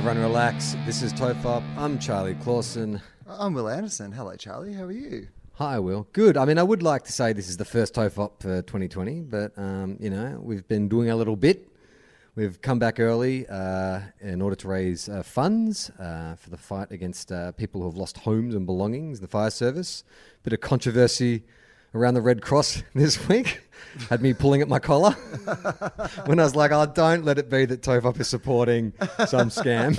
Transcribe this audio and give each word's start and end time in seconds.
Everyone 0.00 0.22
relax. 0.22 0.76
This 0.86 1.02
is 1.02 1.12
Tofop. 1.12 1.62
I'm 1.76 1.98
Charlie 1.98 2.34
Clausen. 2.36 3.02
I'm 3.28 3.52
Wil 3.52 3.68
Anderson. 3.68 4.12
Hello, 4.12 4.34
Charlie. 4.34 4.72
How 4.72 4.84
are 4.84 4.92
you? 4.92 5.28
Hi, 5.56 5.78
Wil. 5.78 6.08
Good. 6.14 6.38
I 6.38 6.46
mean, 6.46 6.56
I 6.56 6.62
would 6.62 6.82
like 6.82 7.04
to 7.04 7.12
say 7.12 7.34
this 7.34 7.50
is 7.50 7.58
the 7.58 7.66
first 7.66 7.92
Tofop 7.92 8.40
for 8.40 8.62
2020, 8.62 9.20
but, 9.20 9.52
um, 9.58 9.98
you 10.00 10.08
know, 10.08 10.40
we've 10.42 10.66
been 10.66 10.88
doing 10.88 11.10
a 11.10 11.16
little 11.16 11.36
bit. 11.36 11.68
We've 12.34 12.62
come 12.62 12.78
back 12.78 12.98
early 12.98 13.46
uh, 13.46 14.00
in 14.22 14.40
order 14.40 14.56
to 14.56 14.68
raise 14.68 15.06
uh, 15.10 15.22
funds 15.22 15.90
uh, 15.98 16.34
for 16.36 16.48
the 16.48 16.56
fight 16.56 16.90
against 16.92 17.30
uh, 17.30 17.52
people 17.52 17.82
who 17.82 17.86
have 17.86 17.98
lost 17.98 18.16
homes 18.16 18.54
and 18.54 18.64
belongings, 18.64 19.20
the 19.20 19.28
fire 19.28 19.50
service. 19.50 20.02
Bit 20.44 20.54
of 20.54 20.62
controversy 20.62 21.42
around 21.94 22.14
the 22.14 22.22
Red 22.22 22.40
Cross 22.40 22.84
this 22.94 23.28
week 23.28 23.60
had 24.08 24.22
me 24.22 24.32
pulling 24.32 24.62
at 24.62 24.68
my 24.68 24.78
collar 24.78 25.10
when 26.26 26.38
I 26.38 26.44
was 26.44 26.54
like, 26.54 26.70
oh, 26.72 26.86
don't 26.86 27.24
let 27.24 27.38
it 27.38 27.50
be 27.50 27.64
that 27.66 27.82
Tofop 27.82 28.20
is 28.20 28.28
supporting 28.28 28.92
some 29.26 29.50
scam. 29.50 29.96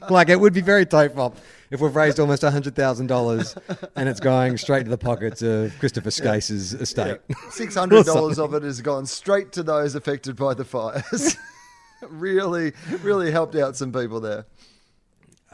like, 0.10 0.28
it 0.28 0.38
would 0.38 0.52
be 0.52 0.60
very 0.60 0.86
Tofop 0.86 1.36
if 1.70 1.80
we've 1.80 1.94
raised 1.94 2.20
almost 2.20 2.42
$100,000 2.42 3.88
and 3.96 4.08
it's 4.08 4.20
going 4.20 4.56
straight 4.56 4.84
to 4.84 4.90
the 4.90 4.98
pockets 4.98 5.42
of 5.42 5.76
Christopher 5.78 6.10
Skase's 6.10 6.74
estate. 6.74 7.18
Six 7.50 7.74
hundred 7.74 8.06
dollars 8.06 8.38
of 8.38 8.54
it 8.54 8.62
has 8.62 8.80
gone 8.80 9.06
straight 9.06 9.52
to 9.52 9.62
those 9.62 9.94
affected 9.94 10.36
by 10.36 10.54
the 10.54 10.64
fires. 10.64 11.36
really, 12.08 12.72
really 13.02 13.30
helped 13.30 13.56
out 13.56 13.76
some 13.76 13.92
people 13.92 14.20
there. 14.20 14.46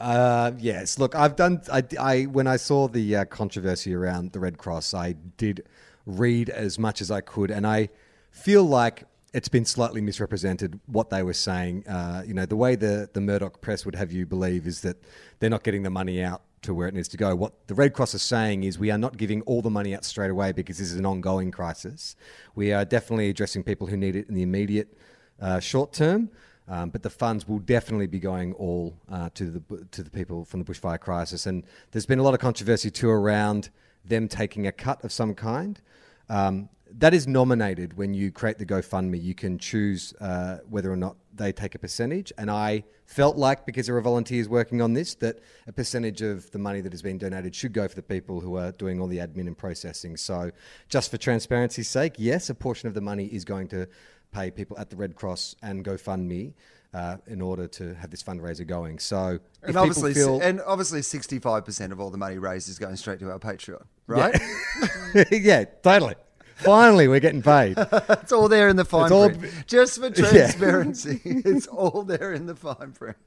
Uh, 0.01 0.51
yes. 0.57 0.97
Look, 0.97 1.15
I've 1.15 1.35
done. 1.35 1.61
I, 1.71 1.83
I 1.99 2.23
when 2.23 2.47
I 2.47 2.57
saw 2.57 2.87
the 2.87 3.17
uh, 3.17 3.25
controversy 3.25 3.93
around 3.93 4.31
the 4.31 4.39
Red 4.39 4.57
Cross, 4.57 4.93
I 4.95 5.13
did 5.37 5.63
read 6.05 6.49
as 6.49 6.77
much 6.79 7.01
as 7.01 7.11
I 7.11 7.21
could, 7.21 7.51
and 7.51 7.65
I 7.65 7.89
feel 8.31 8.63
like 8.63 9.05
it's 9.33 9.47
been 9.47 9.65
slightly 9.65 10.01
misrepresented 10.01 10.79
what 10.87 11.09
they 11.09 11.23
were 11.23 11.33
saying. 11.33 11.87
Uh, 11.87 12.23
you 12.25 12.33
know, 12.33 12.45
the 12.45 12.55
way 12.55 12.75
the 12.75 13.09
the 13.13 13.21
Murdoch 13.21 13.61
press 13.61 13.85
would 13.85 13.95
have 13.95 14.11
you 14.11 14.25
believe 14.25 14.67
is 14.67 14.81
that 14.81 14.97
they're 15.39 15.49
not 15.49 15.63
getting 15.63 15.83
the 15.83 15.89
money 15.89 16.21
out 16.21 16.41
to 16.63 16.73
where 16.73 16.87
it 16.87 16.93
needs 16.93 17.07
to 17.07 17.17
go. 17.17 17.35
What 17.35 17.67
the 17.67 17.73
Red 17.73 17.93
Cross 17.93 18.13
is 18.13 18.21
saying 18.21 18.63
is 18.63 18.77
we 18.77 18.91
are 18.91 18.97
not 18.97 19.17
giving 19.17 19.41
all 19.43 19.61
the 19.61 19.69
money 19.69 19.95
out 19.95 20.05
straight 20.05 20.29
away 20.29 20.51
because 20.51 20.77
this 20.77 20.91
is 20.91 20.97
an 20.97 21.05
ongoing 21.05 21.49
crisis. 21.51 22.15
We 22.55 22.71
are 22.71 22.85
definitely 22.85 23.29
addressing 23.29 23.63
people 23.63 23.87
who 23.87 23.97
need 23.97 24.15
it 24.15 24.29
in 24.29 24.35
the 24.35 24.43
immediate 24.43 24.95
uh, 25.41 25.59
short 25.59 25.93
term. 25.93 26.29
Um, 26.67 26.89
but 26.89 27.03
the 27.03 27.09
funds 27.09 27.47
will 27.47 27.59
definitely 27.59 28.07
be 28.07 28.19
going 28.19 28.53
all 28.53 28.95
uh, 29.11 29.29
to 29.33 29.49
the 29.49 29.85
to 29.91 30.03
the 30.03 30.09
people 30.09 30.45
from 30.45 30.63
the 30.63 30.71
bushfire 30.71 30.99
crisis. 30.99 31.45
And 31.45 31.63
there's 31.91 32.05
been 32.05 32.19
a 32.19 32.23
lot 32.23 32.33
of 32.33 32.39
controversy 32.39 32.91
too 32.91 33.09
around 33.09 33.69
them 34.05 34.27
taking 34.27 34.67
a 34.67 34.71
cut 34.71 35.03
of 35.03 35.11
some 35.11 35.33
kind. 35.33 35.81
Um, 36.29 36.69
that 36.97 37.13
is 37.13 37.27
nominated 37.27 37.97
when 37.97 38.13
you 38.13 38.31
create 38.31 38.57
the 38.57 38.65
GoFundMe. 38.65 39.21
You 39.21 39.33
can 39.33 39.57
choose 39.57 40.13
uh, 40.19 40.57
whether 40.69 40.91
or 40.91 40.97
not 40.97 41.15
they 41.33 41.51
take 41.51 41.75
a 41.75 41.79
percentage. 41.79 42.33
And 42.37 42.51
I 42.51 42.83
felt 43.05 43.37
like, 43.37 43.65
because 43.65 43.87
there 43.87 43.95
are 43.95 44.01
volunteers 44.01 44.49
working 44.49 44.81
on 44.81 44.93
this, 44.93 45.15
that 45.15 45.39
a 45.67 45.71
percentage 45.71 46.21
of 46.21 46.51
the 46.51 46.59
money 46.59 46.81
that 46.81 46.91
has 46.91 47.01
been 47.01 47.17
donated 47.17 47.55
should 47.55 47.73
go 47.73 47.87
for 47.87 47.95
the 47.95 48.03
people 48.03 48.41
who 48.41 48.57
are 48.57 48.71
doing 48.73 48.99
all 48.99 49.07
the 49.07 49.17
admin 49.17 49.47
and 49.47 49.57
processing. 49.57 50.17
So, 50.17 50.51
just 50.89 51.11
for 51.11 51.17
transparency's 51.17 51.87
sake, 51.87 52.15
yes, 52.17 52.49
a 52.49 52.55
portion 52.55 52.87
of 52.87 52.93
the 52.93 53.01
money 53.01 53.25
is 53.25 53.45
going 53.45 53.69
to 53.69 53.87
pay 54.31 54.51
people 54.51 54.77
at 54.77 54.89
the 54.89 54.95
Red 54.95 55.15
Cross 55.15 55.55
and 55.61 55.83
GoFundMe 55.85 56.53
uh, 56.93 57.17
in 57.27 57.41
order 57.41 57.67
to 57.67 57.93
have 57.95 58.09
this 58.11 58.21
fundraiser 58.23 58.65
going. 58.67 58.99
So, 58.99 59.39
And 59.63 59.77
obviously, 59.77 60.13
feel, 60.13 60.39
and 60.41 60.61
obviously, 60.61 61.01
sixty-five 61.01 61.65
percent 61.65 61.91
of 61.93 61.99
all 61.99 62.09
the 62.09 62.17
money 62.17 62.37
raised 62.37 62.69
is 62.69 62.79
going 62.79 62.95
straight 62.95 63.19
to 63.19 63.31
our 63.31 63.39
Patreon, 63.39 63.83
right? 64.07 64.37
yeah, 65.31 65.65
totally. 65.83 66.15
Finally, 66.55 67.07
we're 67.07 67.19
getting 67.19 67.41
paid. 67.41 67.75
it's 67.91 68.31
all 68.31 68.47
there 68.47 68.69
in 68.69 68.75
the 68.75 68.85
fine 68.85 69.11
all- 69.11 69.29
print. 69.29 69.51
Just 69.67 69.99
for 69.99 70.09
transparency, 70.11 71.21
it's 71.23 71.67
all 71.67 72.03
there 72.03 72.33
in 72.33 72.45
the 72.45 72.55
fine 72.55 72.91
print. 72.91 73.17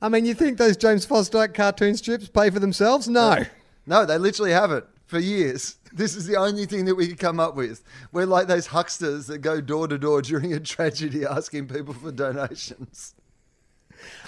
I 0.00 0.08
mean, 0.08 0.24
you 0.24 0.34
think 0.34 0.58
those 0.58 0.76
James 0.76 1.04
Fosdike 1.06 1.54
cartoon 1.54 1.96
strips 1.96 2.28
pay 2.28 2.50
for 2.50 2.60
themselves? 2.60 3.08
No. 3.08 3.44
No, 3.84 4.06
they 4.06 4.16
literally 4.16 4.52
haven't 4.52 4.84
for 5.08 5.18
years. 5.18 5.76
This 5.92 6.14
is 6.14 6.26
the 6.26 6.36
only 6.36 6.66
thing 6.66 6.84
that 6.84 6.94
we 6.94 7.08
could 7.08 7.18
come 7.18 7.40
up 7.40 7.56
with. 7.56 7.82
We're 8.12 8.26
like 8.26 8.46
those 8.46 8.68
hucksters 8.68 9.26
that 9.26 9.38
go 9.38 9.60
door 9.60 9.88
to 9.88 9.98
door 9.98 10.22
during 10.22 10.52
a 10.52 10.60
tragedy 10.60 11.24
asking 11.24 11.68
people 11.68 11.94
for 11.94 12.12
donations. 12.12 13.14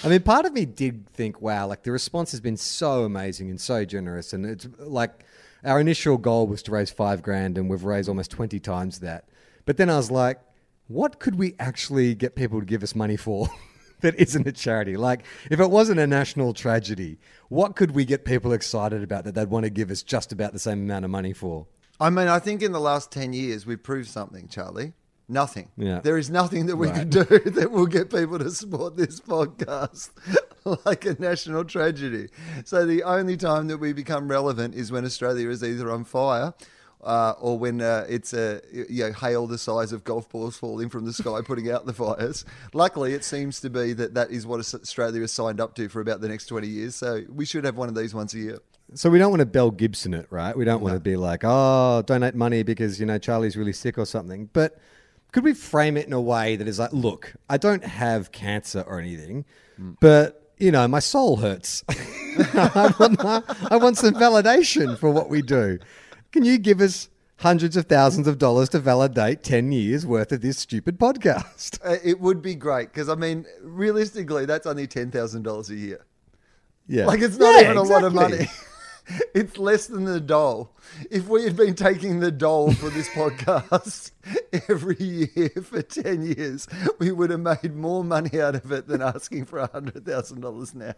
I 0.02 0.08
mean, 0.08 0.22
part 0.22 0.46
of 0.46 0.54
me 0.54 0.64
did 0.64 1.06
think, 1.10 1.40
wow, 1.40 1.66
like 1.66 1.82
the 1.82 1.92
response 1.92 2.32
has 2.32 2.40
been 2.40 2.56
so 2.56 3.04
amazing 3.04 3.50
and 3.50 3.60
so 3.60 3.84
generous. 3.84 4.32
And 4.32 4.44
it's 4.46 4.66
like 4.78 5.24
our 5.64 5.78
initial 5.78 6.16
goal 6.16 6.46
was 6.46 6.62
to 6.64 6.72
raise 6.72 6.90
five 6.90 7.22
grand, 7.22 7.58
and 7.58 7.69
we've 7.69 7.84
raised 7.84 8.08
almost 8.08 8.30
20 8.30 8.58
times 8.58 9.00
that. 9.00 9.28
But 9.66 9.76
then 9.76 9.90
I 9.90 9.96
was 9.96 10.10
like, 10.10 10.40
what 10.88 11.20
could 11.20 11.36
we 11.36 11.54
actually 11.60 12.14
get 12.14 12.34
people 12.34 12.58
to 12.58 12.66
give 12.66 12.82
us 12.82 12.94
money 12.94 13.16
for 13.16 13.48
that 14.00 14.15
isn't 14.16 14.47
a 14.47 14.53
charity? 14.53 14.97
Like, 14.97 15.25
if 15.50 15.61
it 15.61 15.71
wasn't 15.71 16.00
a 16.00 16.06
national 16.06 16.55
tragedy, 16.55 17.19
what 17.49 17.77
could 17.77 17.93
we 17.93 18.05
get 18.05 18.25
people 18.25 18.53
excited 18.53 19.03
about 19.03 19.25
that 19.25 19.34
they'd 19.34 19.49
want 19.50 19.65
to 19.65 19.71
give 19.71 19.91
us 19.91 20.03
just 20.03 20.33
about 20.33 20.53
the 20.53 20.59
same 20.59 20.81
amount 20.83 21.05
of 21.05 21.11
money 21.11 21.33
for? 21.33 21.66
I 22.00 22.11
mean, 22.11 22.28
I 22.28 22.38
think 22.38 22.62
in 22.62 22.72
the 22.72 22.81
last 22.81 23.12
10 23.12 23.33
years, 23.33 23.66
we've 23.66 23.83
proved 23.83 24.09
something, 24.09 24.49
Charlie. 24.49 24.94
Nothing. 25.28 25.69
Yeah. 25.77 26.00
There 26.00 26.19
is 26.19 26.28
nothing 26.28 26.66
that 26.66 26.77
we 26.77 26.88
Right. 26.88 26.97
can 26.97 27.09
do 27.11 27.25
that 27.50 27.71
will 27.71 27.87
get 27.87 28.11
people 28.11 28.38
to 28.41 28.50
support 28.50 28.97
this 28.97 29.21
podcast 29.21 30.11
like 30.84 31.05
a 31.05 31.15
national 31.21 31.65
tragedy. 31.65 32.28
So 32.65 32.84
the 32.84 33.05
only 33.05 33.37
time 33.37 33.69
that 33.69 33.78
we 33.78 33.93
become 33.93 34.28
relevant 34.28 34.75
is 34.75 34.91
when 34.91 35.05
Australia 35.05 35.49
is 35.49 35.62
either 35.62 35.91
on 35.91 36.03
fire 36.05 36.53
uh, 37.03 37.34
or 37.41 37.59
when 37.59 37.81
uh, 37.81 38.06
it's 38.09 38.33
a 38.33 38.61
you 38.72 39.05
know, 39.05 39.12
hail 39.12 39.47
the 39.47 39.59
size 39.59 39.93
of 39.93 40.05
golf 40.05 40.28
balls 40.28 40.56
falling 40.56 40.88
from 40.88 41.05
the 41.05 41.12
sky, 41.12 41.41
putting 41.44 41.71
out 41.71 41.87
the 41.87 41.93
fires. 41.93 42.44
Luckily, 42.72 43.15
it 43.15 43.25
seems 43.25 43.61
to 43.61 43.71
be 43.71 43.93
that 43.94 44.15
that 44.15 44.31
is 44.31 44.47
what 44.47 44.61
Australia 44.61 45.21
has 45.21 45.33
signed 45.33 45.61
up 45.61 45.75
to 45.77 45.88
for 45.88 46.00
about 46.00 46.21
the 46.21 46.28
next 46.28 46.47
20 46.47 46.66
years. 46.66 46.94
So 46.94 47.22
we 47.28 47.44
should 47.44 47.65
have 47.65 47.77
one 47.77 47.88
of 47.88 47.94
these 47.94 48.15
once 48.15 48.34
a 48.34 48.38
year. 48.38 48.59
So 48.94 49.09
we 49.09 49.19
don't 49.19 49.31
want 49.31 49.41
to 49.41 49.47
Belle 49.47 49.71
Gibson 49.71 50.15
it, 50.15 50.27
right? 50.31 50.56
We 50.56 50.65
don't 50.65 50.83
want 50.83 50.94
to 50.94 51.00
be 51.00 51.16
like, 51.16 51.43
oh, 51.44 52.03
donate 52.05 52.34
money 52.34 52.62
because 52.62 52.99
you 52.99 53.06
know 53.06 53.19
Charlie's 53.19 53.56
really 53.56 53.72
sick 53.72 53.99
or 53.99 54.05
something. 54.05 54.50
But 54.53 54.78
could 55.32 55.44
we 55.44 55.55
frame 55.55 55.97
it 55.97 56.06
in 56.06 56.12
a 56.12 56.21
way 56.21 56.56
that 56.56 56.67
is 56.67 56.78
like, 56.81 56.93
look, 56.93 57.34
I 57.49 57.56
don't 57.56 57.84
have 57.84 58.32
cancer 58.32 58.84
or 58.87 58.99
anything, 58.99 59.44
but 60.00 60.53
you 60.59 60.72
know 60.72 60.87
my 60.88 60.99
soul 60.99 61.37
hurts. 61.37 61.85
I, 61.88 62.93
want, 62.99 63.25
I 63.73 63.76
want 63.76 63.96
some 63.96 64.14
validation 64.14 64.99
for 64.99 65.11
what 65.11 65.31
we 65.31 65.41
do. 65.41 65.79
Can 66.32 66.44
you 66.44 66.59
give 66.59 66.81
us 66.81 67.09
hundreds 67.38 67.77
of 67.77 67.87
thousands 67.87 68.27
of 68.27 68.38
dollars 68.38 68.69
to 68.71 68.79
validate 68.79 69.43
ten 69.43 69.73
years 69.73 70.06
worth 70.06 70.31
of 70.32 70.41
this 70.43 70.59
stupid 70.59 70.99
podcast? 70.99 71.79
Uh, 71.85 71.97
it 72.05 72.21
would 72.21 72.41
be 72.43 72.55
great 72.55 72.93
because, 72.93 73.09
I 73.09 73.15
mean, 73.15 73.47
realistically, 73.62 74.44
that's 74.47 74.67
only 74.67 74.87
$10,000 74.87 75.71
a 75.71 75.75
year. 75.75 76.05
Yeah, 76.87 77.06
Like 77.06 77.21
it's 77.21 77.38
not 77.38 77.55
Yeah, 77.55 77.62
even 77.62 77.77
a 77.79 77.82
lot 77.82 78.05
of 78.05 78.12
money. 78.15 78.47
it's 79.35 79.56
less 79.59 79.87
than 79.87 80.05
the 80.05 80.21
dole. 80.21 80.77
If 81.11 81.29
we 81.29 81.44
had 81.44 81.56
been 81.56 81.75
taking 81.75 82.21
the 82.21 82.31
dole 82.31 82.73
for 82.73 82.91
this 82.91 83.09
podcast 83.15 84.11
every 84.69 84.97
year 84.99 85.50
for 85.62 85.82
10 85.82 86.23
years, 86.23 86.69
we 86.99 87.12
would 87.12 87.31
have 87.31 87.41
made 87.41 87.75
more 87.75 88.05
money 88.05 88.41
out 88.41 88.55
of 88.56 88.71
it 88.73 88.87
than 88.88 89.03
asking 89.03 89.47
for 89.47 89.67
$100,000 89.67 90.75
now. 90.75 90.94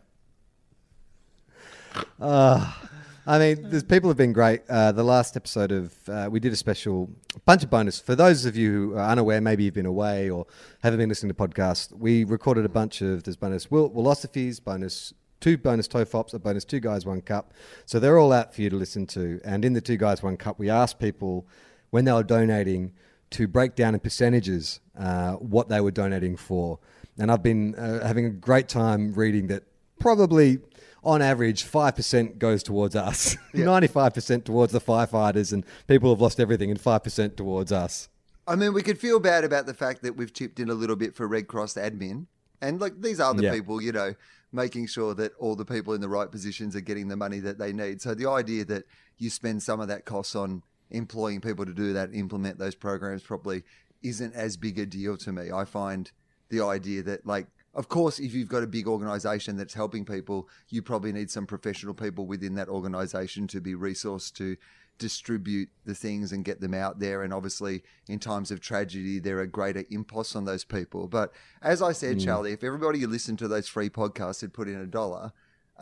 I 3.25 3.39
mean, 3.39 3.83
people 3.83 4.11
have 4.11 4.17
been 4.17 4.33
great. 4.33 4.63
Uh, 4.69 4.91
the 4.91 5.05
last 5.05 5.37
episode 5.37 5.71
of 5.71 6.09
uh, 6.09 6.29
we 6.29 6.41
did 6.41 6.53
a 6.53 6.57
special 6.57 7.09
bunch 7.45 7.63
of 7.63 7.71
bonus 7.71 8.01
for 8.01 8.17
those 8.17 8.47
of 8.47 8.57
you 8.57 8.73
who 8.73 8.95
are 8.97 9.11
unaware. 9.11 9.41
Maybe 9.41 9.63
you've 9.63 9.75
been 9.75 9.87
away 9.87 10.29
or 10.29 10.45
haven't 10.83 10.99
been 10.99 11.09
listening 11.09 11.33
to 11.33 11.35
podcasts. 11.35 11.97
We 11.97 12.25
recorded 12.25 12.65
a 12.65 12.69
bunch 12.69 13.01
of 13.01 13.23
there's 13.23 13.37
bonus 13.37 13.71
will 13.71 13.89
philosophies, 13.89 14.59
bonus 14.59 15.15
two 15.39 15.57
bonus 15.57 15.87
TOFOPs, 15.87 16.35
a 16.35 16.41
bonus 16.41 16.65
Two 16.65 16.81
Guys 16.81 17.07
One 17.07 17.21
Cup. 17.21 17.55
So 17.87 18.01
they're 18.01 18.19
all 18.19 18.33
out 18.33 18.57
for 18.57 18.63
you 18.63 18.71
to 18.71 18.77
listen 18.77 19.07
to. 19.09 19.41
And 19.45 19.65
in 19.65 19.73
the 19.73 19.81
Two 19.81 19.97
Guys 19.97 20.21
One 20.21 20.37
Cup, 20.37 20.59
we 20.59 20.69
asked 20.69 20.99
people 20.99 21.47
when 21.91 22.05
they 22.05 22.13
were 22.13 22.25
donating 22.25 22.93
to 23.31 23.47
break 23.47 23.77
down 23.77 23.95
in 23.95 24.01
percentages 24.01 24.81
uh, 24.99 25.35
what 25.35 25.69
they 25.69 25.81
were 25.81 25.93
donating 25.93 26.37
for. 26.37 26.81
And 27.19 27.31
I've 27.31 27.43
been 27.43 27.77
uh, 27.77 28.05
having 28.05 28.25
a 28.25 28.31
great 28.31 28.69
time 28.69 29.13
reading 29.15 29.47
that 29.47 29.63
probably 30.01 30.59
on 31.05 31.21
average 31.23 31.65
5% 31.65 32.39
goes 32.39 32.63
towards 32.63 32.95
us 32.95 33.37
95% 33.55 34.45
towards 34.45 34.73
the 34.73 34.81
firefighters 34.81 35.53
and 35.53 35.65
people 35.89 36.11
who've 36.11 36.21
lost 36.21 36.39
everything 36.41 36.71
and 36.71 36.81
5% 36.81 37.37
towards 37.37 37.73
us 37.73 38.09
I 38.45 38.57
mean, 38.57 38.73
we 38.73 38.83
could 38.83 38.99
feel 38.99 39.21
bad 39.21 39.45
about 39.45 39.67
the 39.67 39.75
fact 39.75 40.03
that 40.03 40.17
we've 40.17 40.33
chipped 40.33 40.59
in 40.59 40.69
a 40.69 40.75
little 40.75 40.97
bit 40.97 41.15
for 41.15 41.29
Red 41.29 41.47
Cross 41.47 41.75
admin. 41.75 42.27
And 42.61 42.81
like 42.81 43.01
these 43.01 43.21
are 43.21 43.33
the 43.33 43.45
Yeah. 43.45 43.53
people, 43.53 43.81
you 43.81 43.93
know, 43.93 44.15
making 44.51 44.89
sure 44.89 45.15
that 45.15 45.33
all 45.39 45.55
the 45.55 45.65
people 45.65 45.95
in 45.95 46.01
the 46.01 46.09
right 46.09 46.29
positions 46.29 46.75
are 46.75 46.81
getting 46.81 47.07
the 47.07 47.17
money 47.17 47.39
that 47.39 47.59
they 47.59 47.73
need. 47.73 48.03
So 48.03 48.15
the 48.17 48.29
idea 48.29 48.65
that 48.65 48.83
you 49.17 49.31
spend 49.31 49.63
some 49.63 49.81
of 49.81 49.87
that 49.89 50.05
cost 50.07 50.35
on 50.35 50.65
employing 50.91 51.41
people 51.41 51.65
to 51.65 51.73
do 51.73 51.93
that, 51.93 52.13
implement 52.13 52.59
those 52.59 52.75
programs 52.75 53.23
properly, 53.23 53.63
isn't 54.03 54.35
as 54.35 54.57
big 54.57 54.77
a 54.81 54.87
deal 54.87 55.17
to 55.19 55.33
me. 55.33 55.53
I 55.53 55.65
find 55.65 56.11
the 56.49 56.63
idea 56.65 57.05
that, 57.05 57.25
like, 57.25 57.47
of 57.75 57.89
course, 57.89 58.19
if 58.19 58.35
you've 58.35 58.49
got 58.49 58.63
a 58.63 58.67
big 58.67 58.87
organization 58.87 59.57
that's 59.57 59.75
helping 59.75 60.05
people, 60.05 60.49
you 60.69 60.83
probably 60.83 61.13
need 61.13 61.31
some 61.31 61.47
professional 61.47 61.95
people 61.95 62.27
within 62.27 62.55
that 62.57 62.69
organization 62.69 63.47
to 63.49 63.61
be 63.61 63.75
resourced 63.75 64.35
to 64.35 64.57
distribute 64.99 65.71
the 65.85 65.95
things 65.95 66.33
and 66.33 66.45
get 66.45 66.61
them 66.61 66.75
out 66.75 66.99
there. 66.99 67.23
And 67.23 67.33
obviously, 67.33 67.83
in 68.09 68.19
times 68.19 68.51
of 68.51 68.61
tragedy, 68.61 69.19
there 69.19 69.41
are 69.41 69.47
greater 69.47 69.85
imposts 69.91 70.37
on 70.37 70.45
those 70.45 70.65
people. 70.65 71.09
But 71.09 71.33
as 71.63 71.81
I 71.81 71.93
said, 71.93 72.19
mm. 72.19 72.25
Charlie, 72.25 72.53
if 72.53 72.63
everybody 72.63 73.01
who 73.01 73.07
listened 73.07 73.39
to 73.41 73.49
those 73.49 73.69
free 73.69 73.89
podcasts 73.89 74.43
had 74.43 74.53
put 74.53 74.69
in 74.69 74.77
a 74.77 74.87
dollar, 74.87 75.33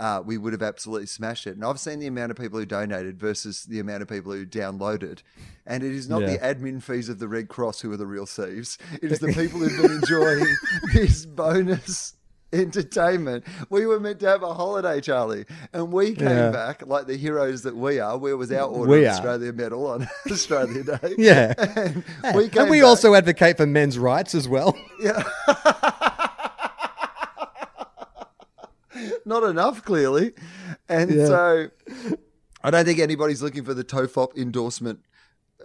uh, 0.00 0.20
we 0.24 0.36
would 0.38 0.52
have 0.52 0.62
absolutely 0.62 1.06
smashed 1.06 1.46
it. 1.46 1.54
And 1.54 1.64
I've 1.64 1.78
seen 1.78 2.00
the 2.00 2.08
amount 2.08 2.32
of 2.32 2.36
people 2.38 2.58
who 2.58 2.66
donated 2.66 3.20
versus 3.20 3.64
the 3.64 3.78
amount 3.78 4.02
of 4.02 4.08
people 4.08 4.32
who 4.32 4.44
downloaded. 4.44 5.22
And 5.66 5.84
it 5.84 5.92
is 5.92 6.08
not 6.08 6.20
the 6.22 6.38
admin 6.38 6.82
fees 6.82 7.08
of 7.08 7.18
the 7.20 7.28
Red 7.28 7.48
Cross 7.48 7.82
who 7.82 7.92
are 7.92 7.96
the 7.96 8.06
real 8.06 8.26
thieves. 8.26 8.78
It 9.02 9.12
is 9.12 9.20
the 9.20 9.28
people 9.34 9.60
who've 9.60 9.80
been 9.80 9.92
enjoying 10.02 10.44
this 10.94 11.24
bonus 11.26 12.14
entertainment. 12.52 13.44
We 13.68 13.86
were 13.86 14.00
meant 14.00 14.18
to 14.20 14.26
have 14.26 14.42
a 14.42 14.52
holiday, 14.54 15.00
Charlie, 15.00 15.44
and 15.72 15.92
we 15.92 16.14
came 16.14 16.26
Yeah. 16.28 16.50
back 16.50 16.84
like 16.86 17.06
the 17.06 17.16
heroes 17.16 17.62
that 17.62 17.76
we 17.76 18.00
are. 18.00 18.18
Where 18.18 18.36
was 18.36 18.50
our 18.50 18.68
order 18.68 18.90
We 18.90 19.04
of. 19.04 19.12
Australia 19.12 19.52
medal 19.52 19.86
on 19.86 20.08
Australia 20.30 20.82
Day? 20.82 21.14
yeah 21.16 21.54
And 21.58 22.02
and 22.24 22.36
we 22.36 22.50
and 22.58 22.68
we 22.70 22.82
also 22.82 23.14
advocate 23.14 23.56
for 23.56 23.66
men's 23.66 23.98
rights 23.98 24.34
as 24.34 24.48
well 24.48 24.76
Yeah. 25.00 25.22
Not 29.30 29.44
enough, 29.44 29.84
clearly. 29.84 30.32
And 30.88 31.08
Yeah. 31.08 31.26
so 31.26 31.68
I 32.64 32.70
don't 32.72 32.84
think 32.84 32.98
anybody's 32.98 33.42
looking 33.42 33.62
for 33.64 33.74
the 33.74 33.84
TOFOP 33.84 34.36
endorsement 34.36 35.04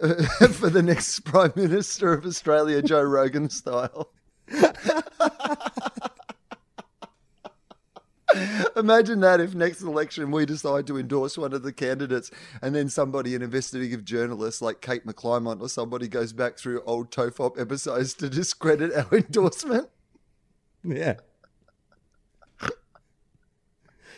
for 0.52 0.70
the 0.70 0.82
next 0.84 1.20
Prime 1.24 1.52
Minister 1.56 2.12
of 2.12 2.24
Australia, 2.24 2.80
Joe 2.80 3.02
Rogan 3.02 3.50
style. 3.50 4.12
Imagine 8.76 9.18
that 9.20 9.40
if 9.40 9.54
next 9.56 9.82
election 9.82 10.30
we 10.30 10.46
decide 10.46 10.86
to 10.86 10.96
endorse 10.98 11.36
one 11.36 11.52
of 11.52 11.62
the 11.64 11.72
candidates 11.72 12.30
and 12.62 12.72
then 12.72 12.88
somebody, 12.88 13.34
an 13.34 13.42
investigative 13.42 14.04
journalist 14.04 14.62
like 14.62 14.80
Kate 14.80 15.04
McClymont 15.04 15.60
or 15.60 15.68
somebody 15.68 16.06
goes 16.06 16.32
back 16.32 16.56
through 16.56 16.82
old 16.82 17.10
TOFOP 17.10 17.58
episodes 17.60 18.14
to 18.14 18.28
discredit 18.28 18.92
our 18.94 19.18
endorsement. 19.18 19.88
yeah 20.84 21.14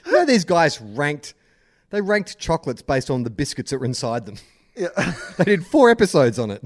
you 0.08 0.12
know 0.14 0.25
these 0.25 0.44
guys 0.44 0.81
ranked 0.81 1.34
they 1.90 2.00
ranked 2.00 2.38
chocolates 2.38 2.82
based 2.82 3.10
on 3.10 3.22
the 3.22 3.31
biscuits 3.31 3.70
that 3.70 3.78
were 3.78 3.87
inside 3.87 4.26
them 4.26 4.37
Yeah. 4.76 4.88
they 5.38 5.44
did 5.44 5.64
four 5.66 5.90
episodes 5.90 6.38
on 6.38 6.50
it 6.50 6.62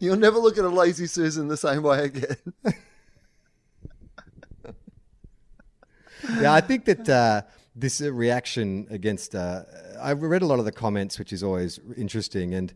You'll 0.00 0.16
never 0.16 0.38
look 0.38 0.58
at 0.58 0.64
a 0.64 0.68
lazy 0.68 1.06
Susan 1.06 1.48
the 1.48 1.56
same 1.56 1.82
way 1.82 2.04
again. 2.04 2.36
yeah, 6.40 6.52
I 6.52 6.60
think 6.60 6.84
that 6.84 7.08
uh, 7.08 7.42
this 7.74 8.00
reaction 8.00 8.86
against. 8.90 9.34
Uh, 9.34 9.62
I've 10.00 10.22
read 10.22 10.42
a 10.42 10.46
lot 10.46 10.58
of 10.58 10.64
the 10.64 10.72
comments, 10.72 11.18
which 11.18 11.32
is 11.32 11.42
always 11.42 11.80
interesting, 11.96 12.54
and 12.54 12.74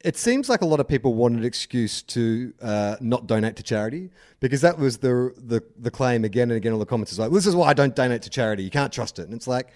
it 0.00 0.16
seems 0.16 0.48
like 0.48 0.60
a 0.62 0.66
lot 0.66 0.80
of 0.80 0.86
people 0.86 1.14
want 1.14 1.36
an 1.36 1.44
excuse 1.44 2.02
to 2.02 2.52
uh, 2.62 2.96
not 3.00 3.26
donate 3.26 3.56
to 3.56 3.62
charity 3.62 4.10
because 4.40 4.60
that 4.60 4.78
was 4.78 4.98
the, 4.98 5.32
the 5.36 5.62
the 5.78 5.90
claim 5.90 6.24
again 6.24 6.50
and 6.50 6.56
again. 6.56 6.72
All 6.72 6.78
the 6.78 6.86
comments 6.86 7.12
is 7.12 7.18
like, 7.18 7.32
"This 7.32 7.46
is 7.46 7.56
why 7.56 7.68
I 7.68 7.72
don't 7.74 7.96
donate 7.96 8.22
to 8.22 8.30
charity. 8.30 8.62
You 8.62 8.70
can't 8.70 8.92
trust 8.92 9.18
it." 9.18 9.22
And 9.22 9.34
it's 9.34 9.48
like, 9.48 9.68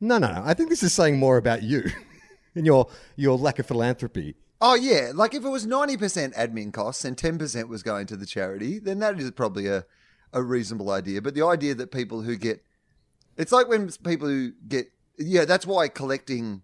no, 0.00 0.18
no, 0.18 0.32
no. 0.32 0.42
I 0.44 0.54
think 0.54 0.68
this 0.70 0.82
is 0.82 0.92
saying 0.92 1.18
more 1.18 1.36
about 1.36 1.62
you 1.62 1.84
and 2.54 2.66
your 2.66 2.88
your 3.16 3.36
lack 3.38 3.58
of 3.58 3.66
philanthropy. 3.66 4.34
Oh 4.60 4.74
yeah, 4.74 5.12
like 5.14 5.34
if 5.34 5.44
it 5.44 5.48
was 5.48 5.66
ninety 5.66 5.96
percent 5.96 6.34
admin 6.34 6.72
costs 6.72 7.04
and 7.04 7.16
ten 7.16 7.38
percent 7.38 7.68
was 7.68 7.82
going 7.82 8.06
to 8.06 8.16
the 8.16 8.26
charity, 8.26 8.78
then 8.78 8.98
that 9.00 9.18
is 9.20 9.30
probably 9.30 9.66
a, 9.66 9.84
a 10.32 10.42
reasonable 10.42 10.90
idea. 10.90 11.20
But 11.20 11.34
the 11.34 11.44
idea 11.44 11.74
that 11.74 11.90
people 11.90 12.22
who 12.22 12.36
get, 12.36 12.64
it's 13.36 13.52
like 13.52 13.68
when 13.68 13.90
people 14.04 14.28
who 14.28 14.52
get, 14.66 14.90
yeah, 15.18 15.44
that's 15.44 15.66
why 15.66 15.88
collecting 15.88 16.62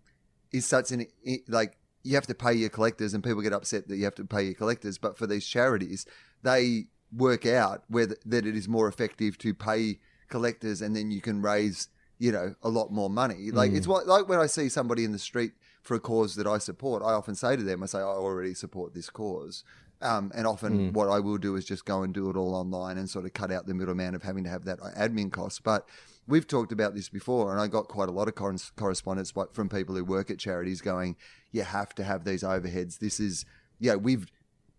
is 0.53 0.67
such 0.67 0.91
an 0.91 1.07
like 1.49 1.77
you 2.03 2.15
have 2.15 2.27
to 2.27 2.35
pay 2.35 2.53
your 2.53 2.71
collectors, 2.71 3.15
and 3.15 3.23
people 3.23 3.43
get 3.43 3.53
upset 3.53 3.89
that 3.89 3.97
you 3.97 4.05
have 4.05 4.15
to 4.17 4.25
pay 4.25 4.43
your 4.43 4.55
collectors. 4.55 4.99
But 4.99 5.17
for 5.17 5.27
these 5.27 5.47
charities, 5.47 6.07
they 6.43 6.87
work 7.15 7.47
out 7.47 7.85
whether 7.89 8.17
that 8.27 8.47
it 8.47 8.57
is 8.57 8.69
more 8.69 8.89
effective 8.89 9.39
to 9.39 9.55
pay 9.55 9.99
collectors, 10.29 10.83
and 10.83 10.97
then 10.97 11.11
you 11.11 11.21
can 11.21 11.43
raise 11.43 11.89
you 12.19 12.31
know 12.31 12.55
a 12.63 12.69
lot 12.69 12.93
more 12.93 13.11
money. 13.11 13.51
Like 13.51 13.73
it's 13.73 13.87
what 13.87 14.07
like 14.07 14.29
when 14.29 14.39
I 14.39 14.47
see 14.47 14.69
somebody 14.69 15.05
in 15.05 15.13
the 15.13 15.19
street 15.19 15.53
for 15.83 15.97
a 15.97 16.01
cause 16.01 16.37
that 16.37 16.47
I 16.47 16.59
support, 16.59 17.03
I 17.03 17.13
often 17.13 17.35
say 17.35 17.57
to 17.57 17.63
them, 17.63 17.83
I 17.83 17.87
say 17.87 17.99
I 17.99 18.03
already 18.03 18.55
support 18.55 18.95
this 18.95 19.11
cause. 19.11 19.65
Um, 20.01 20.33
and 20.35 20.47
often 20.47 20.93
what 20.93 21.09
I 21.09 21.21
will 21.21 21.39
do 21.39 21.55
is 21.55 21.65
just 21.65 21.85
go 21.85 22.03
and 22.03 22.13
do 22.13 22.29
it 22.29 22.37
all 22.37 22.55
online 22.55 22.99
and 22.99 23.09
sort 23.09 23.25
of 23.25 23.33
cut 23.35 23.53
out 23.53 23.67
the 23.67 23.75
middleman 23.75 24.17
of 24.17 24.23
having 24.23 24.43
to 24.45 24.51
have 24.51 24.65
that 24.65 24.81
admin 24.81 25.31
cost. 25.31 25.63
But 25.63 25.87
we've 26.27 26.47
talked 26.47 26.73
about 26.73 26.95
this 26.95 27.09
before, 27.09 27.53
and 27.53 27.61
I 27.61 27.67
got 27.67 27.89
quite 27.89 28.09
a 28.09 28.13
lot 28.13 28.29
of 28.29 28.35
cor- 28.35 28.57
correspondence 28.77 29.33
from 29.53 29.69
people 29.69 29.95
who 29.95 30.05
work 30.05 30.31
at 30.31 30.39
charities 30.39 30.81
going, 30.81 31.17
"You 31.51 31.63
have 31.63 31.95
to 31.97 32.05
have 32.05 32.25
these 32.25 32.43
overheads. 32.43 32.99
This 32.99 33.21
is, 33.21 33.45
yeah, 33.79 33.97
we've 33.97 34.27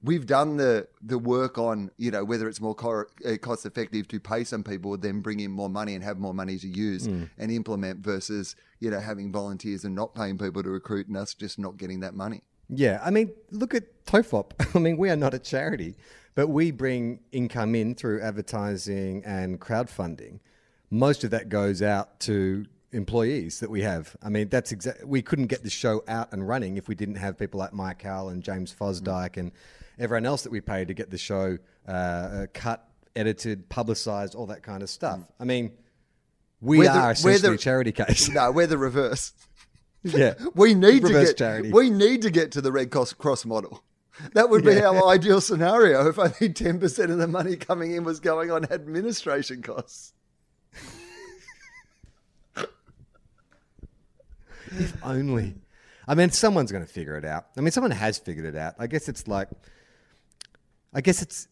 we've 0.01 0.25
done 0.25 0.57
the 0.57 0.88
the 1.01 1.18
work 1.18 1.57
on 1.57 1.90
you 1.98 2.12
know 2.12 2.24
whether 2.25 2.50
it's 2.50 2.60
more 2.60 2.75
co- 2.75 3.06
uh, 3.25 3.38
cost 3.38 3.66
effective 3.66 4.07
to 4.10 4.19
pay 4.19 4.44
some 4.44 4.63
people 4.63 4.98
then 4.98 5.22
bring 5.22 5.40
in 5.40 5.50
more 5.50 5.69
money 5.69 5.95
and 5.95 6.04
have 6.04 6.19
more 6.19 6.34
money 6.34 6.57
to 6.57 6.68
use 6.68 7.06
and 7.06 7.51
implement 7.51 8.00
versus 8.00 8.56
you 8.82 8.91
know 8.91 9.00
having 9.00 9.32
volunteers 9.32 9.86
and 9.86 9.96
not 9.96 10.13
paying 10.13 10.38
people 10.38 10.62
to 10.62 10.70
recruit 10.70 11.08
and 11.08 11.15
us 11.15 11.34
just 11.34 11.58
not 11.58 11.77
getting 11.77 12.01
that 12.01 12.13
money 12.13 12.41
Yeah, 12.70 13.00
I 13.03 13.12
mean, 13.12 13.32
look 13.51 13.74
at 13.74 14.06
TOFOP. 14.06 14.51
I 14.75 14.79
mean, 14.79 14.98
we 14.98 15.10
are 15.10 15.15
not 15.15 15.34
a 15.34 15.39
charity, 15.39 15.96
but 16.34 16.48
we 16.48 16.72
bring 16.72 17.20
income 17.32 17.75
in 17.75 17.94
through 17.94 18.22
advertising 18.22 19.24
and 19.25 19.60
crowdfunding. 19.60 20.39
Most 20.93 21.23
of 21.23 21.31
that 21.31 21.50
goes 21.50 21.81
out 21.81 22.19
to 22.21 22.65
employees 22.91 23.59
that 23.62 23.69
we 23.71 23.81
have. 23.81 24.15
I 24.21 24.29
mean, 24.29 24.50
that's 24.50 24.71
exactly. 24.71 25.05
We 25.05 25.21
couldn't 25.23 25.47
get 25.47 25.63
the 25.63 25.69
show 25.69 26.03
out 26.07 26.31
and 26.31 26.47
running 26.47 26.77
if 26.77 26.88
we 26.88 26.93
didn't 26.93 27.15
have 27.15 27.38
people 27.38 27.59
like 27.59 27.73
Mike 27.73 28.03
Howell 28.03 28.29
and 28.29 28.43
James 28.43 28.73
Fosdike 28.79 29.38
and 29.38 29.51
everyone 29.97 30.25
else 30.27 30.43
that 30.43 30.51
we 30.51 30.62
pay 30.62 30.85
to 30.85 30.93
get 30.93 31.09
the 31.09 31.17
show 31.17 31.57
uh, 31.88 31.91
uh, 31.91 32.45
cut, 32.53 32.88
edited, 33.15 33.69
publicized, 33.69 34.35
all 34.35 34.45
that 34.47 34.62
kind 34.62 34.83
of 34.83 34.89
stuff. 34.89 35.19
I 35.39 35.45
mean, 35.45 35.71
we 36.62 36.77
We're 36.77 36.83
the- 36.93 37.00
are 37.00 37.12
essentially 37.13 37.50
the- 37.50 37.55
a 37.55 37.57
charity 37.57 37.91
case. 37.91 38.29
no 38.29 38.51
we're 38.51 38.67
the 38.67 38.77
reverse 38.77 39.33
yeah, 40.03 40.35
we 40.55 40.73
need 40.75 41.03
to 41.05 41.12
get 41.12 41.38
charity. 41.38 41.71
we 41.71 41.89
need 41.89 42.21
to 42.21 42.29
get 42.29 42.51
to 42.53 42.62
the 42.62 42.71
red 42.71 42.89
cross 42.91 43.13
cross 43.13 43.45
model 43.45 43.83
that 44.33 44.50
would 44.50 44.63
be 44.63 44.79
our 44.79 45.07
ideal 45.09 45.41
scenario 45.41 46.07
if 46.07 46.17
only 46.19 46.31
10% 46.50 47.09
of 47.12 47.17
the 47.17 47.27
money 47.27 47.55
coming 47.55 47.91
in 47.93 48.03
was 48.03 48.19
going 48.19 48.51
on 48.51 48.63
administration 48.71 49.62
costs 49.62 50.13
If 54.77 54.96
only. 55.03 55.56
I 56.08 56.15
mean, 56.15 56.32
someone's 56.32 56.72
going 56.72 56.86
to 56.86 56.92
figure 56.92 57.18
it 57.18 57.25
out. 57.25 57.48
I 57.58 57.62
mean, 57.62 57.72
someone 57.72 57.92
has 57.92 58.18
figured 58.18 58.46
it 58.46 58.56
out. 58.56 58.75
I 58.77 58.88
guess 58.88 59.08
it's 59.08 59.27
like, 59.27 59.48
I 60.94 61.01
guess 61.01 61.22
it's 61.22 61.48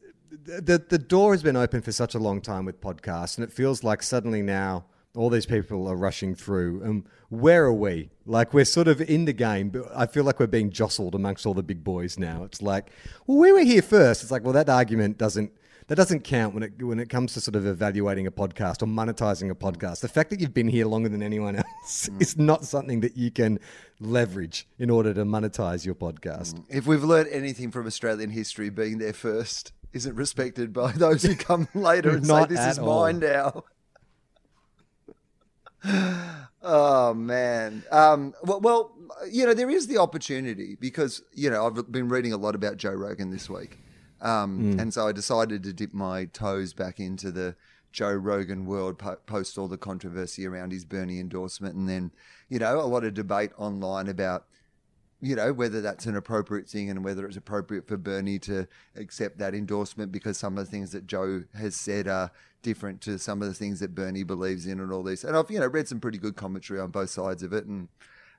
the 0.46 0.84
the 0.90 0.98
door 0.98 1.34
has 1.34 1.44
been 1.44 1.56
open 1.56 1.82
for 1.82 1.92
such 1.92 2.16
a 2.16 2.20
long 2.20 2.42
time 2.42 2.66
with 2.66 2.82
podcasts, 2.82 3.38
and 3.38 3.44
it 3.44 3.51
feels 3.51 3.84
like 3.84 4.04
suddenly 4.04 4.42
now 4.42 4.86
all 5.16 5.30
these 5.30 5.46
people 5.46 5.88
are 5.88 5.96
rushing 5.96 6.36
through. 6.36 6.82
And 6.84 7.04
where 7.30 7.66
are 7.66 7.74
we? 7.74 8.10
Like 8.25 8.54
we're 8.54 8.66
sort 8.66 8.88
of 8.88 9.01
in 9.01 9.25
the 9.25 9.34
game, 9.34 9.70
but 9.70 9.86
I 9.94 10.06
feel 10.06 10.24
like 10.24 10.40
we're 10.40 10.48
being 10.48 10.70
jostled 10.70 11.16
amongst 11.16 11.46
all 11.46 11.54
the 11.54 11.63
big 11.63 11.84
boys 11.84 12.18
now. 12.18 12.44
It's 12.44 12.62
like, 12.62 12.92
well, 13.28 13.38
we 13.38 13.51
were 13.51 13.63
here 13.63 13.82
first. 13.82 14.24
It's 14.24 14.32
like, 14.32 14.44
well, 14.44 14.54
that 14.54 14.70
argument 14.70 15.18
doesn't 15.18 15.51
that 15.88 15.96
doesn't 15.96 16.22
count 16.24 16.54
when 16.54 16.64
it 16.64 16.82
when 16.82 17.00
it 17.00 17.10
comes 17.10 17.34
to 17.34 17.42
sort 17.42 17.56
of 17.56 17.66
evaluating 17.66 18.28
a 18.28 18.32
podcast 18.32 18.82
or 18.82 18.86
monetizing 18.86 19.50
a 19.50 19.56
podcast. 19.56 20.02
The 20.02 20.08
fact 20.08 20.30
that 20.30 20.40
you've 20.40 20.54
been 20.54 20.68
here 20.68 20.86
longer 20.86 21.10
than 21.10 21.22
anyone 21.24 21.56
else 21.84 22.10
is 22.20 22.38
not 22.38 22.66
something 22.66 23.02
that 23.02 23.18
you 23.18 23.32
can 23.32 23.60
leverage 24.00 24.68
in 24.80 24.90
order 24.90 25.14
to 25.14 25.24
monetize 25.24 25.86
your 25.86 25.96
podcast. 25.96 26.64
if 26.70 26.88
we've 26.88 27.04
learned 27.04 27.30
anything 27.32 27.70
from 27.70 27.86
australian 27.86 28.32
history 28.32 28.70
being 28.70 28.98
there 28.98 29.14
first 29.14 29.74
isn't 29.94 30.16
respected 30.16 30.74
by 30.74 30.92
those 30.96 31.22
who 31.22 31.36
come 31.36 31.68
later 31.76 32.10
and 32.10 32.26
say 32.26 32.46
this 32.46 32.60
is 32.66 32.80
all. 32.80 33.04
mine 33.04 33.20
now 33.20 33.64
Oh 36.64 37.14
man. 37.16 37.84
Um, 37.92 38.36
well, 38.44 38.60
well, 38.62 38.92
you 39.32 39.46
know, 39.48 39.54
there 39.56 39.70
is 39.70 39.88
the 39.88 39.98
opportunity 39.98 40.78
because 40.80 41.24
you 41.34 41.50
know 41.50 41.66
I've 41.66 41.92
been 41.92 42.08
reading 42.08 42.34
a 42.34 42.38
lot 42.38 42.54
about 42.54 42.78
Joe 42.78 42.92
Rogan 42.92 43.32
this 43.32 43.50
week, 43.50 43.80
um, 44.22 44.80
and 44.80 44.94
so 44.94 45.08
I 45.08 45.12
decided 45.12 45.63
to 45.63 45.74
dip 45.74 45.94
my 45.94 46.25
toes 46.25 46.74
back 46.74 47.00
into 47.00 47.32
the 47.32 47.56
Joe 47.92 48.13
Rogan 48.13 48.66
world 48.66 48.98
po- 49.00 49.18
post 49.25 49.58
all 49.58 49.68
the 49.68 49.78
controversy 49.78 50.46
around 50.46 50.72
his 50.72 50.86
Bernie 50.86 51.20
endorsement, 51.20 51.75
and 51.75 51.90
then 51.90 52.12
you 52.50 52.60
know 52.60 52.80
a 52.80 52.88
lot 52.88 53.04
of 53.04 53.13
debate 53.13 53.51
online 53.58 54.08
about 54.08 54.46
you 55.22 55.36
know, 55.36 55.54
whether 55.54 55.82
that's 55.82 56.08
an 56.08 56.16
appropriate 56.16 56.68
thing 56.68 56.90
and 56.90 57.06
whether 57.06 57.28
it's 57.28 57.38
appropriate 57.38 57.88
for 57.88 57.96
Bernie 57.96 58.40
to 58.40 58.68
accept 58.96 59.38
that 59.38 59.54
endorsement 59.54 60.12
because 60.12 60.38
some 60.38 60.58
of 60.58 60.66
the 60.66 60.72
things 60.72 60.92
that 60.92 61.06
Joe 61.06 61.44
has 61.54 61.75
said 61.75 62.08
are 62.08 62.32
different 62.63 63.01
to 63.01 63.20
some 63.20 63.42
of 63.42 63.48
the 63.48 63.54
things 63.54 63.80
that 63.82 63.94
Bernie 63.94 64.24
believes 64.24 64.66
in 64.66 64.80
and 64.80 64.92
all 64.92 65.04
this. 65.04 65.24
And 65.24 65.38
I've, 65.38 65.50
you 65.51 65.60
know, 65.60 65.68
read 65.68 65.88
some 65.88 66.00
pretty 66.00 66.18
good 66.18 66.36
commentary 66.36 66.80
on 66.80 66.90
both 66.90 67.12
sides 67.12 67.44
of 67.44 67.54
it. 67.54 67.66
And 67.66 67.88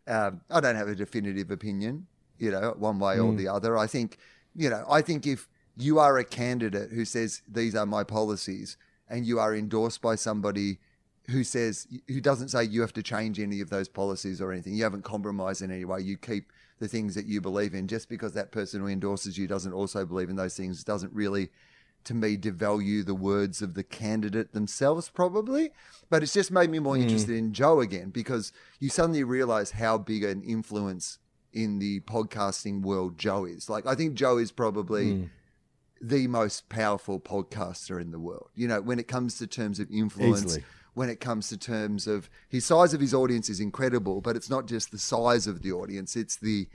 um, 0.08 0.40
I 0.50 0.60
don't 0.60 0.74
have 0.74 0.88
a 0.88 0.94
definitive 0.96 1.52
opinion, 1.52 2.08
you 2.38 2.50
know, 2.50 2.74
one 2.76 2.98
way 2.98 3.20
or 3.20 3.32
the 3.32 3.46
other. 3.46 3.78
I 3.78 3.86
think, 3.86 4.18
you 4.56 4.68
know, 4.68 4.84
I 4.90 5.02
think 5.02 5.24
if 5.24 5.48
you 5.76 5.98
are 5.98 6.18
a 6.18 6.24
candidate 6.24 6.90
who 6.90 7.04
says, 7.04 7.42
these 7.48 7.74
are 7.74 7.86
my 7.86 8.04
policies, 8.04 8.76
and 9.08 9.26
you 9.26 9.38
are 9.38 9.54
endorsed 9.54 10.00
by 10.00 10.14
somebody 10.14 10.78
who 11.30 11.44
says 11.44 11.86
who 12.08 12.20
doesn't 12.20 12.48
say 12.48 12.64
you 12.64 12.80
have 12.80 12.92
to 12.92 13.02
change 13.02 13.38
any 13.38 13.60
of 13.60 13.70
those 13.70 13.88
policies 13.88 14.40
or 14.40 14.52
anything. 14.52 14.74
You 14.74 14.82
haven't 14.84 15.04
compromised 15.04 15.62
in 15.62 15.70
any 15.70 15.84
way. 15.84 16.00
You 16.00 16.16
keep 16.16 16.52
the 16.78 16.88
things 16.88 17.14
that 17.14 17.26
you 17.26 17.40
believe 17.40 17.74
in. 17.74 17.86
Just 17.86 18.08
because 18.08 18.32
that 18.32 18.50
person 18.50 18.80
who 18.80 18.88
endorses 18.88 19.38
you 19.38 19.46
doesn't 19.46 19.72
also 19.72 20.04
believe 20.04 20.30
in 20.30 20.36
those 20.36 20.56
things 20.56 20.82
doesn't 20.82 21.12
really, 21.12 21.50
to 22.04 22.14
me, 22.14 22.36
devalue 22.36 23.04
the 23.04 23.14
words 23.14 23.62
of 23.62 23.74
the 23.74 23.84
candidate 23.84 24.52
themselves. 24.52 25.08
Probably, 25.08 25.70
but 26.10 26.22
it's 26.22 26.34
just 26.34 26.50
made 26.50 26.70
me 26.70 26.80
more 26.80 26.96
hmm. 26.96 27.02
interested 27.02 27.36
in 27.36 27.52
Joe 27.52 27.80
again 27.80 28.10
because 28.10 28.52
you 28.80 28.88
suddenly 28.88 29.24
realize 29.24 29.72
how 29.72 29.98
big 29.98 30.24
an 30.24 30.42
influence 30.42 31.18
in 31.52 31.78
the 31.78 32.00
podcasting 32.00 32.82
world 32.82 33.16
Joe 33.16 33.44
is. 33.44 33.70
Like 33.70 33.86
I 33.86 33.94
think 33.94 34.14
Joe 34.14 34.38
is 34.38 34.50
probably 34.50 35.12
hmm. 35.12 35.24
The 36.02 36.26
most 36.26 36.68
powerful 36.68 37.20
podcaster 37.20 38.00
in 38.00 38.10
the 38.10 38.18
world. 38.18 38.50
You 38.56 38.66
know, 38.66 38.82
when 38.82 38.98
it 38.98 39.06
comes 39.06 39.38
to 39.38 39.46
terms 39.46 39.78
of 39.78 39.88
influence, 39.90 40.44
Easily. 40.44 40.64
when 40.94 41.08
it 41.08 41.20
comes 41.20 41.48
to 41.50 41.56
terms 41.56 42.08
of 42.08 42.28
his 42.48 42.64
size 42.64 42.92
of 42.92 43.00
his 43.00 43.14
audience 43.14 43.48
is 43.48 43.60
incredible, 43.60 44.20
but 44.20 44.34
it's 44.34 44.50
not 44.50 44.66
just 44.66 44.90
the 44.90 44.98
size 44.98 45.46
of 45.46 45.62
the 45.62 45.70
audience, 45.70 46.16
it's 46.16 46.36
the 46.36 46.66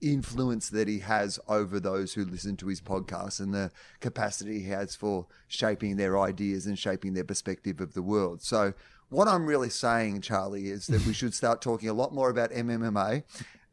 influence 0.00 0.70
that 0.70 0.86
he 0.86 1.00
has 1.00 1.40
over 1.48 1.80
those 1.80 2.14
who 2.14 2.24
listen 2.24 2.56
to 2.56 2.68
his 2.68 2.80
podcast 2.80 3.40
and 3.40 3.52
the 3.52 3.72
capacity 3.98 4.60
he 4.60 4.68
has 4.68 4.94
for 4.94 5.26
shaping 5.48 5.96
their 5.96 6.16
ideas 6.16 6.66
and 6.66 6.78
shaping 6.78 7.14
their 7.14 7.24
perspective 7.24 7.80
of 7.80 7.94
the 7.94 8.02
world. 8.02 8.40
So 8.40 8.74
what 9.08 9.26
I'm 9.26 9.44
really 9.44 9.70
saying, 9.70 10.20
Charlie, 10.20 10.68
is 10.68 10.86
that 10.86 11.04
we 11.04 11.12
should 11.12 11.34
start 11.34 11.60
talking 11.60 11.88
a 11.88 11.94
lot 11.94 12.14
more 12.14 12.30
about 12.30 12.52
MMMA. 12.52 13.24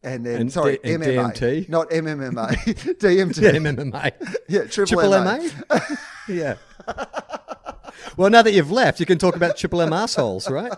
And 0.05 0.25
then, 0.25 0.41
And 0.41 0.53
sorry, 0.53 0.79
D- 0.83 0.93
and 0.93 1.03
MMA, 1.03 1.33
DMT? 1.35 1.69
not 1.69 1.89
MMMA, 1.89 2.55
DMT. 2.99 3.55
MMA. 3.55 4.11
Yeah, 4.47 4.65
triple, 4.65 5.01
Triple 5.01 5.09
MA. 5.23 5.37
MA? 5.69 5.79
yeah. 6.29 6.55
Well, 8.15 8.29
now 8.29 8.41
that 8.43 8.53
you've 8.53 8.71
left, 8.71 8.99
you 8.99 9.05
can 9.05 9.17
talk 9.17 9.35
about 9.35 9.57
Triple 9.57 9.81
M 9.81 9.91
assholes, 9.93 10.49
right? 10.49 10.71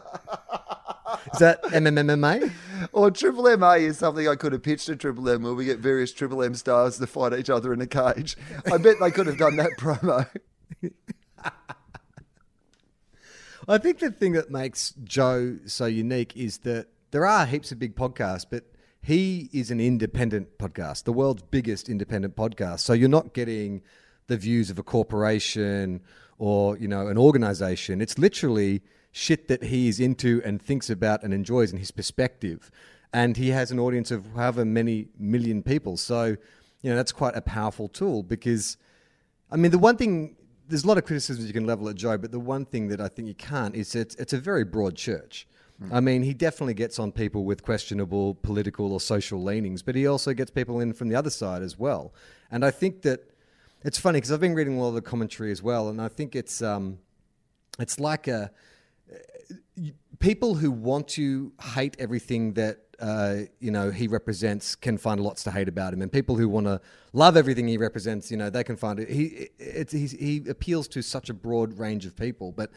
Is 1.34 1.40
that 1.40 1.62
MMMA? 1.64 2.52
Or 2.94 3.12
Triple 3.12 3.58
MA 3.58 3.74
is 3.74 3.98
something 3.98 4.28
I 4.28 4.36
could 4.36 4.54
have 4.54 4.64
pitched 4.64 4.86
to 4.86 4.96
Triple 4.96 5.28
M 5.30 5.44
where 5.44 5.54
we 5.54 5.66
get 5.66 5.80
various 5.80 6.14
Triple 6.14 6.42
M 6.42 6.56
stars 6.56 6.98
to 6.98 7.06
fight 7.08 7.34
each 7.34 7.50
other 7.50 7.74
in 7.74 7.82
a 7.82 7.88
cage. 7.88 8.38
I 8.72 8.78
bet 8.78 8.96
they 9.02 9.12
could 9.12 9.28
have 9.28 9.38
done 9.38 9.58
that 9.58 9.72
promo. 9.78 10.26
I 13.68 13.78
think 13.78 14.00
the 14.00 14.12
thing 14.12 14.32
that 14.34 14.50
makes 14.50 14.94
Joe 15.04 15.58
so 15.66 15.86
unique 15.86 16.38
is 16.38 16.60
that 16.60 16.88
there 17.12 17.26
are 17.26 17.46
heaps 17.46 17.72
of 17.74 17.80
big 17.80 17.96
podcasts, 17.96 18.46
but 18.50 18.64
he 19.02 19.50
is 19.54 19.72
an 19.72 19.80
independent 19.80 20.58
podcast, 20.58 21.04
the 21.04 21.14
world's 21.14 21.44
biggest 21.44 21.90
independent 21.90 22.36
podcast. 22.36 22.80
So 22.80 22.94
you're 22.94 23.10
not 23.10 23.34
getting 23.34 23.82
the 24.28 24.38
views 24.38 24.70
of 24.70 24.78
a 24.78 24.84
corporation 24.84 26.02
or, 26.38 26.78
you 26.78 26.88
know, 26.88 27.08
an 27.08 27.18
organization. 27.18 28.02
It's 28.02 28.18
literally 28.18 28.82
shit 29.12 29.48
that 29.48 29.64
he 29.64 29.88
is 29.88 30.00
into 30.00 30.42
and 30.44 30.62
thinks 30.62 30.90
about 30.90 31.24
and 31.24 31.34
enjoys 31.34 31.72
in 31.72 31.78
his 31.78 31.92
perspective. 31.92 32.70
And 33.14 33.38
he 33.38 33.50
has 33.50 33.72
an 33.72 33.80
audience 33.80 34.12
of 34.12 34.26
however 34.36 34.66
many 34.66 35.08
million 35.18 35.64
people. 35.64 35.98
So, 35.98 36.36
you 36.82 36.90
know, 36.90 36.96
that's 36.96 37.12
quite 37.14 37.36
a 37.36 37.42
powerful 37.42 37.88
tool 37.88 38.24
because 38.24 38.78
I 39.50 39.56
mean, 39.56 39.72
the 39.72 39.80
one 39.80 39.96
thing, 39.96 40.36
there's 40.68 40.84
a 40.84 40.88
lot 40.88 40.98
of 40.98 41.06
criticisms 41.06 41.48
you 41.48 41.54
can 41.54 41.66
level 41.66 41.88
at 41.90 41.96
Joe, 41.96 42.18
but 42.18 42.32
the 42.32 42.40
one 42.40 42.66
thing 42.66 42.90
that 42.90 43.00
I 43.00 43.08
think 43.08 43.28
you 43.28 43.34
can't 43.34 43.76
is 43.76 43.96
it's, 43.96 44.16
it's 44.16 44.34
a 44.34 44.38
very 44.38 44.66
broad 44.66 44.96
church. 44.96 45.48
I 45.92 46.00
mean, 46.00 46.24
he 46.24 46.34
definitely 46.34 46.74
gets 46.74 46.98
on 46.98 47.12
people 47.12 47.44
with 47.44 47.62
questionable 47.62 48.36
political 48.36 48.92
or 48.92 49.00
social 49.00 49.44
leanings, 49.44 49.84
but 49.84 49.96
he 49.96 50.08
also 50.08 50.34
gets 50.34 50.50
people 50.50 50.80
in 50.80 50.94
from 50.94 51.08
the 51.08 51.16
other 51.16 51.30
side 51.30 51.62
as 51.62 51.78
well. 51.78 52.14
And 52.50 52.66
I 52.66 52.72
think 52.72 53.04
that 53.04 53.30
it's 53.84 54.00
funny 54.00 54.18
because 54.18 54.32
I've 54.32 54.40
been 54.40 54.56
reading 54.56 54.78
a 54.78 54.82
lot 54.82 54.90
of 54.90 54.96
the 54.96 55.02
commentary 55.02 55.52
as 55.52 55.62
well, 55.62 55.90
and 55.90 56.02
I 56.02 56.08
think 56.08 56.36
it's 56.36 56.62
um, 56.62 56.98
it's 57.80 58.00
like 58.00 58.28
a 58.28 58.52
people 60.20 60.56
who 60.56 60.72
want 60.72 61.08
to 61.10 61.52
hate 61.62 61.96
everything 62.00 62.54
that 62.54 62.80
uh, 63.00 63.36
you 63.60 63.70
know 63.70 63.92
he 63.92 64.08
represents 64.08 64.76
can 64.76 64.98
find 64.98 65.22
lots 65.22 65.44
to 65.44 65.52
hate 65.52 65.68
about 65.68 65.94
him, 65.94 66.02
and 66.02 66.12
people 66.12 66.36
who 66.36 66.50
want 66.50 66.66
to 66.66 66.82
love 67.14 67.38
everything 67.38 67.68
he 67.68 67.78
represents, 67.78 68.32
you 68.32 68.38
know, 68.38 68.50
they 68.50 68.64
can 68.64 68.76
find 68.76 69.00
it. 69.00 69.10
He 69.10 69.50
he's, 69.60 70.12
he 70.12 70.44
appeals 70.50 70.88
to 70.90 71.02
such 71.02 71.30
a 71.30 71.34
broad 71.34 71.78
range 71.78 72.06
of 72.06 72.16
people, 72.16 72.52
but 72.52 72.72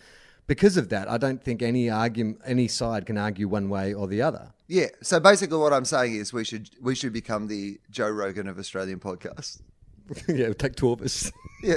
because 0.50 0.76
of 0.76 0.88
that, 0.88 1.08
I 1.08 1.16
don't 1.16 1.40
think 1.40 1.62
any 1.62 1.88
argument, 1.88 2.40
any 2.44 2.66
side 2.66 3.06
can 3.06 3.16
argue 3.16 3.46
one 3.46 3.68
way 3.68 3.94
or 3.94 4.08
the 4.08 4.20
other. 4.20 4.52
Yeah. 4.66 4.88
So 5.00 5.20
basically, 5.20 5.58
what 5.58 5.72
I'm 5.72 5.84
saying 5.84 6.16
is 6.16 6.32
we 6.32 6.42
should 6.42 6.70
we 6.82 6.96
should 6.96 7.12
become 7.12 7.46
the 7.46 7.78
Joe 7.88 8.10
Rogan 8.10 8.48
of 8.48 8.58
Australian 8.58 8.98
podcasts. 8.98 9.60
yeah, 10.28 10.52
take 10.52 10.74
two 10.74 10.90
of 10.90 11.02
us. 11.02 11.30
Yeah. 11.62 11.76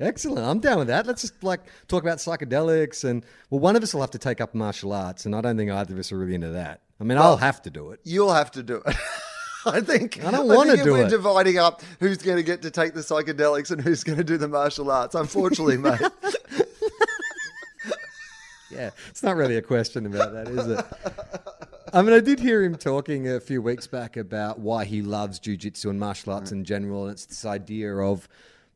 Excellent. 0.00 0.44
I'm 0.44 0.58
down 0.58 0.78
with 0.78 0.88
that. 0.88 1.06
Let's 1.06 1.22
just 1.22 1.42
like 1.42 1.60
talk 1.88 2.02
about 2.02 2.18
psychedelics 2.18 3.04
and 3.08 3.24
well, 3.48 3.60
one 3.60 3.74
of 3.76 3.82
us 3.82 3.94
will 3.94 4.00
have 4.02 4.10
to 4.10 4.18
take 4.18 4.42
up 4.42 4.54
martial 4.54 4.92
arts, 4.92 5.24
and 5.24 5.34
I 5.34 5.40
don't 5.40 5.56
think 5.56 5.70
either 5.70 5.94
of 5.94 6.00
us 6.00 6.12
are 6.12 6.18
really 6.18 6.34
into 6.34 6.50
that. 6.50 6.82
I 7.00 7.04
mean, 7.04 7.16
I'll 7.16 7.38
have 7.38 7.62
to 7.62 7.70
do 7.70 7.92
it. 7.92 8.00
You'll 8.04 8.34
have 8.34 8.50
to 8.50 8.62
do 8.62 8.82
it. 8.84 8.96
I 9.74 9.80
think 9.80 10.24
I 10.24 10.30
don't 10.30 10.48
wanna 10.48 10.74
if 10.74 10.84
do 10.84 10.92
we're 10.92 11.06
it. 11.06 11.10
dividing 11.10 11.58
up 11.58 11.82
who's 12.00 12.18
going 12.18 12.36
to 12.36 12.42
get 12.42 12.62
to 12.62 12.70
take 12.70 12.94
the 12.94 13.00
psychedelics 13.00 13.70
and 13.70 13.80
who's 13.80 14.04
going 14.04 14.18
to 14.18 14.24
do 14.24 14.36
the 14.36 14.48
martial 14.48 14.90
arts. 14.90 15.14
Unfortunately, 15.14 15.76
mate. 15.76 16.00
Yeah, 18.74 18.90
it's 19.08 19.22
not 19.22 19.36
really 19.36 19.56
a 19.56 19.62
question 19.62 20.04
about 20.04 20.32
that, 20.32 20.48
is 20.48 20.66
it? 20.66 20.84
I 21.92 22.02
mean, 22.02 22.12
I 22.12 22.20
did 22.20 22.40
hear 22.40 22.62
him 22.64 22.74
talking 22.74 23.28
a 23.28 23.38
few 23.38 23.62
weeks 23.62 23.86
back 23.86 24.16
about 24.16 24.58
why 24.58 24.84
he 24.84 25.00
loves 25.00 25.38
jujitsu 25.38 25.90
and 25.90 26.00
martial 26.00 26.32
arts 26.32 26.50
mm. 26.50 26.54
in 26.54 26.64
general, 26.64 27.04
and 27.04 27.12
it's 27.12 27.24
this 27.24 27.44
idea 27.44 27.94
of, 27.94 28.28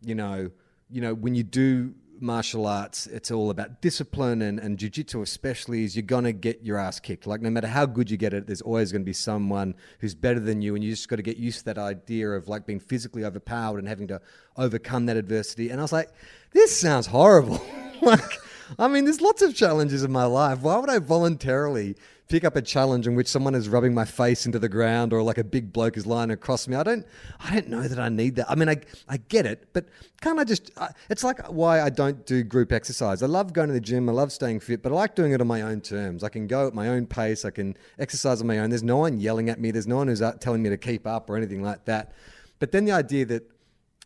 you 0.03 0.15
know, 0.15 0.51
you 0.89 1.01
know, 1.01 1.15
when 1.15 1.35
you 1.35 1.43
do 1.43 1.95
martial 2.21 2.67
arts, 2.67 3.07
it's 3.07 3.31
all 3.31 3.51
about 3.51 3.81
discipline, 3.81 4.43
and 4.43 4.59
and 4.59 4.79
jujitsu 4.79 5.23
especially 5.23 5.85
is 5.85 5.97
you're 5.97 6.03
gonna 6.03 6.33
get 6.33 6.63
your 6.63 6.79
ass 6.79 7.01
kicked. 7.01 7.27
Like 7.27 7.41
no 7.41 7.51
matter 7.51 7.67
how 7.67 7.87
good 7.87 8.11
you 8.11 8.17
get 8.17 8.33
at 8.33 8.43
it, 8.43 8.47
there's 8.47 8.63
always 8.63 8.93
gonna 8.93 9.05
be 9.05 9.13
someone 9.13 9.75
who's 10.01 10.15
better 10.15 10.41
than 10.41 10.63
you, 10.63 10.75
and 10.75 10.85
you 10.85 10.91
just 10.91 11.09
got 11.09 11.17
to 11.17 11.23
get 11.23 11.37
used 11.37 11.61
to 11.61 11.65
that 11.67 11.79
idea 11.79 12.31
of 12.31 12.49
like 12.49 12.67
being 12.67 12.81
physically 12.81 13.25
overpowered 13.25 13.79
and 13.79 13.89
having 13.89 14.09
to 14.09 14.21
overcome 14.57 15.07
that 15.07 15.17
adversity. 15.17 15.71
And 15.71 15.81
I 15.81 15.83
was 15.83 15.93
like, 15.93 16.11
this 16.53 16.79
sounds 16.79 17.07
horrible. 17.07 17.65
like. 18.03 18.39
I 18.79 18.87
mean, 18.87 19.05
there's 19.05 19.23
lots 19.23 19.41
of 19.41 19.55
challenges 19.55 20.05
in 20.05 20.13
my 20.13 20.27
life. 20.27 20.61
Why 20.61 20.77
would 20.77 20.91
I 20.91 20.99
voluntarily 20.99 21.97
pick 22.29 22.45
up 22.45 22.57
a 22.57 22.63
challenge 22.63 23.07
in 23.07 23.15
which 23.15 23.27
someone 23.27 23.55
is 23.55 23.69
rubbing 23.69 23.95
my 23.95 24.05
face 24.05 24.45
into 24.45 24.59
the 24.59 24.69
ground 24.69 25.13
or 25.13 25.23
like 25.23 25.39
a 25.39 25.45
big 25.45 25.73
bloke 25.73 25.97
is 25.97 26.07
lying 26.07 26.31
across 26.31 26.69
me? 26.69 26.77
I 26.77 26.83
don't, 26.83 27.07
I 27.41 27.55
don't 27.55 27.69
know 27.69 27.89
that 27.89 27.99
I 27.99 28.09
need 28.09 28.37
that. 28.37 28.51
I 28.51 28.55
mean, 28.55 28.69
I, 28.69 28.77
I 29.09 29.17
get 29.17 29.47
it, 29.47 29.69
but 29.73 29.87
can't 30.21 30.39
I 30.39 30.45
just? 30.45 30.71
I, 30.77 30.91
it's 31.09 31.25
like 31.25 31.47
why 31.47 31.81
I 31.81 31.91
don't 31.91 32.25
do 32.27 32.43
group 32.43 32.73
exercise. 32.73 33.23
I 33.23 33.27
love 33.27 33.53
going 33.53 33.69
to 33.69 33.75
the 33.75 33.81
gym. 33.81 34.09
I 34.09 34.13
love 34.13 34.31
staying 34.33 34.61
fit, 34.61 34.83
but 34.83 34.93
I 34.93 34.95
like 34.95 35.15
doing 35.15 35.33
it 35.33 35.41
on 35.41 35.47
my 35.47 35.63
own 35.63 35.81
terms. 35.81 36.23
I 36.23 36.29
can 36.29 36.47
go 36.47 36.67
at 36.67 36.75
my 36.75 36.89
own 36.89 37.07
pace. 37.07 37.45
I 37.45 37.51
can 37.51 37.77
exercise 37.99 38.41
on 38.41 38.47
my 38.47 38.59
own. 38.59 38.71
There's 38.71 38.83
no 38.83 38.99
one 38.99 39.19
yelling 39.19 39.49
at 39.49 39.61
me. 39.61 39.71
There's 39.71 39.87
no 39.87 39.97
one 39.97 40.09
who's 40.09 40.23
telling 40.41 40.63
me 40.63 40.71
to 40.71 40.79
keep 40.79 41.07
up 41.07 41.31
or 41.31 41.37
anything 41.37 41.63
like 41.63 41.85
that. 41.87 42.13
But 42.59 42.73
then 42.73 42.85
the 42.85 42.93
idea 42.93 43.25
that 43.27 43.51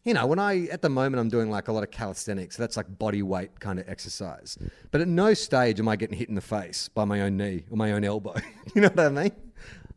you 0.04 0.14
know, 0.14 0.26
when 0.26 0.38
I, 0.38 0.66
at 0.66 0.82
the 0.82 0.88
moment, 0.88 1.20
I'm 1.20 1.28
doing 1.28 1.50
like 1.50 1.68
a 1.68 1.72
lot 1.72 1.82
of 1.82 1.90
calisthenics. 1.90 2.56
So 2.56 2.62
that's 2.62 2.76
like 2.76 2.98
body 2.98 3.22
weight 3.22 3.60
kind 3.60 3.78
of 3.78 3.88
exercise. 3.88 4.58
But 4.90 5.00
at 5.00 5.08
no 5.08 5.34
stage 5.34 5.78
am 5.78 5.88
I 5.88 5.96
getting 5.96 6.18
hit 6.18 6.28
in 6.28 6.34
the 6.34 6.40
face 6.40 6.88
by 6.88 7.04
my 7.04 7.20
own 7.22 7.36
knee 7.36 7.64
or 7.70 7.76
my 7.76 7.92
own 7.92 8.04
elbow. 8.04 8.34
you 8.74 8.82
know 8.82 8.88
what 8.88 9.00
I 9.00 9.08
mean? 9.10 9.32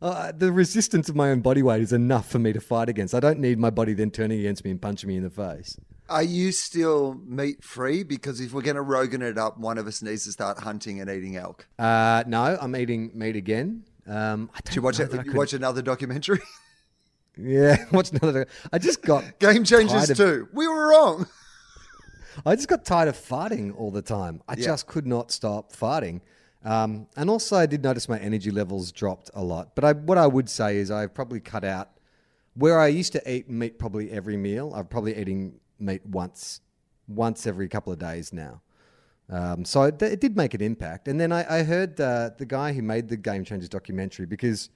Uh, 0.00 0.30
the 0.36 0.52
resistance 0.52 1.08
of 1.08 1.16
my 1.16 1.30
own 1.30 1.40
body 1.40 1.62
weight 1.62 1.80
is 1.82 1.92
enough 1.92 2.30
for 2.30 2.38
me 2.38 2.52
to 2.52 2.60
fight 2.60 2.88
against. 2.88 3.14
I 3.14 3.20
don't 3.20 3.40
need 3.40 3.58
my 3.58 3.70
body 3.70 3.94
then 3.94 4.10
turning 4.10 4.38
against 4.38 4.64
me 4.64 4.70
and 4.70 4.80
punching 4.80 5.08
me 5.08 5.16
in 5.16 5.22
the 5.22 5.30
face. 5.30 5.78
Are 6.08 6.22
you 6.22 6.52
still 6.52 7.20
meat 7.26 7.64
free? 7.64 8.04
Because 8.04 8.40
if 8.40 8.52
we're 8.52 8.62
going 8.62 8.76
to 8.76 8.82
Rogan 8.82 9.22
it 9.22 9.38
up, 9.38 9.58
one 9.58 9.76
of 9.76 9.88
us 9.88 10.02
needs 10.02 10.24
to 10.26 10.32
start 10.32 10.60
hunting 10.60 11.00
and 11.00 11.10
eating 11.10 11.36
elk. 11.36 11.66
Uh, 11.78 12.22
no, 12.28 12.56
I'm 12.60 12.76
eating 12.76 13.10
meat 13.14 13.34
again. 13.34 13.84
Um, 14.06 14.50
I 14.54 14.60
Did 14.64 14.76
you 14.76 14.82
watch 14.82 15.00
know 15.00 15.06
it? 15.06 15.10
that 15.10 15.20
I 15.20 15.24
You 15.24 15.32
watch 15.32 15.52
another 15.52 15.82
documentary? 15.82 16.40
Yeah, 17.36 17.84
watch 17.92 18.10
another. 18.12 18.46
I 18.72 18.78
just 18.78 19.02
got 19.02 19.38
Game 19.38 19.64
Changers 19.64 20.10
of- 20.10 20.16
too. 20.16 20.48
We 20.52 20.66
were 20.66 20.88
wrong. 20.88 21.26
I 22.44 22.54
just 22.54 22.68
got 22.68 22.84
tired 22.84 23.08
of 23.08 23.16
farting 23.16 23.74
all 23.78 23.90
the 23.90 24.02
time. 24.02 24.42
I 24.46 24.56
just 24.56 24.86
could 24.86 25.06
not 25.06 25.30
stop 25.30 25.72
farting. 25.72 26.20
Um, 26.64 27.06
and 27.16 27.30
also, 27.30 27.56
I 27.56 27.64
did 27.64 27.82
notice 27.82 28.08
my 28.08 28.18
energy 28.18 28.50
levels 28.50 28.92
dropped 28.92 29.30
a 29.34 29.42
lot. 29.42 29.74
But 29.74 29.84
I, 29.84 29.92
what 29.92 30.18
I 30.18 30.26
would 30.26 30.50
say 30.50 30.76
is 30.76 30.90
I've 30.90 31.14
probably 31.14 31.40
cut 31.40 31.64
out 31.64 31.90
where 32.54 32.78
I 32.78 32.88
used 32.88 33.12
to 33.12 33.30
eat 33.30 33.48
meat 33.48 33.78
probably 33.78 34.10
every 34.10 34.36
meal. 34.36 34.72
I'm 34.74 34.86
probably 34.86 35.16
eating 35.16 35.60
meat 35.78 36.04
once, 36.04 36.60
once 37.08 37.46
every 37.46 37.68
couple 37.68 37.92
of 37.92 37.98
days 37.98 38.32
now. 38.32 38.60
Um, 39.30 39.64
so 39.64 39.82
it, 39.84 40.00
it 40.02 40.20
did 40.20 40.36
make 40.36 40.54
an 40.54 40.60
impact. 40.60 41.08
And 41.08 41.18
then 41.18 41.32
I, 41.32 41.60
I 41.60 41.62
heard 41.62 42.00
uh, 42.00 42.30
the 42.36 42.46
guy 42.46 42.72
who 42.72 42.82
made 42.82 43.08
the 43.08 43.16
Game 43.16 43.44
Changers 43.44 43.68
documentary 43.68 44.26
because 44.26 44.68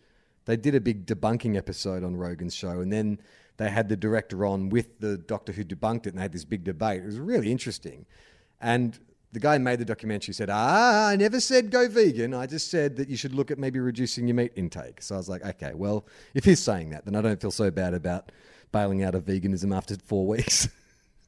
they 0.50 0.56
did 0.56 0.74
a 0.74 0.80
big 0.80 1.06
debunking 1.06 1.56
episode 1.56 2.02
on 2.02 2.16
Rogan's 2.16 2.54
show, 2.54 2.80
and 2.80 2.92
then 2.92 3.20
they 3.56 3.70
had 3.70 3.88
the 3.88 3.96
director 3.96 4.44
on 4.44 4.68
with 4.68 4.98
the 5.00 5.16
doctor 5.16 5.52
who 5.52 5.64
debunked 5.64 6.06
it, 6.06 6.10
and 6.10 6.18
they 6.18 6.22
had 6.22 6.32
this 6.32 6.44
big 6.44 6.64
debate. 6.64 7.02
It 7.02 7.06
was 7.06 7.18
really 7.18 7.52
interesting. 7.52 8.06
And 8.60 8.98
the 9.32 9.40
guy 9.40 9.56
who 9.56 9.60
made 9.60 9.78
the 9.78 9.84
documentary 9.84 10.34
said, 10.34 10.50
Ah, 10.50 11.08
I 11.08 11.16
never 11.16 11.40
said 11.40 11.70
go 11.70 11.88
vegan. 11.88 12.34
I 12.34 12.46
just 12.46 12.70
said 12.70 12.96
that 12.96 13.08
you 13.08 13.16
should 13.16 13.34
look 13.34 13.50
at 13.50 13.58
maybe 13.58 13.78
reducing 13.78 14.26
your 14.26 14.34
meat 14.34 14.52
intake. 14.56 15.02
So 15.02 15.14
I 15.14 15.18
was 15.18 15.28
like, 15.28 15.44
okay, 15.44 15.72
well, 15.74 16.06
if 16.34 16.44
he's 16.44 16.60
saying 16.60 16.90
that, 16.90 17.04
then 17.04 17.14
I 17.14 17.22
don't 17.22 17.40
feel 17.40 17.52
so 17.52 17.70
bad 17.70 17.94
about 17.94 18.32
bailing 18.72 19.04
out 19.04 19.14
of 19.14 19.24
veganism 19.24 19.74
after 19.76 19.96
four 19.96 20.26
weeks. 20.26 20.68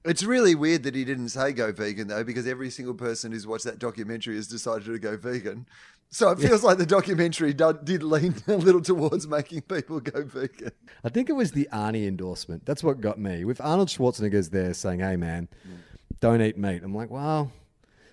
It's 0.04 0.24
really 0.24 0.54
weird 0.54 0.82
that 0.82 0.94
he 0.94 1.04
didn't 1.04 1.28
say 1.28 1.52
go 1.52 1.70
vegan 1.72 2.08
though, 2.08 2.24
because 2.24 2.46
every 2.46 2.70
single 2.70 2.94
person 2.94 3.32
who's 3.32 3.46
watched 3.46 3.64
that 3.64 3.78
documentary 3.78 4.36
has 4.36 4.48
decided 4.48 4.84
to 4.86 4.98
go 4.98 5.16
vegan. 5.16 5.66
So 6.10 6.30
it 6.30 6.40
feels 6.40 6.62
like 6.62 6.76
the 6.76 6.84
documentary 6.84 7.54
do- 7.54 7.78
did 7.82 8.02
lean 8.02 8.34
a 8.46 8.56
little 8.56 8.82
towards 8.82 9.26
making 9.26 9.62
people 9.62 10.00
go 10.00 10.24
vegan. 10.24 10.72
I 11.02 11.08
think 11.08 11.30
it 11.30 11.32
was 11.32 11.52
the 11.52 11.68
Arnie 11.72 12.06
endorsement. 12.06 12.66
That's 12.66 12.84
what 12.84 13.00
got 13.00 13.18
me. 13.18 13.46
With 13.46 13.62
Arnold 13.62 13.88
Schwarzenegger's 13.88 14.50
there 14.50 14.74
saying, 14.74 15.00
hey, 15.00 15.16
man, 15.16 15.48
mm. 15.66 15.78
don't 16.20 16.42
eat 16.42 16.58
meat. 16.58 16.82
I'm 16.84 16.94
like, 16.94 17.10
wow, 17.10 17.50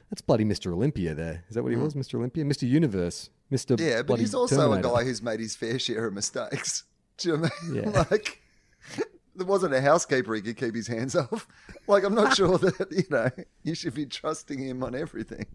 that's 0.10 0.22
bloody 0.22 0.46
Mr. 0.46 0.72
Olympia 0.72 1.14
there. 1.14 1.44
Is 1.50 1.56
that 1.56 1.64
what 1.64 1.70
he 1.70 1.76
mm-hmm. 1.76 1.84
was, 1.84 1.94
Mr. 1.94 2.16
Olympia? 2.16 2.46
Mr. 2.46 2.70
Universe. 2.70 3.32
Mr. 3.52 3.80
Yeah, 3.80 4.04
but 4.04 4.20
he's 4.20 4.34
also 4.34 4.56
Terminator. 4.56 4.88
a 4.88 4.92
guy 4.92 5.04
who's 5.04 5.22
made 5.22 5.40
his 5.40 5.56
fair 5.56 5.78
share 5.80 6.06
of 6.06 6.14
mistakes. 6.14 6.84
Do 7.18 7.30
you 7.30 7.38
know 7.38 7.42
what 7.44 7.52
I 7.62 7.68
mean? 7.68 7.84
Yeah. 7.84 8.04
Like, 8.12 8.42
there 9.40 9.48
wasn't 9.48 9.74
a 9.74 9.82
housekeeper 9.82 10.36
he 10.36 10.42
could 10.42 10.58
keep 10.58 10.76
his 10.76 10.88
hands 10.88 11.16
off. 11.16 11.48
Like, 11.88 12.04
I'm 12.04 12.14
not 12.16 12.36
sure 12.36 12.58
that, 12.60 12.88
you 12.92 13.04
know, 13.10 13.30
you 13.64 13.74
should 13.74 13.94
be 13.96 14.06
trusting 14.06 14.60
him 14.60 14.84
on 14.84 14.94
everything. 14.96 15.46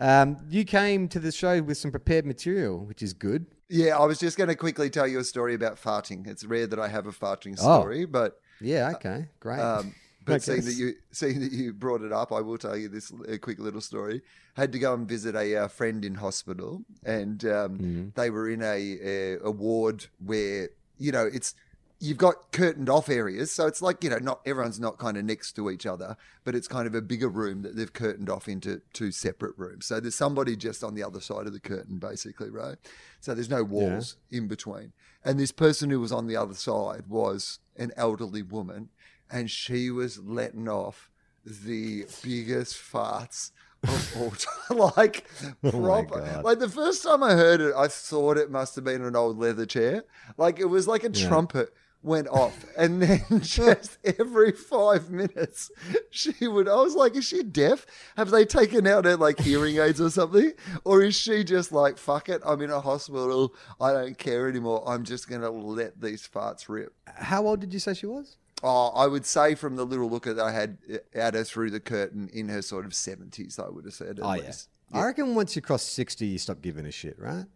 Um, 0.00 0.36
you 0.48 0.64
came 0.64 1.08
to 1.08 1.18
the 1.20 1.32
show 1.32 1.62
with 1.62 1.78
some 1.78 1.90
prepared 1.90 2.26
material, 2.26 2.78
which 2.84 3.02
is 3.02 3.12
good. 3.12 3.46
Yeah, 3.68 3.96
I 3.98 4.04
was 4.04 4.18
just 4.18 4.36
going 4.36 4.48
to 4.48 4.56
quickly 4.56 4.90
tell 4.90 5.06
you 5.06 5.18
a 5.20 5.24
story 5.24 5.54
about 5.54 5.76
farting. 5.80 6.26
It's 6.26 6.44
rare 6.44 6.66
that 6.66 6.78
I 6.78 6.88
have 6.88 7.06
a 7.06 7.12
farting 7.12 7.56
Oh. 7.60 7.80
story, 7.80 8.04
but 8.06 8.40
Yeah, 8.60 8.92
okay, 8.96 9.28
great. 9.40 9.60
Um, 9.60 9.94
but 10.24 10.42
seeing 10.42 10.64
that 10.64 10.74
you 10.74 10.94
seeing 11.12 11.40
that 11.40 11.52
you 11.52 11.72
brought 11.72 12.02
it 12.02 12.12
up, 12.12 12.32
I 12.32 12.40
will 12.40 12.58
tell 12.58 12.76
you 12.76 12.88
this 12.88 13.12
a 13.28 13.38
quick 13.38 13.58
little 13.58 13.80
story. 13.80 14.22
Had 14.54 14.72
to 14.72 14.78
go 14.78 14.94
and 14.94 15.08
visit 15.08 15.34
a 15.36 15.56
uh, 15.56 15.68
friend 15.68 16.04
in 16.04 16.16
hospital, 16.16 16.82
and 17.04 17.44
um, 17.44 17.78
Mm-hmm. 17.78 18.08
they 18.16 18.30
were 18.30 18.48
in 18.50 18.62
a, 18.62 18.98
a 19.02 19.38
a 19.44 19.50
ward 19.50 20.06
where 20.24 20.68
you 21.00 21.10
know 21.10 21.28
it's 21.32 21.54
you've 21.98 22.18
got 22.18 22.52
curtained 22.52 22.88
off 22.88 23.08
areas, 23.08 23.52
so 23.52 23.66
it's 23.66 23.82
like 23.82 24.02
you 24.04 24.10
know 24.10 24.18
not 24.18 24.40
everyone's 24.46 24.80
not 24.80 24.98
kind 24.98 25.16
of 25.16 25.24
next 25.24 25.52
to 25.52 25.70
each 25.70 25.86
other, 25.86 26.16
but 26.44 26.54
it's 26.54 26.68
kind 26.68 26.86
of 26.86 26.94
a 26.94 27.02
bigger 27.02 27.28
room 27.28 27.62
that 27.62 27.76
they've 27.76 27.92
curtained 27.92 28.30
off 28.30 28.48
into 28.48 28.80
two 28.92 29.10
separate 29.10 29.56
rooms. 29.56 29.86
So 29.86 30.00
there's 30.00 30.14
somebody 30.14 30.56
just 30.56 30.84
on 30.84 30.94
the 30.94 31.02
other 31.02 31.20
side 31.20 31.46
of 31.46 31.52
the 31.52 31.60
curtain, 31.60 31.98
basically, 31.98 32.50
right? 32.50 32.76
So 33.20 33.34
there's 33.34 33.50
no 33.50 33.64
walls 33.64 34.16
in 34.30 34.48
between. 34.48 34.92
And 35.24 35.38
this 35.38 35.52
person 35.52 35.90
who 35.90 36.00
was 36.00 36.12
on 36.12 36.26
the 36.26 36.36
other 36.36 36.54
side 36.54 37.06
was 37.08 37.58
an 37.76 37.92
elderly 37.96 38.42
woman, 38.42 38.88
and 39.30 39.50
she 39.50 39.90
was 39.90 40.18
letting 40.18 40.68
off 40.68 41.10
the 41.44 42.04
biggest 42.22 42.76
farts 42.76 43.52
of 43.84 44.16
all 44.16 44.30
time. 44.78 44.78
like 44.96 45.26
oh 45.64 45.70
proper. 45.70 46.20
God. 46.20 46.44
like 46.44 46.58
the 46.58 46.68
first 46.68 47.02
time 47.02 47.22
I 47.22 47.32
heard 47.32 47.60
it, 47.60 47.74
I 47.76 47.88
thought 47.88 48.36
it 48.36 48.50
must 48.50 48.74
have 48.76 48.84
been 48.84 49.04
an 49.04 49.16
old 49.16 49.38
leather 49.38 49.66
chair. 49.66 50.04
Like 50.36 50.58
it 50.60 50.66
was 50.66 50.86
like 50.86 51.04
a 51.04 51.10
trumpet 51.10 51.72
went 52.02 52.28
off, 52.28 52.64
and 52.78 53.02
then 53.02 53.20
just 53.40 53.98
every 54.18 54.52
five 54.52 55.10
minutes, 55.10 55.70
she 56.10 56.48
would. 56.48 56.66
I 56.68 56.76
was 56.76 56.94
like, 56.94 57.14
is 57.14 57.26
she 57.26 57.42
deaf? 57.42 57.84
Have 58.16 58.30
they 58.30 58.46
taken 58.46 58.86
out 58.86 59.04
her 59.04 59.16
like 59.16 59.38
hearing 59.38 59.76
aids 59.78 60.00
or 60.00 60.08
something, 60.10 60.52
or 60.84 61.02
is 61.02 61.14
she 61.14 61.44
just 61.44 61.72
like, 61.72 61.98
fuck 61.98 62.28
it, 62.28 62.40
I'm 62.44 62.62
in 62.62 62.70
a 62.70 62.80
hospital, 62.80 63.54
I 63.80 63.92
don't 63.92 64.16
care 64.18 64.48
anymore. 64.48 64.82
I'm 64.86 65.04
just 65.04 65.28
gonna 65.28 65.50
let 65.50 66.00
these 66.00 66.26
farts 66.26 66.68
rip. 66.68 66.94
How 67.06 67.46
old 67.46 67.60
did 67.60 67.72
you 67.74 67.80
say 67.80 67.92
she 67.94 68.06
was? 68.06 68.36
Oh, 68.62 68.88
I 68.94 69.06
would 69.06 69.24
say 69.24 69.54
from 69.54 69.76
the 69.76 69.84
little 69.86 70.10
look 70.10 70.24
that 70.24 70.38
I 70.38 70.52
had 70.52 70.78
at 71.14 71.34
her 71.34 71.44
through 71.44 71.70
the 71.70 71.80
curtain 71.80 72.28
in 72.32 72.48
her 72.48 72.62
sort 72.62 72.84
of 72.84 72.94
seventies, 72.94 73.58
I 73.58 73.68
would 73.68 73.84
have 73.86 73.94
said. 73.94 74.18
At 74.18 74.24
Oh, 74.24 74.34
yeah. 74.34 74.46
least. 74.46 74.68
I 74.92 75.04
reckon 75.04 75.34
once 75.34 75.54
you 75.54 75.62
cross 75.62 75.82
60, 75.84 76.26
you 76.26 76.36
stop 76.38 76.60
giving 76.62 76.84
a 76.84 76.90
shit, 76.90 77.16
right? 77.18 77.46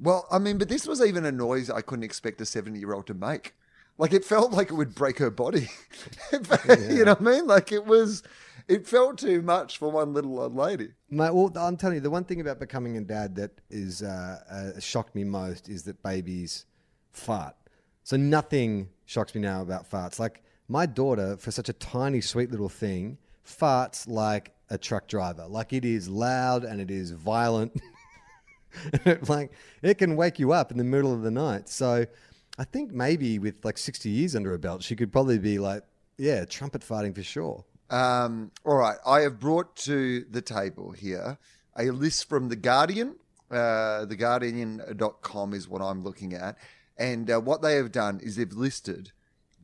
Well, 0.00 0.26
I 0.32 0.38
mean, 0.38 0.56
but 0.56 0.68
this 0.70 0.86
was 0.86 1.02
even 1.02 1.26
a 1.26 1.32
noise 1.32 1.68
I 1.68 1.82
couldn't 1.82 2.04
expect 2.04 2.40
a 2.40 2.46
seventy-year-old 2.46 3.06
to 3.08 3.14
make. 3.14 3.54
Like 3.98 4.14
it 4.14 4.24
felt 4.24 4.50
like 4.50 4.70
it 4.70 4.74
would 4.74 4.94
break 4.94 5.18
her 5.18 5.30
body. 5.30 5.68
you 6.32 7.04
know 7.04 7.12
what 7.12 7.20
I 7.20 7.24
mean? 7.24 7.46
Like 7.46 7.70
it 7.70 7.84
was. 7.84 8.22
It 8.66 8.86
felt 8.86 9.18
too 9.18 9.42
much 9.42 9.76
for 9.78 9.90
one 9.90 10.14
little 10.14 10.38
old 10.40 10.54
lady. 10.54 10.90
Mate, 11.10 11.34
well, 11.34 11.52
I'm 11.56 11.76
telling 11.76 11.96
you, 11.96 12.00
the 12.00 12.08
one 12.10 12.24
thing 12.24 12.40
about 12.40 12.58
becoming 12.60 12.96
a 12.96 13.00
dad 13.00 13.34
that 13.36 13.50
is 13.68 14.02
uh, 14.02 14.38
uh, 14.76 14.80
shocked 14.80 15.14
me 15.14 15.24
most 15.24 15.68
is 15.68 15.82
that 15.84 16.02
babies 16.02 16.64
fart. 17.12 17.56
So 18.04 18.16
nothing 18.16 18.88
shocks 19.10 19.34
me 19.34 19.40
now 19.40 19.60
about 19.60 19.90
farts. 19.90 20.20
Like 20.20 20.40
my 20.68 20.86
daughter, 20.86 21.36
for 21.36 21.50
such 21.50 21.68
a 21.68 21.72
tiny, 21.72 22.20
sweet 22.20 22.52
little 22.52 22.68
thing, 22.68 23.18
farts 23.44 24.06
like 24.06 24.52
a 24.70 24.78
truck 24.78 25.08
driver. 25.08 25.46
Like 25.48 25.72
it 25.72 25.84
is 25.84 26.08
loud 26.08 26.62
and 26.62 26.80
it 26.80 26.90
is 26.90 27.10
violent. 27.10 27.72
Like 29.26 29.50
it 29.82 29.98
can 29.98 30.14
wake 30.14 30.38
you 30.38 30.52
up 30.52 30.70
in 30.70 30.78
the 30.78 30.84
middle 30.84 31.12
of 31.12 31.22
the 31.22 31.30
night. 31.32 31.68
So 31.68 32.06
I 32.56 32.62
think 32.62 32.92
maybe 32.92 33.40
with 33.40 33.64
like 33.64 33.76
60 33.76 34.08
years 34.08 34.36
under 34.36 34.50
her 34.50 34.58
belt, 34.58 34.84
she 34.84 34.94
could 34.94 35.10
probably 35.10 35.40
be 35.40 35.58
like, 35.58 35.82
yeah, 36.18 36.44
trumpet 36.44 36.82
farting 36.82 37.12
for 37.12 37.24
sure. 37.24 37.64
Um, 37.90 38.52
all 38.64 38.76
right, 38.76 38.96
I 39.04 39.22
have 39.22 39.40
brought 39.40 39.74
to 39.78 40.24
the 40.30 40.40
table 40.40 40.92
here 40.92 41.36
a 41.76 41.90
list 41.90 42.28
from 42.28 42.48
The 42.48 42.54
Guardian. 42.54 43.16
Uh, 43.50 44.06
TheGuardian.com 44.06 45.52
is 45.52 45.68
what 45.68 45.82
I'm 45.82 46.04
looking 46.04 46.34
at. 46.34 46.56
And 47.00 47.30
uh, 47.30 47.40
what 47.40 47.62
they 47.62 47.76
have 47.76 47.90
done 47.90 48.20
is 48.22 48.36
they've 48.36 48.52
listed 48.52 49.10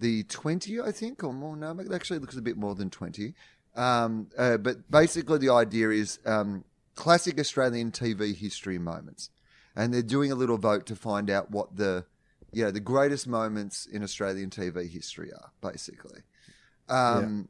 the 0.01 0.23
20, 0.25 0.81
I 0.81 0.91
think, 0.91 1.23
or 1.23 1.35
more. 1.35 1.55
No, 1.55 1.79
it 1.79 1.93
actually 1.93 2.19
looks 2.19 2.37
a 2.37 2.41
bit 2.41 2.57
more 2.57 2.75
than 2.75 2.89
20. 2.89 3.35
Um, 3.77 4.29
uh, 4.39 4.57
but 4.57 4.91
basically, 4.91 5.39
the 5.39 5.51
idea 5.51 5.91
is 5.91 6.19
um, 6.25 6.65
classic 6.95 7.39
Australian 7.39 7.93
TV 7.93 8.35
history 8.35 8.79
moments. 8.79 9.29
And 9.77 9.93
they're 9.93 10.01
doing 10.01 10.33
a 10.33 10.35
little 10.35 10.57
vote 10.57 10.87
to 10.87 10.97
find 10.97 11.29
out 11.29 11.51
what 11.51 11.77
the, 11.77 12.07
you 12.53 12.65
know, 12.65 12.71
the 12.71 12.81
greatest 12.81 13.29
moments 13.29 13.85
in 13.85 14.03
Australian 14.03 14.49
TV 14.49 14.91
history 14.91 15.31
are, 15.31 15.51
basically. 15.61 16.21
Um, 16.89 17.49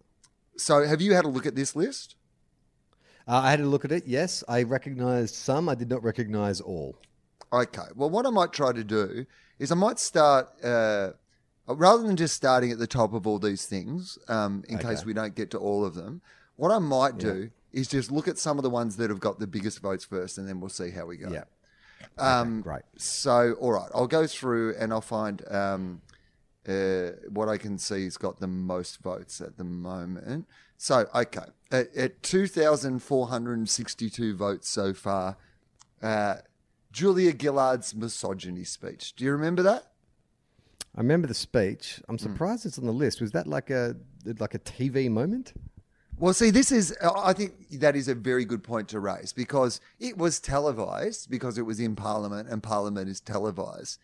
So, 0.57 0.85
have 0.85 1.01
you 1.01 1.15
had 1.15 1.25
a 1.25 1.29
look 1.29 1.47
at 1.47 1.55
this 1.55 1.77
list? 1.77 2.17
Uh, 3.29 3.41
I 3.45 3.51
had 3.51 3.61
a 3.61 3.67
look 3.67 3.85
at 3.85 3.93
it. 3.93 4.05
Yes, 4.07 4.43
I 4.49 4.65
recognized 4.65 5.35
some. 5.37 5.69
I 5.69 5.77
did 5.77 5.89
not 5.89 6.03
recognize 6.03 6.61
all. 6.61 6.97
Okay. 7.53 7.87
Well, 7.95 8.11
what 8.11 8.27
I 8.27 8.31
might 8.31 8.53
try 8.53 8.73
to 8.73 8.85
do 8.85 9.27
is 9.59 9.73
I 9.73 9.75
might 9.75 9.99
start, 9.99 10.49
uh, 10.63 11.13
rather 11.67 12.03
than 12.03 12.17
just 12.17 12.35
starting 12.35 12.71
at 12.71 12.79
the 12.79 12.87
top 12.87 13.15
of 13.15 13.27
all 13.27 13.39
these 13.39 13.65
things, 13.67 14.19
um, 14.29 14.63
in 14.69 14.79
case 14.79 15.05
we 15.05 15.15
don't 15.15 15.35
get 15.35 15.51
to 15.53 15.59
all 15.59 15.85
of 15.85 15.95
them, 15.95 16.21
what 16.57 16.71
I 16.71 16.79
might 16.79 17.19
do 17.19 17.51
is 17.73 17.89
just 17.89 18.11
look 18.11 18.29
at 18.29 18.39
some 18.39 18.59
of 18.59 18.63
the 18.63 18.71
ones 18.71 18.97
that 18.97 19.11
have 19.11 19.21
got 19.21 19.39
the 19.39 19.47
biggest 19.47 19.81
votes 19.81 20.05
first, 20.05 20.39
and 20.39 20.49
then 20.49 20.61
we'll 20.61 20.71
see 20.71 20.91
how 20.91 21.07
we 21.07 21.17
go. 21.17 21.31
Yeah. 21.31 21.45
Um, 22.19 22.63
Great. 22.63 22.83
So, 22.97 23.55
all 23.61 23.73
right, 23.73 23.91
I'll 23.95 24.07
go 24.07 24.27
through 24.27 24.75
and 24.79 24.93
I'll 24.93 25.01
find 25.01 25.43
um, 25.51 26.03
uh, 26.69 27.11
what 27.29 27.49
I 27.49 27.59
can 27.59 27.79
see 27.79 28.05
has 28.05 28.17
got 28.17 28.41
the 28.41 28.47
most 28.47 29.03
votes 29.03 29.41
at 29.41 29.57
the 29.57 29.65
moment. 29.65 30.47
So, 30.79 31.07
okay, 31.15 31.47
at, 31.71 31.95
at 31.97 32.23
2,462 32.23 34.37
votes 34.37 34.69
so 34.69 34.93
far, 34.93 35.39
uh, 36.03 36.35
Julia 36.97 37.35
Gillard's 37.35 37.95
misogyny 37.95 38.65
speech. 38.65 39.15
Do 39.17 39.25
you 39.27 39.33
remember 39.33 39.63
that? 39.65 39.93
I 40.97 41.01
remember 41.03 41.29
the 41.29 41.35
speech. 41.35 41.97
Hmm. 42.07 42.13
I'm 42.13 42.19
surprised 42.19 42.65
it's 42.65 42.79
on 42.79 42.87
the 42.87 42.93
list. 42.93 43.21
Was 43.21 43.33
that 43.33 43.47
like 43.47 43.69
a 43.69 43.97
like 44.39 44.55
a 44.55 44.59
TV 44.59 45.11
moment? 45.11 45.53
Well, 46.19 46.33
see, 46.33 46.49
this 46.49 46.73
is, 46.73 46.97
I 47.03 47.35
think 47.35 47.69
that 47.81 47.95
is 47.95 48.09
a 48.09 48.15
very 48.15 48.47
good 48.47 48.63
point 48.65 48.89
to 48.89 49.01
raise 49.01 49.35
because 49.35 49.83
it 50.01 50.17
was 50.17 50.41
televised 50.41 51.29
because 51.29 51.59
it 51.59 51.67
was 51.67 51.79
in 51.79 51.95
Parliament 51.95 52.49
and 52.49 52.63
Parliament 52.63 53.11
is 53.11 53.21
televised. 53.21 54.01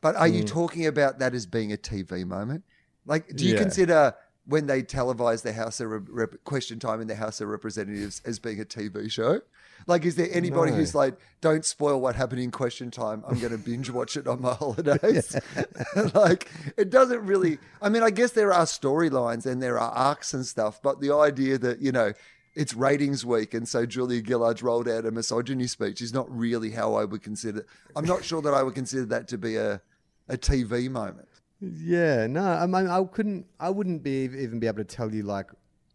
But 0.00 0.16
are 0.16 0.26
Hmm. 0.26 0.36
you 0.36 0.44
talking 0.44 0.86
about 0.86 1.18
that 1.18 1.34
as 1.34 1.44
being 1.44 1.74
a 1.74 1.76
TV 1.76 2.24
moment? 2.26 2.64
Like, 3.04 3.36
do 3.36 3.44
you 3.44 3.52
Yeah. 3.52 3.58
consider 3.60 4.14
when 4.46 4.66
they 4.66 4.82
televise 4.82 5.42
the 5.42 5.52
House 5.52 5.80
of 5.80 5.90
Rep- 5.90 6.02
Rep- 6.08 6.44
Question 6.44 6.78
Time 6.78 7.00
in 7.00 7.06
the 7.08 7.14
House 7.14 7.40
of 7.40 7.48
Representatives 7.48 8.20
as 8.24 8.38
being 8.38 8.60
a 8.60 8.64
TV 8.64 9.10
show? 9.10 9.40
Like, 9.86 10.04
is 10.04 10.16
there 10.16 10.28
anybody 10.30 10.72
No. 10.72 10.78
who's 10.78 10.94
like, 10.94 11.14
don't 11.40 11.64
spoil 11.64 12.00
what 12.00 12.14
happened 12.14 12.40
in 12.42 12.50
Question 12.50 12.90
Time? 12.90 13.22
I'm 13.26 13.38
going 13.38 13.52
to 13.52 13.58
binge 13.58 13.88
watch 13.90 14.16
it 14.16 14.26
on 14.26 14.42
my 14.42 14.52
holidays. 14.54 15.36
like, 16.14 16.50
it 16.76 16.90
doesn't 16.90 17.24
really. 17.24 17.58
I 17.80 17.88
mean, 17.88 18.02
I 18.02 18.10
guess 18.10 18.32
there 18.32 18.52
are 18.52 18.64
storylines 18.64 19.46
and 19.46 19.62
there 19.62 19.78
are 19.78 19.90
arcs 19.90 20.34
and 20.34 20.44
stuff, 20.44 20.82
but 20.82 21.00
the 21.00 21.14
idea 21.14 21.56
that 21.58 21.80
you 21.80 21.92
know, 21.92 22.12
it's 22.54 22.74
ratings 22.74 23.24
week, 23.24 23.54
and 23.54 23.66
so 23.68 23.86
Julia 23.86 24.20
Gillard's 24.22 24.62
rolled 24.62 24.88
out 24.88 25.06
a 25.06 25.10
misogyny 25.10 25.66
speech 25.68 26.02
is 26.02 26.12
not 26.12 26.26
really 26.36 26.70
how 26.72 26.94
I 26.94 27.04
would 27.04 27.22
consider. 27.22 27.64
I'm 27.94 28.04
not 28.04 28.24
sure 28.24 28.42
that 28.42 28.52
I 28.52 28.62
would 28.62 28.74
consider 28.74 29.06
that 29.06 29.28
to 29.28 29.38
be 29.38 29.56
a 29.56 29.80
a 30.28 30.36
TV 30.36 30.88
moment. 30.90 31.28
Yeah, 31.60 32.26
no, 32.26 32.42
I 32.42 32.66
mean, 32.66 32.88
I 32.88 33.04
couldn't, 33.04 33.46
I 33.58 33.70
wouldn't 33.70 34.02
be 34.02 34.22
even 34.22 34.58
be 34.60 34.66
able 34.66 34.78
to 34.78 34.84
tell 34.84 35.12
you 35.14 35.22
like 35.22 35.50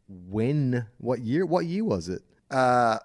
when, 0.08 0.86
what 0.98 1.22
year, 1.22 1.46
what 1.46 1.66
year 1.66 1.84
was 1.84 2.08
it? 2.08 2.22
Uh, 2.52 3.00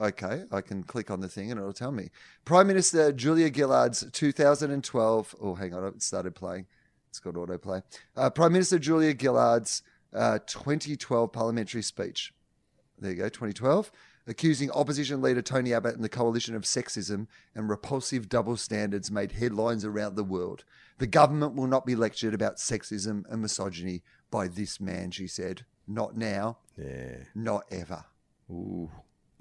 okay, 0.00 0.44
I 0.50 0.60
can 0.60 0.82
click 0.82 1.10
on 1.10 1.20
the 1.20 1.28
thing 1.28 1.50
and 1.50 1.60
it'll 1.60 1.72
tell 1.72 1.92
me. 1.92 2.10
Prime 2.44 2.66
Minister 2.66 3.12
Julia 3.12 3.50
Gillard's 3.50 4.04
2012. 4.12 5.36
Oh, 5.40 5.54
hang 5.54 5.72
on, 5.72 5.84
it 5.84 6.02
started 6.02 6.34
playing. 6.34 6.66
It's 7.08 7.20
got 7.20 7.34
autoplay. 7.34 7.82
Uh, 8.16 8.30
Prime 8.30 8.52
Minister 8.52 8.78
Julia 8.78 9.14
Gillard's 9.14 9.82
uh, 10.12 10.40
2012 10.46 11.32
parliamentary 11.32 11.82
speech. 11.82 12.32
There 12.98 13.12
you 13.12 13.16
go, 13.16 13.28
2012. 13.28 13.90
Accusing 14.26 14.70
opposition 14.72 15.22
leader 15.22 15.42
Tony 15.42 15.72
Abbott 15.72 15.94
and 15.94 16.04
the 16.04 16.08
coalition 16.08 16.54
of 16.54 16.62
sexism 16.62 17.26
and 17.54 17.68
repulsive 17.68 18.28
double 18.28 18.56
standards 18.56 19.10
made 19.10 19.32
headlines 19.32 19.84
around 19.84 20.14
the 20.14 20.24
world. 20.24 20.64
The 21.00 21.06
government 21.08 21.54
will 21.56 21.66
not 21.66 21.84
be 21.84 21.96
lectured 21.96 22.34
about 22.34 22.56
sexism 22.58 23.24
and 23.28 23.42
misogyny 23.42 24.02
by 24.30 24.46
this 24.48 24.80
man, 24.80 25.10
she 25.10 25.26
said. 25.26 25.64
Not 25.88 26.16
now, 26.16 26.58
Yeah. 26.78 27.16
not 27.34 27.64
ever. 27.72 28.04
Ooh. 28.50 28.88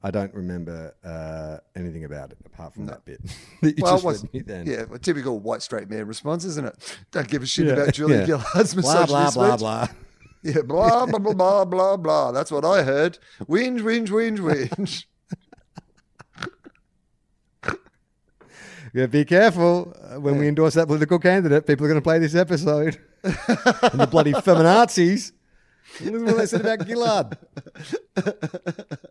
I 0.02 0.12
don't 0.12 0.34
remember 0.34 0.96
uh, 1.04 1.58
anything 1.78 2.06
about 2.06 2.32
it 2.32 2.38
apart 2.46 2.74
from 2.74 2.86
that 2.88 3.04
bit. 3.06 3.20
that 3.62 3.78
you 3.78 3.84
Well, 3.84 3.94
just 3.96 4.06
was, 4.06 4.34
me 4.34 4.40
then. 4.42 4.66
yeah, 4.66 4.86
a 4.92 4.98
typical 4.98 5.40
white 5.40 5.62
straight 5.62 5.90
man 5.90 6.08
response, 6.08 6.46
isn't 6.46 6.66
it? 6.66 6.98
Don't 7.12 7.28
give 7.28 7.44
a 7.44 7.46
shit 7.46 7.68
Yeah, 7.68 7.74
about 7.74 7.94
Julia 7.94 8.20
yeah. 8.20 8.26
Gillard's 8.26 8.74
Blah 8.74 8.82
misogyny 9.06 9.08
blah 9.08 9.32
blah 9.32 9.50
speech. 9.52 9.60
blah. 9.60 9.88
Yeah, 10.42 10.62
blah 10.62 11.06
blah 11.06 11.20
blah 11.20 11.34
blah 11.34 11.66
blah 11.66 11.98
blah. 11.98 12.32
That's 12.32 12.50
what 12.50 12.64
I 12.64 12.84
heard. 12.84 13.20
Whinge, 13.42 13.82
whinge, 13.82 14.08
whinge, 14.08 14.40
whinge. 14.40 15.06
Yeah, 18.94 19.06
be 19.06 19.26
careful 19.26 19.94
uh, 20.02 20.20
when 20.20 20.38
we 20.38 20.48
endorse 20.48 20.74
that 20.74 20.88
political 20.88 21.20
candidate. 21.20 21.68
People 21.68 21.86
are 21.86 21.90
going 21.90 22.02
to 22.02 22.04
play 22.04 22.20
this 22.20 22.36
episode. 22.36 23.00
and 23.24 24.00
the 24.00 24.08
bloody 24.10 24.34
feminazis. 24.34 25.32
Listen 26.00 26.26
what 26.26 26.38
they 26.38 26.46
said 26.46 26.62
about 26.62 26.88
Gillard. 26.88 27.38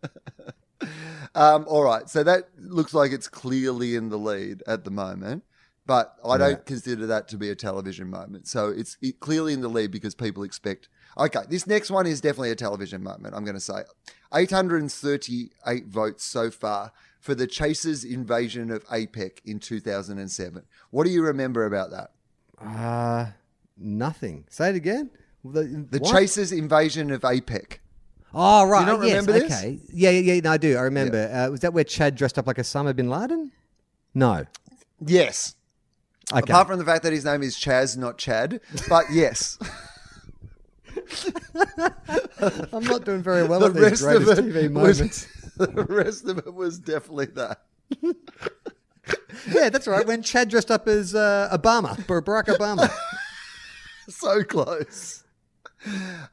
Um, 1.35 1.67
all 1.69 1.83
right, 1.85 2.09
so 2.09 2.25
that 2.25 2.49
looks 2.59 2.95
like 2.95 3.12
it's 3.12 3.29
clearly 3.29 3.95
in 3.95 4.09
the 4.09 4.19
lead 4.19 4.62
at 4.67 4.85
the 4.85 4.91
moment, 4.91 5.45
but 5.87 6.17
I 6.25 6.33
Yeah. 6.33 6.38
don't 6.38 6.67
consider 6.67 7.07
that 7.07 7.29
to 7.29 7.37
be 7.37 7.49
a 7.51 7.55
television 7.55 8.09
moment. 8.09 8.49
So 8.49 8.71
it's 8.71 8.97
it, 9.01 9.21
clearly 9.21 9.53
in 9.53 9.61
the 9.61 9.69
lead 9.69 9.91
because 9.93 10.14
people 10.17 10.43
expect. 10.43 10.88
Okay, 11.17 11.43
this 11.49 11.67
next 11.67 11.91
one 11.91 12.07
is 12.07 12.21
definitely 12.21 12.51
a 12.51 12.57
television 12.57 13.03
moment. 13.05 13.35
I'm 13.37 13.45
going 13.45 13.55
to 13.55 13.61
say 13.61 13.83
838 14.35 15.87
votes 15.87 16.25
so 16.25 16.51
far 16.51 16.93
for 17.20 17.35
the 17.35 17.46
Chasers' 17.46 18.04
invasion 18.04 18.70
of 18.70 18.85
APEC 18.87 19.38
in 19.44 19.59
2007. 19.59 20.62
What 20.90 21.04
do 21.04 21.11
you 21.11 21.22
remember 21.22 21.66
about 21.66 21.90
that? 21.90 22.12
Uh, 22.61 23.33
nothing. 23.76 24.44
Say 24.48 24.70
it 24.70 24.76
again. 24.76 25.11
The, 25.44 25.87
The? 25.90 26.00
Chasers' 26.00 26.52
invasion 26.52 27.11
of 27.11 27.22
APEC. 27.22 27.78
Oh, 28.35 28.66
right. 28.66 28.85
Do 28.85 28.92
you 28.92 28.98
not 28.98 29.07
yes, 29.07 29.11
remember 29.16 29.33
this? 29.33 29.59
Okay. 29.59 29.78
Yeah, 29.92 30.11
yeah, 30.11 30.35
yeah. 30.35 30.40
No, 30.40 30.52
I 30.52 30.57
do. 30.59 30.76
I 30.76 30.83
remember. 30.83 31.31
Uh, 31.33 31.50
was 31.50 31.61
that 31.61 31.72
where 31.72 31.85
Chad 31.85 32.14
dressed 32.14 32.38
up 32.38 32.46
like 32.46 32.57
Osama 32.57 32.94
bin 32.94 33.09
Laden? 33.09 33.52
No. 34.14 34.44
Yes. 35.04 35.54
Okay. 36.33 36.40
Apart 36.40 36.66
from 36.66 36.78
the 36.78 36.85
fact 36.85 37.04
that 37.04 37.12
his 37.12 37.24
name 37.24 37.42
is 37.42 37.57
Chaz, 37.57 37.96
not 37.96 38.18
Chad, 38.18 38.61
but 38.88 39.07
yes. 39.11 39.59
I'm 42.73 42.85
not 42.85 43.05
doing 43.05 43.23
very 43.23 43.47
well 43.47 43.61
the 43.61 43.66
at 43.66 43.75
these 43.75 44.03
rest 44.03 44.03
of 44.03 44.25
greatest 44.25 44.38
it 44.38 44.44
TV 44.44 44.73
was 44.73 45.27
the 45.57 45.85
rest 45.88 46.27
of 46.27 46.38
it 46.38 46.55
was 46.55 46.79
definitely 46.79 47.27
that. 47.27 47.62
yeah, 49.51 49.71
that's 49.71 49.87
right. 49.87 50.07
When 50.07 50.23
Chad 50.23 50.49
dressed 50.49 50.71
up 50.71 50.87
as 50.88 51.14
uh, 51.14 51.49
Obama, 51.53 51.97
Barack 52.07 52.47
Obama. 52.47 52.90
So 54.11 54.42
close. 54.42 55.23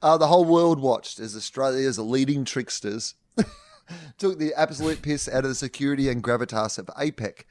Uh, 0.02 0.18
the 0.18 0.28
whole 0.28 0.46
world 0.46 0.80
watched 0.80 1.20
as 1.20 1.36
Australia's 1.36 2.00
leading 2.00 2.46
tricksters 2.46 3.16
took 4.18 4.40
the 4.40 4.54
absolute 4.56 5.02
piss 5.02 5.28
out 5.28 5.44
of 5.44 5.50
the 5.50 5.56
security 5.56 6.10
and 6.10 6.24
gravitas 6.24 6.80
of 6.80 6.88
APEC 6.88 7.44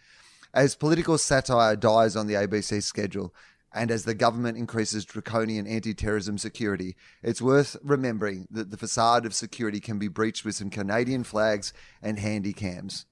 as 0.53 0.75
political 0.77 1.19
satire 1.19 1.77
dies 1.77 2.17
on 2.17 2.27
the 2.27 2.35
ABC 2.35 2.83
schedule. 2.83 3.35
And 3.75 3.91
as 3.91 4.05
the 4.05 4.15
government 4.15 4.57
increases 4.57 5.05
draconian 5.05 5.67
anti 5.67 5.95
terrorism 5.95 6.39
security, 6.39 6.95
it's 7.23 7.43
worth 7.43 7.77
remembering 7.83 8.47
that 8.51 8.71
the 8.71 8.77
facade 8.77 9.27
of 9.27 9.35
security 9.35 9.81
can 9.81 9.99
be 9.99 10.07
breached 10.07 10.45
with 10.45 10.55
some 10.55 10.71
Canadian 10.71 11.25
flags 11.25 11.73
and 12.01 12.19
handy 12.19 12.53
cams. 12.53 13.05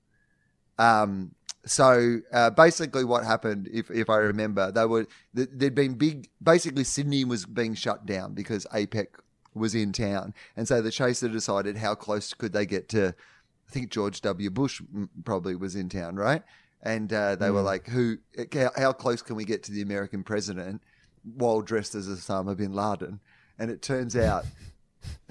Um, 0.78 1.34
so 1.64 2.20
uh, 2.32 2.50
basically, 2.50 3.04
what 3.04 3.24
happened, 3.24 3.68
if 3.72 3.90
if 3.90 4.08
I 4.08 4.16
remember, 4.16 4.72
they 4.72 4.86
were 4.86 5.06
there'd 5.34 5.74
been 5.74 5.94
big. 5.94 6.28
Basically, 6.42 6.84
Sydney 6.84 7.24
was 7.24 7.46
being 7.46 7.74
shut 7.74 8.06
down 8.06 8.34
because 8.34 8.66
APEC 8.72 9.06
was 9.54 9.74
in 9.74 9.92
town, 9.92 10.34
and 10.56 10.66
so 10.66 10.80
the 10.80 10.90
chaser 10.90 11.28
decided 11.28 11.76
how 11.76 11.94
close 11.94 12.34
could 12.34 12.52
they 12.52 12.66
get 12.66 12.88
to. 12.90 13.14
I 13.68 13.72
think 13.72 13.90
George 13.90 14.20
W. 14.20 14.50
Bush 14.50 14.82
probably 15.24 15.56
was 15.56 15.76
in 15.76 15.88
town, 15.88 16.16
right? 16.16 16.42
And 16.82 17.12
uh, 17.12 17.36
they 17.36 17.50
were 17.50 17.62
like, 17.62 17.86
"Who? 17.88 18.18
How, 18.52 18.70
how 18.76 18.92
close 18.92 19.22
can 19.22 19.36
we 19.36 19.44
get 19.44 19.62
to 19.64 19.72
the 19.72 19.82
American 19.82 20.22
president 20.24 20.82
while 21.22 21.60
dressed 21.60 21.94
as 21.94 22.08
Osama 22.08 22.56
bin 22.56 22.72
Laden?" 22.72 23.20
And 23.58 23.70
it 23.70 23.82
turns 23.82 24.16
out 24.30 24.44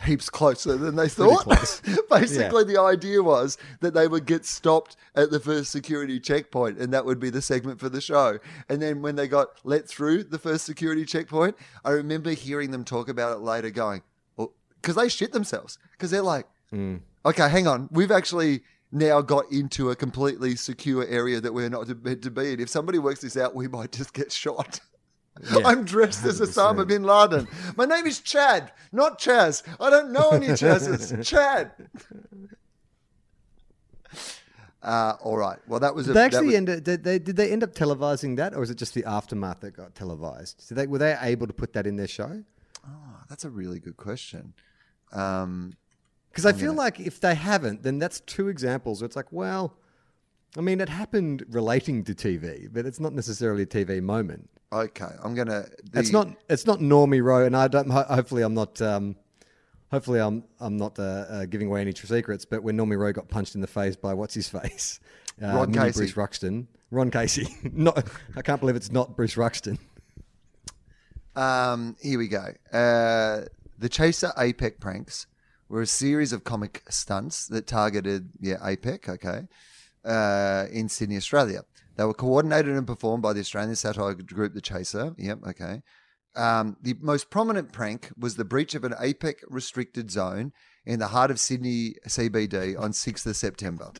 heaps 0.03 0.29
closer 0.29 0.77
than 0.77 0.95
they 0.95 1.07
thought. 1.07 1.45
Basically, 2.09 2.63
the 2.63 2.79
idea 2.79 3.21
was 3.21 3.57
that 3.81 3.93
they 3.93 4.07
would 4.07 4.25
get 4.25 4.45
stopped 4.45 4.95
at 5.15 5.31
the 5.31 5.39
first 5.39 5.71
security 5.71 6.19
checkpoint, 6.19 6.77
and 6.77 6.93
that 6.93 7.05
would 7.05 7.19
be 7.19 7.29
the 7.29 7.41
segment 7.41 7.79
for 7.79 7.89
the 7.89 8.01
show. 8.01 8.39
And 8.69 8.81
then 8.81 9.01
when 9.01 9.15
they 9.15 9.27
got 9.27 9.49
let 9.63 9.87
through 9.87 10.23
the 10.25 10.39
first 10.39 10.65
security 10.65 11.05
checkpoint, 11.05 11.55
I 11.85 11.91
remember 11.91 12.31
hearing 12.31 12.71
them 12.71 12.83
talk 12.83 13.09
about 13.09 13.37
it 13.37 13.41
later, 13.41 13.69
going, 13.69 14.01
because 14.81 14.95
they 14.95 15.09
shit 15.09 15.31
themselves, 15.33 15.77
because 15.91 16.11
they're 16.11 16.21
like, 16.21 16.47
okay, 17.25 17.49
hang 17.49 17.67
on, 17.67 17.87
we've 17.91 18.11
actually 18.11 18.63
now 18.91 19.21
got 19.21 19.51
into 19.51 19.89
a 19.91 19.95
completely 19.95 20.55
secure 20.55 21.05
area 21.07 21.39
that 21.39 21.53
we're 21.53 21.69
not 21.69 21.87
meant 22.03 22.21
to 22.23 22.31
be 22.31 22.53
in. 22.53 22.59
If 22.59 22.69
somebody 22.69 22.99
works 22.99 23.21
this 23.21 23.37
out, 23.37 23.55
we 23.55 23.67
might 23.67 23.91
just 23.91 24.13
get 24.13 24.31
shot. 24.31 24.79
I'm 25.65 25.85
dressed 25.85 26.25
as 26.25 26.41
Osama 26.41 26.85
bin 26.85 27.03
Laden. 27.03 27.47
My 27.77 27.85
name 27.85 28.05
is 28.05 28.19
Chad, 28.19 28.71
not 28.91 29.17
Chaz. 29.19 29.63
I 29.79 29.89
don't 29.89 30.11
know 30.11 30.31
any 30.31 30.47
Chazes. 30.47 31.25
Chad. 31.25 31.71
Uh, 34.83 35.13
all 35.21 35.37
right. 35.37 35.59
Well, 35.67 35.79
that 35.79 35.93
was 35.93 36.07
a. 36.07 36.09
Did 36.09 36.15
they 36.15 36.19
that 36.19 36.25
actually 36.33 36.47
was- 36.47 36.55
end 36.55 36.69
up, 36.69 36.83
did 36.83 37.03
they, 37.03 37.19
did 37.19 37.35
they 37.35 37.51
end 37.51 37.63
up 37.63 37.73
televising 37.73 38.35
that, 38.37 38.53
or 38.53 38.59
was 38.59 38.71
it 38.71 38.75
just 38.77 38.93
the 38.93 39.05
aftermath 39.05 39.61
that 39.61 39.71
got 39.71 39.95
televised? 39.95 40.67
Did 40.67 40.75
they, 40.75 40.87
were 40.87 40.97
they 40.97 41.15
able 41.21 41.47
to 41.47 41.53
put 41.53 41.73
that 41.73 41.87
in 41.87 41.95
their 41.95 42.07
show? 42.07 42.43
Oh, 42.85 43.17
that's 43.29 43.45
a 43.45 43.49
really 43.49 43.79
good 43.79 43.95
question. 43.95 44.53
Um, 45.13 45.73
Because 46.31 46.45
I 46.45 46.53
feel 46.53 46.73
like 46.73 46.99
if 46.99 47.19
they 47.19 47.35
haven't, 47.35 47.83
then 47.83 47.99
that's 47.99 48.21
two 48.21 48.47
examples. 48.47 49.01
Where 49.01 49.05
it's 49.05 49.15
like, 49.17 49.31
well, 49.31 49.75
I 50.57 50.61
mean, 50.61 50.79
it 50.79 50.87
happened 50.89 51.43
relating 51.49 52.03
to 52.05 52.13
TV, 52.15 52.69
but 52.71 52.85
it's 52.85 52.99
not 53.01 53.13
necessarily 53.13 53.63
a 53.63 53.65
TV 53.65 54.01
moment. 54.01 54.49
okay, 54.71 55.09
I'm 55.23 55.35
gonna. 55.35 55.65
The, 55.91 55.99
It's 55.99 56.11
not. 56.11 56.29
It's 56.49 56.65
not 56.65 56.79
Normie 56.79 57.21
Rowe, 57.21 57.45
and 57.45 57.55
I 57.55 57.67
don't. 57.67 57.89
ho- 57.89 58.05
Hopefully, 58.09 58.41
I'm 58.43 58.53
not. 58.53 58.81
Um, 58.81 59.17
hopefully, 59.91 60.19
I'm. 60.19 60.43
I'm 60.61 60.77
not 60.77 60.97
uh, 60.97 61.01
uh, 61.03 61.45
giving 61.45 61.67
away 61.67 61.81
any 61.81 61.93
secrets. 61.93 62.45
But 62.45 62.63
when 62.63 62.77
Normie 62.77 62.97
Rowe 62.97 63.11
got 63.11 63.27
punched 63.27 63.55
in 63.55 63.61
the 63.61 63.67
face 63.67 63.97
by 63.97 64.13
what's 64.13 64.33
his 64.33 64.47
face, 64.59 65.01
uh, 65.43 65.47
Ron 65.47 65.71
mini 65.71 65.85
Casey. 65.87 65.99
Bruce 65.99 66.13
Ruxton, 66.15 66.67
Ron 66.91 67.11
Casey. 67.11 67.47
not. 67.73 68.07
I 68.37 68.41
can't 68.41 68.61
believe 68.61 68.77
it's 68.77 68.91
not 68.91 69.17
Bruce 69.17 69.35
Ruxton. 69.35 69.77
Um, 71.35 71.95
here 72.01 72.17
we 72.17 72.27
go. 72.27 72.53
Uh, 72.73 73.45
the 73.79 73.89
Chaser 73.89 74.31
APEC 74.37 74.79
pranks 74.79 75.27
were 75.71 75.81
a 75.81 75.87
series 75.87 76.33
of 76.33 76.43
comic 76.43 76.83
stunts 76.89 77.47
that 77.47 77.65
targeted, 77.65 78.29
yeah, 78.39 78.57
APEC, 78.57 79.07
okay, 79.07 79.47
uh, 80.03 80.65
in 80.71 80.89
Sydney, 80.89 81.15
Australia. 81.15 81.63
They 81.95 82.03
were 82.03 82.13
coordinated 82.13 82.75
and 82.75 82.85
performed 82.85 83.23
by 83.23 83.33
the 83.33 83.39
Australian 83.39 83.75
satire 83.75 84.13
group 84.13 84.53
The 84.53 84.61
Chaser. 84.61 85.15
Yep, 85.17 85.39
okay. 85.47 85.81
Um, 86.35 86.77
the 86.81 86.95
most 86.99 87.29
prominent 87.29 87.71
prank 87.71 88.09
was 88.17 88.35
the 88.35 88.45
breach 88.45 88.75
of 88.75 88.83
an 88.83 88.93
APEC 88.93 89.35
restricted 89.47 90.11
zone 90.11 90.51
in 90.85 90.99
the 90.99 91.07
heart 91.07 91.31
of 91.31 91.39
Sydney 91.39 91.95
CBD 92.07 92.79
on 92.79 92.91
6th 92.91 93.25
of 93.25 93.35
September. 93.35 93.91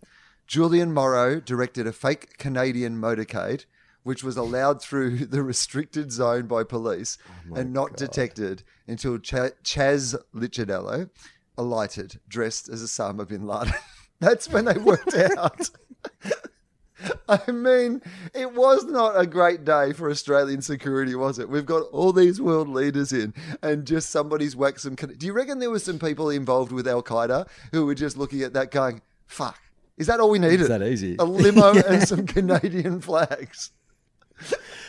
Julian 0.47 0.93
Morrow 0.93 1.39
directed 1.39 1.87
a 1.87 1.93
fake 1.93 2.37
Canadian 2.37 2.99
motorcade, 2.99 3.65
which 4.03 4.23
was 4.23 4.35
allowed 4.35 4.81
through 4.81 5.25
the 5.25 5.43
restricted 5.43 6.11
zone 6.11 6.47
by 6.47 6.63
police 6.63 7.17
and 7.55 7.71
not 7.71 7.95
detected 7.95 8.63
until 8.87 9.19
Ch- 9.19 9.55
Chaz 9.63 10.15
Licciardello 10.33 11.09
alighted 11.57 12.19
dressed 12.27 12.69
as 12.69 12.81
Osama 12.83 13.27
bin 13.27 13.45
Laden. 13.47 13.73
That's 14.19 14.49
when 14.49 14.65
they 14.65 14.77
worked 14.77 15.13
out. 15.37 15.69
I 17.27 17.51
mean, 17.51 18.01
it 18.35 18.53
was 18.53 18.83
not 18.85 19.19
a 19.19 19.25
great 19.25 19.65
day 19.65 19.91
for 19.93 20.09
Australian 20.11 20.61
security, 20.61 21.15
was 21.15 21.39
it? 21.39 21.49
We've 21.49 21.65
got 21.65 21.83
all 21.91 22.13
these 22.13 22.39
world 22.39 22.67
leaders 22.69 23.11
in, 23.11 23.33
and 23.63 23.85
just 23.87 24.11
somebody's 24.11 24.55
whacked 24.55 24.81
some. 24.81 24.93
Do 24.95 25.25
you 25.25 25.33
reckon 25.33 25.57
there 25.57 25.71
were 25.71 25.79
some 25.79 25.97
people 25.97 26.29
involved 26.29 26.71
with 26.71 26.87
Al 26.87 27.01
Qaeda 27.01 27.47
who 27.71 27.87
were 27.87 27.95
just 27.95 28.17
looking 28.17 28.43
at 28.43 28.53
that 28.53 28.69
going, 28.69 29.01
fuck, 29.25 29.59
is 29.97 30.05
that 30.07 30.19
all 30.19 30.29
we 30.29 30.37
needed? 30.37 30.61
Is 30.61 30.67
that 30.67 30.83
easy? 30.83 31.15
A 31.17 31.25
limo 31.25 31.73
Yeah. 31.73 31.81
and 31.87 32.07
some 32.07 32.27
Canadian 32.27 33.01
flags. 33.01 33.71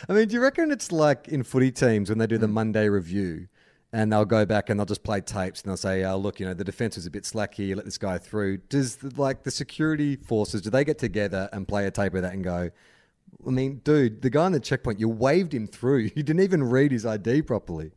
I 0.07 0.13
mean, 0.13 0.27
do 0.27 0.35
you 0.35 0.41
reckon 0.41 0.69
it's 0.71 0.91
like 0.91 1.27
in 1.27 1.41
footy 1.43 1.71
teams 1.71 2.09
when 2.09 2.19
they 2.19 2.27
do 2.27 2.37
the 2.37 2.47
Hmm. 2.47 2.53
Monday 2.53 2.89
review 2.89 3.47
and 3.93 4.11
they'll 4.11 4.25
go 4.25 4.43
back 4.43 4.69
and 4.69 4.79
they'll 4.79 4.87
just 4.87 5.03
play 5.03 5.21
tapes 5.21 5.61
and 5.61 5.69
they'll 5.69 5.77
say, 5.77 6.03
oh, 6.03 6.17
look, 6.17 6.39
you 6.39 6.47
know, 6.47 6.55
the 6.55 6.63
defense 6.63 6.95
was 6.95 7.05
a 7.05 7.11
bit 7.11 7.25
slack 7.27 7.53
here, 7.53 7.75
let 7.75 7.85
this 7.85 7.99
guy 7.99 8.17
through. 8.17 8.57
Does 8.57 8.95
the, 8.97 9.13
like 9.21 9.43
the 9.43 9.51
security 9.51 10.15
forces, 10.15 10.63
do 10.63 10.71
they 10.71 10.83
get 10.83 10.97
together 10.97 11.47
and 11.53 11.67
play 11.67 11.85
a 11.85 11.91
tape 11.91 12.15
of 12.15 12.23
that 12.23 12.33
and 12.33 12.43
go, 12.43 12.71
I 13.45 13.49
mean, 13.51 13.81
dude, 13.83 14.23
the 14.23 14.31
guy 14.31 14.45
on 14.45 14.51
the 14.51 14.59
checkpoint, 14.59 14.99
you 14.99 15.07
waved 15.07 15.53
him 15.53 15.67
through. 15.67 16.09
You 16.15 16.23
didn't 16.23 16.41
even 16.41 16.63
read 16.63 16.91
his 16.91 17.05
ID 17.05 17.43
properly. 17.43 17.91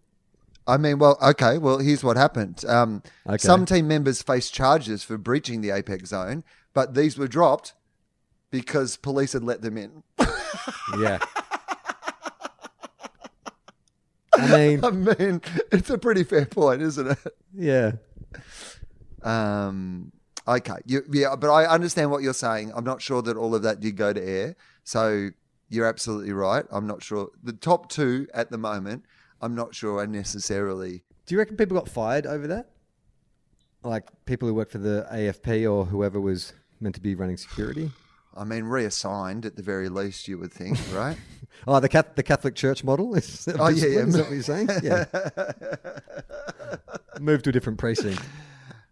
I 0.67 0.77
mean, 0.77 0.99
well, 0.99 1.17
okay. 1.23 1.57
Well, 1.59 1.79
here's 1.79 2.05
what 2.05 2.17
happened. 2.17 2.65
Um, 2.67 3.03
Okay. 3.27 3.39
Some 3.39 3.65
team 3.65 3.89
members 3.89 4.21
faced 4.21 4.53
charges 4.53 5.03
for 5.03 5.17
breaching 5.17 5.63
the 5.63 5.71
APEC 5.71 6.07
zone, 6.07 6.45
but 6.75 6.95
these 6.95 7.17
were 7.17 7.29
dropped 7.29 7.73
because 8.51 8.97
police 8.97 9.33
had 9.33 9.45
let 9.45 9.63
them 9.63 9.79
in. 9.79 10.03
Yeah. 10.99 11.19
I 14.42 14.57
mean, 14.57 14.85
I 14.85 14.90
mean, 14.90 15.40
it's 15.72 15.90
a 15.90 15.99
pretty 15.99 16.25
fair 16.25 16.46
point, 16.46 16.83
isn't 16.83 17.07
it? 17.07 17.18
yeah. 17.55 17.92
Um, 19.22 20.12
okay, 20.46 20.77
you, 20.85 21.03
yeah, 21.11 21.37
but 21.37 21.51
I 21.51 21.66
understand 21.66 22.11
what 22.11 22.22
you're 22.22 22.35
saying. 22.35 22.72
I'm 22.75 22.85
not 22.85 23.01
sure 23.01 23.22
that 23.22 23.37
all 23.37 23.55
of 23.55 23.62
that 23.62 23.81
did 23.81 23.96
go 23.96 24.12
to 24.12 24.22
air, 24.22 24.57
so 24.85 25.31
you're 25.68 25.87
absolutely 25.87 26.33
right. 26.33 26.64
I'm 26.70 26.87
not 26.87 27.03
sure 27.03 27.31
the 27.42 27.53
top 27.53 27.88
two 27.88 28.29
at 28.35 28.51
the 28.51 28.59
moment. 28.59 29.05
I'm 29.40 29.55
not 29.55 29.75
sure 29.75 29.99
are 29.99 30.07
necessarily. 30.07 31.03
Do 31.27 31.35
you 31.35 31.38
reckon 31.38 31.57
people 31.57 31.77
got 31.77 31.88
fired 31.88 32.27
over 32.27 32.46
that? 32.46 32.70
Like 33.83 34.09
people 34.25 34.49
who 34.49 34.55
work 34.55 34.70
for 34.70 34.79
the 34.79 35.07
AFP 35.12 35.70
or 35.70 35.87
whoever 35.87 36.20
was 36.20 36.53
meant 36.81 36.94
to 36.94 37.01
be 37.01 37.14
running 37.14 37.37
security? 37.37 37.90
I 38.37 38.44
mean, 38.44 38.64
reassigned 38.64 39.46
at 39.46 39.57
the 39.57 39.62
very 39.62 39.88
least, 39.88 40.29
you 40.29 40.38
would 40.38 40.53
think, 40.53 40.79
right? 40.92 41.16
Oh, 41.66 41.81
the 41.81 41.88
Catholic, 41.88 42.16
the 42.16 42.22
Catholic 42.22 42.55
Church 42.55 42.85
model? 42.85 43.14
Is 43.16 43.44
that 43.46 43.59
Oh, 43.59 43.68
yeah, 43.68 43.87
yeah. 43.87 43.99
Is 44.01 44.14
that 44.14 44.25
what 44.25 44.33
you're 44.33 44.42
saying? 44.42 44.68
Yeah. 44.83 45.05
Move 47.20 47.42
to 47.42 47.51
a 47.51 47.53
different 47.53 47.79
precinct. 47.79 48.20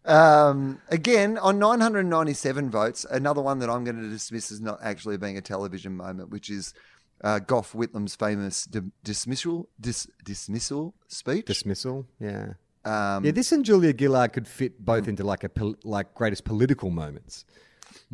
Um, 0.07 0.81
again, 0.89 1.39
on 1.39 1.59
997 1.59 2.71
votes, 2.71 3.05
another 3.11 3.41
one 3.43 3.59
that 3.61 3.71
I'm 3.71 3.85
going 3.85 4.01
to 4.01 4.09
dismiss 4.09 4.51
as 4.53 4.61
not 4.61 4.79
actually 4.83 5.17
being 5.19 5.37
a 5.37 5.41
television 5.43 5.97
moment, 5.97 6.31
which 6.31 6.51
is 6.51 6.75
uh, 7.23 7.39
Gough 7.39 7.75
Whitlam's 7.75 8.15
famous 8.15 8.65
di- 8.65 8.81
dismissal 9.03 9.69
dis- 9.81 10.09
dismissal 10.25 10.95
speech. 11.09 11.47
Dismissal. 11.47 12.07
Yeah. 12.19 12.55
um, 12.85 13.25
Yeah, 13.25 13.31
this 13.33 13.53
and 13.53 13.65
Julia 13.65 13.95
Gillard 13.97 14.33
could 14.33 14.47
fit 14.49 14.83
both 14.85 15.09
into 15.09 15.25
like 15.25 15.45
a 15.45 15.49
pol- 15.49 15.77
like 15.85 16.15
greatest 16.15 16.45
political 16.45 16.91
moments 16.91 17.45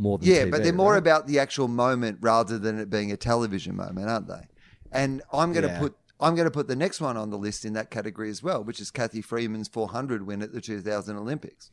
more 0.00 0.18
than 0.18 0.28
yeah, 0.28 0.44
TV, 0.46 0.50
but 0.50 0.62
they're 0.64 0.72
more 0.72 0.92
right? 0.92 0.98
about 0.98 1.26
the 1.26 1.38
actual 1.38 1.68
moment 1.68 2.18
rather 2.20 2.58
than 2.58 2.78
it 2.78 2.90
being 2.90 3.12
a 3.12 3.16
television 3.16 3.76
moment, 3.76 4.08
aren't 4.08 4.28
they? 4.28 4.48
And 4.92 5.22
I'm 5.32 5.52
going 5.52 5.64
to 5.64 5.68
Yeah. 5.70 5.78
put 5.78 5.96
I'm 6.22 6.34
going 6.34 6.44
to 6.46 6.50
put 6.50 6.68
the 6.68 6.76
next 6.76 7.00
one 7.00 7.16
on 7.16 7.30
the 7.30 7.38
list 7.38 7.64
in 7.64 7.72
that 7.74 7.90
category 7.90 8.28
as 8.28 8.42
well, 8.42 8.62
which 8.62 8.78
is 8.78 8.90
Cathy 8.90 9.22
Freeman's 9.22 9.68
400 9.68 10.26
win 10.26 10.42
at 10.42 10.52
the 10.52 10.60
2000 10.60 11.16
Olympics. 11.16 11.70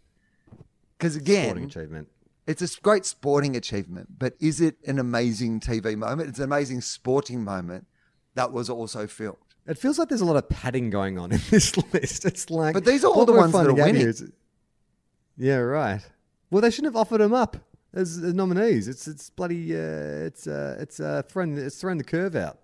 Because 0.98 1.18
again, 1.18 1.46
sporting 1.46 1.64
achievement. 1.66 2.08
It's 2.46 2.62
a 2.62 2.82
great 2.82 3.06
sporting 3.06 3.58
achievement, 3.58 4.18
but 4.18 4.36
is 4.40 4.62
it 4.62 4.78
an 4.88 5.00
amazing 5.00 5.60
TV 5.60 5.98
moment? 5.98 6.30
It's 6.30 6.40
an 6.40 6.46
amazing 6.46 6.80
sporting 6.80 7.44
moment 7.44 7.88
that 8.36 8.54
was 8.54 8.70
also 8.70 9.06
filmed. 9.06 9.36
It 9.66 9.78
feels 9.78 10.00
like 10.00 10.08
there's 10.08 10.22
a 10.22 10.26
lot 10.26 10.38
of 10.38 10.48
padding 10.48 10.90
going 10.90 11.20
on 11.20 11.32
in 11.34 11.42
this 11.50 11.76
list. 11.94 12.24
It's 12.24 12.50
like, 12.50 12.74
But 12.74 12.86
these 12.86 13.04
are 13.04 13.12
all 13.12 13.26
the 13.26 13.34
ones 13.34 13.52
that 13.52 13.68
are 13.68 13.74
winning. 13.74 14.08
is- 14.08 14.24
yeah, 15.36 15.58
right. 15.58 16.02
Well, 16.50 16.62
they 16.62 16.70
shouldn't 16.72 16.94
have 16.94 17.00
offered 17.02 17.20
them 17.20 17.34
up 17.34 17.58
as, 17.98 18.18
as 18.18 18.34
nominees. 18.34 18.88
It's 18.88 19.08
it's 19.08 19.30
bloody 19.30 19.76
uh, 19.76 20.28
it's 20.28 20.48
uh, 20.48 20.78
it's 20.80 21.00
uh, 21.00 21.24
thrown 21.28 21.58
it's 21.58 21.80
thrown 21.80 21.98
the 21.98 22.04
curve 22.04 22.36
out. 22.36 22.60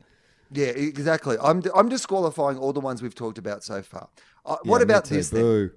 Yeah, 0.52 0.68
exactly. 0.68 1.38
I'm 1.42 1.64
I'm 1.76 1.90
disqualifying 1.90 2.58
all 2.58 2.74
the 2.74 2.80
ones 2.80 3.02
we've 3.02 3.16
talked 3.16 3.38
about 3.38 3.64
so 3.64 3.82
far. 3.82 4.10
Uh, 4.46 4.58
what 4.64 4.80
Yeah, 4.80 4.86
me 4.86 4.92
about 4.92 5.06
this 5.06 5.30
then? 5.30 5.72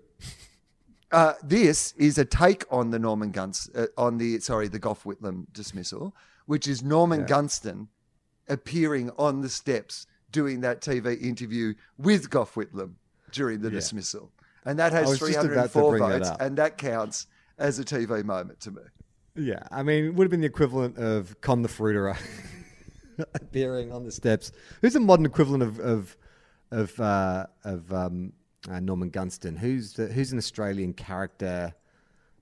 Uh, 1.12 1.35
this 1.42 1.92
is 1.92 2.19
a 2.19 2.25
take 2.25 2.64
on 2.71 2.90
the 2.90 2.99
Norman 2.99 3.31
Guns 3.31 3.71
uh, 3.75 3.87
on 3.97 4.19
the 4.19 4.40
sorry 4.40 4.69
the 4.69 4.79
Gough 4.79 5.05
Whitlam 5.05 5.47
dismissal, 5.53 6.14
which 6.47 6.69
is 6.69 6.83
Norman 6.83 7.25
Gunston 7.25 7.88
appearing 8.49 9.11
on 9.16 9.40
the 9.40 9.49
steps 9.49 10.07
doing 10.31 10.61
that 10.61 10.81
TV 10.81 11.21
interview 11.23 11.75
with 11.97 12.29
Gough 12.29 12.55
Whitlam 12.55 12.95
during 13.33 13.61
the 13.61 13.71
dismissal, 13.71 14.33
and 14.64 14.79
that 14.79 14.92
has 14.92 15.09
was 15.09 15.21
just 15.21 15.40
304 15.40 15.90
bring 15.90 16.03
that 16.09 16.19
votes, 16.19 16.31
and 16.40 16.59
that 16.59 16.77
counts 16.77 17.29
as 17.57 17.79
a 17.79 17.85
TV 17.85 18.23
moment 18.25 18.61
to 18.61 18.73
me. 18.73 18.83
Yeah, 19.37 19.62
I 19.70 19.83
mean, 19.83 20.07
it 20.07 20.14
would 20.14 20.25
have 20.25 20.31
been 20.31 20.40
the 20.40 20.46
equivalent 20.46 20.96
of 20.99 21.40
Con 21.40 21.62
the 21.62 21.68
Fruiterer 21.68 22.16
appearing 23.35 23.92
on 23.92 24.05
the 24.05 24.12
steps. 24.12 24.53
Who's 24.81 24.94
the 24.94 25.01
modern 25.01 25.27
equivalent 25.27 25.62
of 25.62 25.79
of 25.81 26.16
of, 26.70 26.99
uh, 27.01 27.46
of 27.64 27.92
um, 27.92 28.33
uh, 28.70 28.81
Norman 28.81 29.11
Gunston? 29.11 29.57
Who's 29.57 29.92
the, 29.92 30.07
who's 30.09 30.33
an 30.33 30.38
Australian 30.38 30.92
character? 30.94 31.75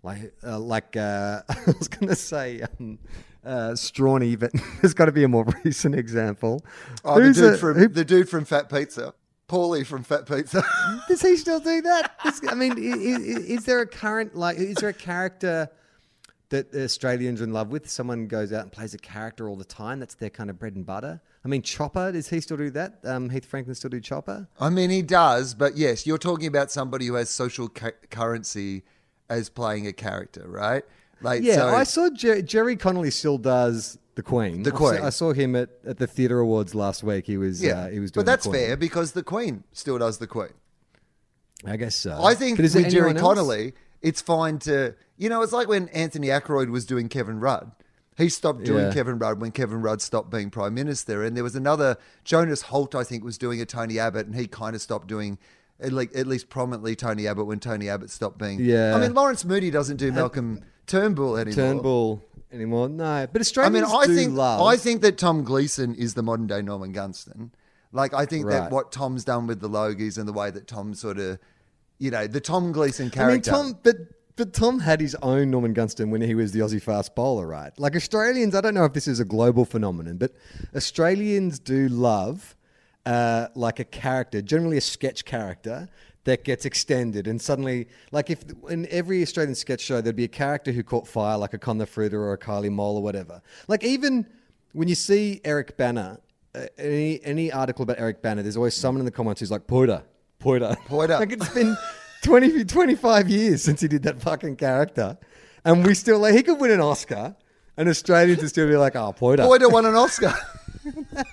Like 0.02 0.34
uh, 0.46 0.58
like 0.58 0.96
uh, 0.96 1.42
I 1.48 1.56
was 1.78 1.88
going 1.88 2.08
to 2.08 2.16
say 2.16 2.62
um, 2.78 2.98
uh, 3.44 3.70
Strawny, 3.72 4.38
but 4.38 4.52
there's 4.80 4.94
got 4.94 5.06
to 5.06 5.12
be 5.12 5.24
a 5.24 5.28
more 5.28 5.46
recent 5.64 5.94
example. 5.94 6.64
Oh, 7.04 7.20
the 7.20 7.32
dude 7.32 7.54
a- 7.54 7.56
from 7.58 7.78
who- 7.78 7.88
the 7.88 8.04
dude 8.04 8.28
from 8.28 8.44
Fat 8.44 8.68
Pizza, 8.68 9.14
Paulie 9.48 9.86
from 9.86 10.02
Fat 10.04 10.26
Pizza. 10.26 10.62
does 11.08 11.22
he 11.22 11.36
still 11.36 11.60
do 11.60 11.80
that? 11.82 12.12
Is- 12.26 12.40
I 12.48 12.54
mean, 12.54 12.76
is, 12.78 13.18
is 13.46 13.64
there 13.64 13.80
a 13.80 13.86
current 13.86 14.36
like? 14.36 14.58
Is 14.58 14.76
there 14.76 14.90
a 14.90 14.94
character 14.94 15.70
that 16.54 16.74
Australians 16.74 17.40
are 17.40 17.44
in 17.44 17.52
love 17.52 17.70
with? 17.70 17.90
Someone 17.90 18.26
goes 18.28 18.52
out 18.52 18.62
and 18.62 18.72
plays 18.72 18.94
a 18.94 18.98
character 18.98 19.48
all 19.48 19.56
the 19.56 19.64
time. 19.64 19.98
That's 19.98 20.14
their 20.14 20.30
kind 20.30 20.48
of 20.50 20.58
bread 20.58 20.76
and 20.76 20.86
butter. 20.86 21.20
I 21.44 21.48
mean, 21.48 21.62
Chopper. 21.62 22.12
Does 22.12 22.28
he 22.28 22.40
still 22.40 22.56
do 22.56 22.70
that? 22.70 23.00
Um, 23.04 23.28
Heath 23.30 23.44
Franklin 23.44 23.74
still 23.74 23.90
do 23.90 24.00
Chopper? 24.00 24.48
I 24.60 24.70
mean, 24.70 24.90
he 24.90 25.02
does, 25.02 25.52
but 25.54 25.76
yes, 25.76 26.06
you're 26.06 26.18
talking 26.18 26.46
about 26.46 26.70
somebody 26.70 27.06
who 27.06 27.14
has 27.14 27.28
social 27.28 27.68
cu- 27.68 27.90
currency 28.10 28.82
as 29.28 29.48
playing 29.50 29.86
a 29.86 29.92
character, 29.92 30.44
right? 30.48 30.84
Like, 31.20 31.42
Yeah, 31.42 31.56
so- 31.56 31.68
I 31.68 31.84
saw 31.84 32.08
Jer- 32.10 32.42
Gerry 32.42 32.76
Connolly 32.76 33.10
still 33.10 33.38
does 33.38 33.98
the 34.14 34.22
Queen. 34.22 34.62
The 34.62 34.70
I 34.70 34.72
saw- 34.72 34.78
Queen. 34.90 35.02
I 35.02 35.10
saw 35.10 35.32
him 35.32 35.56
at, 35.56 35.70
at 35.86 35.98
the 35.98 36.06
theatre 36.06 36.38
awards 36.38 36.74
last 36.74 37.02
week. 37.02 37.26
He 37.26 37.36
was 37.36 37.62
yeah, 37.62 37.72
uh, 37.84 37.88
he 37.90 37.98
was 38.00 38.10
doing. 38.10 38.24
but 38.24 38.30
that's 38.30 38.46
fair 38.46 38.76
because 38.76 39.12
the 39.12 39.22
Queen 39.22 39.64
still 39.72 39.98
does 39.98 40.18
the 40.18 40.26
Queen. 40.28 40.52
I 41.66 41.76
guess 41.76 41.94
so. 41.94 42.22
I 42.22 42.34
think 42.34 42.58
with 42.58 42.90
Gerry? 42.90 43.14
Connolly, 43.14 43.72
it's 44.04 44.20
fine 44.20 44.60
to, 44.60 44.94
you 45.16 45.28
know, 45.28 45.42
it's 45.42 45.52
like 45.52 45.66
when 45.66 45.88
Anthony 45.88 46.30
Ackroyd 46.30 46.70
was 46.70 46.84
doing 46.86 47.08
Kevin 47.08 47.40
Rudd. 47.40 47.72
He 48.16 48.28
stopped 48.28 48.62
doing 48.62 48.84
Yeah. 48.84 48.92
Kevin 48.92 49.18
Rudd 49.18 49.40
when 49.40 49.50
Kevin 49.50 49.82
Rudd 49.82 50.00
stopped 50.00 50.30
being 50.30 50.50
prime 50.50 50.74
minister, 50.74 51.24
and 51.24 51.36
there 51.36 51.42
was 51.42 51.56
another 51.56 51.96
Jonas 52.22 52.62
Holt, 52.62 52.94
I 52.94 53.02
think, 53.02 53.24
was 53.24 53.36
doing 53.36 53.60
a 53.60 53.66
Tony 53.66 53.98
Abbott, 53.98 54.26
and 54.26 54.36
he 54.36 54.46
kind 54.46 54.76
of 54.76 54.82
stopped 54.82 55.08
doing. 55.08 55.38
At 55.80 55.92
least, 55.92 56.14
at 56.14 56.28
least 56.28 56.48
prominently 56.48 56.94
Tony 56.94 57.26
Abbott 57.26 57.46
when 57.46 57.58
Tony 57.58 57.88
Abbott 57.88 58.08
stopped 58.10 58.38
being. 58.38 58.60
Yeah. 58.60 58.94
I 58.94 59.00
mean, 59.00 59.12
Lawrence 59.12 59.44
Mooney 59.44 59.72
doesn't 59.72 59.96
do 59.96 60.12
Malcolm 60.12 60.60
Turnbull 60.86 61.36
anymore. 61.36 61.56
Turnbull 61.56 62.22
anymore. 62.52 62.88
No, 62.88 63.26
but 63.32 63.40
I 63.40 63.42
Australians 63.42 63.90
mean, 63.90 64.00
I 64.00 64.06
do 64.06 64.14
think 64.14 64.34
love. 64.34 64.60
I 64.62 64.76
think 64.76 65.02
that 65.02 65.18
Tom 65.18 65.42
Gleeson 65.42 65.96
is 65.96 66.14
the 66.14 66.22
modern 66.22 66.46
day 66.46 66.62
Norman 66.62 66.92
Gunston. 66.92 67.50
Like 67.90 68.14
I 68.14 68.24
think 68.24 68.46
that 68.50 68.70
what 68.70 68.92
Tom's 68.92 69.24
done 69.24 69.48
with 69.48 69.60
the 69.60 69.68
Logies 69.68 70.16
and 70.16 70.28
the 70.28 70.32
way 70.32 70.50
that 70.50 70.68
Tom 70.68 70.94
sort 70.94 71.18
of, 71.18 71.40
you 71.98 72.10
know, 72.10 72.26
the 72.26 72.40
Tom 72.40 72.72
Gleeson 72.72 73.10
character. 73.10 73.52
I 73.52 73.62
mean. 73.62 73.72
Tom, 73.72 73.78
but 73.82 73.96
but 74.36 74.52
Tom 74.52 74.80
had 74.80 75.00
his 75.00 75.14
own 75.16 75.50
Norman 75.50 75.74
Gunston 75.74 76.10
when 76.10 76.20
he 76.20 76.34
was 76.34 76.52
the 76.52 76.60
Aussie 76.60 76.82
fast 76.82 77.14
bowler, 77.14 77.46
right? 77.46 77.72
Like 77.78 77.94
Australians, 77.94 78.54
I 78.54 78.60
don't 78.60 78.74
know 78.74 78.84
if 78.84 78.92
this 78.92 79.06
is 79.06 79.20
a 79.20 79.24
global 79.24 79.64
phenomenon, 79.64 80.16
but 80.16 80.32
Australians 80.74 81.60
do 81.60 81.88
love 81.88 82.56
uh, 83.06 83.46
like 83.54 83.78
a 83.78 83.84
character, 83.84 84.42
generally 84.42 84.76
a 84.76 84.80
sketch 84.80 85.24
character 85.24 85.88
that 86.24 86.42
gets 86.42 86.64
extended, 86.64 87.28
and 87.28 87.40
suddenly, 87.40 87.86
like 88.10 88.30
if 88.30 88.44
in 88.68 88.88
every 88.90 89.22
Australian 89.22 89.54
sketch 89.54 89.82
show, 89.82 90.00
there'd 90.00 90.16
be 90.16 90.24
a 90.24 90.28
character 90.28 90.72
who 90.72 90.82
caught 90.82 91.06
fire, 91.06 91.36
like 91.36 91.52
a 91.54 91.58
Con 91.58 91.78
the 91.78 91.86
Fruiter 91.86 92.14
or 92.14 92.32
a 92.32 92.38
Kylie 92.38 92.72
Mole 92.72 92.96
or 92.96 93.02
whatever. 93.02 93.42
Like 93.68 93.84
even 93.84 94.26
when 94.72 94.88
you 94.88 94.94
see 94.94 95.40
Eric 95.44 95.76
Bana. 95.76 96.20
Uh, 96.56 96.66
any 96.78 97.20
any 97.24 97.50
article 97.50 97.82
about 97.82 97.98
Eric 97.98 98.22
Bana, 98.22 98.40
there's 98.40 98.56
always 98.56 98.74
someone 98.74 99.00
in 99.00 99.04
the 99.04 99.10
comments 99.10 99.40
who's 99.40 99.50
like, 99.50 99.66
Poida, 99.66 100.04
Poida. 100.44 100.76
Poida. 100.86 101.18
like 101.18 101.32
it's 101.32 101.48
been 101.54 101.76
20, 102.22 102.64
25 102.64 103.28
years 103.28 103.62
since 103.62 103.80
he 103.80 103.88
did 103.88 104.02
that 104.02 104.20
fucking 104.20 104.56
character. 104.56 105.16
And 105.64 105.84
we 105.86 105.94
still, 105.94 106.18
like, 106.18 106.34
he 106.34 106.42
could 106.42 106.60
win 106.60 106.70
an 106.70 106.80
Oscar, 106.80 107.34
and 107.76 107.88
Australians 107.88 108.42
would 108.42 108.50
still 108.50 108.68
be 108.68 108.76
like, 108.76 108.94
oh, 108.96 109.14
Poida. 109.18 109.38
Poida 109.38 109.72
won 109.72 109.86
an 109.86 109.94
Oscar. 109.94 110.34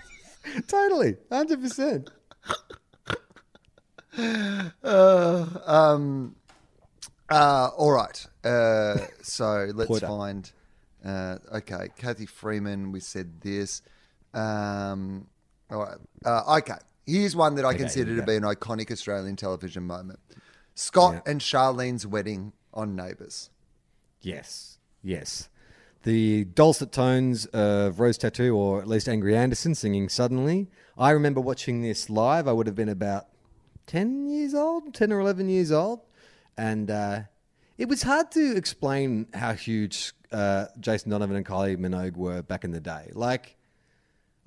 Totally, 0.67 1.17
100%. 1.30 2.08
um, 5.67 6.36
uh, 7.30 7.69
all 7.78 7.91
right. 7.91 8.28
Uh, 8.43 8.97
so 9.21 9.69
let's 9.76 9.91
Poida. 9.91 10.08
find 10.08 10.52
Uh, 11.04 11.38
okay, 11.54 11.89
Cathy 11.97 12.26
Freeman. 12.26 12.91
We 12.91 13.00
said 13.00 13.41
this. 13.41 13.82
Um, 14.34 15.28
all 15.69 15.80
right. 15.80 15.97
Uh, 16.26 16.58
okay, 16.58 16.76
here's 17.12 17.36
one 17.36 17.56
that 17.56 17.65
I 17.65 17.74
consider 17.74 18.15
to 18.15 18.24
be 18.24 18.36
an 18.36 18.43
iconic 18.43 18.91
Australian 18.91 19.36
television 19.36 19.84
moment: 19.86 20.19
Scott 20.76 21.13
Yeah. 21.26 21.32
and 21.32 21.41
Charlene's 21.41 22.08
wedding 22.08 22.54
on 22.74 22.95
Neighbours. 22.95 23.50
Yes, 24.21 24.78
yes. 25.04 25.50
The 26.04 26.45
dulcet 26.45 26.91
tones 26.91 27.45
of 27.47 28.00
Rose 28.00 28.17
Tattoo, 28.17 28.56
or 28.56 28.82
at 28.82 28.88
least 28.88 29.08
Angry 29.08 29.36
Anderson 29.36 29.76
singing 29.76 30.10
Suddenly. 30.10 30.69
I 30.97 31.12
remember 31.12 31.39
watching 31.41 31.82
this 31.84 32.10
live. 32.10 32.47
I 32.47 32.54
would 32.54 32.65
have 32.65 32.76
been 32.76 32.89
about 32.89 33.28
10 33.88 34.28
years 34.28 34.56
old, 34.56 34.93
10 34.95 35.12
or 35.13 35.19
11 35.19 35.47
years 35.50 35.71
old. 35.71 36.02
And 36.58 36.89
uh, 36.89 37.21
it 37.78 37.88
was 37.88 38.02
hard 38.04 38.32
to 38.32 38.56
explain 38.56 39.28
how 39.36 39.54
huge 39.54 40.13
uh, 40.32 40.65
Jason 40.80 41.12
Donovan 41.12 41.36
and 41.36 41.45
Kylie 41.45 41.78
Minogue 41.78 42.17
were 42.17 42.41
back 42.41 42.63
in 42.63 42.71
the 42.71 42.80
day. 42.80 43.12
Like, 43.13 43.56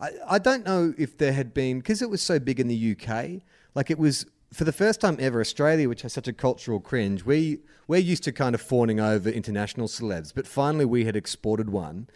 I, 0.04 0.34
I 0.34 0.38
don't 0.38 0.64
know 0.64 0.92
if 0.98 1.16
there 1.16 1.32
had 1.32 1.54
been 1.54 1.78
because 1.78 2.02
it 2.02 2.10
was 2.10 2.20
so 2.20 2.38
big 2.38 2.60
in 2.60 2.68
the 2.68 2.96
UK. 2.96 3.42
Like 3.74 3.90
it 3.90 3.98
was 3.98 4.26
for 4.52 4.64
the 4.64 4.72
first 4.72 5.00
time 5.00 5.16
ever, 5.18 5.40
Australia, 5.40 5.88
which 5.88 6.02
has 6.02 6.12
such 6.12 6.28
a 6.28 6.32
cultural 6.32 6.80
cringe. 6.80 7.24
We 7.24 7.60
we're 7.88 8.00
used 8.00 8.22
to 8.24 8.32
kind 8.32 8.54
of 8.54 8.60
fawning 8.60 9.00
over 9.00 9.28
international 9.28 9.88
celebs, 9.88 10.32
but 10.34 10.46
finally 10.46 10.84
we 10.84 11.04
had 11.04 11.16
exported 11.16 11.70
one 11.70 12.08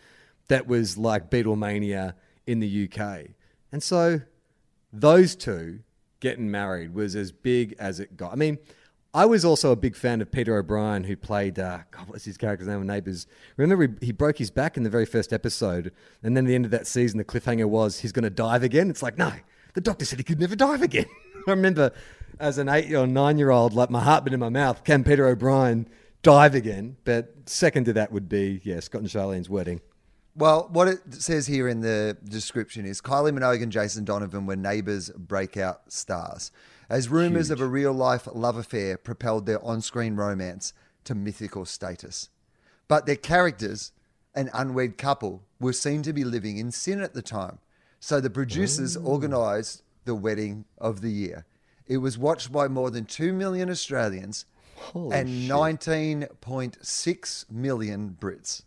that 0.48 0.66
was 0.66 0.98
like 0.98 1.30
Beatlemania 1.30 2.14
in 2.46 2.60
the 2.60 2.88
UK, 2.90 3.28
and 3.72 3.82
so 3.82 4.20
those 4.92 5.34
two 5.34 5.80
getting 6.20 6.50
married 6.50 6.94
was 6.94 7.14
as 7.14 7.32
big 7.32 7.74
as 7.78 8.00
it 8.00 8.16
got. 8.16 8.32
I 8.32 8.36
mean. 8.36 8.58
I 9.14 9.24
was 9.24 9.44
also 9.44 9.72
a 9.72 9.76
big 9.76 9.96
fan 9.96 10.20
of 10.20 10.30
Peter 10.30 10.56
O'Brien, 10.56 11.04
who 11.04 11.16
played, 11.16 11.58
uh, 11.58 11.78
God, 11.90 12.08
what's 12.08 12.26
his 12.26 12.36
character's 12.36 12.68
name 12.68 12.86
Neighbours? 12.86 13.26
Remember, 13.56 13.86
he, 14.00 14.06
he 14.06 14.12
broke 14.12 14.36
his 14.36 14.50
back 14.50 14.76
in 14.76 14.82
the 14.82 14.90
very 14.90 15.06
first 15.06 15.32
episode, 15.32 15.92
and 16.22 16.36
then 16.36 16.44
at 16.44 16.48
the 16.48 16.54
end 16.54 16.66
of 16.66 16.70
that 16.72 16.86
season, 16.86 17.16
the 17.16 17.24
cliffhanger 17.24 17.66
was 17.66 18.00
he's 18.00 18.12
going 18.12 18.24
to 18.24 18.30
dive 18.30 18.62
again. 18.62 18.90
It's 18.90 19.02
like, 19.02 19.16
no, 19.16 19.32
the 19.74 19.80
doctor 19.80 20.04
said 20.04 20.18
he 20.18 20.24
could 20.24 20.38
never 20.38 20.54
dive 20.54 20.82
again. 20.82 21.06
I 21.46 21.50
remember 21.50 21.92
as 22.38 22.58
an 22.58 22.68
eight 22.68 22.92
or 22.92 23.06
nine 23.06 23.38
year 23.38 23.50
old, 23.50 23.72
like 23.72 23.90
my 23.90 24.02
heart 24.02 24.24
been 24.24 24.34
in 24.34 24.40
my 24.40 24.50
mouth, 24.50 24.84
can 24.84 25.04
Peter 25.04 25.26
O'Brien 25.26 25.88
dive 26.22 26.54
again? 26.54 26.96
But 27.04 27.32
second 27.46 27.84
to 27.84 27.94
that 27.94 28.12
would 28.12 28.28
be, 28.28 28.60
yeah, 28.62 28.80
Scott 28.80 29.00
and 29.00 29.10
Charlene's 29.10 29.48
wedding. 29.48 29.80
Well, 30.34 30.68
what 30.70 30.86
it 30.86 31.00
says 31.14 31.46
here 31.48 31.66
in 31.66 31.80
the 31.80 32.16
description 32.22 32.86
is 32.86 33.00
Kylie 33.00 33.36
Minogue 33.36 33.62
and 33.62 33.72
Jason 33.72 34.04
Donovan 34.04 34.46
were 34.46 34.54
neighbours 34.54 35.10
breakout 35.10 35.92
stars, 35.92 36.52
as 36.88 37.08
rumours 37.08 37.50
of 37.50 37.60
a 37.60 37.66
real 37.66 37.92
life 37.92 38.28
love 38.32 38.56
affair 38.56 38.96
propelled 38.96 39.46
their 39.46 39.62
on 39.64 39.80
screen 39.80 40.16
romance 40.16 40.72
to 41.04 41.14
mythical 41.14 41.64
status. 41.64 42.30
But 42.86 43.06
their 43.06 43.16
characters, 43.16 43.92
an 44.34 44.50
unwed 44.54 44.98
couple, 44.98 45.42
were 45.60 45.72
seen 45.72 46.02
to 46.02 46.12
be 46.12 46.24
living 46.24 46.58
in 46.58 46.72
sin 46.72 47.00
at 47.00 47.14
the 47.14 47.22
time. 47.22 47.58
So 48.00 48.20
the 48.20 48.30
producers 48.30 48.96
organised 48.96 49.82
the 50.04 50.14
wedding 50.14 50.64
of 50.78 51.00
the 51.00 51.10
year. 51.10 51.44
It 51.86 51.98
was 51.98 52.16
watched 52.16 52.52
by 52.52 52.68
more 52.68 52.90
than 52.90 53.04
2 53.04 53.32
million 53.32 53.70
Australians 53.70 54.44
Holy 54.76 55.16
and 55.16 55.50
19.6 55.50 57.50
million 57.50 58.16
Brits. 58.18 58.62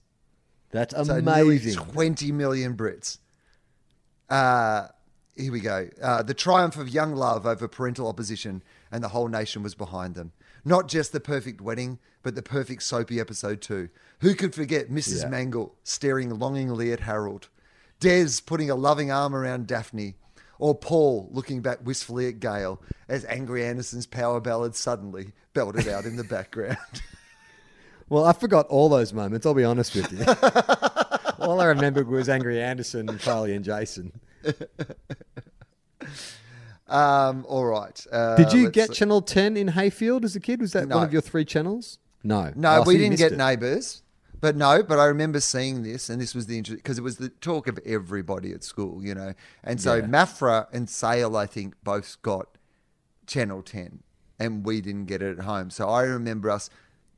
That's 0.71 0.93
So 0.93 1.15
amazing. 1.15 1.75
20 1.75 2.31
million 2.31 2.75
Brits. 2.75 3.19
Uh, 4.29 4.87
here 5.35 5.51
we 5.51 5.59
go. 5.59 5.89
Uh, 6.01 6.23
the 6.23 6.33
triumph 6.33 6.77
of 6.77 6.89
young 6.89 7.15
love 7.15 7.45
over 7.45 7.67
parental 7.67 8.07
opposition, 8.07 8.63
and 8.91 9.03
the 9.03 9.09
whole 9.09 9.27
nation 9.27 9.63
was 9.63 9.75
behind 9.75 10.15
them. 10.15 10.31
Not 10.63 10.87
just 10.87 11.11
the 11.11 11.19
perfect 11.19 11.61
wedding, 11.61 11.99
but 12.23 12.35
the 12.35 12.43
perfect 12.43 12.83
soapy 12.83 13.19
episode 13.19 13.61
too. 13.61 13.89
Who 14.19 14.35
could 14.35 14.53
forget 14.53 14.89
Mrs. 14.89 15.23
Yeah. 15.23 15.29
Mangel 15.29 15.75
staring 15.83 16.29
longingly 16.29 16.91
at 16.91 17.01
Harold, 17.01 17.49
Des 17.99 18.41
putting 18.45 18.69
a 18.69 18.75
loving 18.75 19.11
arm 19.11 19.35
around 19.35 19.67
Daphne, 19.67 20.15
or 20.59 20.75
Paul 20.75 21.27
looking 21.31 21.61
back 21.61 21.79
wistfully 21.83 22.27
at 22.27 22.39
Gail 22.39 22.81
as 23.09 23.25
Angry 23.25 23.65
Anderson's 23.65 24.05
power 24.05 24.39
ballad 24.39 24.75
suddenly 24.75 25.33
belted 25.53 25.87
out 25.87 26.05
in 26.05 26.17
the 26.17 26.23
background. 26.23 26.77
Well, 28.11 28.25
I 28.25 28.33
forgot 28.33 28.67
all 28.67 28.89
those 28.89 29.13
moments, 29.13 29.45
I'll 29.45 29.53
be 29.53 29.63
honest 29.63 29.95
with 29.95 30.11
you. 30.11 30.25
all 31.39 31.61
I 31.61 31.65
remembered 31.67 32.09
was 32.09 32.27
Angry 32.27 32.61
Anderson, 32.61 33.17
Charlie, 33.19 33.55
and 33.55 33.63
Jason. 33.63 34.11
um, 36.87 37.45
all 37.47 37.65
right. 37.65 38.05
Uh, 38.11 38.35
Did 38.35 38.53
you 38.53 38.69
get 38.69 38.89
see. 38.89 38.95
Channel 38.95 39.21
10 39.21 39.57
in 39.57 39.69
Heyfield 39.69 40.23
as 40.23 40.35
a 40.35 40.39
kid? 40.39 40.61
Was 40.61 40.73
that 40.73 40.87
No. 40.87 40.97
one 40.97 41.05
of 41.05 41.13
your 41.13 41.21
three 41.21 41.45
channels? 41.45 41.99
No. 42.23 42.51
No, 42.55 42.79
Oh, 42.79 42.83
we 42.85 42.97
didn't 42.97 43.17
get 43.17 43.33
it. 43.33 43.37
neighbours. 43.37 44.03
But 44.39 44.55
no, 44.55 44.81
but 44.81 44.97
I 44.97 45.05
remember 45.05 45.39
seeing 45.39 45.83
this, 45.83 46.09
and 46.09 46.19
this 46.19 46.33
was 46.33 46.47
the 46.47 46.59
because 46.61 46.97
it 46.97 47.03
was 47.03 47.17
the 47.17 47.29
talk 47.29 47.67
of 47.67 47.77
everybody 47.85 48.51
at 48.53 48.63
school, 48.63 49.03
you 49.05 49.13
know. 49.13 49.33
And 49.63 49.79
so 49.79 49.95
Yeah. 49.97 50.05
Maffra 50.07 50.65
and 50.73 50.89
Sale, 50.89 51.37
I 51.37 51.45
think, 51.45 51.75
both 51.83 52.19
got 52.23 52.57
Channel 53.27 53.61
Ten, 53.61 53.99
and 54.39 54.65
we 54.65 54.81
didn't 54.81 55.05
get 55.05 55.21
it 55.21 55.37
at 55.37 55.45
home. 55.45 55.69
So 55.69 55.87
I 55.87 56.01
remember 56.03 56.49
us 56.49 56.71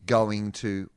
going 0.06 0.52
to. 0.54 0.90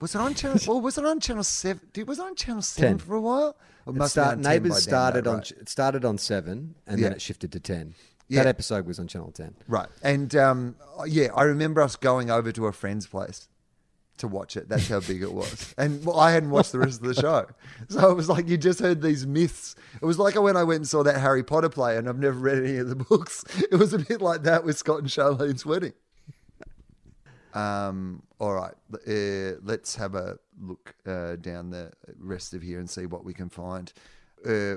Was 0.00 0.14
it 0.14 0.20
on 0.22 0.32
channel? 0.34 0.58
well, 0.66 0.80
was 0.80 0.96
it 0.96 1.04
on 1.04 1.20
channel 1.20 1.44
seven? 1.44 1.86
Did, 1.92 2.08
was 2.08 2.18
it 2.18 2.22
on 2.24 2.34
channel 2.34 2.62
seven 2.62 2.96
10. 2.96 3.06
for 3.06 3.14
a 3.14 3.20
while? 3.20 3.54
It 3.88 4.08
start, 4.08 4.38
been 4.38 4.38
on 4.38 4.42
10 4.42 4.42
by 4.44 4.50
Neighbours 4.52 4.82
started 4.82 5.24
though, 5.24 5.32
on 5.32 5.38
it 5.40 5.68
started 5.68 6.04
on 6.04 6.18
seven, 6.18 6.74
and 6.86 6.98
Yeah. 7.00 7.08
then 7.08 7.12
it 7.16 7.22
shifted 7.22 7.52
to 7.52 7.60
ten. 7.60 7.94
Yeah. 8.28 8.42
That 8.42 8.48
episode 8.50 8.86
was 8.86 8.98
on 8.98 9.06
Channel 9.08 9.30
Ten. 9.32 9.54
Right. 9.66 9.88
And 10.02 10.34
um, 10.36 10.76
yeah, 11.06 11.28
I 11.34 11.44
remember 11.44 11.80
us 11.80 11.96
going 11.96 12.30
over 12.30 12.52
to 12.52 12.66
a 12.66 12.72
friend's 12.72 13.06
place 13.06 13.48
to 14.18 14.28
watch 14.28 14.56
it. 14.56 14.68
That's 14.68 14.88
how 14.88 15.00
big 15.00 15.22
it 15.22 15.32
was. 15.32 15.74
And 15.78 16.04
well, 16.04 16.18
I 16.20 16.32
hadn't 16.32 16.50
watched 16.50 16.72
the 16.72 16.78
rest 16.80 17.00
of 17.00 17.06
the 17.06 17.14
show. 17.14 17.46
So 17.88 18.10
it 18.10 18.14
was 18.14 18.28
like 18.28 18.46
you 18.48 18.58
just 18.58 18.80
heard 18.80 19.00
these 19.00 19.26
myths. 19.26 19.76
It 20.02 20.04
was 20.04 20.18
like 20.18 20.34
when 20.34 20.56
I 20.58 20.64
went 20.64 20.78
and 20.78 20.88
saw 20.88 21.02
that 21.04 21.18
Harry 21.20 21.42
Potter 21.42 21.68
play 21.70 21.96
and 21.96 22.06
I've 22.08 22.18
never 22.18 22.38
read 22.38 22.58
any 22.62 22.76
of 22.76 22.88
the 22.90 22.96
books. 22.96 23.44
It 23.72 23.76
was 23.76 23.94
a 23.94 23.98
bit 23.98 24.20
like 24.20 24.42
that 24.42 24.62
with 24.64 24.76
Scott 24.76 24.98
and 24.98 25.08
Charlene's 25.08 25.64
wedding. 25.64 25.94
Um, 27.54 28.22
all 28.38 28.52
right. 28.52 28.74
Uh, 28.92 29.58
let's 29.64 29.96
have 29.96 30.14
a 30.14 30.38
look 30.60 30.94
uh, 31.06 31.36
down 31.36 31.70
the 31.70 31.92
rest 32.18 32.54
of 32.54 32.62
here 32.62 32.78
and 32.78 32.88
see 32.88 33.06
what 33.06 33.24
we 33.24 33.34
can 33.34 33.48
find. 33.48 33.92
Uh, 34.46 34.76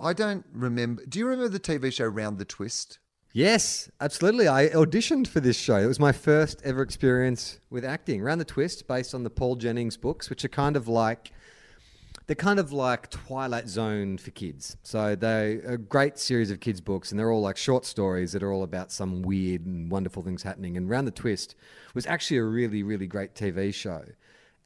I 0.00 0.12
don't 0.12 0.44
remember. 0.52 1.04
Do 1.06 1.18
you 1.18 1.26
remember 1.26 1.48
the 1.48 1.60
TV 1.60 1.92
show 1.92 2.06
Round 2.06 2.38
the 2.38 2.44
Twist? 2.44 2.98
Yes, 3.32 3.90
absolutely. 4.00 4.46
I 4.46 4.68
auditioned 4.68 5.26
for 5.26 5.40
this 5.40 5.56
show. 5.56 5.76
It 5.76 5.86
was 5.86 5.98
my 5.98 6.12
first 6.12 6.62
ever 6.64 6.82
experience 6.82 7.58
with 7.68 7.84
acting. 7.84 8.22
Round 8.22 8.40
the 8.40 8.44
Twist, 8.44 8.86
based 8.86 9.14
on 9.14 9.24
the 9.24 9.30
Paul 9.30 9.56
Jennings 9.56 9.96
books, 9.96 10.30
which 10.30 10.44
are 10.44 10.48
kind 10.48 10.76
of 10.76 10.86
like 10.86 11.32
they're 12.26 12.36
kind 12.36 12.58
of 12.58 12.72
like 12.72 13.10
Twilight 13.10 13.68
Zone 13.68 14.18
for 14.18 14.30
kids. 14.30 14.76
So 14.82 15.14
they're 15.14 15.60
a 15.66 15.76
great 15.76 16.18
series 16.18 16.50
of 16.50 16.60
kids' 16.60 16.80
books, 16.80 17.10
and 17.10 17.18
they're 17.18 17.30
all 17.30 17.42
like 17.42 17.56
short 17.56 17.84
stories 17.84 18.32
that 18.32 18.42
are 18.42 18.52
all 18.52 18.62
about 18.62 18.90
some 18.90 19.22
weird 19.22 19.66
and 19.66 19.90
wonderful 19.90 20.22
things 20.22 20.42
happening. 20.42 20.76
And 20.76 20.88
Round 20.88 21.06
the 21.06 21.12
Twist 21.12 21.54
was 21.92 22.06
actually 22.06 22.38
a 22.38 22.44
really, 22.44 22.82
really 22.82 23.06
great 23.06 23.34
TV 23.34 23.74
show. 23.74 24.04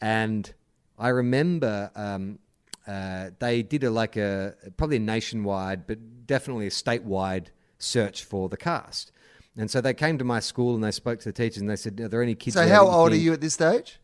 And 0.01 0.53
I 0.99 1.09
remember 1.09 1.91
um, 1.95 2.39
uh, 2.87 3.31
they 3.39 3.63
did 3.63 3.85
a 3.85 3.91
like 3.91 4.17
a 4.17 4.55
probably 4.77 4.97
a 4.97 5.01
nationwide, 5.01 5.87
but 5.87 6.27
definitely 6.27 6.67
a 6.67 6.71
statewide 6.71 7.47
search 7.79 8.25
for 8.25 8.49
the 8.49 8.57
cast. 8.57 9.13
And 9.57 9.71
so 9.71 9.81
they 9.81 9.95
came 9.95 10.19
to 10.19 10.25
my 10.25 10.41
school 10.41 10.75
and 10.75 10.85
they 10.85 10.93
spoke 10.93 11.19
to 11.21 11.25
the 11.29 11.33
teachers 11.33 11.61
and 11.61 11.69
they 11.69 11.77
said, 11.77 12.01
"Are 12.01 12.09
there 12.09 12.23
any 12.23 12.35
kids?" 12.35 12.55
So 12.55 12.67
how 12.69 12.87
old 12.87 13.13
are 13.13 13.17
you 13.17 13.33
at 13.33 13.41
this 13.41 13.55
stage? 13.55 13.99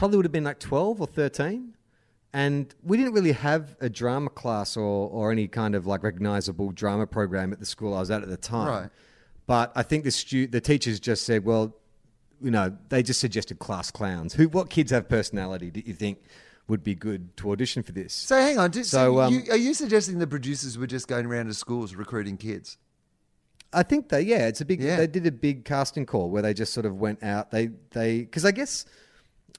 probably 0.00 0.16
would 0.16 0.24
have 0.24 0.32
been 0.32 0.44
like 0.44 0.58
12 0.58 1.02
or 1.02 1.06
13 1.06 1.74
and 2.32 2.74
we 2.82 2.96
didn't 2.96 3.12
really 3.12 3.32
have 3.32 3.76
a 3.80 3.88
drama 3.90 4.30
class 4.30 4.74
or, 4.74 5.10
or 5.10 5.30
any 5.30 5.46
kind 5.46 5.74
of 5.74 5.86
like 5.86 6.02
recognizable 6.02 6.72
drama 6.72 7.06
program 7.06 7.52
at 7.52 7.60
the 7.60 7.66
school 7.66 7.92
I 7.92 8.00
was 8.00 8.10
at 8.10 8.22
at 8.22 8.28
the 8.30 8.38
time. 8.38 8.68
Right. 8.68 8.90
But 9.46 9.72
I 9.74 9.82
think 9.82 10.04
the 10.04 10.10
stu- 10.10 10.46
the 10.46 10.60
teachers 10.60 11.00
just 11.00 11.24
said, 11.24 11.44
well, 11.44 11.76
you 12.40 12.50
know, 12.50 12.76
they 12.88 13.02
just 13.02 13.20
suggested 13.20 13.58
class 13.58 13.90
clowns. 13.90 14.34
Who, 14.34 14.48
what 14.48 14.70
kids 14.70 14.90
have 14.90 15.08
personality? 15.08 15.70
Do 15.70 15.82
you 15.84 15.94
think 15.94 16.18
would 16.68 16.82
be 16.82 16.94
good 16.94 17.36
to 17.38 17.50
audition 17.50 17.82
for 17.82 17.92
this? 17.92 18.14
So 18.14 18.36
hang 18.36 18.58
on. 18.58 18.70
Did, 18.70 18.86
so 18.86 18.98
So, 18.98 19.20
um, 19.20 19.34
you, 19.34 19.42
are 19.50 19.56
you 19.56 19.74
suggesting 19.74 20.18
the 20.18 20.26
producers 20.26 20.78
were 20.78 20.86
just 20.86 21.08
going 21.08 21.26
around 21.26 21.46
to 21.46 21.54
schools 21.54 21.94
recruiting 21.94 22.36
kids? 22.36 22.78
I 23.72 23.82
think 23.82 24.08
they, 24.08 24.22
yeah, 24.22 24.48
it's 24.48 24.60
a 24.60 24.64
big. 24.64 24.80
Yeah. 24.82 24.96
They 24.96 25.06
did 25.06 25.26
a 25.26 25.32
big 25.32 25.64
casting 25.64 26.06
call 26.06 26.30
where 26.30 26.42
they 26.42 26.54
just 26.54 26.72
sort 26.72 26.86
of 26.86 26.96
went 26.96 27.22
out. 27.22 27.50
They, 27.50 27.70
they, 27.90 28.20
because 28.20 28.44
I 28.44 28.50
guess 28.50 28.84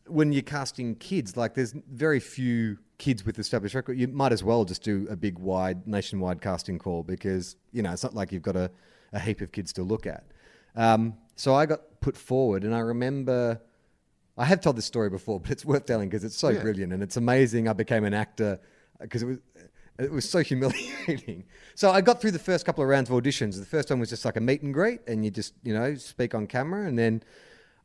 when 0.06 0.34
you're 0.34 0.42
casting 0.42 0.96
kids, 0.96 1.38
like 1.38 1.54
there's 1.54 1.74
very 1.92 2.20
few 2.20 2.78
kids 2.98 3.26
with 3.26 3.40
established 3.40 3.74
record. 3.74 3.98
You 3.98 4.08
might 4.08 4.32
as 4.32 4.44
well 4.44 4.66
just 4.66 4.84
do 4.84 5.08
a 5.10 5.16
big, 5.16 5.40
wide, 5.40 5.88
nationwide 5.88 6.42
casting 6.42 6.78
call 6.78 7.04
because 7.04 7.56
you 7.72 7.82
know 7.82 7.92
it's 7.92 8.04
not 8.04 8.14
like 8.14 8.32
you've 8.32 8.42
got 8.42 8.56
a, 8.56 8.70
a 9.14 9.20
heap 9.20 9.42
of 9.42 9.52
kids 9.52 9.72
to 9.74 9.84
look 9.84 10.06
at. 10.06 10.26
Um, 10.76 11.16
so 11.42 11.56
I 11.56 11.66
got 11.66 11.82
put 12.02 12.16
forward, 12.16 12.64
and 12.64 12.76
I 12.76 12.80
remember. 12.80 13.60
I 14.38 14.46
have 14.46 14.62
told 14.62 14.76
this 14.78 14.86
story 14.86 15.10
before, 15.10 15.40
but 15.40 15.50
it's 15.52 15.66
worth 15.66 15.86
telling 15.86 16.08
because 16.08 16.24
it's 16.24 16.38
so 16.38 16.50
Yeah. 16.50 16.62
brilliant 16.62 16.94
and 16.94 17.04
it's 17.04 17.18
amazing. 17.18 17.68
I 17.68 17.74
became 17.74 18.06
an 18.06 18.14
actor 18.14 18.60
because 19.00 19.24
it 19.24 19.26
was 19.26 19.38
it 20.00 20.12
was 20.12 20.28
so 20.30 20.40
humiliating. 20.52 21.44
So 21.76 21.90
I 21.92 22.02
got 22.02 22.22
through 22.22 22.32
the 22.32 22.46
first 22.52 22.64
couple 22.66 22.84
of 22.84 22.90
rounds 22.90 23.10
of 23.10 23.16
auditions. 23.16 23.60
The 23.60 23.66
first 23.66 23.90
one 23.90 24.00
was 24.00 24.10
just 24.10 24.24
like 24.24 24.38
a 24.38 24.40
meet 24.40 24.62
and 24.62 24.74
greet, 24.74 25.02
and 25.08 25.26
you 25.26 25.32
just 25.32 25.54
you 25.64 25.74
know 25.74 25.96
speak 25.96 26.36
on 26.36 26.46
camera, 26.48 26.88
and 26.88 26.98
then 26.98 27.24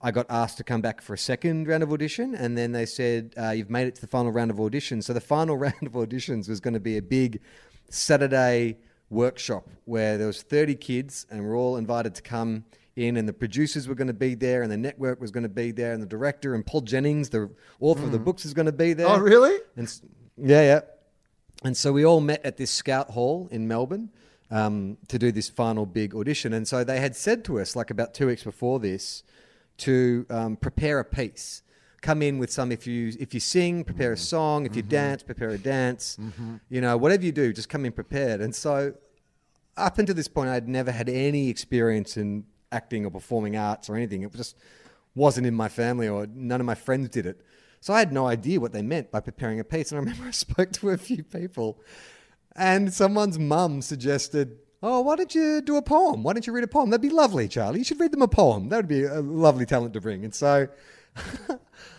I 0.03 0.11
got 0.11 0.27
asked 0.29 0.59
to 0.59 0.65
come 0.65 0.83
back 0.83 1.01
for 1.01 1.15
a 1.15 1.19
second 1.19 1.67
round 1.67 1.83
of 1.83 1.91
audition, 1.93 2.35
and 2.35 2.57
then 2.59 2.73
they 2.73 2.87
said 2.87 3.35
uh, 3.43 3.51
you've 3.51 3.71
made 3.71 3.87
it 3.89 3.95
to 3.97 4.01
the 4.03 4.07
final 4.17 4.31
round 4.33 4.51
of 4.51 4.59
auditions. 4.59 5.05
So 5.05 5.15
the 5.15 5.21
final 5.37 5.57
round 5.67 5.83
of 5.83 5.93
auditions 5.93 6.49
was 6.49 6.61
going 6.61 6.75
to 6.75 6.81
be 6.81 6.97
a 6.99 7.03
big 7.03 7.41
Saturday 7.89 8.77
workshop 9.09 9.69
where 9.85 10.19
there 10.19 10.27
was 10.27 10.43
30 10.43 10.75
kids, 10.77 11.27
and 11.31 11.45
we're 11.45 11.57
all 11.57 11.77
invited 11.77 12.15
to 12.17 12.23
come 12.23 12.65
in, 12.97 13.17
and 13.19 13.29
the 13.29 13.33
producers 13.33 13.87
were 13.87 13.95
going 13.95 14.09
to 14.09 14.15
be 14.15 14.35
there, 14.35 14.63
and 14.63 14.73
the 14.73 14.77
network 14.77 15.21
was 15.21 15.31
going 15.31 15.43
to 15.43 15.49
be 15.49 15.71
there, 15.71 15.93
and 15.93 16.03
the 16.03 16.07
director 16.07 16.55
and 16.55 16.65
Paul 16.65 16.81
Jennings, 16.81 17.29
the 17.29 17.51
author 17.79 18.05
of 18.05 18.13
the 18.13 18.19
books, 18.19 18.45
is 18.45 18.55
going 18.55 18.67
to 18.67 18.73
be 18.73 18.95
there. 18.95 19.07
Oh, 19.09 19.19
really? 19.19 19.59
And 19.77 19.93
yeah, 20.39 20.63
yeah. 20.63 20.81
And 21.63 21.77
so 21.77 21.93
we 21.93 22.05
all 22.05 22.21
met 22.21 22.45
at 22.45 22.57
this 22.57 22.71
Scout 22.71 23.11
Hall 23.11 23.49
in 23.51 23.69
Melbourne 23.69 24.11
um, 24.51 24.99
to 25.09 25.19
do 25.19 25.33
this 25.33 25.49
final 25.49 25.87
big 25.87 26.15
audition. 26.15 26.53
And 26.53 26.67
so 26.67 26.85
they 26.85 27.01
had 27.01 27.17
said 27.17 27.45
to 27.47 27.61
us, 27.61 27.77
like 27.77 27.91
about 27.91 28.15
two 28.15 28.27
weeks 28.27 28.43
before 28.43 28.79
this, 28.79 29.23
to 29.79 30.27
um, 30.31 30.57
prepare 30.57 30.99
a 30.99 31.05
piece. 31.05 31.63
Come 32.03 32.23
in 32.23 32.39
with 32.39 32.53
some. 32.53 32.71
If 32.71 32.87
you 32.87 33.13
if 33.19 33.35
you 33.35 33.41
sing, 33.41 33.83
prepare 33.83 34.13
a 34.13 34.17
song. 34.17 34.65
If 34.65 34.77
you 34.77 34.83
dance, 34.83 35.23
prepare 35.23 35.51
a 35.51 35.59
dance. 35.59 36.19
You 36.69 36.81
know, 36.81 36.97
whatever 36.97 37.25
you 37.25 37.33
do, 37.33 37.53
just 37.53 37.69
come 37.69 37.85
in 37.85 37.93
prepared. 37.93 38.41
And 38.41 38.55
so, 38.55 38.95
up 39.77 39.99
until 39.99 40.15
this 40.15 40.29
point, 40.29 40.51
I'd 40.51 40.69
never 40.69 40.93
had 40.93 41.09
any 41.09 41.49
experience 41.49 42.17
in 42.17 42.45
acting 42.77 43.07
or 43.07 43.11
performing 43.11 43.57
arts 43.57 43.89
or 43.89 43.97
anything. 43.97 44.23
It 44.23 44.33
just 44.35 44.57
wasn't 45.15 45.47
in 45.47 45.55
my 45.55 45.69
family, 45.69 46.09
or 46.09 46.27
none 46.27 46.61
of 46.61 46.67
my 46.67 46.75
friends 46.75 47.09
did 47.09 47.27
it. 47.27 47.41
So 47.81 47.95
I 47.95 47.99
had 47.99 48.13
no 48.13 48.27
idea 48.27 48.61
what 48.61 48.73
they 48.73 48.83
meant 48.83 49.11
by 49.11 49.21
preparing 49.21 49.61
a 49.61 49.65
piece. 49.65 49.91
And 49.91 49.99
I 49.99 50.01
remember 50.01 50.25
I 50.29 50.33
spoke 50.33 50.73
to 50.73 50.91
a 50.91 50.97
few 50.97 51.23
people, 51.23 51.81
and 52.55 52.93
someone's 52.93 53.39
mum 53.39 53.83
suggested, 53.83 54.59
"Oh, 54.83 55.01
why 55.01 55.17
don't 55.17 55.35
you 55.35 55.61
do 55.63 55.77
a 55.77 55.83
poem? 55.83 56.23
Why 56.23 56.33
don't 56.33 56.47
you 56.47 56.53
read 56.53 56.65
a 56.65 56.69
poem? 56.69 56.91
That'd 56.91 57.03
be 57.03 57.11
lovely, 57.11 57.49
Charlie. 57.49 57.79
You 57.79 57.85
should 57.85 58.01
read 58.01 58.13
them 58.13 58.23
a 58.23 58.29
poem. 58.29 58.69
That 58.69 58.77
would 58.77 58.89
be 58.89 59.05
a 59.05 59.21
lovely 59.21 59.67
talent 59.67 59.95
to 59.95 60.01
bring." 60.01 60.25
And 60.25 60.35
so. 60.35 60.69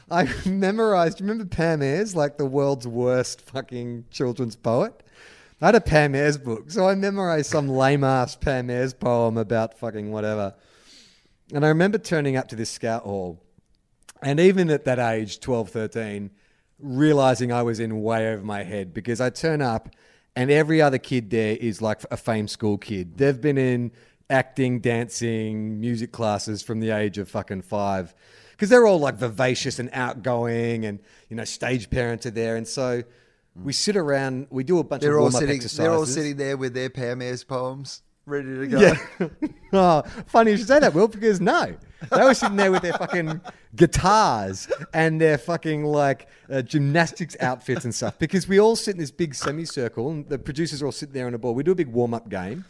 I 0.10 0.30
memorized. 0.46 1.20
Remember 1.20 1.44
Pam 1.44 1.82
Ayres, 1.82 2.16
like 2.16 2.38
the 2.38 2.46
world's 2.46 2.88
worst 2.88 3.42
fucking 3.42 4.06
children's 4.10 4.56
poet? 4.56 5.04
I 5.60 5.68
had 5.68 5.76
a 5.76 5.82
Pam 5.82 6.14
Ayres 6.14 6.38
book, 6.38 6.70
so 6.70 6.88
I 6.88 6.94
memorized 6.94 7.50
some 7.50 7.68
lame 7.68 8.04
ass 8.04 8.36
Pam 8.36 8.70
Ayres 8.70 8.94
poem 8.94 9.38
about 9.38 9.80
fucking 9.80 10.12
whatever. 10.12 10.54
And 11.52 11.66
I 11.66 11.70
remember 11.70 11.98
turning 11.98 12.38
up 12.38 12.48
to 12.50 12.56
this 12.56 12.70
scout 12.70 13.04
hall, 13.04 13.42
and 14.22 14.40
even 14.40 14.70
at 14.70 14.86
that 14.86 15.00
age, 15.00 15.40
12, 15.40 15.70
13, 15.70 16.30
realizing 16.80 17.52
I 17.52 17.64
was 17.64 17.80
in 17.80 18.04
way 18.04 18.32
over 18.32 18.44
my 18.44 18.64
head 18.64 18.94
because 18.94 19.20
I 19.20 19.32
turn 19.32 19.64
up 19.64 19.90
and 20.36 20.52
every 20.52 20.80
other 20.80 21.00
kid 21.00 21.32
there 21.32 21.58
is 21.60 21.82
like 21.82 22.02
a 22.12 22.18
fame 22.18 22.48
school 22.48 22.78
kid. 22.78 23.18
They've 23.18 23.40
been 23.40 23.58
in 23.58 23.92
acting, 24.30 24.80
dancing, 24.82 25.80
music 25.80 26.12
classes 26.12 26.62
from 26.62 26.80
the 26.80 26.92
age 26.92 27.18
of 27.18 27.30
fucking 27.30 27.64
five 27.64 28.14
because 28.52 28.70
they're 28.70 28.86
all 28.86 29.00
like 29.00 29.16
vivacious 29.16 29.80
and 29.80 29.90
outgoing 29.94 30.86
and, 30.86 31.00
you 31.30 31.36
know, 31.36 31.46
stage 31.46 31.90
parents 31.90 32.28
are 32.28 32.32
there. 32.32 32.56
And 32.56 32.68
so 32.68 33.04
we 33.64 33.74
sit 33.74 33.96
around, 33.96 34.48
we 34.50 34.64
do 34.64 34.80
a 34.80 34.84
bunch 34.84 35.02
They're 35.02 35.14
of 35.14 35.18
all 35.18 35.24
warm 35.24 35.36
up 35.36 35.40
sitting. 35.40 35.56
exercises. 35.56 35.78
They're 35.78 35.92
all 35.92 36.06
sitting 36.06 36.38
there 36.38 36.58
with 36.58 36.74
their 36.74 36.90
Pam 36.90 37.22
Ayres 37.22 37.44
poems 37.44 38.02
ready 38.28 38.56
to 38.56 38.68
go. 38.68 38.80
Yeah. 38.80 39.28
oh, 39.74 40.02
funny 40.28 40.52
you 40.52 40.58
should 40.58 40.68
say 40.68 40.80
that, 40.80 40.94
Wil, 40.94 41.08
because 41.08 41.42
no. 41.42 41.76
They 42.12 42.24
were 42.24 42.34
sitting 42.34 42.58
there 42.58 42.72
with 42.72 42.84
their 42.84 42.94
fucking 42.94 43.42
guitars 43.76 44.68
and 44.94 45.20
their 45.20 45.38
fucking 45.38 45.84
like 45.84 46.28
uh, 46.50 46.62
gymnastics 46.62 47.36
outfits 47.40 47.86
and 47.86 47.96
stuff. 47.96 48.20
Because 48.20 48.48
we 48.48 48.60
all 48.60 48.76
sit 48.76 48.96
in 48.96 49.00
this 49.00 49.12
big 49.12 49.34
semicircle 49.34 50.12
and 50.12 50.30
the 50.30 50.38
producers 50.38 50.82
are 50.84 50.86
all 50.86 50.92
sitting 50.92 51.14
there 51.14 51.26
on 51.26 51.34
a 51.34 51.38
ball. 51.40 51.56
We 51.56 51.64
do 51.64 51.72
a 51.72 51.76
big 51.76 51.88
warm 51.88 52.14
up 52.14 52.30
game. 52.30 52.66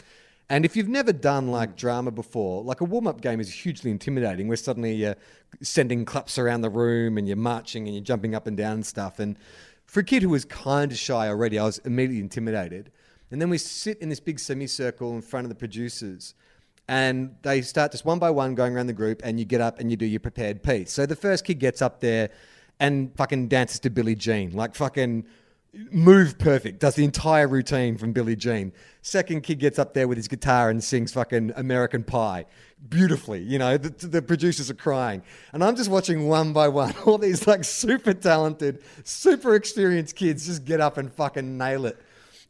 And 0.49 0.63
if 0.63 0.77
you've 0.77 0.87
never 0.87 1.11
done 1.11 1.47
like 1.51 1.75
drama 1.75 2.09
before, 2.09 2.63
like 2.63 2.79
a 2.79 2.85
warm 2.85 3.05
up 3.05 3.19
game 3.19 3.41
is 3.41 3.53
hugely 3.53 3.91
intimidating 3.91 4.47
where 4.47 4.55
suddenly 4.55 4.93
you're 4.93 5.17
sending 5.61 6.05
claps 6.05 6.37
around 6.37 6.61
the 6.61 6.69
room 6.69 7.17
and 7.17 7.27
you're 7.27 7.35
marching 7.35 7.85
and 7.85 7.93
you're 7.93 8.03
jumping 8.03 8.33
up 8.33 8.47
and 8.47 8.55
down 8.55 8.75
and 8.75 8.85
stuff. 8.85 9.19
And 9.19 9.37
for 9.87 10.01
a 10.01 10.03
kid 10.03 10.21
who 10.21 10.29
was 10.29 10.45
kind 10.45 10.91
of 10.91 10.97
shy 10.97 11.27
already, 11.27 11.57
I 11.57 11.63
was 11.63 11.79
immediately 11.79 12.19
intimidated. 12.19 12.91
And 13.31 13.41
then 13.41 13.49
we 13.49 13.57
sit 13.57 13.97
in 13.99 14.09
this 14.09 14.19
big 14.19 14.39
semicircle 14.39 15.15
in 15.15 15.21
front 15.21 15.45
of 15.45 15.49
the 15.49 15.55
producers 15.55 16.33
and 16.87 17.35
they 17.41 17.61
start 17.61 17.91
just 17.91 18.05
one 18.05 18.19
by 18.19 18.29
one 18.29 18.55
going 18.55 18.75
around 18.75 18.87
the 18.87 18.93
group 18.93 19.21
and 19.23 19.39
you 19.39 19.45
get 19.45 19.59
up 19.59 19.79
and 19.79 19.91
you 19.91 19.97
do 19.97 20.05
your 20.05 20.19
prepared 20.19 20.63
piece. 20.63 20.91
So 20.91 21.05
the 21.05 21.15
first 21.15 21.43
kid 21.43 21.55
gets 21.55 21.81
up 21.81 21.99
there 21.99 22.29
and 22.79 23.13
fucking 23.17 23.47
dances 23.47 23.79
to 23.81 23.89
Billie 23.89 24.15
Jean, 24.15 24.51
like 24.51 24.75
fucking 24.75 25.25
move 25.91 26.37
perfect, 26.39 26.79
does 26.79 26.95
the 26.95 27.03
entire 27.03 27.47
routine 27.47 27.97
from 27.97 28.13
Billie 28.13 28.35
Jean. 28.35 28.71
Second 29.01 29.41
kid 29.41 29.59
gets 29.59 29.79
up 29.79 29.93
there 29.93 30.07
with 30.07 30.17
his 30.17 30.27
guitar 30.27 30.69
and 30.69 30.83
sings 30.83 31.13
fucking 31.13 31.53
American 31.55 32.03
Pie 32.03 32.45
beautifully. 32.89 33.41
You 33.41 33.59
know, 33.59 33.77
the, 33.77 34.07
the 34.07 34.21
producers 34.21 34.69
are 34.69 34.75
crying. 34.75 35.23
And 35.53 35.63
I'm 35.63 35.75
just 35.75 35.89
watching 35.89 36.27
one 36.27 36.53
by 36.53 36.67
one 36.67 36.93
all 37.05 37.17
these 37.17 37.47
like 37.47 37.63
super 37.63 38.13
talented, 38.13 38.83
super 39.03 39.55
experienced 39.55 40.15
kids 40.15 40.45
just 40.45 40.65
get 40.65 40.81
up 40.81 40.97
and 40.97 41.11
fucking 41.11 41.57
nail 41.57 41.85
it. 41.85 41.97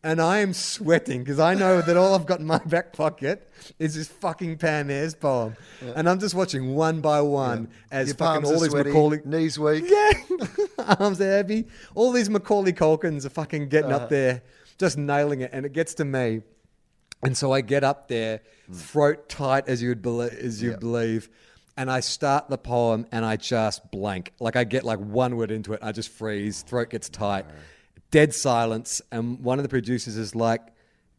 And 0.03 0.21
I 0.21 0.39
am 0.39 0.53
sweating 0.53 1.23
because 1.23 1.39
I 1.39 1.55
know 1.55 1.81
that 1.81 1.97
all 1.97 2.13
I've 2.13 2.27
got 2.27 2.39
in 2.39 2.45
my 2.45 2.59
back 2.65 2.93
pocket 2.93 3.51
is 3.79 3.95
this 3.95 4.07
fucking 4.07 4.57
Pam 4.57 4.91
Ayres 4.91 5.15
poem. 5.15 5.55
And 5.95 6.07
I'm 6.07 6.19
just 6.19 6.35
watching 6.35 6.75
one 6.75 7.01
by 7.01 7.21
one 7.21 7.69
as 7.91 8.09
Your 8.09 8.15
fucking 8.15 8.43
palms 8.43 8.47
all 8.49 8.57
are 8.57 8.59
these 8.59 8.71
sweaty, 8.71 8.89
Macaulay. 8.89 9.21
knees 9.25 9.57
weak. 9.57 9.85
Yeah, 9.87 10.11
arms 10.77 11.19
are 11.21 11.29
heavy. 11.31 11.67
All 11.95 12.11
these 12.11 12.29
Macaulay 12.29 12.73
Culkins 12.73 13.25
are 13.25 13.29
fucking 13.29 13.69
getting 13.69 13.91
Uh-huh. 13.91 14.03
up 14.05 14.09
there, 14.09 14.41
just 14.77 14.97
nailing 14.97 15.41
it, 15.41 15.51
and 15.53 15.65
it 15.65 15.73
gets 15.73 15.93
to 15.95 16.05
me, 16.05 16.41
and 17.23 17.35
so 17.35 17.51
I 17.51 17.61
get 17.61 17.83
up 17.83 18.07
there, 18.07 18.41
throat 18.71 19.27
tight 19.29 19.67
as 19.67 19.81
you 19.81 19.89
would 19.89 20.01
believe, 20.01 20.33
as 20.33 20.61
you 20.61 20.69
Hmm. 20.69 20.73
Yeah. 20.73 20.79
believe, 20.79 21.29
and 21.75 21.89
I 21.91 21.99
start 21.99 22.49
the 22.49 22.57
poem, 22.57 23.05
and 23.11 23.25
I 23.25 23.37
just 23.37 23.89
blank. 23.91 24.33
Like 24.39 24.55
I 24.55 24.63
get 24.63 24.83
like 24.83 24.99
one 24.99 25.35
word 25.37 25.51
into 25.51 25.73
it, 25.73 25.79
I 25.81 25.91
just 25.91 26.09
freeze, 26.09 26.61
throat 26.61 26.89
gets 26.89 27.09
tight, 27.09 27.45
dead 28.11 28.33
silence, 28.33 29.01
and 29.11 29.39
one 29.43 29.59
of 29.59 29.63
the 29.63 29.69
producers 29.69 30.15
is 30.17 30.35
like, 30.35 30.61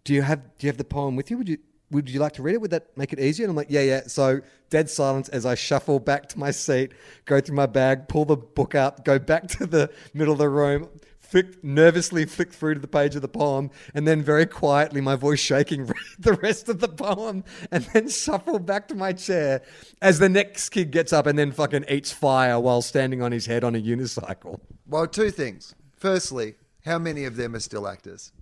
"Do 0.04 0.14
you 0.14 0.22
have 0.22 0.40
do 0.58 0.66
you 0.66 0.68
have 0.68 0.78
the 0.78 0.84
poem 0.84 1.16
with 1.16 1.30
you? 1.30 1.38
Would 1.38 1.48
you?" 1.48 1.58
Would 1.90 2.10
you 2.10 2.20
like 2.20 2.32
to 2.34 2.42
read 2.42 2.54
it? 2.54 2.60
Would 2.60 2.70
that 2.70 2.96
make 2.96 3.12
it 3.12 3.20
easier? 3.20 3.44
And 3.44 3.50
I'm 3.50 3.56
like, 3.56 3.70
yeah, 3.70 3.80
yeah. 3.80 4.02
So 4.06 4.40
dead 4.70 4.90
silence 4.90 5.28
as 5.30 5.46
I 5.46 5.54
shuffle 5.54 5.98
back 5.98 6.28
to 6.30 6.38
my 6.38 6.50
seat, 6.50 6.92
go 7.24 7.40
through 7.40 7.56
my 7.56 7.66
bag, 7.66 8.08
pull 8.08 8.24
the 8.24 8.36
book 8.36 8.74
up, 8.74 9.04
go 9.04 9.18
back 9.18 9.48
to 9.48 9.66
the 9.66 9.90
middle 10.12 10.32
of 10.32 10.38
the 10.38 10.48
room, 10.48 10.88
flick, 11.28 11.62
nervously 11.62 12.24
flick 12.24 12.52
through 12.52 12.74
to 12.74 12.80
the 12.80 12.88
page 12.88 13.14
of 13.14 13.22
the 13.22 13.28
poem, 13.28 13.70
and 13.94 14.06
then 14.06 14.22
very 14.22 14.46
quietly, 14.46 15.00
my 15.00 15.14
voice 15.14 15.40
shaking, 15.40 15.86
read 15.86 15.96
the 16.18 16.34
rest 16.34 16.68
of 16.68 16.80
the 16.80 16.88
poem, 16.88 17.44
and 17.70 17.84
then 17.92 18.08
shuffle 18.08 18.58
back 18.58 18.88
to 18.88 18.94
my 18.94 19.12
chair 19.12 19.62
as 20.00 20.18
the 20.18 20.28
next 20.28 20.70
kid 20.70 20.90
gets 20.90 21.12
up 21.12 21.26
and 21.26 21.38
then 21.38 21.52
fucking 21.52 21.84
eats 21.88 22.12
fire 22.12 22.58
while 22.58 22.82
standing 22.82 23.22
on 23.22 23.32
his 23.32 23.46
head 23.46 23.64
on 23.64 23.74
a 23.74 23.80
unicycle. 23.80 24.60
Well, 24.86 25.06
two 25.06 25.30
things. 25.30 25.74
Firstly, 25.96 26.54
how 26.84 26.98
many 26.98 27.24
of 27.24 27.36
them 27.36 27.54
are 27.54 27.60
still 27.60 27.88
actors? 27.88 28.32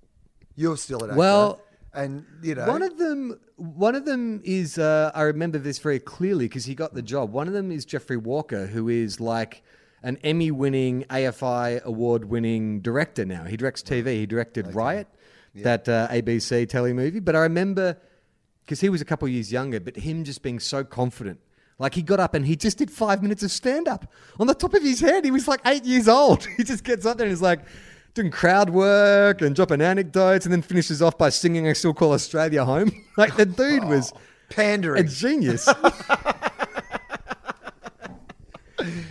You're 0.54 0.76
still 0.76 1.02
an 1.02 1.10
actor. 1.10 1.18
Well, 1.18 1.60
and 1.96 2.24
you 2.42 2.54
know, 2.54 2.66
One 2.66 2.82
of 2.82 2.98
them, 2.98 3.40
one 3.56 3.94
of 3.94 4.04
them 4.04 4.40
is. 4.44 4.78
Uh, 4.78 5.10
I 5.14 5.22
remember 5.22 5.58
this 5.58 5.78
very 5.78 5.98
clearly 5.98 6.46
because 6.46 6.66
he 6.66 6.74
got 6.74 6.94
the 6.94 7.02
job. 7.02 7.32
One 7.32 7.48
of 7.48 7.54
them 7.54 7.72
is 7.72 7.84
Jeffrey 7.84 8.16
Walker, 8.16 8.66
who 8.66 8.88
is 8.88 9.20
like 9.20 9.62
an 10.02 10.18
Emmy-winning, 10.22 11.04
AFI 11.10 11.82
award-winning 11.82 12.80
director 12.80 13.24
now. 13.24 13.44
He 13.44 13.56
directs 13.56 13.82
TV. 13.82 14.06
He 14.20 14.26
directed 14.26 14.74
Riot, 14.74 15.08
that 15.54 15.88
uh, 15.88 16.06
ABC 16.08 16.68
telly 16.68 16.92
movie. 16.92 17.18
But 17.18 17.34
I 17.34 17.40
remember 17.40 17.96
because 18.64 18.80
he 18.80 18.88
was 18.88 19.00
a 19.00 19.04
couple 19.04 19.26
of 19.26 19.32
years 19.32 19.52
younger, 19.52 19.80
but 19.80 19.96
him 19.96 20.24
just 20.24 20.42
being 20.42 20.58
so 20.58 20.84
confident. 20.84 21.40
Like 21.78 21.94
he 21.94 22.02
got 22.02 22.20
up 22.20 22.34
and 22.34 22.44
he 22.44 22.56
just 22.56 22.78
did 22.78 22.90
five 22.90 23.22
minutes 23.22 23.42
of 23.42 23.50
stand 23.50 23.86
up 23.86 24.10
on 24.40 24.46
the 24.46 24.54
top 24.54 24.74
of 24.74 24.82
his 24.82 25.00
head. 25.00 25.24
He 25.24 25.30
was 25.30 25.46
like 25.46 25.60
eight 25.66 25.84
years 25.84 26.08
old. 26.08 26.46
He 26.56 26.64
just 26.64 26.84
gets 26.84 27.06
up 27.06 27.18
there 27.18 27.26
and 27.26 27.32
he's 27.32 27.42
like 27.42 27.60
doing 28.16 28.30
crowd 28.30 28.70
work 28.70 29.42
and 29.42 29.54
dropping 29.54 29.82
anecdotes 29.82 30.46
and 30.46 30.52
then 30.52 30.62
finishes 30.62 31.00
off 31.02 31.16
by 31.16 31.28
singing 31.28 31.68
I 31.68 31.74
Still 31.74 31.94
Call 31.94 32.12
Australia 32.12 32.64
Home. 32.64 32.90
like 33.16 33.36
the 33.36 33.46
dude 33.46 33.84
oh, 33.84 33.88
was 33.88 34.10
a 34.10 34.54
pandering. 34.54 35.06
genius. 35.06 35.68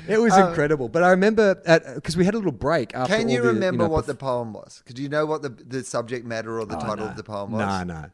it 0.08 0.20
was 0.20 0.34
uh, 0.34 0.47
incredible. 0.47 0.89
But 0.89 1.03
I 1.03 1.12
remember 1.12 1.56
because 1.95 2.18
we 2.18 2.26
had 2.26 2.34
a 2.34 2.38
little 2.38 2.51
break 2.51 2.95
after 2.95 3.16
Can 3.16 3.30
you 3.30 3.41
the, 3.41 3.49
remember 3.49 3.84
know, 3.84 3.89
what 3.89 4.08
the 4.08 4.16
poem 4.16 4.53
was? 4.53 4.82
Could 4.86 4.97
you 4.99 5.08
know 5.08 5.26
what 5.26 5.43
the 5.43 5.49
the 5.49 5.84
subject 5.84 6.26
matter 6.26 6.60
or 6.60 6.66
the 6.66 6.78
oh, 6.78 6.82
title 6.82 7.08
of 7.08 7.16
the 7.16 7.24
poem 7.24 7.51
was? 7.51 7.86
No, 7.86 8.01
no. 8.01 8.10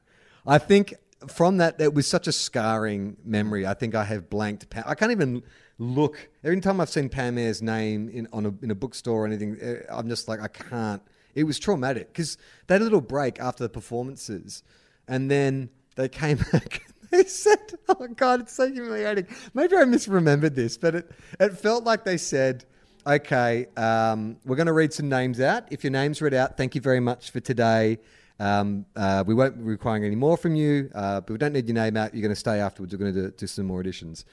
I 0.46 0.58
think 0.58 0.96
from 1.28 1.58
that, 1.58 1.80
it 1.80 1.94
was 1.94 2.06
such 2.08 2.28
a 2.28 2.32
scarring 2.32 3.16
memory. 3.24 3.66
I 3.66 3.76
think 3.76 3.96
I 3.96 4.04
have 4.04 4.30
blanked. 4.30 4.66
I 4.86 4.96
can't 4.96 5.12
even 5.12 5.44
look. 5.82 6.30
Every 6.44 6.62
time 6.62 6.80
I've 6.80 6.90
seen 6.90 7.10
Pam 7.10 7.38
Ayres' 7.38 7.62
name 7.62 8.08
in 8.10 8.28
on 8.32 8.46
a, 8.46 8.54
in 8.62 8.70
a 8.70 8.76
bookstore 8.76 9.24
or 9.24 9.26
anything, 9.26 9.58
eh, 9.60 9.78
I'm 9.90 10.08
just 10.08 10.28
like, 10.28 10.40
I 10.40 10.48
can't. 10.48 11.02
It 11.34 11.44
was 11.44 11.58
traumatic 11.60 12.14
because 12.14 12.38
they 12.68 12.76
had 12.76 12.82
a 12.82 12.84
little 12.84 13.02
break 13.02 13.40
after 13.40 13.64
the 13.64 13.70
performances, 13.70 14.64
and 15.08 15.30
then 15.32 15.70
they 15.96 16.08
came 16.08 16.38
back. 16.52 16.84
And 16.86 17.10
they 17.10 17.24
said, 17.28 17.58
"Oh 17.90 18.08
God, 18.16 18.42
it's 18.42 18.54
so 18.54 18.72
humiliating." 18.72 19.28
Maybe 19.54 19.76
I 19.76 19.84
misremembered 19.84 20.56
this, 20.56 20.78
but 20.78 20.96
it 20.96 21.12
it 21.40 21.58
felt 21.58 21.84
like 21.84 22.04
they 22.04 22.18
said, 22.18 22.66
"Okay, 23.08 23.68
um, 23.76 24.38
we're 24.46 24.58
going 24.58 24.68
to 24.68 24.74
read 24.74 24.94
some 24.94 25.10
names 25.10 25.40
out. 25.40 25.64
If 25.72 25.84
your 25.84 25.92
name's 25.92 26.22
read 26.22 26.34
out, 26.34 26.58
thank 26.58 26.76
you 26.76 26.82
very 26.82 27.00
much 27.00 27.32
for 27.32 27.40
today. 27.40 27.98
Um, 28.40 28.86
uh, 28.96 29.24
we 29.26 29.34
won't 29.34 29.58
be 29.58 29.64
requiring 29.64 30.04
any 30.04 30.16
more 30.16 30.36
from 30.36 30.56
you, 30.56 30.90
uh, 30.94 31.22
but 31.22 31.32
we 31.32 31.38
don't 31.38 31.54
need 31.54 31.68
your 31.68 31.76
name 31.76 31.96
out. 31.96 32.14
You're 32.14 32.24
going 32.24 32.34
to 32.34 32.40
stay 32.40 32.60
afterwards. 32.60 32.94
We're 32.94 33.00
going 33.00 33.14
to 33.14 33.22
do, 33.30 33.32
do 33.32 33.48
some 33.48 33.66
more 33.66 33.82
auditions." 33.82 34.26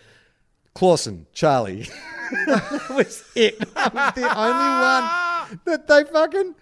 Clausen, 0.78 1.26
Charlie. 1.32 1.88
that 2.46 2.90
was 2.90 3.24
it. 3.34 3.58
That 3.74 3.92
was 3.92 4.14
the 4.14 4.38
only 4.38 5.58
one 5.58 5.60
that 5.64 5.88
they 5.88 6.04
fucking 6.04 6.54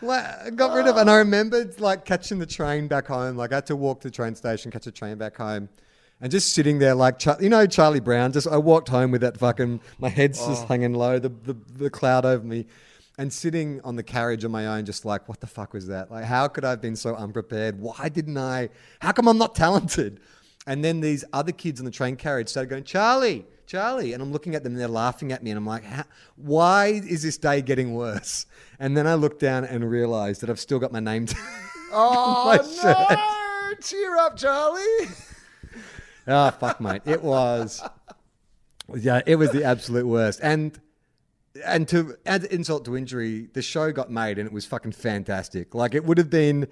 like, 0.00 0.54
got 0.54 0.76
rid 0.76 0.86
of. 0.86 0.96
And 0.96 1.10
I 1.10 1.16
remembered 1.16 1.80
like 1.80 2.04
catching 2.04 2.38
the 2.38 2.46
train 2.46 2.86
back 2.86 3.08
home. 3.08 3.36
Like 3.36 3.50
I 3.50 3.56
had 3.56 3.66
to 3.66 3.74
walk 3.74 4.02
to 4.02 4.08
the 4.08 4.14
train 4.14 4.36
station, 4.36 4.70
catch 4.70 4.86
a 4.86 4.92
train 4.92 5.18
back 5.18 5.36
home. 5.36 5.68
And 6.20 6.30
just 6.30 6.52
sitting 6.52 6.78
there 6.78 6.94
like, 6.94 7.18
Char- 7.18 7.38
you 7.40 7.48
know, 7.48 7.66
Charlie 7.66 7.98
Brown. 7.98 8.30
Just 8.30 8.46
I 8.46 8.58
walked 8.58 8.90
home 8.90 9.10
with 9.10 9.22
that 9.22 9.36
fucking, 9.36 9.80
my 9.98 10.08
head's 10.08 10.38
just 10.38 10.62
oh. 10.62 10.66
hanging 10.66 10.94
low, 10.94 11.18
the, 11.18 11.30
the, 11.30 11.56
the 11.74 11.90
cloud 11.90 12.24
over 12.24 12.44
me. 12.44 12.66
And 13.18 13.32
sitting 13.32 13.80
on 13.82 13.96
the 13.96 14.04
carriage 14.04 14.44
on 14.44 14.52
my 14.52 14.68
own, 14.68 14.84
just 14.84 15.04
like, 15.04 15.28
what 15.28 15.40
the 15.40 15.48
fuck 15.48 15.72
was 15.74 15.88
that? 15.88 16.12
Like, 16.12 16.26
how 16.26 16.46
could 16.46 16.64
I 16.64 16.70
have 16.70 16.80
been 16.80 16.94
so 16.94 17.16
unprepared? 17.16 17.80
Why 17.80 18.08
didn't 18.08 18.38
I? 18.38 18.68
How 19.00 19.10
come 19.10 19.26
I'm 19.26 19.38
not 19.38 19.56
talented? 19.56 20.20
And 20.68 20.84
then 20.84 21.00
these 21.00 21.24
other 21.32 21.50
kids 21.50 21.80
on 21.80 21.86
the 21.86 21.90
train 21.90 22.14
carriage 22.14 22.50
started 22.50 22.68
going, 22.68 22.84
Charlie, 22.84 23.46
Charlie. 23.66 24.12
And 24.12 24.22
I'm 24.22 24.32
looking 24.32 24.54
at 24.54 24.62
them 24.62 24.72
and 24.72 24.80
they're 24.80 24.86
laughing 24.86 25.32
at 25.32 25.42
me. 25.42 25.50
And 25.50 25.56
I'm 25.56 25.64
like, 25.64 25.82
why 26.36 26.88
is 26.88 27.22
this 27.22 27.38
day 27.38 27.62
getting 27.62 27.94
worse? 27.94 28.44
And 28.78 28.94
then 28.94 29.06
I 29.06 29.14
looked 29.14 29.40
down 29.40 29.64
and 29.64 29.90
realized 29.90 30.42
that 30.42 30.50
I've 30.50 30.60
still 30.60 30.78
got 30.78 30.92
my 30.92 31.00
name 31.00 31.24
tag 31.24 31.40
on 31.90 32.16
oh, 32.16 32.44
my 32.44 32.56
shirt. 32.58 32.96
Oh, 32.98 33.70
no! 33.70 33.80
Cheer 33.80 34.18
up, 34.18 34.36
Charlie. 34.36 35.08
Oh, 36.26 36.50
fuck, 36.60 36.82
mate. 36.82 37.00
It 37.06 37.22
was, 37.22 37.82
yeah, 38.94 39.22
it 39.24 39.36
was 39.36 39.50
the 39.52 39.64
absolute 39.64 40.06
worst. 40.06 40.38
And, 40.42 40.78
and 41.64 41.88
to 41.88 42.18
add 42.26 42.44
insult 42.44 42.84
to 42.84 42.94
injury, 42.94 43.48
the 43.54 43.62
show 43.62 43.90
got 43.90 44.10
made 44.10 44.38
and 44.38 44.46
it 44.46 44.52
was 44.52 44.66
fucking 44.66 44.92
fantastic. 44.92 45.74
Like, 45.74 45.94
it 45.94 46.04
would 46.04 46.18
have 46.18 46.28
been 46.28 46.68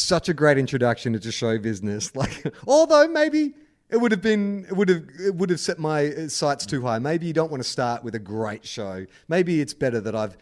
such 0.00 0.28
a 0.28 0.34
great 0.34 0.58
introduction 0.58 1.14
into 1.14 1.32
show 1.32 1.58
business. 1.58 2.12
Like, 2.16 2.54
although 2.66 3.08
maybe 3.08 3.54
it 3.90 3.98
would 3.98 4.12
have 4.12 4.22
been, 4.22 4.66
it 4.68 4.76
would 4.76 4.88
have, 4.88 5.04
it 5.20 5.34
would 5.34 5.50
have 5.50 5.60
set 5.60 5.78
my 5.78 6.26
sights 6.28 6.66
too 6.66 6.82
high. 6.82 6.98
Maybe 6.98 7.26
you 7.26 7.32
don't 7.32 7.50
want 7.50 7.62
to 7.62 7.68
start 7.68 8.02
with 8.02 8.14
a 8.14 8.18
great 8.18 8.66
show. 8.66 9.06
Maybe 9.28 9.60
it's 9.60 9.74
better 9.74 10.00
that 10.00 10.14
I've 10.14 10.36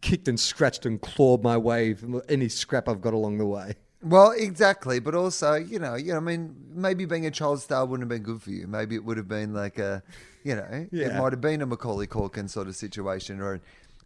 kicked 0.00 0.28
and 0.28 0.38
scratched 0.38 0.86
and 0.86 1.00
clawed 1.00 1.42
my 1.42 1.56
way 1.56 1.94
from 1.94 2.22
any 2.28 2.48
scrap 2.48 2.88
I've 2.88 3.00
got 3.00 3.14
along 3.14 3.38
the 3.38 3.46
way. 3.46 3.74
Well, 4.02 4.32
exactly, 4.32 4.98
but 4.98 5.14
also, 5.14 5.54
you 5.54 5.78
know, 5.78 5.94
you 5.94 6.12
know, 6.12 6.18
I 6.18 6.20
mean, 6.20 6.56
maybe 6.74 7.04
being 7.04 7.26
a 7.26 7.30
child 7.30 7.60
star 7.60 7.86
wouldn't 7.86 8.02
have 8.02 8.08
been 8.08 8.24
good 8.24 8.42
for 8.42 8.50
you. 8.50 8.66
Maybe 8.66 8.96
it 8.96 9.04
would 9.04 9.16
have 9.16 9.28
been 9.28 9.54
like 9.54 9.78
a, 9.78 10.02
you 10.42 10.56
know, 10.56 10.66
it 10.90 11.14
might 11.14 11.32
have 11.32 11.40
been 11.40 11.62
a 11.62 11.66
Macaulay 11.66 12.08
Culkin 12.08 12.50
sort 12.50 12.66
of 12.66 12.74
situation, 12.74 13.40
or, 13.40 13.60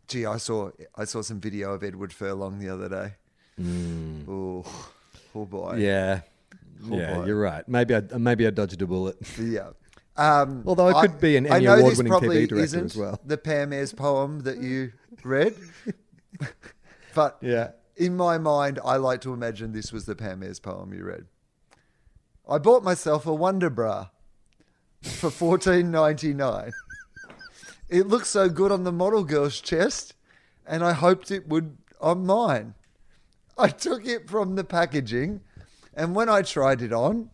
gee, 0.06 0.26
I 0.26 0.36
saw, 0.36 0.70
I 0.94 1.04
saw 1.04 1.22
some 1.22 1.40
video 1.40 1.72
of 1.72 1.82
Edward 1.82 2.12
Furlong 2.12 2.58
the 2.58 2.68
other 2.68 2.90
day. 2.90 3.14
Oh, 3.58 4.64
oh 5.34 5.44
boy, 5.46 5.76
Yeah. 5.78 6.20
Oh, 6.90 6.96
yeah, 6.98 7.14
boy. 7.16 7.24
you're 7.26 7.40
right. 7.40 7.66
Maybe 7.68 7.94
I 7.96 8.00
maybe 8.18 8.46
I 8.46 8.50
dodged 8.50 8.80
a 8.82 8.86
bullet. 8.86 9.16
yeah. 9.38 9.70
Um, 10.18 10.62
Although 10.66 10.88
it 10.88 10.94
could 11.02 11.20
be 11.20 11.36
an 11.36 11.46
I 11.46 11.56
Emmy 11.56 11.66
award-winning 11.66 12.10
TV 12.10 12.48
director 12.48 12.56
isn't 12.58 12.84
as 12.86 12.96
well. 12.96 13.20
The 13.26 13.36
Pam 13.36 13.70
Ayres 13.74 13.92
poem 13.92 14.40
that 14.44 14.56
you 14.62 14.92
read, 15.22 15.54
but 17.14 17.36
Yeah. 17.42 17.72
in 17.98 18.16
my 18.16 18.38
mind, 18.38 18.80
I 18.82 18.96
like 18.96 19.20
to 19.22 19.34
imagine 19.34 19.72
this 19.72 19.92
was 19.92 20.06
the 20.06 20.14
Pam 20.16 20.42
Ayres 20.42 20.58
poem 20.58 20.94
you 20.94 21.04
read. 21.04 21.26
I 22.48 22.56
bought 22.56 22.82
myself 22.82 23.26
a 23.26 23.34
Wonder 23.34 23.68
Bra 23.68 24.06
for 25.02 25.28
fourteen 25.28 25.90
ninety 25.90 26.32
nine. 26.32 26.72
It 27.90 28.06
looked 28.08 28.26
so 28.26 28.48
good 28.48 28.72
on 28.72 28.84
the 28.84 28.92
model 28.92 29.22
girl's 29.22 29.60
chest, 29.60 30.14
and 30.66 30.82
I 30.82 30.92
hoped 30.94 31.30
it 31.30 31.46
would 31.46 31.76
on 32.00 32.24
mine. 32.24 32.72
I 33.58 33.68
took 33.68 34.06
it 34.06 34.28
from 34.28 34.54
the 34.54 34.64
packaging, 34.64 35.40
and 35.94 36.14
when 36.14 36.28
I 36.28 36.42
tried 36.42 36.82
it 36.82 36.92
on, 36.92 37.30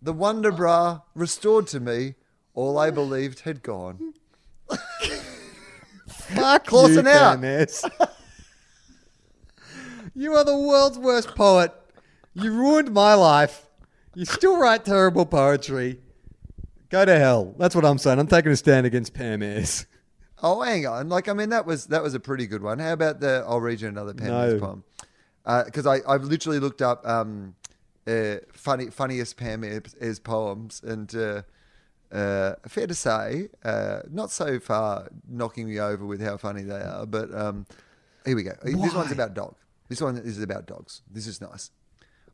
the 0.00 0.12
Wonder 0.12 0.52
Bra 0.52 1.00
restored 1.14 1.66
to 1.68 1.80
me 1.80 2.14
all 2.54 2.78
I 2.78 2.90
believed 2.90 3.40
had 3.40 3.62
gone. 3.62 4.14
Fuck 6.08 6.64
Clausen 6.66 7.06
you, 7.06 7.10
out. 7.10 8.14
You 10.14 10.34
are 10.34 10.44
the 10.44 10.56
world's 10.56 10.98
worst 10.98 11.36
poet. 11.36 11.72
You 12.34 12.52
ruined 12.52 12.92
my 12.92 13.14
life. 13.14 13.68
You 14.16 14.24
still 14.24 14.58
write 14.58 14.84
terrible 14.84 15.24
poetry. 15.24 16.00
Go 16.88 17.04
to 17.04 17.16
hell. 17.16 17.54
That's 17.56 17.76
what 17.76 17.84
I'm 17.84 17.98
saying. 17.98 18.18
I'm 18.18 18.26
taking 18.26 18.50
a 18.50 18.56
stand 18.56 18.84
against 18.84 19.14
Pam 19.14 19.44
Ayres. 19.44 19.86
Oh, 20.42 20.60
hang 20.62 20.88
on. 20.88 21.08
Like, 21.08 21.28
I 21.28 21.34
mean, 21.34 21.50
that 21.50 21.66
was 21.66 21.86
that 21.86 22.02
was 22.02 22.14
a 22.14 22.20
pretty 22.20 22.48
good 22.48 22.64
one. 22.64 22.80
How 22.80 22.94
about 22.94 23.20
the? 23.20 23.44
I'll 23.46 23.60
read 23.60 23.80
you 23.80 23.86
another 23.86 24.12
Pam 24.12 24.28
No. 24.28 24.40
Ayres 24.40 24.60
poem 24.60 24.82
because 25.64 25.86
I 25.86 26.00
I've 26.06 26.24
literally 26.24 26.58
looked 26.58 26.82
up 26.82 27.06
um, 27.06 27.54
uh, 28.06 28.36
funny 28.52 28.90
funniest 28.90 29.36
Pam 29.36 29.64
Ayres 29.64 30.18
poems, 30.18 30.82
and 30.84 31.14
uh, 31.14 31.42
uh, 32.12 32.54
fair 32.66 32.86
to 32.86 32.94
say, 32.94 33.48
uh, 33.64 34.00
not 34.10 34.30
so 34.30 34.58
far 34.60 35.08
knocking 35.28 35.68
me 35.68 35.78
over 35.78 36.04
with 36.04 36.20
how 36.20 36.36
funny 36.36 36.62
they 36.62 36.80
are. 36.80 37.06
But 37.06 37.34
um, 37.34 37.66
here 38.24 38.36
we 38.36 38.42
go. 38.42 38.52
This 38.62 38.94
one's 38.94 39.12
about 39.12 39.34
dog. 39.34 39.54
This 39.88 40.00
one 40.00 40.16
is 40.18 40.42
about 40.42 40.66
dogs. 40.66 41.02
This 41.10 41.26
is 41.26 41.40
nice. 41.40 41.70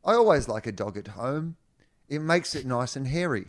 I 0.03 0.13
always 0.13 0.47
like 0.47 0.67
a 0.67 0.71
dog 0.71 0.97
at 0.97 1.09
home. 1.09 1.55
It 2.09 2.19
makes 2.19 2.53
it 2.53 2.65
nice 2.65 2.95
and 2.95 3.07
hairy. 3.07 3.47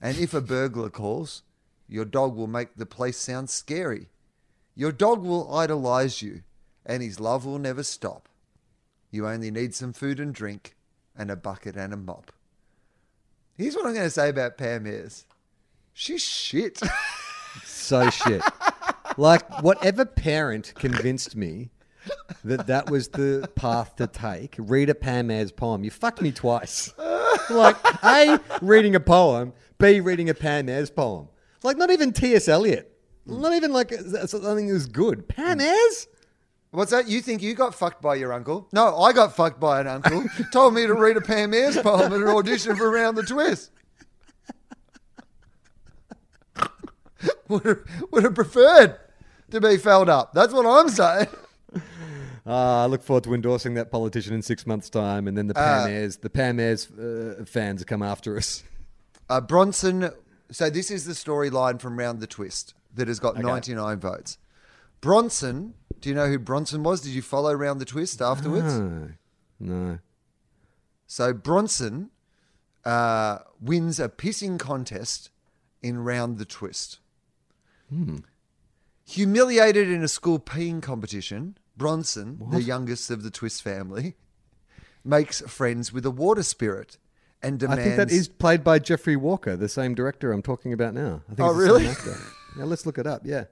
And 0.00 0.18
if 0.18 0.34
a 0.34 0.40
burglar 0.40 0.90
calls, 0.90 1.42
your 1.88 2.04
dog 2.04 2.34
will 2.34 2.46
make 2.46 2.76
the 2.76 2.86
place 2.86 3.18
sound 3.18 3.50
scary. 3.50 4.08
Your 4.74 4.92
dog 4.92 5.22
will 5.22 5.52
idolize 5.54 6.22
you, 6.22 6.42
and 6.86 7.02
his 7.02 7.20
love 7.20 7.44
will 7.44 7.58
never 7.58 7.82
stop. 7.82 8.28
You 9.10 9.26
only 9.26 9.50
need 9.50 9.74
some 9.74 9.92
food 9.92 10.20
and 10.20 10.34
drink, 10.34 10.76
and 11.16 11.30
a 11.30 11.36
bucket 11.36 11.76
and 11.76 11.92
a 11.92 11.96
mop. 11.96 12.32
Here's 13.56 13.74
what 13.74 13.86
I'm 13.86 13.94
going 13.94 14.06
to 14.06 14.10
say 14.10 14.28
about 14.28 14.56
Pam 14.56 14.86
Ayres. 14.86 15.26
She's 15.92 16.22
shit. 16.22 16.80
So 17.64 18.08
shit. 18.10 18.40
like 19.16 19.62
whatever 19.62 20.04
parent 20.04 20.72
convinced 20.76 21.34
me 21.34 21.70
that 22.44 22.68
that 22.68 22.88
was 22.88 23.08
the 23.08 23.50
path 23.56 23.96
to 23.96 24.06
take, 24.06 24.54
read 24.58 24.88
a 24.88 24.94
Pam 24.94 25.30
Ayres 25.30 25.50
poem. 25.50 25.82
You 25.82 25.90
fucked 25.90 26.22
me 26.22 26.30
twice. 26.30 26.94
like 27.50 27.76
A, 28.04 28.38
reading 28.62 28.94
a 28.94 29.00
poem, 29.00 29.52
B, 29.78 29.98
reading 30.00 30.30
a 30.30 30.34
Pam 30.34 30.68
Ayres 30.68 30.90
poem. 30.90 31.28
Like 31.62 31.76
not 31.76 31.90
even 31.90 32.12
T.S. 32.12 32.48
Eliot. 32.48 32.96
Not 33.26 33.52
even 33.52 33.72
like 33.72 33.92
something 33.92 34.66
that 34.68 34.72
was 34.72 34.86
good. 34.86 35.28
Pam 35.28 35.60
Ayres? 35.60 36.06
What's 36.72 36.92
that? 36.92 37.08
You 37.08 37.20
think 37.20 37.42
you 37.42 37.54
got 37.54 37.74
fucked 37.74 38.00
by 38.00 38.14
your 38.14 38.32
uncle? 38.32 38.68
No, 38.72 38.96
I 38.96 39.12
got 39.12 39.34
fucked 39.34 39.58
by 39.58 39.80
an 39.80 39.88
uncle. 39.88 40.24
Told 40.52 40.74
me 40.74 40.86
to 40.86 40.94
read 40.94 41.16
a 41.16 41.20
Pam 41.20 41.52
Ayres 41.52 41.76
poem 41.78 42.12
at 42.12 42.20
an 42.20 42.28
audition 42.28 42.76
for 42.76 42.90
Round 42.90 43.16
the 43.16 43.24
Twist. 43.24 43.72
would, 47.48 47.64
have, 47.64 47.78
would 48.12 48.22
have 48.22 48.34
preferred 48.34 48.98
to 49.50 49.60
be 49.60 49.76
felled 49.78 50.08
up. 50.08 50.32
That's 50.32 50.52
what 50.52 50.64
I'm 50.64 50.88
saying. 50.88 51.26
Ah, 52.46 52.84
I 52.84 52.86
look 52.86 53.02
forward 53.02 53.24
to 53.24 53.34
endorsing 53.34 53.74
that 53.74 53.90
politician 53.90 54.32
in 54.34 54.42
six 54.42 54.66
months' 54.66 54.88
time, 54.88 55.28
and 55.28 55.36
then 55.36 55.46
the 55.46 55.54
Pam 55.54 55.84
Uh, 55.84 55.88
Ayres, 55.88 56.16
the 56.18 56.30
Pam 56.30 56.58
Ayres 56.58 56.90
uh, 56.90 57.44
fans 57.46 57.84
come 57.84 58.02
after 58.02 58.36
us. 58.36 58.62
Uh, 59.28 59.40
Bronson. 59.40 60.10
So 60.50 60.70
this 60.70 60.90
is 60.90 61.04
the 61.04 61.12
storyline 61.12 61.80
from 61.80 61.98
Round 61.98 62.20
the 62.20 62.26
Twist 62.26 62.74
that 62.94 63.08
has 63.08 63.20
got 63.20 63.36
99 63.38 64.00
votes. 64.00 64.38
Bronson. 65.00 65.74
Do 66.00 66.08
you 66.08 66.14
know 66.14 66.26
who 66.28 66.38
Bronson 66.38 66.82
was? 66.82 67.00
Did 67.02 67.10
you 67.12 67.22
follow 67.22 67.52
Round 67.52 67.80
the 67.80 67.84
Twist 67.84 68.20
afterwards? 68.22 68.78
No, 68.78 69.08
no. 69.58 69.98
So 71.06 71.32
Bronson 71.32 72.10
uh, 72.84 73.38
wins 73.60 74.00
a 74.00 74.08
pissing 74.08 74.58
contest 74.58 75.30
in 75.82 75.98
Round 76.04 76.38
the 76.38 76.44
Twist. 76.44 76.98
Humiliated 79.06 79.88
in 79.90 80.02
a 80.04 80.08
school 80.08 80.38
peeing 80.38 80.80
competition, 80.80 81.58
Bronson, 81.76 82.40
the 82.50 82.62
youngest 82.62 83.10
of 83.10 83.22
the 83.22 83.30
Twist 83.30 83.62
family, 83.62 84.14
makes 85.04 85.40
friends 85.42 85.92
with 85.92 86.06
a 86.06 86.10
water 86.10 86.42
spirit 86.44 86.96
and 87.42 87.58
demands. 87.58 87.80
I 87.80 87.84
think 87.84 87.96
that 87.96 88.10
is 88.12 88.28
played 88.28 88.62
by 88.62 88.78
Jeffrey 88.78 89.16
Walker, 89.16 89.56
the 89.56 89.68
same 89.68 89.94
director 89.94 90.30
I'm 90.32 90.42
talking 90.42 90.72
about 90.72 90.94
now. 90.94 91.22
I 91.30 91.34
think 91.34 91.48
Oh, 91.48 91.52
really? 91.52 91.88
Now 92.56 92.64
let's 92.64 92.84
look 92.84 92.98
it 92.98 93.06
up. 93.06 93.22
Yeah. 93.24 93.44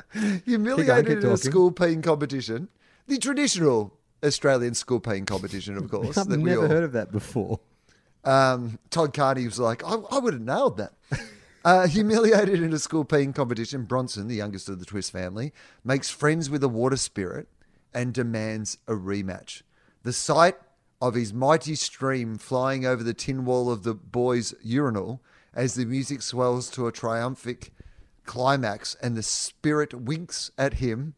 humiliated 0.44 1.24
in 1.24 1.30
a 1.30 1.36
school 1.36 1.72
peeing 1.72 2.02
competition. 2.02 2.68
The 3.06 3.18
traditional 3.18 3.94
Australian 4.24 4.74
school 4.74 5.00
peeing 5.00 5.26
competition, 5.26 5.76
of 5.76 5.90
course. 5.90 6.16
I've 6.16 6.28
never 6.28 6.62
all- 6.62 6.68
heard 6.68 6.84
of 6.84 6.92
that 6.92 7.12
before. 7.12 7.60
Um, 8.24 8.78
Todd 8.90 9.14
Carney 9.14 9.44
was 9.46 9.58
like, 9.58 9.82
I, 9.84 9.94
I 9.94 10.18
would 10.18 10.34
have 10.34 10.42
nailed 10.42 10.76
that. 10.76 10.92
Uh, 11.64 11.86
humiliated 11.86 12.62
in 12.62 12.72
a 12.72 12.78
school 12.78 13.04
peeing 13.04 13.34
competition, 13.34 13.84
Bronson, 13.84 14.28
the 14.28 14.34
youngest 14.34 14.68
of 14.68 14.78
the 14.80 14.84
Twist 14.84 15.12
family, 15.12 15.52
makes 15.84 16.10
friends 16.10 16.50
with 16.50 16.62
a 16.64 16.68
water 16.68 16.96
spirit 16.96 17.48
and 17.94 18.12
demands 18.12 18.78
a 18.86 18.92
rematch. 18.92 19.62
The 20.02 20.12
sight 20.12 20.56
of 21.00 21.14
his 21.14 21.32
mighty 21.32 21.74
stream 21.74 22.38
flying 22.38 22.86
over 22.86 23.02
the 23.02 23.14
tin 23.14 23.44
wall 23.44 23.70
of 23.70 23.82
the 23.82 23.94
boys' 23.94 24.54
urinal 24.62 25.20
as 25.54 25.74
the 25.74 25.84
music 25.84 26.22
swells 26.22 26.70
to 26.70 26.86
a 26.86 26.92
triumphant 26.92 27.70
climax 28.24 28.96
and 29.02 29.16
the 29.16 29.22
spirit 29.22 29.94
winks 29.94 30.50
at 30.56 30.74
him 30.74 31.14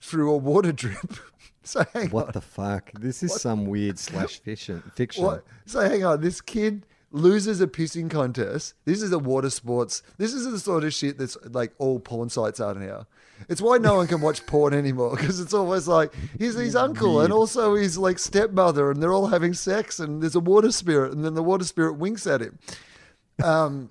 through 0.00 0.32
a 0.32 0.36
water 0.36 0.72
drip. 0.72 1.16
so 1.62 1.84
hang 1.92 2.06
on. 2.06 2.10
What 2.10 2.32
the 2.32 2.40
fuck? 2.40 2.90
This 2.98 3.22
is 3.22 3.40
some 3.40 3.66
weird 3.66 3.98
slash 3.98 4.40
fiction. 4.40 4.82
Fiction. 4.94 5.24
What? 5.24 5.44
So 5.66 5.80
hang 5.80 6.04
on, 6.04 6.20
this 6.20 6.40
kid 6.40 6.86
loses 7.12 7.60
a 7.60 7.66
pissing 7.66 8.10
contest. 8.10 8.74
This 8.84 9.02
is 9.02 9.12
a 9.12 9.18
water 9.18 9.50
sports. 9.50 10.02
This 10.16 10.32
is 10.32 10.50
the 10.50 10.58
sort 10.58 10.84
of 10.84 10.94
shit 10.94 11.18
that's 11.18 11.36
like 11.44 11.72
all 11.78 11.98
porn 11.98 12.28
sites 12.28 12.60
are 12.60 12.74
now. 12.74 13.06
It's 13.48 13.60
why 13.60 13.78
no 13.78 13.94
one 13.94 14.06
can 14.06 14.20
watch 14.20 14.44
porn 14.46 14.74
anymore 14.74 15.16
because 15.16 15.40
it's 15.40 15.54
always 15.54 15.88
like 15.88 16.12
he's 16.38 16.54
his 16.54 16.76
uncle 16.76 17.20
and 17.22 17.32
also 17.32 17.74
his 17.74 17.96
like 17.96 18.18
stepmother 18.18 18.90
and 18.90 19.02
they're 19.02 19.12
all 19.12 19.28
having 19.28 19.54
sex 19.54 19.98
and 19.98 20.22
there's 20.22 20.34
a 20.34 20.40
water 20.40 20.70
spirit 20.70 21.12
and 21.12 21.24
then 21.24 21.34
the 21.34 21.42
water 21.42 21.64
spirit 21.64 21.94
winks 21.94 22.26
at 22.26 22.42
him. 22.42 22.58
Um, 23.42 23.90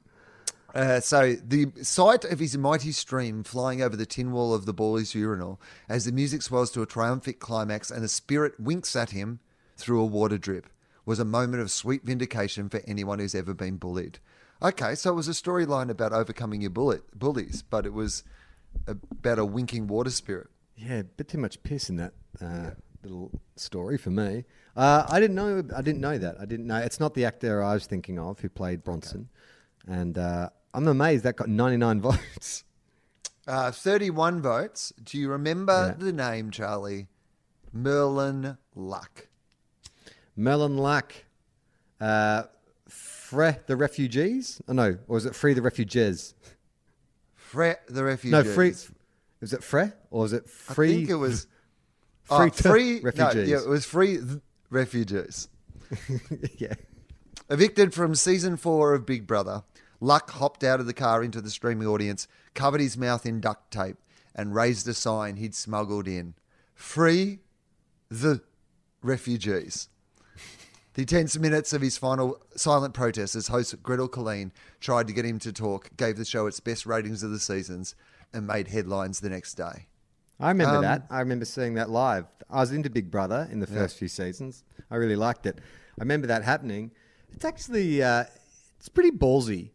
uh, 0.76 1.00
so 1.00 1.34
the 1.34 1.72
sight 1.82 2.26
of 2.26 2.40
his 2.40 2.58
mighty 2.58 2.92
stream 2.92 3.44
flying 3.44 3.82
over 3.82 3.96
the 3.96 4.06
tin 4.06 4.32
wall 4.32 4.54
of 4.54 4.66
the 4.66 4.74
boy's 4.74 5.16
urinal 5.16 5.60
as 5.88 6.06
the 6.06 6.12
music 6.12 6.42
swells 6.42 6.72
to 6.72 6.82
a 6.82 6.86
triumphant 6.86 7.40
climax 7.40 7.90
and 7.90 8.04
the 8.04 8.08
spirit 8.08 8.60
winks 8.60 8.96
at 8.96 9.12
him 9.12 9.40
through 9.78 10.02
a 10.02 10.06
water 10.06 10.38
drip 10.38 10.68
was 11.06 11.20
a 11.20 11.26
moment 11.26 11.62
of 11.62 11.72
sweet 11.72 12.04
vindication 12.04 12.70
for 12.70 12.82
anyone 12.86 13.18
who's 13.18 13.34
ever 13.34 13.54
been 13.54 13.78
bullied. 13.78 14.20
Okay, 14.62 14.94
so 14.94 15.12
it 15.12 15.16
was 15.16 15.28
a 15.28 15.32
storyline 15.32 15.90
about 15.90 16.14
overcoming 16.14 16.62
your 16.62 16.70
bullet, 16.70 17.02
bullies, 17.18 17.64
but 17.64 17.86
it 17.86 17.94
was 17.94 18.24
about 18.88 19.40
a 19.40 19.46
winking 19.46 19.88
water 19.88 20.12
spirit. 20.12 20.48
Yeah, 20.76 21.00
a 21.00 21.04
bit 21.04 21.30
too 21.30 21.38
much 21.38 21.64
piss 21.64 21.90
in 21.90 21.96
that 21.96 22.14
uh, 22.40 22.72
little 23.04 23.32
story 23.56 23.98
for 23.98 24.12
me. 24.12 24.46
Uh, 24.76 25.06
I 25.10 25.20
didn't 25.20 25.36
know. 25.36 25.64
I 25.76 25.82
didn't 25.82 26.02
know 26.02 26.18
that. 26.18 26.40
I 26.40 26.46
didn't 26.46 26.68
know. 26.68 26.78
It's 26.78 27.00
not 27.00 27.14
the 27.14 27.26
actor 27.26 27.64
I 27.64 27.74
was 27.74 27.86
thinking 27.86 28.20
of 28.20 28.40
who 28.40 28.50
played 28.50 28.84
Bronson, 28.84 29.30
and 29.88 30.18
uh, 30.18 30.50
I'm 30.74 30.88
amazed 30.88 31.24
that 31.24 31.36
got 31.36 31.50
99 31.50 32.02
votes. 32.02 32.64
Uh, 33.48 33.72
31 33.72 34.42
votes. 34.42 34.94
Do 35.04 35.18
you 35.18 35.30
remember 35.30 35.96
Yeah. 36.00 36.06
the 36.06 36.14
name, 36.14 36.52
Charlie? 36.52 37.08
Merlin 37.74 38.58
Luck. 38.76 39.28
Melon 40.36 40.78
Luck, 40.78 41.14
uh, 42.00 42.44
Fre 42.88 43.50
the 43.68 43.76
refugees. 43.76 44.62
Oh 44.70 44.74
no, 44.74 44.98
or 45.08 45.16
was 45.16 45.26
it 45.26 45.36
Free 45.36 45.54
the 45.54 45.62
refugees? 45.62 46.34
Fre 47.36 47.72
the 47.90 48.06
refugees. 48.06 48.32
No, 48.32 48.44
Free. 48.44 48.74
Was 49.42 49.52
it 49.54 49.64
Fre 49.64 49.88
or 50.12 50.22
was 50.22 50.34
it 50.34 50.50
Free? 50.50 50.92
I 50.92 50.96
think 50.96 51.10
it 51.10 51.16
was 51.16 51.46
Free 52.24 52.38
oh, 52.38 52.50
free 52.52 53.00
refugees. 53.02 53.36
No, 53.36 53.42
yeah, 53.58 53.58
it 53.64 53.68
was 53.68 53.86
free 53.96 54.20
refugees. 54.70 55.50
yeah. 56.58 56.76
Evicted 57.50 57.94
from 57.94 58.16
season 58.16 58.56
four 58.56 58.94
of 58.94 59.06
Big 59.06 59.28
Brother, 59.28 59.64
Luck 60.00 60.32
hopped 60.32 60.64
out 60.64 60.80
of 60.80 60.86
the 60.86 60.94
car 60.94 61.24
into 61.24 61.42
the 61.42 61.50
streaming 61.50 61.88
audience, 61.88 62.28
covered 62.54 62.82
his 62.82 62.98
mouth 62.98 63.26
in 63.26 63.42
duct 63.42 63.72
tape, 63.72 63.98
and 64.36 64.56
raised 64.56 64.88
a 64.88 64.94
sign 64.94 65.36
he'd 65.36 65.56
smuggled 65.56 66.08
in 66.08 66.34
Free 66.74 67.40
the 68.10 68.42
refugees. 69.02 69.90
The 70.94 71.06
tense 71.06 71.38
minutes 71.38 71.74
of 71.74 71.82
his 71.82 71.98
final 71.98 72.42
silent 72.56 72.94
protest 72.94 73.36
as 73.36 73.48
host 73.48 73.82
Gretel 73.84 74.10
Killeen 74.10 74.52
tried 74.80 75.08
to 75.08 75.14
get 75.14 75.26
him 75.26 75.40
to 75.40 75.54
talk 75.54 75.90
gave 75.98 76.18
the 76.18 76.26
show 76.26 76.48
its 76.48 76.60
best 76.60 76.86
ratings 76.86 77.22
of 77.24 77.32
the 77.32 77.40
seasons 77.40 77.96
and 78.34 78.48
made 78.48 78.68
headlines 78.70 79.20
the 79.20 79.30
next 79.30 79.56
day. 79.56 79.88
I 80.40 80.50
remember 80.50 80.78
Um, 80.78 80.82
that. 80.84 81.06
I 81.10 81.20
remember 81.20 81.46
seeing 81.46 81.74
that 81.76 81.90
live. 81.90 82.26
I 82.50 82.62
was 82.62 82.72
into 82.72 82.90
Big 82.90 83.12
Brother 83.12 83.48
in 83.52 83.60
the 83.60 83.68
first 83.68 83.98
few 83.98 84.08
seasons. 84.08 84.64
I 84.90 84.96
really 84.96 85.16
liked 85.18 85.46
it. 85.46 85.60
I 86.00 86.02
remember 86.02 86.28
that 86.28 86.44
happening. 86.44 86.92
It's 87.32 87.46
actually 87.46 88.02
uh, 88.02 88.24
it's 88.78 88.90
pretty 88.90 89.12
ballsy. 89.12 89.72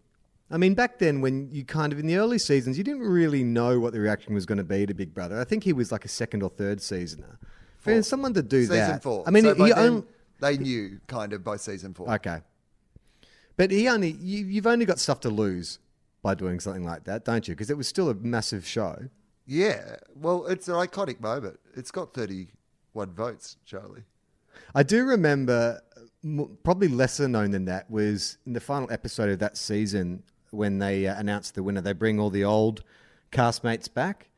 I 0.55 0.57
mean, 0.57 0.74
back 0.74 1.00
then 1.00 1.20
when 1.20 1.48
you 1.50 1.64
kind 1.64 1.92
of 1.92 1.98
in 1.98 2.07
the 2.07 2.16
early 2.16 2.38
seasons, 2.38 2.78
you 2.78 2.84
didn't 2.84 3.00
really 3.00 3.42
know 3.42 3.80
what 3.80 3.92
the 3.92 3.98
reaction 3.98 4.34
was 4.34 4.46
going 4.46 4.59
to 4.59 4.64
be 4.64 4.86
to 4.86 4.94
Big 4.94 5.12
Brother. 5.12 5.40
I 5.40 5.42
think 5.42 5.64
he 5.64 5.72
was 5.72 5.90
like 5.90 6.05
a 6.05 6.09
second 6.09 6.44
or 6.44 6.48
third 6.48 6.80
seasoner. 6.80 7.40
For 7.78 8.00
someone 8.05 8.34
to 8.34 8.42
do 8.42 8.61
that. 8.68 8.72
Season 8.72 8.88
that, 8.92 9.02
four. 9.02 9.24
I 9.26 9.32
mean, 9.32 9.42
So 9.42 9.55
he, 9.57 9.64
he 9.64 9.72
then, 9.72 9.78
own- 9.78 10.07
they 10.38 10.57
knew 10.57 11.00
kind 11.09 11.32
of 11.32 11.42
by 11.42 11.57
season 11.57 11.92
four. 11.92 12.09
Okay. 12.14 12.40
But 13.57 13.72
he 13.72 13.88
only 13.88 14.12
you, 14.12 14.46
you've 14.46 14.68
only 14.68 14.84
got 14.84 15.00
stuff 15.00 15.18
to 15.20 15.28
lose 15.28 15.80
by 16.22 16.36
doing 16.36 16.61
something 16.61 16.84
like 16.84 17.02
that, 17.05 17.24
don't 17.24 17.48
you? 17.48 17.55
Because 17.55 17.68
it 17.68 17.76
was 17.76 17.88
still 17.88 18.09
a 18.09 18.14
massive 18.14 18.64
show. 18.64 19.09
Yeah, 19.46 19.96
well, 20.14 20.46
it's 20.46 20.68
an 20.68 20.74
iconic 20.74 21.20
moment. 21.20 21.59
It's 21.74 21.90
got 21.90 22.14
31 22.14 23.11
votes, 23.11 23.57
Charlie. 23.66 24.05
I 24.72 24.84
do 24.84 25.05
remember, 25.05 25.82
probably 26.62 26.88
lesser 26.88 27.26
known 27.26 27.50
than 27.50 27.64
that, 27.64 27.90
was 27.90 28.38
in 28.46 28.52
the 28.52 28.61
final 28.61 28.90
episode 28.92 29.30
of 29.30 29.40
that 29.40 29.57
season 29.57 30.22
when 30.55 30.78
they 30.78 31.07
uh, 31.07 31.40
the 31.55 31.62
winner. 31.62 31.80
They 31.80 31.92
bring 31.92 32.18
all 32.18 32.30
the 32.30 32.44
old 32.44 32.82
castmates 33.32 33.92
back. 33.92 34.28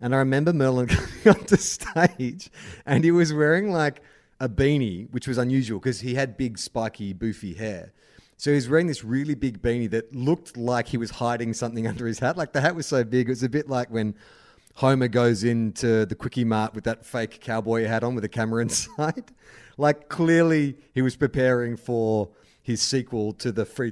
And 0.00 0.14
I 0.14 0.18
remember 0.18 0.52
Merlin 0.52 0.86
coming 0.88 1.40
onto 1.40 1.56
stage 1.56 2.50
and 2.86 3.04
he 3.04 3.10
was 3.10 3.32
wearing 3.32 3.70
like 3.70 4.02
a 4.40 4.48
beanie, 4.48 5.10
which 5.10 5.28
was 5.28 5.36
unusual 5.36 5.78
because 5.78 6.00
he 6.00 6.14
had 6.14 6.36
big, 6.36 6.58
spiky, 6.58 7.12
boofy 7.12 7.56
hair. 7.56 7.92
So 8.38 8.50
he 8.50 8.54
was 8.54 8.70
wearing 8.70 8.86
this 8.86 9.04
really 9.04 9.34
big 9.34 9.60
beanie 9.60 9.90
that 9.90 10.14
looked 10.14 10.56
like 10.56 10.88
he 10.88 10.96
was 10.96 11.10
hiding 11.10 11.52
something 11.52 11.86
under 11.86 12.06
his 12.06 12.18
hat. 12.18 12.38
Like 12.38 12.52
the 12.52 12.62
hat 12.62 12.74
was 12.74 12.86
so 12.86 13.04
big, 13.04 13.28
it 13.28 13.32
was 13.32 13.42
a 13.42 13.50
bit 13.50 13.68
like 13.68 13.90
when 13.90 14.14
Homer 14.76 15.08
goes 15.08 15.44
into 15.44 16.06
the 16.06 16.14
quickie 16.14 16.44
mart 16.44 16.74
with 16.74 16.84
that 16.84 17.04
fake 17.04 17.40
cowboy 17.40 17.84
hat 17.84 18.02
on 18.02 18.14
with 18.14 18.24
a 18.24 18.28
camera 18.28 18.62
inside. 18.62 19.32
like 19.76 20.08
clearly 20.08 20.76
he 20.94 21.02
was 21.02 21.16
preparing 21.16 21.76
for 21.76 22.30
his 22.62 22.80
sequel 22.80 23.32
to 23.34 23.52
the 23.52 23.66
free 23.66 23.90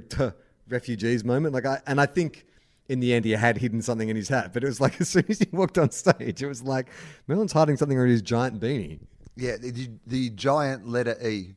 refugees 0.68 1.24
moment. 1.24 1.54
Like 1.54 1.66
I 1.66 1.80
and 1.86 2.00
I 2.00 2.06
think 2.06 2.44
in 2.88 3.00
the 3.00 3.12
end 3.12 3.24
he 3.24 3.32
had 3.32 3.58
hidden 3.58 3.82
something 3.82 4.08
in 4.08 4.16
his 4.16 4.28
hat, 4.28 4.52
but 4.52 4.62
it 4.64 4.66
was 4.66 4.80
like 4.80 5.00
as 5.00 5.08
soon 5.10 5.24
as 5.28 5.38
he 5.38 5.46
walked 5.52 5.78
on 5.78 5.90
stage, 5.90 6.42
it 6.42 6.46
was 6.46 6.62
like 6.62 6.88
Melon's 7.26 7.52
hiding 7.52 7.76
something 7.76 7.98
under 7.98 8.10
his 8.10 8.22
giant 8.22 8.60
beanie. 8.60 9.00
Yeah, 9.36 9.56
the, 9.56 9.88
the 10.06 10.30
giant 10.30 10.88
letter 10.88 11.16
E 11.26 11.54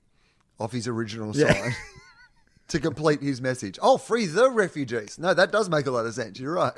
off 0.60 0.72
his 0.72 0.88
original 0.88 1.36
Yeah. 1.36 1.52
sign 1.54 1.72
to 2.68 2.80
complete 2.80 3.22
his 3.22 3.42
message. 3.42 3.80
Oh, 3.82 3.98
free 3.98 4.28
the 4.28 4.50
refugees. 4.52 5.18
No, 5.18 5.34
that 5.34 5.52
does 5.52 5.68
make 5.70 5.88
a 5.88 5.92
lot 5.92 6.06
of 6.06 6.14
sense. 6.14 6.40
You're 6.40 6.54
right. 6.54 6.74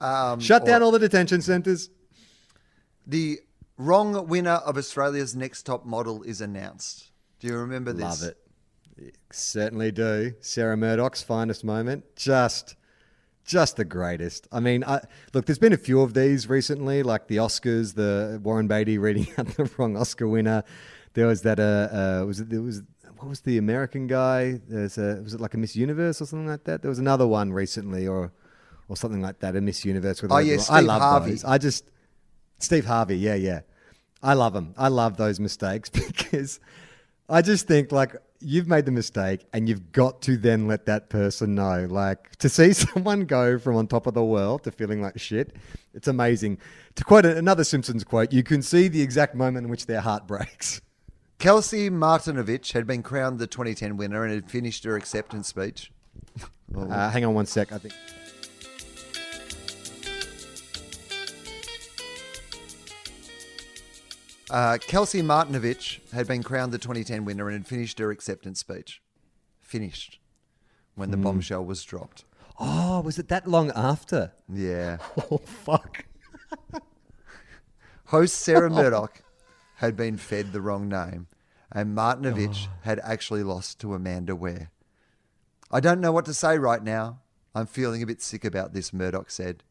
Um, 0.00 0.40
Shut 0.40 0.64
down 0.66 0.82
or- 0.82 0.86
all 0.86 0.90
the 0.90 0.98
detention 0.98 1.40
centres. 1.42 1.90
The 3.06 3.38
wrong 3.78 4.26
winner 4.26 4.50
of 4.66 4.76
Australia's 4.76 5.36
Next 5.36 5.62
Top 5.62 5.86
Model 5.86 6.22
is 6.22 6.40
announced. 6.40 7.10
Do 7.40 7.46
you 7.46 7.56
remember 7.56 7.92
this? 7.92 8.02
Love 8.02 8.22
it. 8.30 8.36
Certainly 9.30 9.92
do. 9.92 10.34
Sarah 10.40 10.76
Murdoch's 10.76 11.22
finest 11.22 11.64
moment. 11.64 12.04
Just 12.16 12.76
just 13.44 13.76
the 13.76 13.84
greatest. 13.84 14.48
I 14.50 14.58
mean, 14.60 14.82
I, 14.82 15.00
look, 15.32 15.46
there's 15.46 15.58
been 15.58 15.72
a 15.72 15.78
few 15.78 16.00
of 16.00 16.14
these 16.14 16.48
recently, 16.48 17.04
like 17.04 17.28
the 17.28 17.36
Oscars, 17.36 17.94
the 17.94 18.40
Warren 18.42 18.66
Beatty 18.66 18.98
reading 18.98 19.28
out 19.38 19.46
the 19.46 19.70
wrong 19.78 19.96
Oscar 19.96 20.26
winner. 20.26 20.64
There 21.14 21.26
was 21.26 21.42
that. 21.42 21.60
Uh, 21.60 22.22
uh 22.22 22.26
was 22.26 22.40
it? 22.40 22.50
There 22.50 22.62
was 22.62 22.82
what 23.18 23.28
was 23.28 23.40
the 23.40 23.58
American 23.58 24.06
guy? 24.06 24.60
There's 24.68 24.98
a 24.98 25.20
was 25.22 25.34
it 25.34 25.40
like 25.40 25.54
a 25.54 25.58
Miss 25.58 25.76
Universe 25.76 26.20
or 26.20 26.26
something 26.26 26.48
like 26.48 26.64
that? 26.64 26.82
There 26.82 26.88
was 26.88 26.98
another 26.98 27.26
one 27.26 27.52
recently, 27.52 28.06
or 28.06 28.32
or 28.88 28.96
something 28.96 29.22
like 29.22 29.40
that, 29.40 29.56
a 29.56 29.60
Miss 29.60 29.84
Universe. 29.84 30.22
With 30.22 30.32
Oh, 30.32 30.38
yeah, 30.38 30.58
I 30.68 30.80
love 30.80 31.02
Harvey. 31.02 31.30
those. 31.30 31.44
I 31.44 31.58
just 31.58 31.90
Steve 32.58 32.84
Harvey. 32.86 33.18
Yeah, 33.18 33.34
yeah. 33.34 33.60
I 34.22 34.34
love 34.34 34.52
them. 34.54 34.74
I 34.76 34.88
love 34.88 35.16
those 35.16 35.38
mistakes 35.40 35.88
because 35.90 36.60
I 37.28 37.42
just 37.42 37.66
think 37.66 37.92
like 37.92 38.14
you've 38.40 38.68
made 38.68 38.84
the 38.84 38.92
mistake 38.92 39.46
and 39.52 39.68
you've 39.68 39.92
got 39.92 40.22
to 40.22 40.36
then 40.36 40.66
let 40.66 40.86
that 40.86 41.08
person 41.08 41.54
know. 41.54 41.86
Like 41.88 42.36
to 42.36 42.48
see 42.48 42.72
someone 42.74 43.24
go 43.24 43.58
from 43.58 43.76
on 43.76 43.86
top 43.86 44.06
of 44.06 44.14
the 44.14 44.24
world 44.24 44.64
to 44.64 44.72
feeling 44.72 45.02
like 45.02 45.18
shit, 45.18 45.56
it's 45.94 46.08
amazing. 46.08 46.58
To 46.96 47.04
quote 47.04 47.26
another 47.26 47.64
Simpsons 47.64 48.04
quote, 48.04 48.32
you 48.32 48.42
can 48.42 48.62
see 48.62 48.88
the 48.88 49.02
exact 49.02 49.34
moment 49.34 49.64
in 49.64 49.70
which 49.70 49.86
their 49.86 50.00
heart 50.00 50.26
breaks. 50.26 50.80
Kelsey 51.38 51.90
Martinovich 51.90 52.72
had 52.72 52.86
been 52.86 53.02
crowned 53.02 53.38
the 53.38 53.46
2010 53.46 53.96
winner 53.98 54.24
and 54.24 54.32
had 54.32 54.50
finished 54.50 54.84
her 54.84 54.96
acceptance 54.96 55.48
speech. 55.48 55.92
Uh, 56.74 57.10
hang 57.10 57.24
on 57.24 57.34
one 57.34 57.46
sec. 57.46 57.72
I 57.72 57.78
think. 57.78 57.94
Uh, 64.50 64.78
Kelsey 64.80 65.22
Martinovich 65.22 65.98
had 66.12 66.26
been 66.28 66.42
crowned 66.42 66.72
the 66.72 66.78
2010 66.78 67.24
winner 67.24 67.48
and 67.48 67.58
had 67.58 67.66
finished 67.66 67.98
her 67.98 68.10
acceptance 68.10 68.60
speech. 68.60 69.02
Finished 69.60 70.18
when 70.94 71.10
the 71.10 71.16
bombshell 71.16 71.64
was 71.64 71.82
dropped. 71.82 72.24
Oh, 72.58 73.00
was 73.00 73.18
it 73.18 73.28
that 73.28 73.46
long 73.46 73.70
after? 73.72 74.32
Yeah. 74.52 74.98
Oh 75.30 75.38
fuck. 75.38 76.04
Host 78.06 78.36
Sarah 78.36 78.70
Murdoch 78.70 79.22
had 79.76 79.96
been 79.96 80.16
fed 80.16 80.52
the 80.52 80.60
wrong 80.60 80.88
name, 80.88 81.26
and 81.72 81.96
Martinovich 81.96 82.68
had 82.82 83.00
actually 83.02 83.42
lost 83.42 83.80
to 83.80 83.94
Amanda 83.94 84.36
Ware. 84.36 84.70
I 85.70 85.80
don't 85.80 86.00
know 86.00 86.12
what 86.12 86.24
to 86.26 86.34
say 86.34 86.56
right 86.56 86.82
now. 86.82 87.20
I'm 87.54 87.66
feeling 87.66 88.02
a 88.02 88.06
bit 88.06 88.22
sick 88.22 88.44
about 88.44 88.72
this, 88.72 88.92
Murdoch 88.92 89.30
said. 89.30 89.64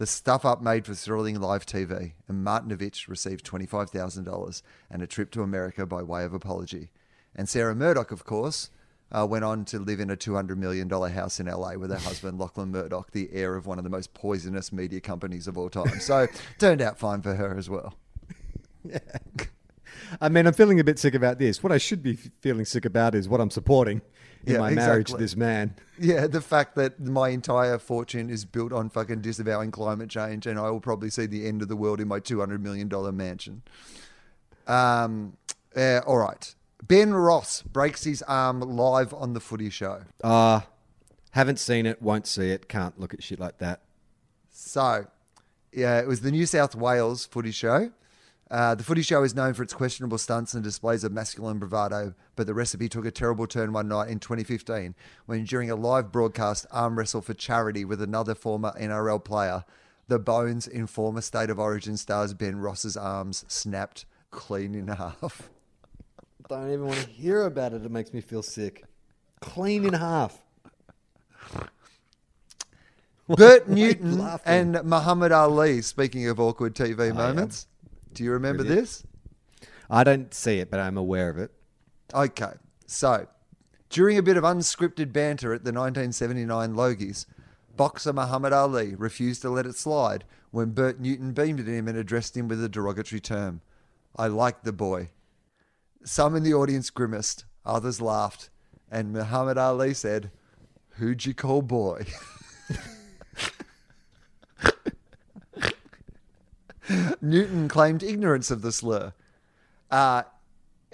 The 0.00 0.06
stuff 0.06 0.46
up 0.46 0.62
made 0.62 0.86
for 0.86 0.94
thrilling 0.94 1.38
live 1.38 1.66
TV, 1.66 2.12
and 2.26 2.42
Martinovich 2.42 3.06
received 3.06 3.44
$25,000 3.44 4.62
and 4.90 5.02
a 5.02 5.06
trip 5.06 5.30
to 5.32 5.42
America 5.42 5.84
by 5.84 6.02
way 6.02 6.24
of 6.24 6.32
apology. 6.32 6.90
And 7.36 7.46
Sarah 7.46 7.74
Murdoch, 7.74 8.10
of 8.10 8.24
course, 8.24 8.70
uh, 9.12 9.26
went 9.28 9.44
on 9.44 9.66
to 9.66 9.78
live 9.78 10.00
in 10.00 10.08
a 10.08 10.16
$200 10.16 10.56
million 10.56 10.88
house 10.88 11.38
in 11.38 11.48
LA 11.48 11.74
with 11.74 11.90
her 11.90 11.98
husband, 11.98 12.38
Lachlan 12.40 12.70
Murdoch, 12.70 13.10
the 13.10 13.28
heir 13.30 13.56
of 13.56 13.66
one 13.66 13.76
of 13.76 13.84
the 13.84 13.90
most 13.90 14.14
poisonous 14.14 14.72
media 14.72 15.02
companies 15.02 15.46
of 15.46 15.58
all 15.58 15.68
time. 15.68 16.00
So 16.00 16.26
turned 16.58 16.80
out 16.80 16.98
fine 16.98 17.20
for 17.20 17.34
her 17.34 17.58
as 17.58 17.68
well. 17.68 17.92
Yeah. 18.82 19.00
I 20.22 20.30
mean, 20.30 20.46
I'm 20.46 20.54
feeling 20.54 20.80
a 20.80 20.84
bit 20.84 20.98
sick 20.98 21.14
about 21.14 21.38
this. 21.38 21.62
What 21.62 21.72
I 21.72 21.78
should 21.78 22.02
be 22.02 22.14
feeling 22.14 22.64
sick 22.64 22.86
about 22.86 23.14
is 23.14 23.28
what 23.28 23.38
I'm 23.38 23.50
supporting 23.50 24.00
in 24.46 24.54
Yeah, 24.54 24.58
my 24.58 24.70
marriage 24.70 25.08
to 25.08 25.14
exactly. 25.16 25.24
this 25.24 25.36
man. 25.36 25.74
Yeah, 25.98 26.26
the 26.26 26.40
fact 26.40 26.74
that 26.76 26.98
my 27.00 27.28
entire 27.28 27.78
fortune 27.78 28.30
is 28.30 28.44
built 28.44 28.72
on 28.72 28.88
fucking 28.88 29.20
disavowing 29.20 29.70
climate 29.70 30.08
change, 30.10 30.46
and 30.46 30.58
I 30.58 30.70
will 30.70 30.80
probably 30.80 31.10
see 31.10 31.26
the 31.26 31.46
end 31.46 31.62
of 31.62 31.68
the 31.68 31.76
world 31.76 32.00
in 32.00 32.08
my 32.08 32.20
two 32.20 32.40
hundred 32.40 32.62
million 32.62 32.88
dollar 32.88 33.12
mansion. 33.12 33.62
Um, 34.66 35.36
uh, 35.76 35.98
all 36.06 36.18
right. 36.18 36.54
Ben 36.86 37.12
Ross 37.12 37.62
breaks 37.62 38.04
his 38.04 38.22
arm 38.22 38.60
live 38.60 39.12
on 39.12 39.34
the 39.34 39.40
Footy 39.40 39.68
Show. 39.68 40.02
Uh, 40.24 40.60
haven't 41.32 41.58
seen 41.58 41.84
it, 41.86 42.00
won't 42.00 42.26
see 42.26 42.50
it, 42.50 42.68
can't 42.68 42.98
look 42.98 43.12
at 43.12 43.22
shit 43.22 43.38
like 43.38 43.58
that. 43.58 43.82
So, 44.50 45.06
yeah, 45.72 46.00
it 46.00 46.06
was 46.08 46.22
the 46.22 46.30
New 46.30 46.46
South 46.46 46.74
Wales 46.74 47.26
Footy 47.26 47.50
Show. 47.50 47.92
Uh, 48.50 48.74
the 48.74 48.82
Footy 48.82 49.02
Show 49.02 49.22
is 49.22 49.34
known 49.34 49.54
for 49.54 49.62
its 49.62 49.72
questionable 49.72 50.18
stunts 50.18 50.54
and 50.54 50.64
displays 50.64 51.04
of 51.04 51.12
masculine 51.12 51.58
bravado, 51.58 52.14
but 52.34 52.48
the 52.48 52.54
recipe 52.54 52.88
took 52.88 53.06
a 53.06 53.10
terrible 53.12 53.46
turn 53.46 53.72
one 53.72 53.86
night 53.86 54.08
in 54.08 54.18
2015 54.18 54.96
when, 55.26 55.44
during 55.44 55.70
a 55.70 55.76
live 55.76 56.10
broadcast 56.10 56.66
arm 56.72 56.98
wrestle 56.98 57.22
for 57.22 57.32
charity 57.32 57.84
with 57.84 58.02
another 58.02 58.34
former 58.34 58.72
NRL 58.78 59.22
player, 59.22 59.64
the 60.08 60.18
Bones 60.18 60.66
in 60.66 60.88
former 60.88 61.20
State 61.20 61.50
of 61.50 61.60
Origin 61.60 61.96
stars 61.96 62.34
Ben 62.34 62.56
Ross's 62.56 62.96
arms 62.96 63.44
snapped 63.46 64.04
clean 64.32 64.74
in 64.74 64.88
half. 64.88 65.48
Don't 66.48 66.72
even 66.72 66.86
want 66.86 66.98
to 66.98 67.08
hear 67.08 67.42
about 67.42 67.72
it. 67.72 67.84
It 67.84 67.90
makes 67.92 68.12
me 68.12 68.20
feel 68.20 68.42
sick. 68.42 68.82
Clean 69.40 69.84
in 69.84 69.94
half. 69.94 70.40
Bert 73.28 73.68
Why 73.68 73.74
are 73.74 73.78
you 73.78 73.94
Newton 73.94 74.40
and 74.44 74.82
Muhammad 74.82 75.30
Ali, 75.30 75.82
speaking 75.82 76.26
of 76.26 76.40
awkward 76.40 76.74
TV 76.74 77.14
moments. 77.14 77.68
Do 78.12 78.24
you 78.24 78.32
remember 78.32 78.62
Brilliant. 78.62 78.86
this? 78.86 79.02
I 79.88 80.04
don't 80.04 80.32
see 80.32 80.58
it, 80.58 80.70
but 80.70 80.80
I'm 80.80 80.96
aware 80.96 81.28
of 81.30 81.38
it. 81.38 81.50
Okay, 82.14 82.52
so 82.86 83.26
during 83.88 84.18
a 84.18 84.22
bit 84.22 84.36
of 84.36 84.44
unscripted 84.44 85.12
banter 85.12 85.52
at 85.52 85.64
the 85.64 85.72
1979 85.72 86.74
Logies, 86.74 87.26
boxer 87.76 88.12
Muhammad 88.12 88.52
Ali 88.52 88.94
refused 88.94 89.42
to 89.42 89.50
let 89.50 89.66
it 89.66 89.76
slide 89.76 90.24
when 90.50 90.70
Bert 90.70 91.00
Newton 91.00 91.32
beamed 91.32 91.60
at 91.60 91.66
him 91.66 91.88
and 91.88 91.96
addressed 91.96 92.36
him 92.36 92.48
with 92.48 92.62
a 92.62 92.68
derogatory 92.68 93.20
term. 93.20 93.60
I 94.16 94.26
like 94.26 94.62
the 94.62 94.72
boy. 94.72 95.10
Some 96.04 96.34
in 96.34 96.42
the 96.42 96.54
audience 96.54 96.90
grimaced, 96.90 97.44
others 97.64 98.00
laughed, 98.00 98.50
and 98.90 99.12
Muhammad 99.12 99.58
Ali 99.58 99.94
said, 99.94 100.30
Who'd 100.96 101.24
you 101.24 101.34
call 101.34 101.62
boy? 101.62 102.06
Newton 107.20 107.68
claimed 107.68 108.02
ignorance 108.02 108.50
of 108.50 108.62
the 108.62 108.72
slur. 108.72 109.12
Uh, 109.90 110.22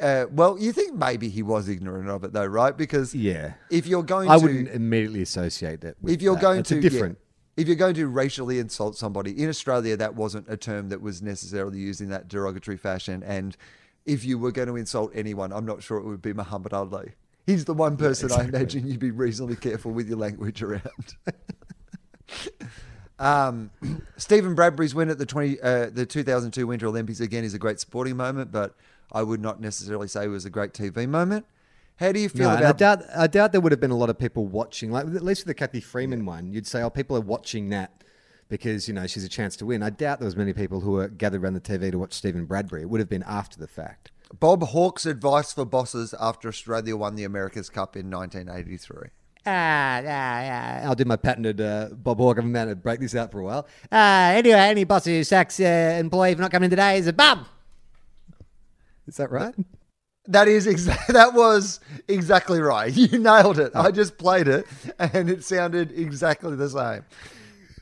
uh, 0.00 0.26
well, 0.30 0.58
you 0.58 0.72
think 0.72 0.94
maybe 0.94 1.28
he 1.28 1.42
was 1.42 1.68
ignorant 1.68 2.08
of 2.08 2.22
it, 2.24 2.32
though, 2.32 2.44
right? 2.46 2.76
Because 2.76 3.14
Yeah. 3.14 3.54
if 3.70 3.86
you're 3.86 4.02
going 4.02 4.28
to 4.28 4.34
I 4.34 4.38
to, 4.38 4.42
wouldn't 4.44 4.68
immediately 4.68 5.22
associate 5.22 5.80
that 5.82 5.96
with 6.02 6.12
if 6.12 6.22
you're 6.22 6.34
that. 6.34 6.42
going 6.42 6.60
it's 6.60 6.68
to 6.70 6.74
a 6.74 6.80
yeah, 6.80 6.88
different. 6.88 7.18
if 7.56 7.66
you're 7.66 7.76
going 7.76 7.94
to 7.94 8.06
racially 8.06 8.58
insult 8.58 8.96
somebody 8.98 9.42
in 9.42 9.48
Australia, 9.48 9.96
that 9.96 10.14
wasn't 10.14 10.46
a 10.48 10.56
term 10.56 10.90
that 10.90 11.00
was 11.00 11.22
necessarily 11.22 11.78
used 11.78 12.00
in 12.00 12.10
that 12.10 12.28
derogatory 12.28 12.76
fashion. 12.76 13.22
And 13.22 13.56
if 14.04 14.24
you 14.24 14.38
were 14.38 14.52
going 14.52 14.68
to 14.68 14.76
insult 14.76 15.12
anyone, 15.14 15.52
I'm 15.52 15.64
not 15.66 15.82
sure 15.82 15.96
it 15.98 16.04
would 16.04 16.22
be 16.22 16.32
Muhammad 16.34 16.72
Ali. 16.74 17.12
He's 17.46 17.64
the 17.64 17.74
one 17.74 17.96
person 17.96 18.30
I 18.32 18.44
imagine 18.44 18.86
you'd 18.86 18.98
be 19.00 19.12
reasonably 19.12 19.56
careful 19.56 19.92
with 19.92 20.08
your 20.08 20.18
language 20.18 20.62
around. 20.62 20.82
um, 23.18 23.70
Stephen 24.16 24.54
Bradbury's 24.54 24.94
win 24.94 25.10
at 25.10 25.18
the 25.18 25.26
20, 25.26 25.60
uh, 25.60 25.90
the 25.90 26.06
2002 26.06 26.66
Winter 26.66 26.86
Olympics 26.86 27.20
again 27.20 27.44
is 27.44 27.54
a 27.54 27.58
great 27.58 27.80
sporting 27.80 28.16
moment, 28.16 28.52
but 28.52 28.74
I 29.12 29.22
would 29.22 29.40
not 29.40 29.60
necessarily 29.60 30.08
say 30.08 30.24
it 30.24 30.28
was 30.28 30.44
a 30.44 30.50
great 30.50 30.72
TV 30.72 31.08
moment. 31.08 31.46
How 31.96 32.12
do 32.12 32.20
you 32.20 32.28
feel 32.28 32.48
No, 32.48 32.56
and 32.56 32.64
I 32.64 32.70
about 32.70 32.78
doubt, 32.78 33.02
I 33.16 33.26
doubt 33.26 33.52
there 33.52 33.60
would 33.60 33.72
have 33.72 33.80
been 33.80 33.90
a 33.90 33.96
lot 33.96 34.10
of 34.10 34.18
people 34.18 34.46
watching. 34.46 34.90
Like 34.90 35.06
at 35.06 35.24
least 35.24 35.42
with 35.42 35.46
the 35.46 35.54
Cathy 35.54 35.80
Freeman 35.80 36.26
one, 36.26 36.52
you'd 36.52 36.66
say, 36.66 36.82
"Oh, 36.82 36.90
people 36.90 37.16
are 37.16 37.22
watching 37.22 37.70
that 37.70 38.04
because 38.50 38.86
you 38.86 38.92
know 38.92 39.06
she's 39.06 39.24
a 39.24 39.30
chance 39.30 39.56
to 39.56 39.66
win." 39.66 39.82
I 39.82 39.88
doubt 39.88 40.18
there 40.18 40.26
was 40.26 40.36
many 40.36 40.52
people 40.52 40.80
who 40.80 40.92
were 40.92 41.08
gathered 41.08 41.42
around 41.42 41.54
the 41.54 41.60
TV 41.60 41.90
to 41.90 41.98
watch 41.98 42.12
Stephen 42.12 42.44
Bradbury. 42.44 42.82
It 42.82 42.90
would 42.90 43.00
have 43.00 43.08
been 43.08 43.22
after 43.22 43.58
the 43.58 43.66
fact. 43.66 44.10
Bob 44.38 44.62
Hawke's 44.62 45.06
advice 45.06 45.54
for 45.54 45.64
bosses 45.64 46.14
after 46.20 46.48
Australia 46.48 46.96
won 46.96 47.14
the 47.14 47.24
America's 47.24 47.70
Cup 47.70 47.96
in 47.96 48.10
1983? 48.10 49.10
Ah, 49.48 50.00
yeah, 50.00 50.80
yeah. 50.80 50.88
I'll 50.88 50.96
do 50.96 51.04
my 51.04 51.14
patented 51.14 51.60
uh, 51.60 51.90
Bob 51.92 52.18
Hawke. 52.18 52.38
I'm 52.38 52.50
about 52.50 52.64
to 52.64 52.74
break 52.74 52.98
this 52.98 53.14
out 53.14 53.30
for 53.30 53.38
a 53.40 53.44
while. 53.44 53.68
Uh, 53.92 54.32
anyway, 54.34 54.58
any 54.58 54.82
boss 54.82 55.04
who 55.04 55.22
sacks 55.22 55.60
uh, 55.60 55.96
employee 56.00 56.34
for 56.34 56.40
not 56.40 56.50
coming 56.50 56.64
in 56.64 56.70
today 56.70 56.98
is 56.98 57.06
a 57.06 57.12
bum. 57.12 57.46
Is 59.06 59.16
that 59.16 59.30
right? 59.30 59.54
That 60.28 60.48
is 60.48 60.66
exa- 60.66 61.06
that 61.12 61.34
was 61.34 61.78
exactly 62.08 62.60
right. 62.60 62.92
You 62.96 63.16
nailed 63.20 63.60
it. 63.60 63.70
I 63.76 63.92
just 63.92 64.18
played 64.18 64.48
it 64.48 64.66
and 64.98 65.30
it 65.30 65.44
sounded 65.44 65.96
exactly 65.96 66.56
the 66.56 66.68
same. 66.68 67.04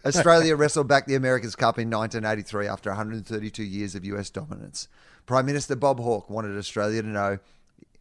Australia 0.05 0.55
wrestled 0.55 0.87
back 0.87 1.07
the 1.07 1.15
America's 1.15 1.57
Cup 1.57 1.79
in 1.79 1.89
1983 1.89 2.67
after 2.67 2.91
132 2.91 3.65
years 3.65 3.95
of 3.95 4.05
US 4.05 4.29
dominance. 4.29 4.89
Prime 5.25 5.47
Minister 5.47 5.75
Bob 5.75 5.99
Hawke 5.99 6.29
wanted 6.29 6.59
Australia 6.59 7.01
to 7.01 7.09
know 7.09 7.39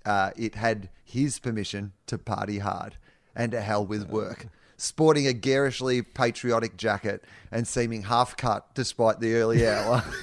uh, 0.05 0.31
it 0.35 0.55
had 0.55 0.89
his 1.05 1.39
permission 1.39 1.93
to 2.07 2.17
party 2.17 2.59
hard 2.59 2.97
and 3.35 3.51
to 3.51 3.61
hell 3.61 3.85
with 3.85 4.09
work. 4.09 4.47
Sporting 4.77 5.27
a 5.27 5.33
garishly 5.33 6.01
patriotic 6.01 6.77
jacket 6.77 7.23
and 7.51 7.67
seeming 7.67 8.03
half 8.03 8.35
cut 8.35 8.73
despite 8.73 9.19
the 9.19 9.35
early 9.35 9.67
hour. 9.73 10.03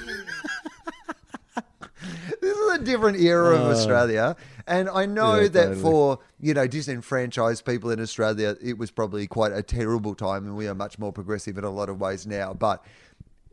this 2.41 2.57
is 2.57 2.75
a 2.75 2.79
different 2.79 3.19
era 3.21 3.55
of 3.55 3.63
oh. 3.63 3.71
Australia. 3.71 4.37
And 4.67 4.89
I 4.89 5.07
know 5.07 5.37
Yeah, 5.37 5.49
that 5.49 5.65
totally. 5.65 5.83
for, 5.83 6.19
you 6.39 6.55
know, 6.55 6.67
disenfranchised 6.67 7.65
people 7.65 7.91
in 7.91 8.01
Australia, 8.01 8.57
it 8.63 8.79
was 8.79 8.91
probably 8.91 9.27
quite 9.27 9.53
a 9.53 9.63
terrible 9.63 10.15
time 10.15 10.47
and 10.47 10.57
we 10.57 10.69
are 10.69 10.75
much 10.75 10.99
more 10.99 11.13
progressive 11.13 11.59
in 11.59 11.65
a 11.65 11.71
lot 11.71 11.89
of 11.89 12.01
ways 12.01 12.27
now. 12.27 12.55
But 12.55 12.85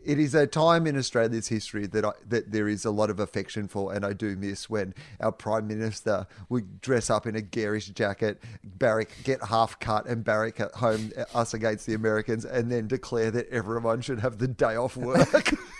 it 0.03 0.19
is 0.19 0.33
a 0.35 0.47
time 0.47 0.87
in 0.87 0.97
Australia's 0.97 1.47
history 1.47 1.85
that 1.87 2.05
I, 2.05 2.11
that 2.27 2.51
there 2.51 2.67
is 2.67 2.85
a 2.85 2.91
lot 2.91 3.09
of 3.09 3.19
affection 3.19 3.67
for, 3.67 3.93
and 3.93 4.05
I 4.05 4.13
do 4.13 4.35
miss 4.35 4.69
when 4.69 4.93
our 5.19 5.31
prime 5.31 5.67
minister 5.67 6.27
would 6.49 6.81
dress 6.81 7.09
up 7.09 7.25
in 7.25 7.35
a 7.35 7.41
garish 7.41 7.87
jacket, 7.87 8.41
barrack, 8.63 9.09
get 9.23 9.43
half 9.43 9.79
cut, 9.79 10.05
and 10.05 10.23
barrack 10.23 10.59
at 10.59 10.73
home 10.75 11.11
uh, 11.17 11.25
us 11.37 11.53
against 11.53 11.85
the 11.85 11.93
Americans, 11.93 12.45
and 12.45 12.71
then 12.71 12.87
declare 12.87 13.31
that 13.31 13.49
everyone 13.49 14.01
should 14.01 14.19
have 14.19 14.37
the 14.37 14.47
day 14.47 14.75
off 14.75 14.95
work. 14.95 15.53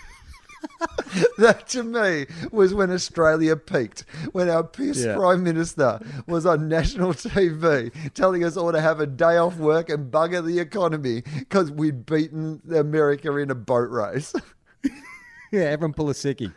that 1.38 1.68
to 1.68 1.82
me 1.82 2.26
was 2.52 2.74
when 2.74 2.90
Australia 2.90 3.56
peaked, 3.56 4.04
when 4.32 4.48
our 4.48 4.64
piss 4.64 5.04
Yeah. 5.04 5.16
prime 5.16 5.42
minister 5.42 6.00
was 6.26 6.46
on 6.46 6.68
national 6.68 7.14
TV 7.14 7.90
telling 8.14 8.44
us 8.44 8.56
all 8.56 8.72
to 8.72 8.80
have 8.80 9.00
a 9.00 9.06
day 9.06 9.36
off 9.36 9.56
work 9.56 9.88
and 9.88 10.10
bugger 10.12 10.44
the 10.44 10.58
economy 10.58 11.22
because 11.38 11.70
we'd 11.70 12.04
beaten 12.06 12.60
America 12.74 13.34
in 13.36 13.50
a 13.50 13.54
boat 13.54 13.90
race. 13.90 14.34
yeah, 15.52 15.60
everyone 15.62 15.92
pull 15.94 16.10
a 16.10 16.14
sickie. 16.14 16.52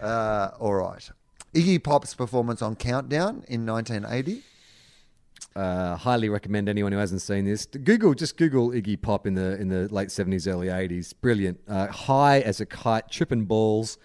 Uh, 0.00 0.50
all 0.58 0.74
right. 0.74 1.10
Iggy 1.54 1.82
Pop's 1.82 2.14
performance 2.14 2.60
on 2.60 2.76
Countdown 2.76 3.44
in 3.48 3.64
1980. 3.66 4.42
Uh, 5.56 5.96
highly 5.96 6.28
recommend 6.28 6.68
anyone 6.68 6.92
who 6.92 6.98
hasn't 6.98 7.22
seen 7.22 7.46
this. 7.46 7.64
Google 7.64 8.12
just 8.12 8.36
Google 8.36 8.72
Iggy 8.72 9.00
Pop 9.00 9.26
in 9.26 9.34
the 9.34 9.58
in 9.58 9.68
the 9.68 9.88
late 9.88 10.10
seventies, 10.10 10.46
early 10.46 10.68
eighties. 10.68 11.14
Brilliant. 11.14 11.58
Uh, 11.66 11.86
high 11.86 12.40
as 12.40 12.60
a 12.60 12.66
kite, 12.66 13.10
tripping 13.10 13.46
balls. 13.46 13.96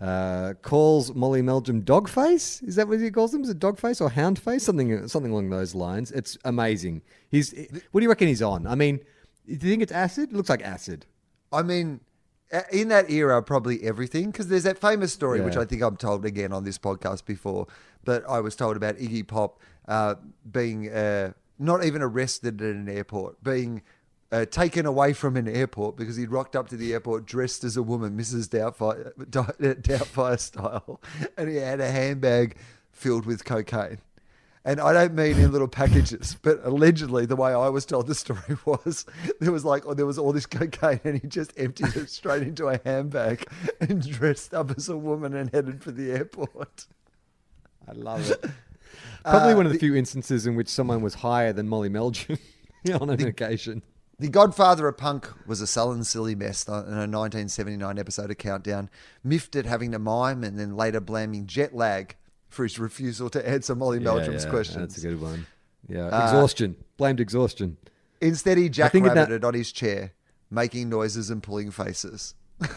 Uh, 0.00 0.54
calls 0.62 1.14
Molly 1.14 1.42
Meldrum 1.42 1.82
dogface. 1.82 2.62
Is 2.62 2.76
that 2.76 2.88
what 2.88 3.00
he 3.00 3.10
calls 3.10 3.32
them? 3.32 3.42
Is 3.42 3.50
it 3.50 3.58
dogface 3.58 4.00
or 4.00 4.10
houndface? 4.10 4.60
Something 4.60 5.08
something 5.08 5.32
along 5.32 5.50
those 5.50 5.74
lines. 5.74 6.12
It's 6.12 6.38
amazing. 6.44 7.02
He's. 7.30 7.52
What 7.90 8.00
do 8.00 8.04
you 8.04 8.08
reckon 8.08 8.28
he's 8.28 8.42
on? 8.42 8.66
I 8.66 8.76
mean, 8.76 9.00
do 9.46 9.52
you 9.52 9.58
think 9.58 9.82
it's 9.82 9.92
acid? 9.92 10.30
It 10.30 10.36
looks 10.36 10.48
like 10.48 10.62
acid. 10.62 11.06
I 11.52 11.62
mean, 11.62 12.00
in 12.70 12.88
that 12.88 13.10
era, 13.10 13.42
probably 13.42 13.82
everything, 13.82 14.30
because 14.30 14.48
there's 14.48 14.64
that 14.64 14.78
famous 14.78 15.12
story, 15.12 15.40
which 15.40 15.56
I 15.56 15.64
think 15.64 15.82
I'm 15.82 15.96
told 15.96 16.24
again 16.24 16.52
on 16.52 16.64
this 16.64 16.78
podcast 16.78 17.24
before, 17.24 17.66
but 18.04 18.28
I 18.28 18.40
was 18.40 18.54
told 18.56 18.76
about 18.76 18.96
Iggy 18.96 19.26
Pop 19.26 19.58
uh, 19.88 20.16
being 20.50 20.90
uh, 20.90 21.32
not 21.58 21.84
even 21.84 22.02
arrested 22.02 22.60
at 22.60 22.74
an 22.74 22.88
airport, 22.88 23.42
being 23.42 23.82
uh, 24.30 24.44
taken 24.46 24.86
away 24.86 25.12
from 25.12 25.36
an 25.36 25.48
airport 25.48 25.96
because 25.96 26.16
he'd 26.16 26.30
rocked 26.30 26.56
up 26.56 26.68
to 26.68 26.76
the 26.76 26.92
airport 26.92 27.26
dressed 27.26 27.64
as 27.64 27.76
a 27.76 27.82
woman, 27.82 28.16
Mrs. 28.18 28.48
Doubtfire, 28.48 29.14
Doubtfire 29.82 30.38
style, 30.38 31.00
and 31.36 31.48
he 31.48 31.56
had 31.56 31.80
a 31.80 31.90
handbag 31.90 32.56
filled 32.90 33.26
with 33.26 33.44
cocaine. 33.44 33.98
And 34.64 34.80
I 34.80 34.92
don't 34.92 35.14
mean 35.14 35.38
in 35.38 35.50
little 35.50 35.66
packages, 35.66 36.36
but 36.40 36.60
allegedly, 36.64 37.26
the 37.26 37.34
way 37.34 37.52
I 37.52 37.68
was 37.68 37.84
told 37.84 38.06
the 38.06 38.14
story 38.14 38.40
was 38.64 39.04
there 39.40 39.50
was 39.50 39.64
like, 39.64 39.84
oh, 39.86 39.94
there 39.94 40.06
was 40.06 40.18
all 40.18 40.32
this 40.32 40.46
cocaine, 40.46 41.00
and 41.04 41.20
he 41.20 41.26
just 41.26 41.52
emptied 41.56 41.96
it 41.96 42.08
straight 42.08 42.42
into 42.42 42.68
a 42.68 42.80
handbag 42.84 43.44
and 43.80 44.08
dressed 44.08 44.54
up 44.54 44.70
as 44.76 44.88
a 44.88 44.96
woman 44.96 45.34
and 45.34 45.50
headed 45.50 45.82
for 45.82 45.90
the 45.90 46.12
airport. 46.12 46.86
I 47.88 47.92
love 47.92 48.30
it. 48.30 48.40
Probably 49.24 49.52
Uh, 49.52 49.56
one 49.56 49.66
of 49.66 49.72
the, 49.72 49.78
few 49.78 49.96
instances 49.96 50.46
in 50.46 50.54
which 50.54 50.68
someone 50.68 51.00
was 51.02 51.14
higher 51.14 51.52
than 51.52 51.68
Molly 51.68 51.88
Meldrum 51.88 52.38
on 53.00 53.10
an 53.10 53.26
occasion. 53.26 53.82
The 54.18 54.28
Godfather 54.28 54.86
of 54.86 54.96
Punk 54.96 55.28
was 55.46 55.60
a 55.60 55.66
sullen, 55.66 56.04
silly 56.04 56.36
mess 56.36 56.66
in 56.68 56.74
a 56.74 57.08
1979 57.08 57.98
episode 57.98 58.30
of 58.30 58.38
Countdown, 58.38 58.90
miffed 59.24 59.56
at 59.56 59.66
having 59.66 59.90
to 59.92 59.98
mime 59.98 60.44
and 60.44 60.58
then 60.58 60.76
later 60.76 61.00
blaming 61.00 61.46
jet 61.46 61.74
lag 61.74 62.14
for 62.52 62.62
his 62.64 62.78
refusal 62.78 63.30
to 63.30 63.48
answer 63.48 63.74
Molly 63.74 63.98
Meldrum's 63.98 64.46
questions. 64.46 64.78
That's 64.78 64.98
a 64.98 65.08
good 65.08 65.20
one. 65.20 65.46
Yeah, 65.88 66.06
exhaustion. 66.06 66.76
Blamed 66.96 67.20
exhaustion. 67.20 67.76
Instead, 68.20 68.56
he 68.58 68.66
in 68.66 68.72
that- 68.72 68.92
jackrabbited 68.92 69.44
on 69.44 69.54
his 69.54 69.72
chair, 69.72 70.12
making 70.50 70.88
noises 70.88 71.30
and 71.30 71.42
pulling 71.42 71.70
faces. 71.70 72.34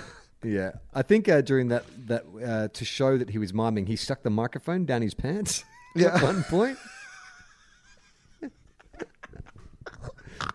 Yeah, 0.44 0.74
I 0.94 1.02
think 1.02 1.28
uh, 1.28 1.42
during 1.42 1.70
that 1.70 1.86
that 2.06 2.24
uh, 2.46 2.68
to 2.68 2.86
show 2.86 3.18
that 3.18 3.32
he 3.32 3.40
was 3.40 3.52
miming, 3.52 3.88
he 3.88 3.96
stuck 3.96 4.22
the 4.22 4.30
microphone 4.30 4.86
down 4.86 5.02
his 5.02 5.14
pants. 5.16 5.64
Yeah. 5.96 6.14
at 6.18 6.22
one 6.22 6.44
point. 6.44 6.78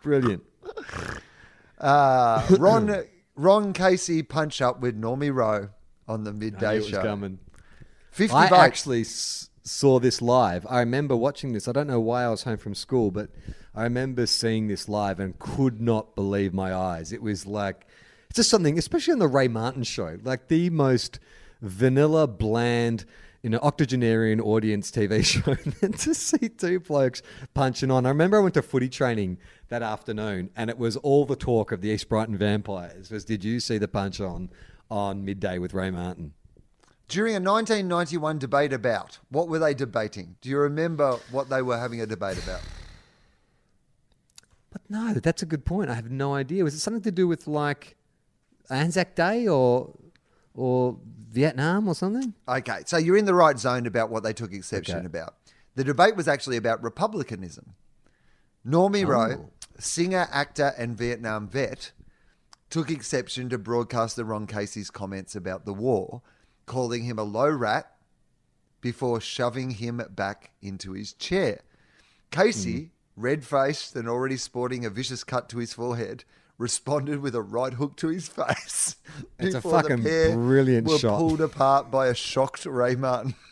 Brilliant. 0.03 0.45
Uh, 1.79 2.47
Ron 2.59 3.05
Ron 3.37 3.73
Casey 3.73 4.23
punch 4.23 4.61
up 4.61 4.81
with 4.81 5.01
Normie 5.01 5.35
Rowe 5.35 5.71
on 6.07 6.25
the 6.25 6.33
midday 6.33 6.83
show. 6.83 7.03
coming. 7.03 7.39
50 8.11 8.35
I 8.37 8.51
bucks. 8.51 8.63
actually 8.63 9.01
s- 9.03 9.51
saw 9.63 9.99
this 10.01 10.21
live. 10.21 10.67
I 10.69 10.81
remember 10.81 11.17
watching 11.17 11.53
this. 11.53 11.69
I 11.69 11.73
don't 11.73 11.87
know 11.87 12.01
why 12.01 12.25
I 12.25 12.29
was 12.29 12.43
home 12.45 12.57
from 12.59 12.75
school, 12.75 13.11
but 13.11 13.31
I 13.75 13.85
remember 13.85 14.27
seeing 14.27 14.69
this 14.69 14.89
live 14.89 15.21
and 15.21 15.39
could 15.39 15.81
not 15.81 16.15
believe 16.15 16.53
my 16.53 16.75
eyes. 16.75 17.13
It 17.13 17.23
was 17.23 17.47
like 17.47 17.87
it's 18.29 18.37
just 18.37 18.51
something, 18.51 18.79
especially 18.79 19.13
on 19.13 19.19
the 19.19 19.29
Ray 19.29 19.49
Martin 19.49 19.83
show, 19.83 20.19
like 20.23 20.49
the 20.49 20.71
most 20.71 21.19
vanilla, 21.61 22.27
bland, 22.27 23.05
you 23.43 23.51
know, 23.51 23.59
octogenarian 23.59 24.41
audience 24.41 24.91
TV 24.91 25.25
show. 25.25 25.57
and 25.83 25.99
to 25.99 26.15
see 26.15 26.49
two 26.49 26.81
blokes 26.81 27.23
punching 27.55 27.91
on. 27.91 28.07
I 28.07 28.11
remember 28.11 28.37
I 28.39 28.41
went 28.41 28.55
to 28.55 28.63
footy 28.63 28.89
training 28.89 29.39
that 29.69 29.83
afternoon, 29.83 30.51
and 30.57 30.69
it 30.71 30.79
was 30.79 30.97
all 30.97 31.25
the 31.27 31.37
talk 31.37 31.71
of 31.73 31.81
the 31.81 31.91
East 31.91 32.09
Brighton 32.09 32.37
Vampires. 32.37 33.11
Was 33.11 33.25
did 33.25 33.45
you 33.45 33.61
see 33.61 33.79
the 33.79 33.89
punch 33.89 34.21
on 34.21 34.51
on 34.91 35.25
midday 35.25 35.59
with 35.59 35.75
Ray 35.75 35.91
Martin? 35.91 36.35
During 37.11 37.33
a 37.35 37.41
1991 37.41 38.39
debate 38.39 38.73
about, 38.73 39.19
what 39.31 39.49
were 39.49 39.59
they 39.59 39.75
debating? 39.75 40.37
Do 40.41 40.49
you 40.49 40.59
remember 40.59 41.19
what 41.33 41.51
they 41.51 41.61
were 41.61 41.77
having 41.77 42.01
a 42.01 42.07
debate 42.07 42.39
about? 42.39 42.61
But 44.71 44.83
no, 44.89 45.15
that's 45.15 45.43
a 45.43 45.47
good 45.47 45.65
point. 45.65 45.91
I 45.91 45.95
have 45.95 46.09
no 46.09 46.35
idea. 46.35 46.63
Was 46.63 46.73
it 46.75 46.79
something 46.79 47.03
to 47.03 47.11
do 47.11 47.27
with 47.27 47.49
like 47.49 47.97
Anzac 48.71 49.17
Day 49.17 49.49
or 49.49 49.93
or 50.55 50.99
Vietnam 51.33 51.89
or 51.89 51.97
something? 51.97 52.33
Okay, 52.49 52.83
so 52.87 52.97
you're 52.97 53.17
in 53.17 53.25
the 53.25 53.35
right 53.35 53.59
zone 53.59 53.87
about 53.87 54.11
what 54.11 54.23
they 54.23 54.33
took 54.33 54.53
exception 54.53 54.99
Okay. 54.99 55.07
about. 55.07 55.35
The 55.75 55.83
debate 55.83 56.15
was 56.15 56.29
actually 56.29 56.57
about 56.59 56.81
republicanism. 56.81 57.75
Normie 58.65 59.05
oh. 59.05 59.09
Rowe, 59.09 59.33
Oh. 59.33 59.51
singer, 59.81 60.29
actor, 60.31 60.75
and 60.79 60.97
Vietnam 60.97 61.49
vet, 61.49 61.91
took 62.69 62.89
exception 62.89 63.49
to 63.49 63.59
broadcaster 63.59 64.23
Ron 64.23 64.47
Casey's 64.47 64.91
comments 64.91 65.35
about 65.35 65.65
the 65.65 65.75
war, 65.75 66.23
calling 66.71 67.03
him 67.03 67.19
a 67.19 67.25
low 67.25 67.51
rat 67.51 67.91
before 68.81 69.21
shoving 69.21 69.71
him 69.73 70.01
back 70.11 70.53
into 70.63 70.93
his 70.93 71.13
chair. 71.15 71.63
Casey, 72.31 72.79
hmm. 72.79 72.87
red 73.17 73.45
faced 73.45 73.97
and 73.97 74.09
already 74.09 74.37
sporting 74.37 74.85
a 74.85 74.91
vicious 74.91 75.25
cut 75.25 75.49
to 75.49 75.59
his 75.59 75.73
forehead, 75.73 76.23
responded 76.59 77.19
with 77.19 77.35
a 77.35 77.43
right 77.43 77.75
hook 77.75 77.97
to 77.97 78.07
his 78.07 78.29
face. 78.39 78.95
It's 79.41 79.57
a 79.57 79.61
fucking 79.61 80.03
brilliant 80.03 80.87
were 80.87 80.99
shot. 80.99 81.19
pulled 81.19 81.41
apart 81.41 81.91
by 81.91 82.07
a 82.07 82.15
shocked 82.15 82.65
Ray 82.65 82.95
Martin. 82.95 83.35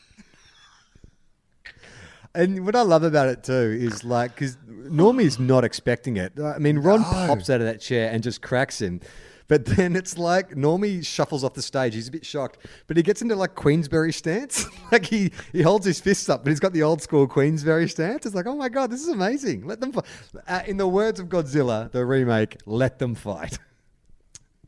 And 2.34 2.64
what 2.64 2.76
I 2.76 2.82
love 2.82 3.02
about 3.02 3.28
it 3.28 3.42
too 3.42 3.76
is 3.80 4.04
like 4.04 4.34
because 4.34 4.56
Normie's 4.68 5.40
not 5.40 5.64
expecting 5.64 6.18
it. 6.18 6.38
I 6.38 6.58
mean, 6.58 6.78
Ron 6.78 7.02
pops 7.02 7.50
out 7.50 7.60
of 7.60 7.66
that 7.66 7.80
chair 7.80 8.10
and 8.12 8.22
just 8.22 8.42
cracks 8.42 8.80
him. 8.80 9.00
But 9.48 9.64
then 9.64 9.96
it's 9.96 10.18
like 10.18 10.50
Normie 10.50 11.04
shuffles 11.04 11.42
off 11.42 11.54
the 11.54 11.62
stage. 11.62 11.94
He's 11.94 12.08
a 12.08 12.10
bit 12.10 12.24
shocked, 12.26 12.58
but 12.86 12.98
he 12.98 13.02
gets 13.02 13.22
into 13.22 13.34
like 13.34 13.54
Queensberry 13.54 14.12
stance. 14.12 14.66
like 14.92 15.06
he, 15.06 15.32
he 15.52 15.62
holds 15.62 15.86
his 15.86 16.00
fists 16.00 16.28
up, 16.28 16.44
but 16.44 16.50
he's 16.50 16.60
got 16.60 16.74
the 16.74 16.82
old 16.82 17.00
school 17.00 17.26
Queensberry 17.26 17.88
stance. 17.88 18.26
It's 18.26 18.34
like, 18.34 18.46
oh 18.46 18.54
my 18.54 18.68
god, 18.68 18.90
this 18.90 19.00
is 19.00 19.08
amazing. 19.08 19.66
Let 19.66 19.80
them. 19.80 19.92
Fight. 19.92 20.04
Uh, 20.46 20.62
in 20.66 20.76
the 20.76 20.86
words 20.86 21.18
of 21.18 21.28
Godzilla, 21.28 21.90
the 21.90 22.04
remake, 22.04 22.58
let 22.66 22.98
them 22.98 23.14
fight. 23.14 23.58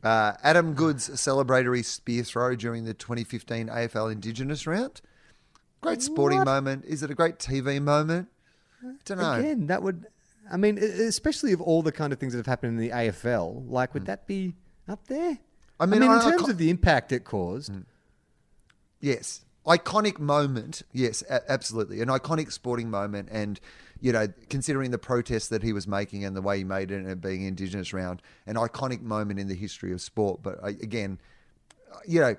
Uh, 0.03 0.33
Adam 0.41 0.73
Goodes' 0.73 1.09
celebratory 1.09 1.85
spear 1.85 2.23
throw 2.23 2.55
during 2.55 2.85
the 2.85 2.93
2015 2.95 3.67
AFL 3.67 4.11
Indigenous 4.11 4.65
round. 4.65 4.99
Great 5.81 6.01
sporting 6.01 6.39
What? 6.39 6.45
moment. 6.45 6.85
Is 6.85 7.03
it 7.03 7.11
a 7.11 7.13
great 7.13 7.37
TV 7.37 7.79
moment? 7.79 8.27
I 8.83 8.93
don't 9.05 9.19
know. 9.19 9.33
Again, 9.33 9.67
that 9.67 9.83
would. 9.83 10.07
I 10.51 10.57
mean, 10.57 10.79
especially 10.79 11.53
of 11.53 11.61
all 11.61 11.83
the 11.83 11.91
kind 11.91 12.11
of 12.11 12.19
things 12.19 12.33
that 12.33 12.39
have 12.39 12.47
happened 12.47 12.79
in 12.79 12.83
the 12.83 12.89
AFL, 12.89 13.69
like 13.69 13.93
would 13.93 14.07
that 14.07 14.25
be 14.25 14.55
up 14.91 15.07
there? 15.07 15.39
I 15.79 15.85
mean, 15.87 16.03
in 16.03 16.09
I- 16.09 16.19
I 16.19 16.29
terms 16.31 16.43
ca- 16.43 16.51
of 16.51 16.57
the 16.57 16.69
impact 16.69 17.11
it 17.11 17.23
caused, 17.23 17.71
mm. 17.71 17.85
Yes. 18.99 19.41
Iconic 19.65 20.19
moment. 20.19 20.81
Yes, 20.91 21.23
a- 21.29 21.49
absolutely. 21.51 22.01
An 22.01 22.07
iconic 22.09 22.51
sporting 22.51 22.89
moment. 22.89 23.29
And, 23.31 23.59
you 23.99 24.11
know, 24.11 24.27
considering 24.49 24.91
the 24.91 24.97
protest 24.97 25.49
that 25.51 25.63
he 25.63 25.73
was 25.73 25.87
making 25.87 26.23
and 26.25 26.35
the 26.35 26.41
way 26.41 26.59
he 26.59 26.63
made 26.63 26.91
it 26.91 27.03
and 27.05 27.21
being 27.21 27.43
Indigenous 27.43 27.93
round, 27.93 28.21
an 28.45 28.55
iconic 28.55 29.01
moment 29.01 29.39
in 29.39 29.47
the 29.47 29.55
history 29.55 29.91
of 29.91 30.01
sport. 30.01 30.41
But 30.43 30.63
I, 30.63 30.69
again, 30.69 31.19
you 32.07 32.19
know, 32.21 32.35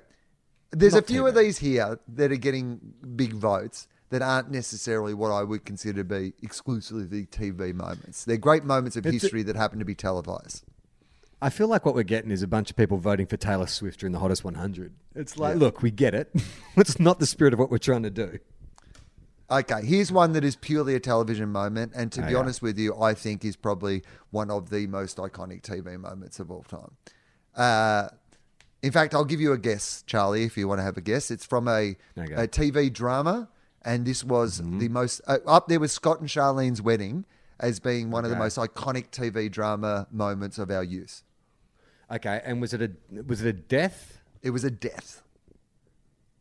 there's 0.70 0.94
a 0.94 1.02
few 1.02 1.26
of 1.26 1.34
these 1.34 1.58
here 1.58 1.98
that 2.08 2.32
are 2.32 2.36
getting 2.36 2.94
big 3.14 3.34
votes 3.34 3.86
that 4.10 4.20
aren't 4.22 4.50
necessarily 4.50 5.14
what 5.14 5.30
I 5.30 5.42
would 5.42 5.64
consider 5.64 6.02
to 6.02 6.04
be 6.04 6.32
exclusively 6.42 7.26
TV 7.26 7.72
moments. 7.72 8.24
They're 8.24 8.36
great 8.36 8.64
moments 8.64 8.96
of 8.96 9.06
It's 9.06 9.16
a- 9.16 9.18
history 9.20 9.42
that 9.44 9.56
happen 9.56 9.78
to 9.78 9.84
be 9.84 9.94
televised. 9.94 10.64
I 11.42 11.50
feel 11.50 11.66
like 11.66 11.84
what 11.84 11.94
we're 11.96 12.04
getting 12.04 12.30
is 12.30 12.42
a 12.42 12.46
bunch 12.46 12.70
of 12.70 12.76
people 12.76 12.98
voting 12.98 13.26
for 13.26 13.36
Taylor 13.36 13.66
Swift 13.66 13.98
during 14.00 14.12
the 14.12 14.20
hottest 14.20 14.44
100. 14.44 14.94
It's 15.16 15.36
like, 15.36 15.56
look, 15.56 15.82
we 15.82 15.90
get 15.90 16.14
it. 16.14 16.32
it's 16.76 17.00
not 17.00 17.18
the 17.18 17.26
spirit 17.26 17.52
of 17.52 17.58
what 17.58 17.68
we're 17.70 17.78
trying 17.78 18.04
to 18.04 18.10
do. 18.10 18.38
Okay, 19.50 19.84
here's 19.84 20.10
one 20.12 20.32
that 20.34 20.44
is 20.44 20.54
purely 20.56 20.94
a 20.94 21.00
television 21.00 21.50
moment, 21.50 21.92
and 21.94 22.10
to 22.12 22.22
Oh, 22.22 22.26
be 22.26 22.32
yeah. 22.32 22.38
honest 22.38 22.62
with 22.62 22.78
you, 22.78 22.98
I 22.98 23.12
think 23.14 23.44
is 23.44 23.56
probably 23.56 24.02
one 24.30 24.50
of 24.50 24.70
the 24.70 24.86
most 24.86 25.16
iconic 25.18 25.62
TV 25.62 25.98
moments 25.98 26.38
of 26.40 26.50
all 26.50 26.62
time. 26.62 26.92
Uh, 27.54 28.08
in 28.82 28.92
fact, 28.92 29.12
I'll 29.12 29.24
give 29.26 29.40
you 29.40 29.52
a 29.52 29.58
guess, 29.58 30.04
Charlie, 30.06 30.44
if 30.44 30.56
you 30.56 30.68
want 30.68 30.78
to 30.78 30.84
have 30.84 30.96
a 30.96 31.00
guess. 31.02 31.30
It's 31.30 31.44
from 31.44 31.66
a, 31.68 31.96
Okay. 32.16 32.34
a 32.34 32.46
TV 32.48 32.90
drama, 32.90 33.48
and 33.84 34.06
this 34.06 34.22
was 34.24 34.60
Mm-hmm. 34.60 34.78
the 34.78 34.88
most 34.88 35.20
uh, 35.26 35.38
up 35.46 35.66
there 35.68 35.80
with 35.80 35.90
Scott 35.90 36.20
and 36.20 36.28
Charlene's 36.28 36.80
wedding 36.80 37.24
as 37.60 37.78
being 37.80 38.10
one 38.10 38.24
of 38.24 38.30
the 38.30 38.36
most 38.36 38.56
iconic 38.58 39.10
TV 39.10 39.50
drama 39.50 40.06
moments 40.10 40.56
of 40.58 40.70
our 40.70 40.84
youth. 40.84 41.22
Okay, 42.12 42.42
and 42.44 42.60
was 42.60 42.74
it 42.74 42.82
a 42.82 42.90
was 43.26 43.40
it 43.40 43.48
a 43.48 43.52
death? 43.54 44.20
It 44.42 44.50
was 44.50 44.64
a 44.64 44.70
death. 44.70 45.22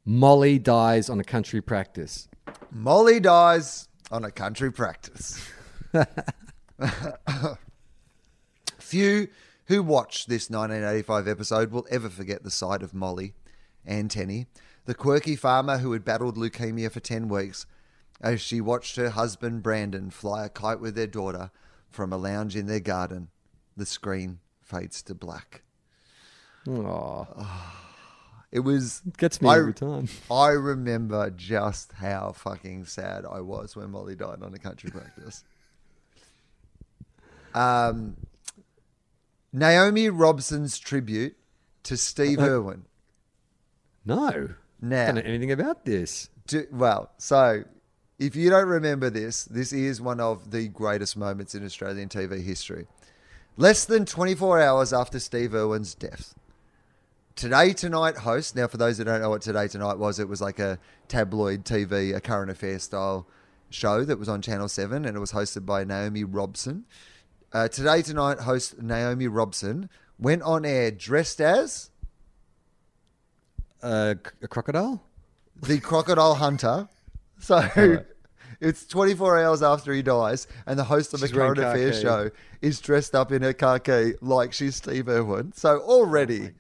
Molly 0.04 0.60
dies 0.60 1.10
on 1.10 1.20
a 1.20 1.24
country 1.24 1.62
practice. 1.62 2.28
Molly 2.72 3.22
dies 3.22 3.88
on 4.12 4.26
a 4.26 4.32
country 4.32 4.72
practice. 4.72 5.40
Few 8.80 9.30
who 9.66 9.82
watched 9.84 10.28
this 10.28 10.50
1985 10.50 11.28
episode 11.28 11.72
will 11.72 11.88
ever 11.90 12.10
forget 12.10 12.44
the 12.44 12.52
sight 12.52 12.84
of 12.84 12.94
Molly 12.94 13.34
Antenny, 13.88 14.48
the 14.86 14.94
quirky 14.94 15.38
farmer 15.38 15.78
who 15.78 15.94
had 15.94 16.04
battled 16.04 16.36
leukemia 16.36 16.92
for 16.92 17.00
10 17.00 17.30
weeks, 17.30 17.66
as 18.20 18.42
she 18.42 18.60
watched 18.60 18.98
her 18.98 19.12
husband 19.12 19.64
Brendan 19.64 20.10
fly 20.10 20.46
a 20.46 20.50
kite 20.50 20.82
with 20.82 20.96
their 20.96 21.08
daughter 21.08 21.52
from 21.90 22.12
a 22.12 22.18
lounge 22.18 22.58
in 22.58 22.66
their 22.66 22.82
garden. 22.82 23.30
The 23.78 23.86
screen 23.86 24.40
fades 24.72 25.02
to 25.04 25.14
black. 25.16 25.62
Oh, 26.68 27.28
It 28.52 28.60
was 28.62 29.02
gets 29.18 29.42
me 29.42 29.48
I- 29.48 29.60
every 29.60 29.74
time. 29.74 30.10
I 30.30 30.50
remember 30.50 31.30
just 31.30 31.94
how 31.94 32.34
fucking 32.34 32.84
sad 32.86 33.24
I 33.26 33.40
was 33.40 33.78
when 33.78 33.90
Molly 33.92 34.14
died 34.16 34.44
on 34.44 34.54
a 34.54 34.58
country 34.60 34.90
practice. 34.98 35.46
Um, 37.54 38.18
Naomi 39.54 40.10
Robson's 40.10 40.78
tribute 40.80 41.36
to 41.84 41.96
Steve 41.98 42.40
Uh, 42.40 42.44
Irwin. 42.44 42.84
No, 44.06 44.50
Now- 44.82 45.06
don't 45.08 45.16
know 45.16 45.22
anything 45.22 45.52
about 45.52 45.86
this. 45.86 46.30
Do, 46.48 46.66
well, 46.72 47.12
so 47.18 47.64
if 48.20 48.36
you 48.36 48.50
don't 48.50 48.68
remember 48.68 49.10
this, 49.10 49.46
this 49.46 49.72
is 49.72 50.02
one 50.02 50.20
of 50.20 50.52
the 50.52 50.68
greatest 50.68 51.16
moments 51.16 51.56
in 51.56 51.64
Australian 51.66 52.10
TV 52.10 52.44
history. 52.44 52.88
Less 53.58 53.86
than 53.86 54.06
24 54.06 54.62
hours 54.62 54.94
after 54.94 55.20
Steve 55.20 55.54
Irwin's 55.54 55.94
death, 55.94 56.36
Today 57.36 57.74
Tonight 57.74 58.18
host, 58.18 58.56
now 58.56 58.68
for 58.68 58.78
those 58.78 58.98
who 58.98 59.04
don't 59.04 59.22
know 59.22 59.30
what 59.30 59.42
Today 59.42 59.68
Tonight 59.68 59.98
was, 59.98 60.20
it 60.20 60.28
was 60.28 60.42
like 60.42 60.60
a 60.60 60.78
tabloid 61.08 61.64
TV, 61.64 62.16
a 62.16 62.22
current 62.22 62.52
affair 62.52 62.78
style 62.80 63.26
show 63.70 64.04
that 64.04 64.20
was 64.20 64.28
on 64.30 64.42
Channel 64.42 64.68
7 64.68 65.06
and 65.06 65.16
it 65.16 65.20
was 65.20 65.32
hosted 65.32 65.66
by 65.66 65.84
Naomi 65.84 66.24
Robson. 66.24 66.86
Uh, 67.54 67.68
Today 67.68 68.02
Tonight 68.02 68.40
host 68.42 68.82
Naomi 68.82 69.28
Robson 69.28 69.90
went 70.20 70.42
on 70.44 70.66
air 70.66 70.92
dressed 70.92 71.40
as 71.42 71.90
Uh, 73.82 74.16
a 74.42 74.48
crocodile? 74.48 75.02
the 75.62 75.80
crocodile 75.80 76.36
hunter. 76.36 76.88
So 77.40 77.60
It's 78.62 78.86
24 78.86 79.44
hours 79.44 79.64
after 79.64 79.92
he 79.92 80.02
dies, 80.04 80.48
and 80.68 80.78
the 80.78 80.84
host 80.84 81.14
of 81.16 81.20
She's 81.20 81.32
a 81.32 81.34
current 81.34 81.58
affairs 81.58 82.00
show 82.00 82.30
is 82.62 82.80
dressed 82.80 83.16
up 83.16 83.32
in 83.32 83.42
her 83.42 83.54
khaki 83.54 84.14
like 84.22 84.54
she's 84.54 84.76
Steve 84.76 85.10
Irwin. 85.10 85.52
So 85.54 85.82
Oh 85.84 86.02
already, 86.02 86.52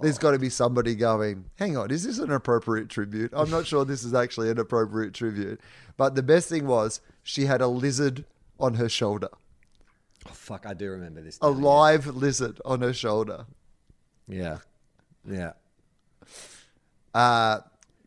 there's 0.00 0.16
got 0.16 0.30
to 0.30 0.38
be 0.38 0.48
somebody 0.48 0.94
going, 0.94 1.44
hang 1.56 1.76
on, 1.76 1.90
is 1.90 2.04
this 2.04 2.18
an 2.20 2.30
appropriate 2.30 2.88
tribute? 2.88 3.32
I'm 3.34 3.50
not 3.50 3.66
sure 3.66 3.84
this 3.84 4.04
is 4.04 4.14
actually 4.14 4.48
an 4.50 4.58
appropriate 4.58 5.12
tribute. 5.12 5.60
But 5.96 6.14
the 6.14 6.22
best 6.22 6.48
thing 6.48 6.66
was 6.68 7.00
she 7.24 7.46
had 7.46 7.60
a 7.60 7.66
lizard 7.66 8.24
on 8.60 8.74
her 8.74 8.88
shoulder, 8.88 9.28
Oh, 10.28 10.32
fuck, 10.32 10.66
I 10.66 10.74
do 10.74 10.90
remember 10.90 11.20
this. 11.22 11.38
a 11.42 11.46
now, 11.50 11.56
live 11.56 12.06
lizard 12.06 12.60
on 12.64 12.82
her 12.82 12.92
shoulder. 12.92 13.46
Yeah. 14.28 14.58
Yeah. 15.28 15.52
Uh, 17.14 17.60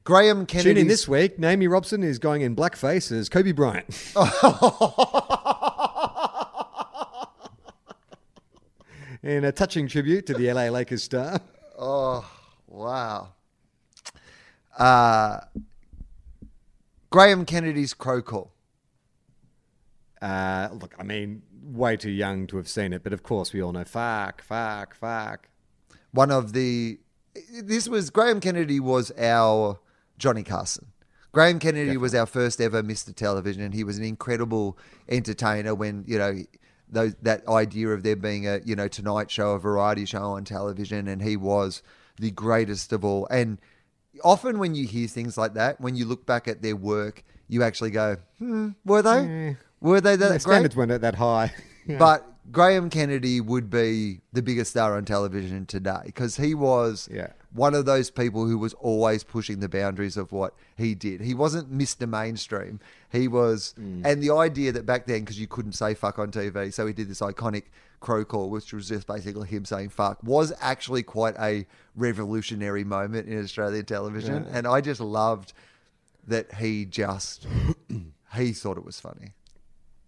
Graham 0.03 0.45
Kennedy. 0.45 0.71
Tune 0.71 0.81
in 0.81 0.87
this 0.87 1.07
week. 1.07 1.39
Naomi 1.39 1.67
Robson 1.67 2.03
is 2.03 2.19
going 2.19 2.41
in 2.41 2.55
blackface 2.55 3.11
as 3.11 3.29
Kobe 3.29 3.53
Bryant. 3.53 3.87
in 9.23 9.45
a 9.45 9.51
touching 9.53 9.87
tribute 9.87 10.25
to 10.25 10.33
the 10.33 10.51
LA 10.51 10.63
Lakers 10.63 11.03
star. 11.03 11.39
Oh, 11.79 12.29
wow. 12.67 13.29
Uh, 14.77 15.39
Graham 17.09 17.45
Kennedy's 17.45 17.93
crow 17.93 18.21
call. 18.21 18.51
Uh, 20.21 20.69
look, 20.73 20.95
I 20.99 21.03
mean, 21.03 21.43
way 21.61 21.95
too 21.95 22.11
young 22.11 22.47
to 22.47 22.57
have 22.57 22.67
seen 22.67 22.91
it, 22.91 23.03
but 23.03 23.13
of 23.13 23.23
course 23.23 23.53
we 23.53 23.61
all 23.61 23.71
know 23.71 23.85
fuck, 23.85 24.41
fuck, 24.41 24.95
fuck. 24.95 25.47
One 26.11 26.31
of 26.31 26.53
the. 26.53 26.99
This 27.51 27.87
was. 27.87 28.09
Graham 28.09 28.39
Kennedy 28.39 28.79
was 28.79 29.11
our 29.17 29.79
Johnny 30.23 30.41
Carson. 30.43 30.85
Graham 31.33 31.59
Kennedy 31.59 31.97
was 31.97 32.15
our 32.15 32.25
first 32.25 32.61
ever 32.61 32.81
Mr. 32.81 33.13
Television, 33.13 33.61
and 33.61 33.73
he 33.73 33.83
was 33.83 33.97
an 33.97 34.05
incredible 34.05 34.77
entertainer 35.09 35.75
when, 35.75 36.05
you 36.07 36.17
know. 36.17 36.39
Those, 36.89 37.15
that 37.23 37.47
idea 37.47 37.87
of 37.89 38.03
there 38.03 38.15
being 38.15 38.47
a 38.47 38.59
you 38.63 38.75
know 38.75 38.87
Tonight 38.87 39.31
Show, 39.31 39.53
a 39.53 39.59
variety 39.59 40.05
show 40.05 40.25
on 40.37 40.43
television, 40.43 41.07
and 41.07 41.23
he 41.23 41.35
was 41.35 41.81
the 42.19 42.29
greatest 42.29 42.93
of 42.93 43.03
all. 43.03 43.25
And 43.31 43.59
often 44.23 44.59
when 44.59 44.75
you 44.75 44.85
hear 44.85 45.07
things 45.07 45.35
like 45.35 45.55
that, 45.55 45.81
when 45.81 45.95
you 45.95 46.05
look 46.05 46.27
back 46.27 46.47
at 46.47 46.61
their 46.61 46.75
work, 46.75 47.23
you 47.47 47.63
actually 47.63 47.89
go, 47.89 48.17
"Hmm, 48.37 48.71
were 48.85 49.01
they? 49.01 49.57
Were 49.81 50.01
they 50.01 50.15
The 50.15 50.25
that 50.25 50.29
great?" 50.29 50.41
standards 50.41 50.75
weren't 50.75 51.01
that 51.01 51.15
high. 51.15 51.51
But 51.97 52.25
Graham 52.51 52.91
Kennedy 52.91 53.41
would 53.41 53.71
be 53.71 54.21
the 54.31 54.43
biggest 54.43 54.69
star 54.69 54.95
on 54.95 55.03
television 55.03 55.65
today 55.65 56.03
because 56.05 56.37
he 56.37 56.53
was 56.53 57.09
Yeah. 57.11 57.31
One 57.53 57.75
of 57.75 57.85
those 57.85 58.09
people 58.09 58.45
who 58.45 58.57
was 58.57 58.73
always 58.75 59.23
pushing 59.23 59.59
the 59.59 59.69
boundaries 59.69 60.17
of 60.17 60.31
what 60.31 60.55
he 60.75 60.95
did. 60.95 61.21
He 61.21 61.33
wasn't 61.33 61.75
Mr. 61.75 62.09
Mainstream. 62.09 62.79
He 63.11 63.27
was, 63.27 63.75
mm. 63.79 64.05
and 64.05 64.23
the 64.23 64.31
idea 64.33 64.71
that 64.71 64.85
back 64.85 65.05
then, 65.05 65.21
because 65.21 65.39
you 65.39 65.47
couldn't 65.47 65.73
say 65.73 65.93
fuck 65.93 66.17
on 66.17 66.31
TV, 66.31 66.73
so 66.73 66.87
he 66.87 66.93
did 66.93 67.09
this 67.09 67.21
iconic 67.21 67.65
crow 67.99 68.25
call, 68.25 68.49
which 68.49 68.73
was 68.73 68.89
just 68.89 69.07
basically 69.07 69.47
him 69.47 69.65
saying 69.65 69.89
fuck, 69.89 70.21
was 70.23 70.51
actually 70.61 71.03
quite 71.03 71.35
a 71.39 71.65
revolutionary 71.95 72.83
moment 72.83 73.27
in 73.27 73.41
Australian 73.41 73.85
television. 73.85 74.47
And 74.51 74.67
I 74.67 74.81
just 74.81 74.99
loved 74.99 75.53
that 76.27 76.55
he 76.55 76.85
just, 76.85 77.47
he 78.35 78.53
thought 78.53 78.77
it 78.77 78.85
was 78.85 78.99
funny. 78.99 79.33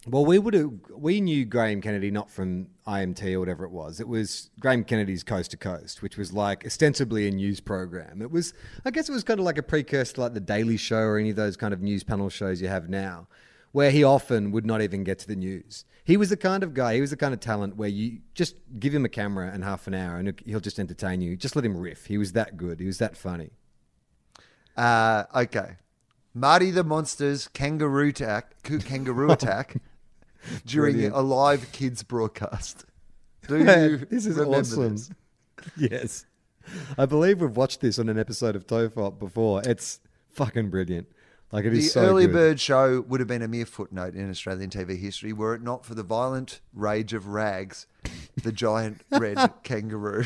Well, 0.08 0.24
we 0.24 0.38
would 0.38 0.54
have 0.54 0.72
we 0.92 1.20
knew 1.20 1.46
Graham 1.46 1.82
Kennedy 1.82 2.12
not 2.12 2.30
from 2.30 2.68
IMT 2.86 3.34
or 3.34 3.40
whatever 3.40 3.66
it 3.66 3.72
was. 3.72 4.00
It 4.00 4.08
was 4.08 4.52
Graham 4.60 4.84
Kennedy's 4.84 5.24
Coast 5.24 5.52
to 5.52 5.58
Coast, 5.58 6.04
which 6.04 6.16
was 6.16 6.32
like 6.32 6.64
ostensibly 6.64 7.28
a 7.28 7.32
news 7.32 7.60
program. 7.60 8.22
It 8.22 8.30
was, 8.30 8.54
I 8.86 8.92
guess, 8.92 9.10
it 9.10 9.14
was 9.14 9.24
kind 9.24 9.40
of 9.40 9.46
like 9.46 9.58
a 9.58 9.64
precursor 9.64 10.14
to 10.16 10.22
like 10.22 10.34
the 10.36 10.40
Daily 10.40 10.78
Show 10.78 11.00
or 11.00 11.18
any 11.18 11.32
of 11.32 11.36
those 11.36 11.58
kind 11.58 11.74
of 11.74 11.82
news 11.82 12.04
panel 12.04 12.30
shows 12.30 12.62
you 12.62 12.68
have 12.68 12.88
now, 12.88 13.28
where 13.72 13.90
he 13.90 14.04
often 14.04 14.52
would 14.52 14.66
not 14.66 14.82
even 14.82 15.04
get 15.04 15.18
to 15.20 15.28
the 15.28 15.36
news. 15.36 15.86
He 16.04 16.18
was 16.18 16.30
the 16.30 16.38
kind 16.38 16.62
of 16.62 16.76
guy. 16.76 16.94
He 16.94 17.02
was 17.02 17.10
the 17.10 17.18
kind 17.18 17.34
of 17.34 17.40
talent 17.40 17.76
where 17.76 17.90
you 17.90 18.20
just 18.36 18.58
give 18.78 18.94
him 18.94 19.06
a 19.06 19.10
camera 19.10 19.50
and 19.52 19.64
half 19.64 19.88
an 19.88 19.96
hour, 19.96 20.18
and 20.18 20.40
he'll 20.46 20.60
just 20.60 20.78
entertain 20.78 21.22
you. 21.22 21.36
Just 21.36 21.56
let 21.56 21.66
him 21.66 21.76
riff. 21.76 22.06
He 22.06 22.20
was 22.20 22.34
that 22.34 22.58
good. 22.58 22.80
He 22.80 22.86
was 22.86 23.00
that 23.00 23.18
funny. 23.18 23.50
Uh, 24.78 25.24
okay. 25.34 25.78
Marty 26.36 26.70
the 26.70 26.84
Monster's 26.84 27.48
kangaroo 27.48 28.10
attack, 28.10 28.62
kangaroo 28.62 29.32
attack 29.32 29.78
during 30.66 30.94
Brilliant. 30.94 31.16
a 31.16 31.22
live 31.22 31.72
kids 31.72 32.04
broadcast. 32.04 32.86
Do 33.48 33.58
you 33.60 33.98
this 34.10 34.26
is 34.26 34.36
remember 34.38 34.58
awesome. 34.60 34.92
this? 34.94 35.10
Yes. 35.78 36.26
I 36.98 37.06
believe 37.06 37.42
we've 37.42 37.56
watched 37.56 37.82
this 37.82 37.98
on 38.00 38.10
an 38.10 38.18
episode 38.20 38.56
of 38.56 38.66
TOFOP 38.68 39.20
before. 39.20 39.62
It's 39.66 40.00
fucking 40.32 40.70
brilliant. 40.70 41.08
Like 41.52 41.64
it 41.66 41.70
The 41.72 41.78
is 41.78 41.94
so 41.94 42.02
early 42.02 42.26
good. 42.26 42.34
bird 42.34 42.60
show 42.60 43.02
would 43.02 43.20
have 43.22 43.28
been 43.28 43.42
a 43.44 43.48
mere 43.48 43.66
footnote 43.68 44.16
in 44.16 44.30
Australian 44.30 44.70
TV 44.72 45.00
history 45.00 45.32
were 45.32 45.54
it 45.56 45.62
not 45.62 45.86
for 45.86 45.96
the 45.96 46.04
violent 46.04 46.60
rage 46.74 47.14
of 47.14 47.28
Rags, 47.28 47.88
the 48.44 48.52
giant 48.52 49.02
red 49.12 49.38
kangaroo. 49.64 50.26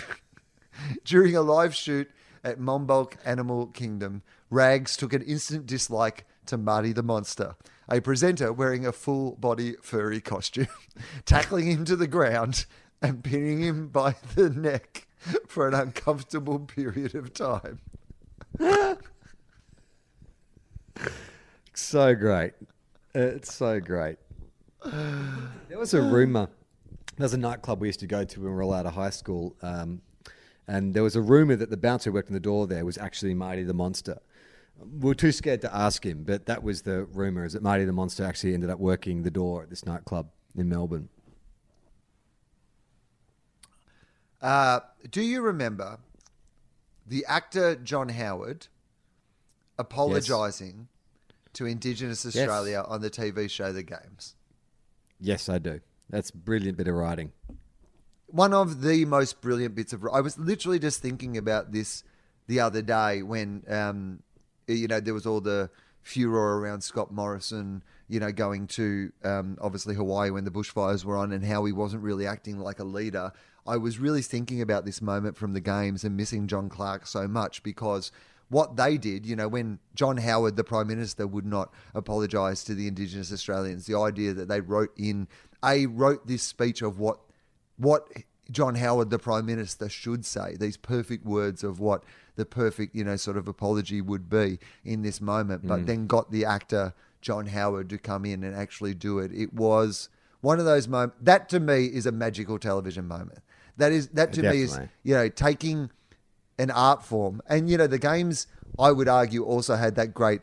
During 1.04 1.36
a 1.36 1.42
live 1.42 1.76
shoot 1.76 2.10
at 2.44 2.58
Mombulk 2.60 3.16
Animal 3.26 3.68
Kingdom, 3.68 4.24
Rags 4.50 4.96
took 4.98 5.14
an 5.14 5.22
instant 5.22 5.66
dislike 5.66 6.26
to 6.46 6.58
Marty 6.58 6.94
the 6.94 7.04
Monster, 7.04 7.56
a 7.92 8.00
presenter 8.00 8.54
wearing 8.54 8.86
a 8.86 8.92
full 8.92 9.36
body 9.36 9.76
furry 9.82 10.22
costume, 10.22 10.68
tackling 11.26 11.68
him 11.68 11.86
to 11.86 11.96
the 11.96 12.08
ground 12.08 12.66
and 13.02 13.24
pinning 13.24 13.62
him 13.62 13.88
by 13.88 14.16
the 14.36 14.50
neck 14.50 15.08
for 15.48 15.68
an 15.68 15.74
uncomfortable 15.74 16.60
period 16.60 17.16
of 17.16 17.34
time. 17.34 17.80
So 21.74 22.14
great. 22.14 22.54
It's 23.16 23.54
so 23.54 23.80
great. 23.80 24.18
There 24.84 25.78
was 25.78 25.94
a 25.94 26.02
rumor. 26.02 26.50
There's 27.18 27.34
a 27.34 27.38
nightclub 27.38 27.82
we 27.82 27.88
used 27.88 28.02
to 28.02 28.08
go 28.08 28.24
to 28.24 28.40
when 28.40 28.50
we 28.50 28.56
were 28.56 28.64
all 28.64 28.74
out 28.74 28.86
of 28.86 28.94
high 28.94 29.10
school. 29.10 29.56
Um, 29.62 30.02
and 30.68 30.94
there 30.94 31.04
was 31.04 31.16
a 31.16 31.22
rumor 31.22 31.56
that 31.56 31.70
the 31.70 31.78
bouncer 31.78 32.12
who 32.12 32.14
worked 32.14 32.28
in 32.28 32.34
the 32.34 32.40
door 32.40 32.68
there 32.68 32.86
was 32.86 32.98
actually 32.98 33.34
Marty 33.34 33.64
the 33.64 33.74
Monster. 33.74 34.20
We 34.80 35.10
were 35.10 35.16
too 35.16 35.32
scared 35.32 35.62
to 35.62 35.76
ask 35.76 36.06
him, 36.06 36.24
but 36.24 36.46
that 36.46 36.64
was 36.64 36.84
the 36.84 37.06
rumor 37.06 37.46
is 37.46 37.54
that 37.54 37.64
Marty 37.64 37.86
the 37.86 37.94
Monster 37.94 38.24
actually 38.24 38.54
ended 38.54 38.70
up 38.70 38.80
working 38.80 39.24
the 39.24 39.32
door 39.32 39.64
at 39.64 39.70
this 39.70 39.86
nightclub 39.86 40.30
in 40.56 40.70
Melbourne. 40.70 41.10
Uh, 44.42 44.80
do 45.10 45.22
you 45.22 45.42
remember 45.42 46.00
the 47.06 47.26
actor 47.28 47.76
John 47.76 48.10
Howard 48.10 48.68
apologising 49.78 50.88
to 51.54 51.66
Indigenous 51.66 52.26
Australia 52.26 52.84
on 52.88 53.02
the 53.02 53.10
TV 53.10 53.50
show 53.50 53.74
The 53.74 53.84
Games? 53.84 54.36
Yes, 55.20 55.50
I 55.50 55.58
do. 55.58 55.82
That's 56.10 56.30
a 56.30 56.38
brilliant 56.38 56.78
bit 56.78 56.88
of 56.88 56.96
writing. 56.96 57.32
One 58.28 58.54
of 58.54 58.82
the 58.82 59.06
most 59.06 59.42
brilliant 59.42 59.76
bits 59.76 59.92
of. 59.92 60.06
I 60.14 60.22
was 60.22 60.38
literally 60.38 60.80
just 60.80 61.02
thinking 61.02 61.38
about 61.38 61.72
this 61.72 62.04
the 62.48 62.60
other 62.60 62.82
day 62.82 63.22
when, 63.22 63.64
um, 63.68 64.22
you 64.74 64.88
know, 64.88 65.00
there 65.00 65.14
was 65.14 65.26
all 65.26 65.42
the 65.42 65.70
furor 66.02 66.60
around 66.60 66.82
Scott 66.82 67.12
Morrison, 67.12 67.84
you 68.08 68.20
know, 68.20 68.32
going 68.32 68.68
to 68.68 69.12
um, 69.24 69.58
obviously 69.62 69.96
Hawaii 69.96 70.30
when 70.32 70.46
the 70.46 70.52
bushfires 70.52 71.04
were 71.06 71.18
on 71.18 71.32
and 71.32 71.46
how 71.46 71.66
he 71.66 71.72
wasn't 71.72 72.04
really 72.04 72.26
acting 72.26 72.60
like 72.60 72.80
a 72.80 72.84
leader. 72.84 73.32
I 73.68 73.78
was 73.78 74.00
really 74.00 74.22
thinking 74.22 74.62
about 74.62 74.86
this 74.86 75.02
moment 75.02 75.38
from 75.38 75.54
the 75.54 75.60
games 75.60 76.04
and 76.04 76.18
missing 76.18 76.48
John 76.48 76.70
Clarke 76.70 77.06
so 77.06 77.28
much 77.28 77.62
because 77.62 78.12
what 78.50 78.78
they 78.78 78.98
did, 78.98 79.26
you 79.26 79.36
know, 79.36 79.48
when 79.48 79.80
John 79.94 80.18
Howard, 80.18 80.56
the 80.56 80.64
Prime 80.64 80.88
Minister, 80.88 81.28
would 81.28 81.46
not 81.46 81.72
apologise 81.94 82.64
to 82.64 82.74
the 82.74 82.88
Indigenous 82.88 83.32
Australians, 83.32 83.86
the 83.86 83.98
idea 83.98 84.34
that 84.34 84.48
they 84.48 84.60
wrote 84.60 84.90
in, 84.98 85.28
A, 85.64 85.86
wrote 85.86 86.26
this 86.26 86.42
speech 86.42 86.82
of 86.82 87.00
what 87.00 87.20
what 87.78 88.08
John 88.52 88.76
Howard, 88.76 89.10
the 89.10 89.20
Prime 89.20 89.46
Minister, 89.46 89.88
should 89.88 90.26
say, 90.26 90.56
these 90.60 90.76
perfect 90.76 91.26
words 91.26 91.64
of 91.64 91.80
what 91.80 92.04
the 92.40 92.46
perfect, 92.46 92.96
you 92.96 93.04
know, 93.04 93.18
sort 93.18 93.36
of 93.36 93.50
apology 93.50 94.02
would 94.02 94.30
be 94.30 94.58
in 94.86 95.02
this 95.02 95.20
moment, 95.20 95.68
but 95.68 95.82
mm. 95.82 95.86
then 95.86 96.08
got 96.08 96.32
the 96.32 96.46
actor 96.46 96.94
John 97.22 97.48
Howard 97.48 97.90
to 97.90 97.98
come 97.98 98.24
in 98.24 98.46
and 98.46 98.56
actually 98.56 98.94
do 98.94 99.20
it. 99.20 99.32
It 99.34 99.54
was 99.54 100.08
one 100.40 100.58
of 100.58 100.64
those 100.64 100.88
moments 100.88 101.18
that 101.22 101.50
to 101.50 101.60
me 101.60 101.86
is 101.86 102.06
a 102.06 102.14
magical 102.14 102.58
television 102.58 103.08
moment. 103.08 103.40
That 103.76 103.92
is 103.92 104.08
that 104.10 104.32
to 104.34 104.42
me 104.42 104.62
is 104.62 104.80
you 105.04 105.14
know 105.14 105.28
taking 105.28 105.92
an 106.58 106.72
art 106.72 107.04
form, 107.04 107.42
and 107.48 107.70
you 107.70 107.78
know 107.78 107.88
the 107.88 108.00
games. 108.00 108.48
I 108.78 108.94
would 108.94 109.10
argue 109.10 109.44
also 109.44 109.76
had 109.76 109.96
that 109.96 110.14
great 110.14 110.42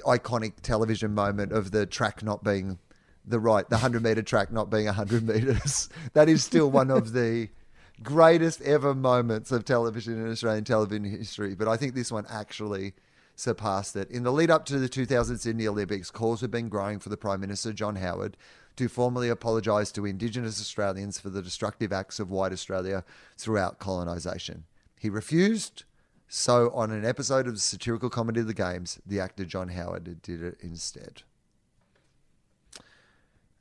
iconic 0.00 0.60
television 0.60 1.14
moment 1.14 1.52
of 1.52 1.70
the 1.70 1.86
track 1.86 2.22
not 2.22 2.44
being 2.44 2.78
the 3.24 3.40
right, 3.40 3.66
the 3.68 3.76
100 3.76 4.02
meter 4.02 4.22
track 4.22 4.52
not 4.52 4.68
being 4.68 4.84
100 4.84 5.26
meters. 5.26 5.88
That 6.12 6.28
is 6.28 6.44
still 6.44 6.70
one 6.70 6.90
of 6.90 7.12
the 7.12 7.48
greatest 8.02 8.60
ever 8.62 8.94
moments 8.94 9.52
of 9.52 9.64
television 9.64 10.14
in 10.14 10.30
Australian 10.30 10.64
television 10.64 11.04
history. 11.04 11.54
But 11.54 11.68
I 11.68 11.76
think 11.76 11.94
this 11.94 12.12
one 12.12 12.26
actually 12.28 12.94
surpassed 13.34 13.96
it. 13.96 14.10
In 14.10 14.24
the 14.24 14.32
lead 14.32 14.50
up 14.50 14.64
to 14.66 14.78
the 14.78 14.88
2000 14.88 15.38
Sydney 15.38 15.66
Olympics, 15.66 16.10
calls 16.10 16.40
have 16.40 16.50
been 16.50 16.68
growing 16.68 16.98
for 16.98 17.08
the 17.08 17.16
Prime 17.16 17.40
Minister, 17.40 17.72
John 17.72 17.96
Howard, 17.96 18.36
to 18.76 18.88
formally 18.88 19.28
apologise 19.28 19.90
to 19.92 20.06
Indigenous 20.06 20.60
Australians 20.60 21.18
for 21.18 21.30
the 21.30 21.42
destructive 21.42 21.92
acts 21.92 22.20
of 22.20 22.30
white 22.30 22.52
Australia 22.52 23.04
throughout 23.36 23.78
colonisation. 23.78 24.64
He 24.98 25.08
refused. 25.08 25.84
So, 26.30 26.70
on 26.74 26.90
an 26.90 27.06
episode 27.06 27.46
of 27.46 27.54
the 27.54 27.60
satirical 27.60 28.10
comedy 28.10 28.40
of 28.40 28.46
the 28.46 28.54
games, 28.54 29.00
the 29.06 29.18
actor 29.18 29.46
John 29.46 29.68
Howard 29.68 30.20
did 30.20 30.42
it 30.42 30.58
instead. 30.60 31.22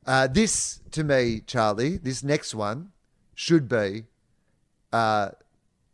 Uh, 0.05 0.27
this, 0.27 0.81
to 0.91 1.03
me, 1.03 1.41
Charlie, 1.47 1.97
this 1.97 2.23
next 2.23 2.53
one 2.53 2.91
should 3.35 3.69
be 3.69 4.05
uh, 4.97 5.29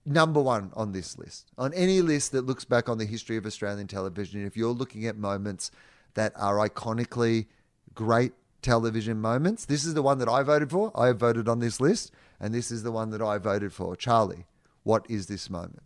number 0.06 0.42
one 0.42 0.72
on 0.76 0.94
this 0.94 1.18
list. 1.18 1.52
On 1.58 1.74
any 1.74 2.02
list 2.02 2.32
that 2.32 2.46
looks 2.46 2.64
back 2.64 2.88
on 2.88 2.98
the 2.98 3.06
history 3.06 3.36
of 3.38 3.46
Australian 3.46 3.88
television, 3.88 4.46
if 4.46 4.56
you're 4.56 4.72
looking 4.72 5.06
at 5.06 5.18
moments 5.18 5.72
that 6.14 6.32
are 6.38 6.56
iconically 6.58 7.48
great 7.94 8.34
television 8.62 9.20
moments, 9.20 9.66
this 9.66 9.84
is 9.84 9.94
the 9.94 10.02
one 10.02 10.20
that 10.20 10.30
I 10.30 10.42
voted 10.44 10.70
for. 10.70 10.92
I 10.96 11.12
voted 11.12 11.50
on 11.50 11.60
this 11.60 11.82
list, 11.82 12.12
and 12.40 12.54
this 12.54 12.72
is 12.72 12.84
the 12.84 12.92
one 12.92 13.10
that 13.10 13.22
I 13.22 13.38
voted 13.38 13.74
for. 13.74 13.96
Charlie, 13.96 14.46
what 14.84 15.06
is 15.10 15.28
this 15.28 15.50
moment? 15.50 15.84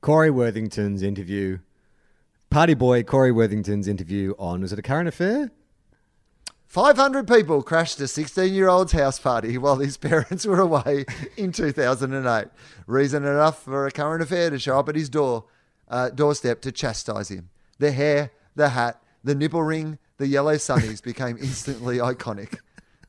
Corey 0.00 0.30
Worthington's 0.30 1.02
interview, 1.02 1.58
party 2.48 2.74
boy 2.74 3.02
Corey 3.02 3.32
Worthington's 3.32 3.88
interview 3.88 4.32
on, 4.38 4.62
was 4.62 4.72
it 4.72 4.78
a 4.78 4.82
current 4.82 5.08
affair? 5.08 5.50
500 6.68 7.26
people 7.26 7.62
crashed 7.62 7.98
a 7.98 8.06
16 8.06 8.52
year 8.52 8.68
old's 8.68 8.92
house 8.92 9.18
party 9.18 9.56
while 9.58 9.76
his 9.76 9.96
parents 9.96 10.44
were 10.44 10.60
away 10.60 11.06
in 11.36 11.50
2008. 11.50 12.48
Reason 12.86 13.24
enough 13.24 13.62
for 13.62 13.86
a 13.86 13.90
current 13.90 14.22
affair 14.22 14.50
to 14.50 14.58
show 14.58 14.78
up 14.78 14.90
at 14.90 14.94
his 14.94 15.08
door, 15.08 15.46
uh, 15.88 16.10
doorstep 16.10 16.60
to 16.60 16.70
chastise 16.70 17.30
him. 17.30 17.48
The 17.78 17.92
hair, 17.92 18.32
the 18.54 18.68
hat, 18.68 19.00
the 19.24 19.34
nipple 19.34 19.62
ring, 19.62 19.98
the 20.18 20.26
yellow 20.26 20.56
sunnies 20.56 21.02
became 21.02 21.38
instantly 21.40 21.98
iconic. 21.98 22.58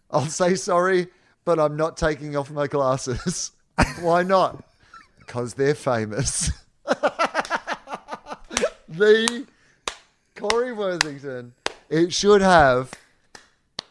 I'll 0.10 0.26
say 0.28 0.56
sorry, 0.56 1.08
but 1.44 1.60
I'm 1.60 1.76
not 1.76 1.98
taking 1.98 2.38
off 2.38 2.50
my 2.50 2.68
glasses. 2.68 3.52
Why 4.00 4.24
not? 4.24 4.64
Because 5.20 5.56
they're 5.56 5.76
famous. 5.76 6.50
the 8.88 9.46
Corey 10.36 10.72
Worthington, 10.72 11.54
it 11.90 12.14
should 12.14 12.42
have 12.42 12.92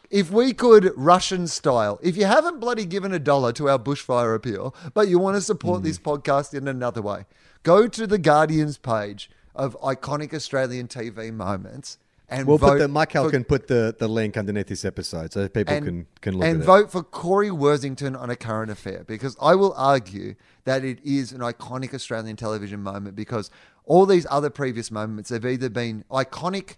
if 0.09 0.31
we 0.31 0.53
could 0.53 0.91
Russian 0.95 1.47
style, 1.47 1.99
if 2.01 2.17
you 2.17 2.25
haven't 2.25 2.59
bloody 2.59 2.85
given 2.85 3.13
a 3.13 3.19
dollar 3.19 3.51
to 3.53 3.69
our 3.69 3.79
bushfire 3.79 4.35
appeal, 4.35 4.75
but 4.93 5.07
you 5.07 5.19
want 5.19 5.35
to 5.35 5.41
support 5.41 5.83
this 5.83 5.99
mm. 5.99 6.03
podcast 6.03 6.53
in 6.53 6.67
another 6.67 7.01
way, 7.01 7.25
go 7.63 7.87
to 7.87 8.07
the 8.07 8.17
Guardian's 8.17 8.77
page 8.77 9.29
of 9.55 9.77
iconic 9.81 10.33
Australian 10.33 10.87
TV 10.87 11.33
moments 11.33 11.97
and 12.29 12.47
We'll 12.47 12.57
vote 12.57 12.73
put 12.73 12.79
the 12.79 12.87
Michael 12.87 13.25
for- 13.25 13.31
can 13.31 13.43
put 13.43 13.67
the, 13.67 13.95
the 13.97 14.07
link 14.07 14.37
underneath 14.37 14.67
this 14.67 14.85
episode 14.85 15.33
so 15.33 15.47
people 15.49 15.73
and, 15.73 15.85
can 15.85 16.07
can 16.21 16.33
look 16.35 16.43
at 16.43 16.49
it. 16.49 16.55
and 16.55 16.63
vote 16.63 16.91
for 16.91 17.03
Corey 17.03 17.51
Worthington 17.51 18.15
on 18.15 18.29
a 18.29 18.35
current 18.35 18.71
affair 18.71 19.03
because 19.05 19.35
I 19.41 19.55
will 19.55 19.73
argue 19.73 20.35
that 20.65 20.83
it 20.83 20.99
is 21.03 21.31
an 21.31 21.39
iconic 21.39 21.93
Australian 21.93 22.35
television 22.35 22.81
moment 22.81 23.15
because 23.15 23.49
all 23.85 24.05
these 24.05 24.27
other 24.29 24.49
previous 24.49 24.91
moments 24.91 25.29
have 25.31 25.45
either 25.45 25.69
been 25.69 26.05
iconic 26.11 26.75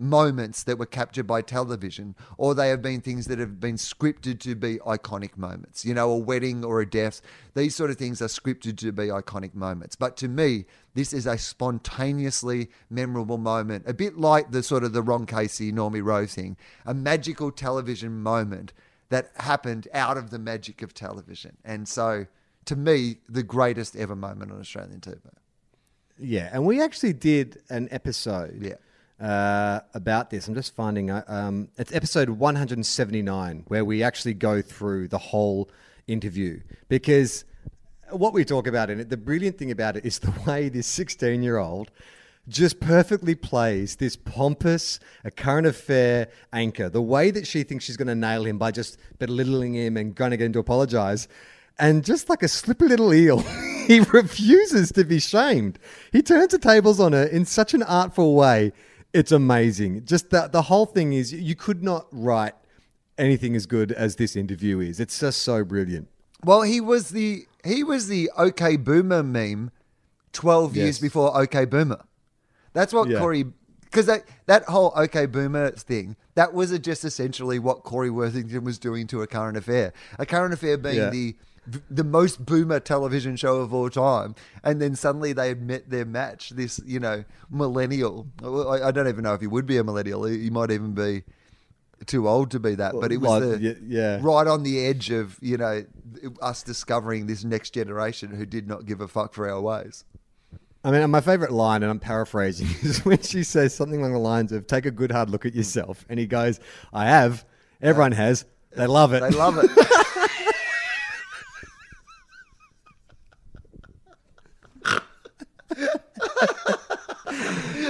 moments 0.00 0.62
that 0.62 0.78
were 0.78 0.86
captured 0.86 1.26
by 1.26 1.42
television 1.42 2.14
or 2.38 2.54
they 2.54 2.70
have 2.70 2.80
been 2.80 3.00
things 3.00 3.26
that 3.26 3.38
have 3.38 3.60
been 3.60 3.76
scripted 3.76 4.38
to 4.40 4.54
be 4.54 4.78
iconic 4.78 5.36
moments 5.36 5.84
you 5.84 5.92
know 5.92 6.10
a 6.10 6.16
wedding 6.16 6.64
or 6.64 6.80
a 6.80 6.88
death 6.88 7.20
these 7.54 7.76
sort 7.76 7.90
of 7.90 7.96
things 7.96 8.22
are 8.22 8.26
scripted 8.26 8.76
to 8.78 8.92
be 8.92 9.08
iconic 9.08 9.54
moments 9.54 9.96
but 9.96 10.16
to 10.16 10.26
me 10.26 10.64
this 10.94 11.12
is 11.12 11.26
a 11.26 11.36
spontaneously 11.36 12.68
memorable 12.88 13.38
moment 13.38 13.84
a 13.86 13.94
bit 13.94 14.16
like 14.16 14.50
the 14.50 14.62
sort 14.62 14.82
of 14.82 14.92
the 14.92 15.02
ron 15.02 15.26
casey 15.26 15.70
normie 15.70 16.04
rowe 16.04 16.26
thing 16.26 16.56
a 16.86 16.94
magical 16.94 17.50
television 17.50 18.22
moment 18.22 18.72
that 19.10 19.30
happened 19.36 19.86
out 19.92 20.16
of 20.16 20.30
the 20.30 20.38
magic 20.38 20.82
of 20.82 20.94
television 20.94 21.56
and 21.64 21.86
so 21.86 22.26
to 22.64 22.74
me 22.74 23.18
the 23.28 23.42
greatest 23.42 23.94
ever 23.96 24.16
moment 24.16 24.50
on 24.50 24.58
australian 24.58 25.00
tv. 25.00 25.18
Yeah, 26.20 26.50
and 26.52 26.64
we 26.64 26.82
actually 26.82 27.14
did 27.14 27.62
an 27.70 27.88
episode. 27.90 28.62
Yeah. 28.62 28.74
Uh, 29.20 29.80
about 29.92 30.30
this, 30.30 30.48
I'm 30.48 30.54
just 30.54 30.74
finding 30.74 31.10
uh, 31.10 31.22
um, 31.28 31.68
it's 31.76 31.94
episode 31.94 32.30
179 32.30 33.64
where 33.68 33.84
we 33.84 34.02
actually 34.02 34.32
go 34.32 34.62
through 34.62 35.08
the 35.08 35.18
whole 35.18 35.68
interview 36.06 36.60
because 36.88 37.44
what 38.08 38.32
we 38.32 38.46
talk 38.46 38.66
about 38.66 38.88
in 38.88 38.98
it, 38.98 39.10
the 39.10 39.18
brilliant 39.18 39.58
thing 39.58 39.70
about 39.70 39.98
it 39.98 40.06
is 40.06 40.20
the 40.20 40.32
way 40.46 40.70
this 40.70 40.86
16 40.86 41.42
year 41.42 41.58
old 41.58 41.90
just 42.48 42.80
perfectly 42.80 43.34
plays 43.34 43.96
this 43.96 44.16
pompous, 44.16 44.98
a 45.24 45.30
current 45.30 45.66
affair 45.66 46.28
anchor. 46.52 46.88
The 46.88 47.02
way 47.02 47.30
that 47.30 47.46
she 47.46 47.62
thinks 47.62 47.84
she's 47.84 47.96
going 47.96 48.08
to 48.08 48.14
nail 48.14 48.44
him 48.44 48.58
by 48.58 48.70
just 48.70 48.98
belittling 49.18 49.74
him 49.74 49.96
and 49.96 50.14
going 50.14 50.30
to 50.30 50.36
get 50.36 50.46
him 50.46 50.52
to 50.54 50.58
apologize. 50.58 51.28
And 51.78 52.04
just 52.04 52.28
like 52.28 52.42
a 52.42 52.48
slippery 52.48 52.88
little 52.88 53.12
eel, 53.12 53.38
he 53.86 54.00
refuses 54.00 54.92
to 54.92 55.04
be 55.04 55.20
shamed. 55.20 55.78
He 56.10 56.22
turns 56.22 56.52
the 56.52 56.58
tables 56.58 57.00
on 57.00 57.12
her 57.12 57.24
in 57.24 57.44
such 57.44 57.74
an 57.74 57.82
artful 57.82 58.34
way. 58.34 58.72
It's 59.12 59.32
amazing. 59.32 60.04
Just 60.04 60.30
the, 60.30 60.48
the 60.48 60.62
whole 60.62 60.86
thing 60.86 61.12
is 61.12 61.32
you 61.32 61.54
could 61.56 61.82
not 61.82 62.06
write 62.12 62.54
anything 63.18 63.56
as 63.56 63.66
good 63.66 63.92
as 63.92 64.16
this 64.16 64.36
interview 64.36 64.80
is. 64.80 65.00
It's 65.00 65.18
just 65.18 65.42
so 65.42 65.64
brilliant. 65.64 66.08
Well, 66.44 66.62
he 66.62 66.80
was 66.80 67.10
the 67.10 67.44
he 67.64 67.84
was 67.84 68.08
the 68.08 68.30
OK 68.36 68.76
Boomer 68.76 69.22
meme 69.22 69.70
twelve 70.32 70.76
years 70.76 70.98
before 70.98 71.36
OK 71.36 71.64
Boomer. 71.66 72.00
That's 72.72 72.92
what 72.92 73.08
Yeah. 73.08 73.18
Corey 73.18 73.44
because 73.82 74.06
that 74.06 74.24
that 74.46 74.62
whole 74.64 74.92
OK 74.96 75.26
Boomer 75.26 75.72
thing 75.72 76.16
that 76.36 76.54
was 76.54 76.76
just 76.78 77.04
essentially 77.04 77.58
what 77.58 77.82
Corey 77.82 78.08
Worthington 78.10 78.64
was 78.64 78.78
doing 78.78 79.06
to 79.08 79.20
a 79.22 79.26
current 79.26 79.56
affair. 79.56 79.92
A 80.18 80.24
current 80.24 80.54
affair 80.54 80.78
being 80.78 80.96
Yeah. 80.96 81.10
the 81.10 81.36
the 81.90 82.04
most 82.04 82.44
boomer 82.44 82.80
television 82.80 83.36
show 83.36 83.56
of 83.58 83.72
all 83.74 83.90
time, 83.90 84.34
and 84.62 84.80
then 84.80 84.94
suddenly 84.94 85.32
they 85.32 85.48
had 85.48 85.62
met 85.62 85.90
their 85.90 86.04
match. 86.04 86.50
This 86.50 86.80
you 86.84 87.00
know 87.00 87.24
millennial. 87.50 88.26
I, 88.42 88.88
I 88.88 88.90
don't 88.90 89.08
even 89.08 89.24
know 89.24 89.34
if 89.34 89.40
he 89.40 89.46
would 89.46 89.66
be 89.66 89.76
a 89.76 89.84
millennial. 89.84 90.24
He, 90.24 90.50
might 90.50 90.70
even 90.70 90.92
be 90.92 91.22
too 92.06 92.28
old 92.28 92.50
to 92.52 92.60
be 92.60 92.74
that. 92.76 92.94
But 92.98 93.12
it 93.12 93.18
was 93.18 93.28
Well, 93.28 93.40
the 93.40 93.78
yeah. 93.86 94.18
right 94.22 94.46
on 94.46 94.62
the 94.62 94.84
edge 94.86 95.10
of 95.10 95.38
you 95.40 95.56
know 95.56 95.84
us 96.42 96.62
discovering 96.62 97.26
this 97.26 97.44
next 97.44 97.70
generation 97.70 98.30
who 98.30 98.46
did 98.46 98.66
not 98.66 98.86
give 98.86 99.00
a 99.00 99.08
fuck 99.08 99.34
for 99.34 99.48
our 99.48 99.60
ways. 99.60 100.04
I 100.82 100.90
mean, 100.90 101.10
my 101.10 101.20
favorite 101.20 101.52
line, 101.52 101.82
and 101.82 101.90
I'm 101.90 102.00
paraphrasing, 102.00 102.68
is 102.82 103.04
when 103.04 103.20
she 103.20 103.42
says 103.44 103.74
something 103.74 104.00
along 104.00 104.12
the 104.14 104.18
lines 104.18 104.52
of 104.52 104.66
"Take 104.66 104.86
a 104.86 104.90
good 104.90 105.12
hard 105.12 105.30
look 105.30 105.44
at 105.44 105.54
yourself," 105.54 106.06
and 106.08 106.18
he 106.18 106.26
goes, 106.26 106.58
"I 106.92 107.06
have. 107.06 107.44
Everyone 107.82 108.12
has. 108.12 108.44
They 108.72 108.86
love 108.86 109.12
it. 109.12 109.20
They 109.20 109.30
love 109.30 109.58
it. 109.58 109.70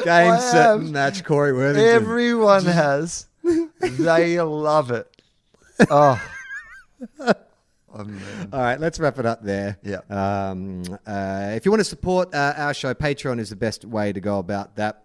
Game, 0.05 0.33
I 0.33 0.39
set, 0.39 0.55
have. 0.55 0.83
match. 0.91 1.25
Corey 1.25 1.53
Worthington. 1.53 1.95
Everyone 1.95 2.65
has. 2.65 3.27
They 3.81 4.41
love 4.41 4.91
it. 4.91 5.23
Oh. 5.91 6.21
Oh. 7.93 8.07
All 8.53 8.61
right, 8.61 8.79
let's 8.79 9.01
wrap 9.01 9.19
it 9.19 9.27
up 9.27 9.43
there. 9.43 9.77
Yeah. 9.83 9.99
Um, 10.09 10.85
uh, 11.05 11.51
if 11.57 11.65
you 11.65 11.73
want 11.73 11.81
to 11.81 11.85
support 11.85 12.33
uh, 12.33 12.55
our 12.57 12.73
show, 12.73 12.95
Patreon 12.95 13.41
is 13.41 13.51
the 13.51 13.57
best 13.57 13.85
way 13.85 14.13
to 14.13 14.21
go 14.21 14.39
about 14.39 14.77
that. 14.77 15.03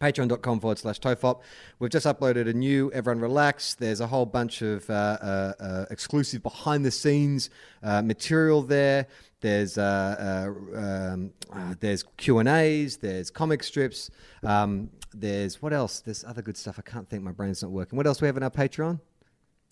Patreon.com 0.00 0.60
forward 0.60 0.78
slash 0.78 1.00
TOFOP. 1.00 1.40
We've 1.80 1.90
just 1.90 2.06
uploaded 2.06 2.48
a 2.48 2.52
new 2.54 2.90
Everyone 2.92 3.20
Relax. 3.20 3.74
There's 3.74 4.00
a 4.00 4.06
whole 4.06 4.24
bunch 4.26 4.62
of 4.62 4.88
uh, 4.88 4.92
uh, 4.92 5.52
uh, 5.60 5.84
exclusive 5.90 6.42
behind 6.42 6.84
the 6.84 6.90
scenes 6.90 7.50
uh, 7.82 8.00
material 8.00 8.62
there. 8.62 9.06
There's 9.40 9.78
uh, 9.78 10.50
uh, 10.74 10.78
um, 10.78 11.30
uh, 11.52 11.74
there's 11.78 12.02
Q 12.16 12.38
and 12.38 12.48
A's. 12.48 12.96
There's 12.96 13.30
comic 13.30 13.62
strips. 13.62 14.10
Um, 14.42 14.90
there's 15.14 15.62
what 15.62 15.72
else? 15.72 16.00
There's 16.00 16.24
other 16.24 16.42
good 16.42 16.56
stuff. 16.56 16.78
I 16.78 16.82
can't 16.82 17.08
think. 17.08 17.22
My 17.22 17.32
brain's 17.32 17.62
not 17.62 17.70
working. 17.70 17.96
What 17.96 18.06
else 18.06 18.20
we 18.20 18.26
have 18.26 18.36
on 18.36 18.42
our 18.42 18.50
Patreon? 18.50 19.00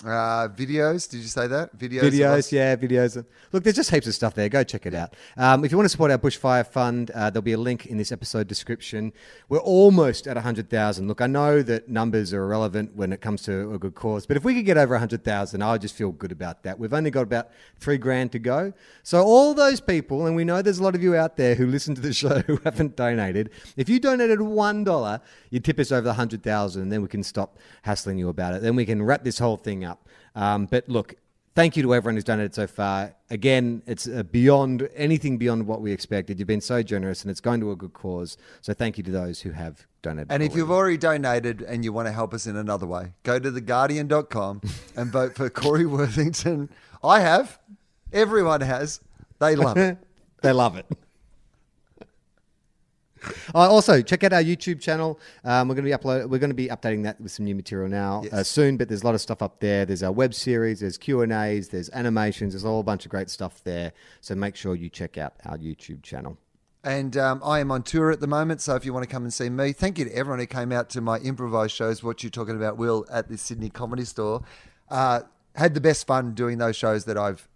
Uh, 0.04 0.46
videos. 0.48 1.08
Did 1.08 1.22
you 1.22 1.26
say 1.26 1.46
that? 1.46 1.76
Videos. 1.78 2.02
Videos, 2.02 2.52
yeah, 2.52 2.76
videos. 2.76 3.24
Look, 3.50 3.64
there's 3.64 3.76
just 3.76 3.90
heaps 3.90 4.06
of 4.06 4.14
stuff 4.14 4.34
there. 4.34 4.46
Go 4.50 4.62
check 4.62 4.84
it 4.84 4.94
out. 4.94 5.14
Um, 5.38 5.64
if 5.64 5.70
you 5.70 5.78
want 5.78 5.86
to 5.86 5.88
support 5.88 6.10
our 6.10 6.18
bushfire 6.18 6.66
fund, 6.66 7.10
uh, 7.12 7.30
there'll 7.30 7.40
be 7.40 7.54
a 7.54 7.58
link 7.58 7.86
in 7.86 7.96
this 7.96 8.12
episode 8.12 8.46
description. 8.46 9.14
We're 9.48 9.58
almost 9.58 10.26
at 10.26 10.36
100,000. 10.36 11.08
Look, 11.08 11.22
I 11.22 11.26
know 11.26 11.62
that 11.62 11.88
numbers 11.88 12.34
are 12.34 12.42
irrelevant 12.42 12.94
when 12.94 13.10
it 13.10 13.22
comes 13.22 13.42
to 13.44 13.72
a 13.72 13.78
good 13.78 13.94
cause, 13.94 14.26
but 14.26 14.36
if 14.36 14.44
we 14.44 14.54
could 14.54 14.66
get 14.66 14.76
over 14.76 14.92
100,000, 14.92 15.62
I 15.62 15.72
would 15.72 15.80
just 15.80 15.94
feel 15.94 16.12
good 16.12 16.30
about 16.30 16.62
that. 16.64 16.78
We've 16.78 16.92
only 16.92 17.10
got 17.10 17.22
about 17.22 17.48
three 17.80 17.96
grand 17.96 18.32
to 18.32 18.38
go. 18.38 18.74
So, 19.02 19.22
all 19.22 19.54
those 19.54 19.80
people, 19.80 20.26
and 20.26 20.36
we 20.36 20.44
know 20.44 20.60
there's 20.60 20.78
a 20.78 20.82
lot 20.82 20.94
of 20.94 21.02
you 21.02 21.16
out 21.16 21.38
there 21.38 21.54
who 21.54 21.66
listen 21.66 21.94
to 21.94 22.02
the 22.02 22.12
show 22.12 22.40
who 22.40 22.60
haven't 22.64 22.96
donated, 22.96 23.48
if 23.78 23.88
you 23.88 23.98
donated 23.98 24.40
$1, 24.40 25.20
you 25.48 25.60
tip 25.60 25.78
us 25.78 25.90
over 25.90 26.02
the 26.02 26.10
100,000, 26.10 26.82
and 26.82 26.92
then 26.92 27.00
we 27.00 27.08
can 27.08 27.22
stop 27.22 27.58
hassling 27.80 28.18
you 28.18 28.28
about 28.28 28.52
it. 28.52 28.60
Then 28.60 28.76
we 28.76 28.84
can 28.84 29.02
wrap 29.02 29.24
this 29.24 29.38
whole 29.38 29.56
thing 29.56 29.85
up. 29.86 30.08
Um, 30.34 30.66
but 30.66 30.88
look, 30.88 31.14
thank 31.56 31.76
you 31.76 31.82
to 31.82 31.94
everyone 31.94 32.14
who's 32.14 32.24
done 32.24 32.38
it 32.38 32.54
so 32.54 32.66
far. 32.66 33.14
Again, 33.30 33.82
it's 33.86 34.06
uh, 34.06 34.22
beyond 34.24 34.88
anything 34.94 35.38
beyond 35.38 35.66
what 35.66 35.80
we 35.80 35.90
expected. 35.90 36.38
You've 36.38 36.46
been 36.46 36.60
so 36.60 36.82
generous, 36.82 37.22
and 37.22 37.30
it's 37.30 37.40
going 37.40 37.60
to 37.60 37.72
a 37.72 37.76
good 37.76 37.94
cause. 37.94 38.36
So 38.60 38.72
thank 38.72 38.98
you 38.98 39.04
to 39.04 39.10
those 39.10 39.40
who 39.40 39.50
have 39.50 39.86
donated. 40.02 40.30
And 40.30 40.42
if 40.42 40.50
already. 40.50 40.58
you've 40.58 40.70
already 40.70 40.96
donated 40.98 41.62
and 41.62 41.84
you 41.84 41.92
want 41.92 42.06
to 42.06 42.12
help 42.12 42.34
us 42.34 42.46
in 42.46 42.56
another 42.56 42.86
way, 42.86 43.14
go 43.24 43.38
to 43.38 43.50
theguardian.com 43.50 44.60
and 44.96 45.10
vote 45.10 45.34
for 45.34 45.50
Corey 45.50 45.86
Worthington. 45.86 46.68
I 47.02 47.20
have. 47.20 47.58
Everyone 48.12 48.60
has. 48.60 49.00
They 49.40 49.56
love 49.56 49.76
it. 49.76 49.98
they 50.42 50.52
love 50.52 50.76
it. 50.76 50.86
Uh, 53.54 53.60
also, 53.60 54.02
check 54.02 54.22
out 54.24 54.32
our 54.32 54.42
YouTube 54.42 54.80
channel. 54.80 55.18
Um, 55.44 55.68
we're 55.68 55.76
going 55.76 55.88
to 55.88 55.96
be 55.96 55.96
upload. 55.96 56.28
We're 56.28 56.38
going 56.38 56.50
to 56.50 56.54
be 56.54 56.68
updating 56.68 57.04
that 57.04 57.18
with 57.20 57.32
some 57.32 57.44
new 57.44 57.54
material 57.54 57.88
now 57.88 58.22
uh, 58.32 58.42
soon. 58.42 58.76
But 58.76 58.88
there's 58.88 59.02
a 59.02 59.06
lot 59.06 59.14
of 59.14 59.20
stuff 59.20 59.40
up 59.40 59.60
there. 59.60 59.86
There's 59.86 60.02
our 60.02 60.12
web 60.12 60.34
series. 60.34 60.80
There's 60.80 60.98
Q 60.98 61.22
and 61.22 61.32
A's. 61.32 61.68
There's 61.68 61.88
animations. 61.90 62.52
There's 62.52 62.64
a 62.64 62.68
whole 62.68 62.82
bunch 62.82 63.06
of 63.06 63.10
great 63.10 63.30
stuff 63.30 63.62
there. 63.64 63.92
So 64.20 64.34
make 64.34 64.56
sure 64.56 64.74
you 64.74 64.90
check 64.90 65.16
out 65.16 65.34
our 65.44 65.56
YouTube 65.56 66.02
channel. 66.02 66.36
And 66.86 67.16
um, 67.16 67.40
I 67.44 67.58
am 67.58 67.72
on 67.72 67.82
tour 67.82 68.12
at 68.12 68.20
the 68.20 68.28
moment, 68.28 68.60
so 68.60 68.76
if 68.76 68.84
you 68.84 68.92
want 68.92 69.02
to 69.02 69.10
come 69.10 69.24
and 69.24 69.34
see 69.34 69.50
me, 69.50 69.72
thank 69.72 69.98
you 69.98 70.04
to 70.04 70.14
everyone 70.14 70.38
who 70.38 70.46
came 70.46 70.70
out 70.70 70.88
to 70.90 71.00
my 71.00 71.18
improvised 71.18 71.74
shows. 71.74 72.04
What 72.04 72.22
you're 72.22 72.30
talking 72.30 72.54
about, 72.54 72.76
Wil, 72.76 73.04
at 73.10 73.28
the 73.28 73.36
Sydney 73.36 73.70
Comedy 73.70 74.04
Store, 74.04 74.44
uh, 74.88 75.22
had 75.56 75.74
the 75.74 75.80
best 75.80 76.06
fun 76.06 76.32
doing 76.32 76.58
those 76.58 76.76
shows 76.76 77.04
that 77.06 77.18
I've 77.18 77.48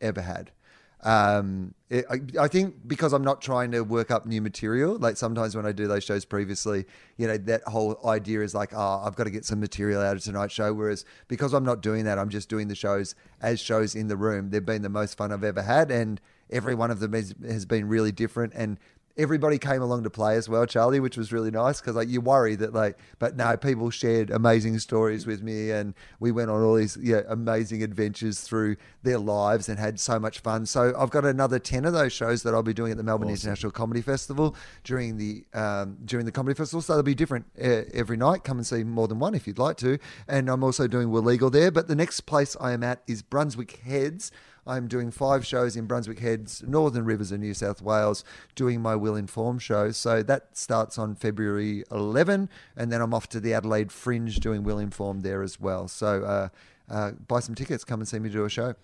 ever 0.00 0.20
had. 0.20 0.52
Um, 1.02 1.74
it, 1.88 2.04
I, 2.10 2.44
I 2.44 2.48
think 2.48 2.74
because 2.86 3.12
I'm 3.12 3.22
not 3.22 3.40
trying 3.40 3.70
to 3.72 3.82
work 3.82 4.10
up 4.10 4.26
new 4.26 4.40
material, 4.40 4.98
like 4.98 5.16
sometimes 5.16 5.54
when 5.54 5.66
I 5.66 5.72
do 5.72 5.86
those 5.86 6.04
shows 6.04 6.24
previously, 6.24 6.84
you 7.16 7.28
know, 7.28 7.36
that 7.36 7.62
whole 7.64 8.00
idea 8.08 8.42
is 8.42 8.54
like, 8.54 8.72
oh, 8.74 9.02
I've 9.04 9.14
got 9.14 9.24
to 9.24 9.30
get 9.30 9.44
some 9.44 9.60
material 9.60 10.02
out 10.02 10.16
of 10.16 10.24
tonight's 10.24 10.54
show. 10.54 10.72
Whereas 10.72 11.04
because 11.28 11.52
I'm 11.52 11.64
not 11.64 11.82
doing 11.82 12.04
that, 12.06 12.18
I'm 12.18 12.28
just 12.28 12.48
doing 12.48 12.68
the 12.68 12.74
shows 12.74 13.14
as 13.40 13.60
shows 13.60 13.94
in 13.94 14.08
the 14.08 14.16
room. 14.16 14.50
They've 14.50 14.64
been 14.64 14.82
the 14.82 14.88
most 14.88 15.16
fun 15.16 15.32
I've 15.32 15.44
ever 15.44 15.62
had. 15.62 15.90
And 15.90 16.20
every 16.50 16.74
one 16.74 16.90
of 16.90 17.00
them 17.00 17.12
has, 17.12 17.34
has 17.46 17.66
been 17.66 17.88
really 17.88 18.12
different. 18.12 18.52
And 18.54 18.78
everybody 19.16 19.58
came 19.58 19.82
along 19.82 20.02
to 20.04 20.10
play 20.10 20.36
as 20.36 20.48
well, 20.48 20.66
Charlie, 20.66 21.00
which 21.00 21.16
was 21.16 21.32
really 21.32 21.50
nice 21.50 21.80
because 21.80 21.96
like 21.96 22.08
you 22.08 22.20
worry 22.20 22.54
that 22.56 22.72
like, 22.72 22.98
but 23.18 23.36
no, 23.36 23.56
people 23.56 23.90
shared 23.90 24.30
amazing 24.30 24.78
stories 24.78 25.26
with 25.26 25.42
me, 25.42 25.70
and 25.70 25.94
we 26.20 26.32
went 26.32 26.50
on 26.50 26.62
all 26.62 26.74
these 26.74 26.96
yeah 27.00 27.22
amazing 27.28 27.82
adventures 27.82 28.40
through 28.40 28.76
their 29.02 29.18
lives 29.18 29.68
and 29.68 29.78
had 29.78 29.98
so 29.98 30.18
much 30.18 30.40
fun. 30.40 30.66
So 30.66 30.94
I've 30.98 31.10
got 31.10 31.24
another 31.24 31.58
ten 31.58 31.84
of 31.84 31.92
those 31.92 32.12
shows 32.12 32.42
that 32.42 32.54
I'll 32.54 32.62
be 32.62 32.74
doing 32.74 32.90
at 32.90 32.96
the 32.96 33.02
Melbourne 33.04 33.30
International 33.30 33.72
Comedy 33.72 34.02
Festival 34.02 34.54
during 34.84 35.16
the 35.16 35.44
um, 35.54 35.98
during 36.04 36.26
the 36.26 36.32
comedy 36.32 36.54
festival. 36.54 36.82
So 36.82 36.94
they'll 36.94 37.02
be 37.02 37.14
different 37.14 37.46
uh, 37.62 37.82
every 37.92 38.16
night. 38.16 38.44
Come 38.44 38.58
and 38.58 38.66
see 38.66 38.84
more 38.84 39.08
than 39.08 39.18
one 39.18 39.34
if 39.34 39.46
you'd 39.46 39.58
like 39.58 39.76
to. 39.78 39.98
And 40.28 40.48
I'm 40.48 40.62
also 40.62 40.86
doing 40.86 41.10
Will 41.10 41.22
Legal 41.22 41.50
there. 41.50 41.70
But 41.70 41.88
the 41.88 41.94
next 41.96 42.22
place 42.22 42.56
I 42.60 42.72
am 42.72 42.82
at 42.82 43.02
is 43.06 43.22
Brunswick 43.22 43.80
Heads. 43.84 44.30
I'm 44.66 44.88
doing 44.88 45.10
five 45.10 45.46
shows 45.46 45.76
in 45.76 45.86
Brunswick 45.86 46.18
Heads, 46.18 46.62
Northern 46.66 47.04
Rivers 47.04 47.30
of 47.32 47.40
New 47.40 47.54
South 47.54 47.80
Wales, 47.80 48.24
doing 48.54 48.80
my 48.80 48.96
Will 48.96 49.14
Inform 49.14 49.58
show. 49.58 49.92
So 49.92 50.22
that 50.24 50.56
starts 50.56 50.98
on 50.98 51.14
February 51.14 51.84
11, 51.90 52.48
and 52.76 52.92
then 52.92 53.00
I'm 53.00 53.14
off 53.14 53.28
to 53.30 53.40
the 53.40 53.54
Adelaide 53.54 53.92
Fringe 53.92 54.36
doing 54.36 54.64
Will 54.64 54.78
Inform 54.78 55.20
there 55.20 55.42
as 55.42 55.60
well. 55.60 55.86
So 55.88 56.24
uh, 56.24 56.48
uh, 56.90 57.12
buy 57.12 57.40
some 57.40 57.54
tickets, 57.54 57.84
come 57.84 58.00
and 58.00 58.08
see 58.08 58.18
me 58.18 58.28
do 58.28 58.44
a 58.44 58.50
show. 58.50 58.74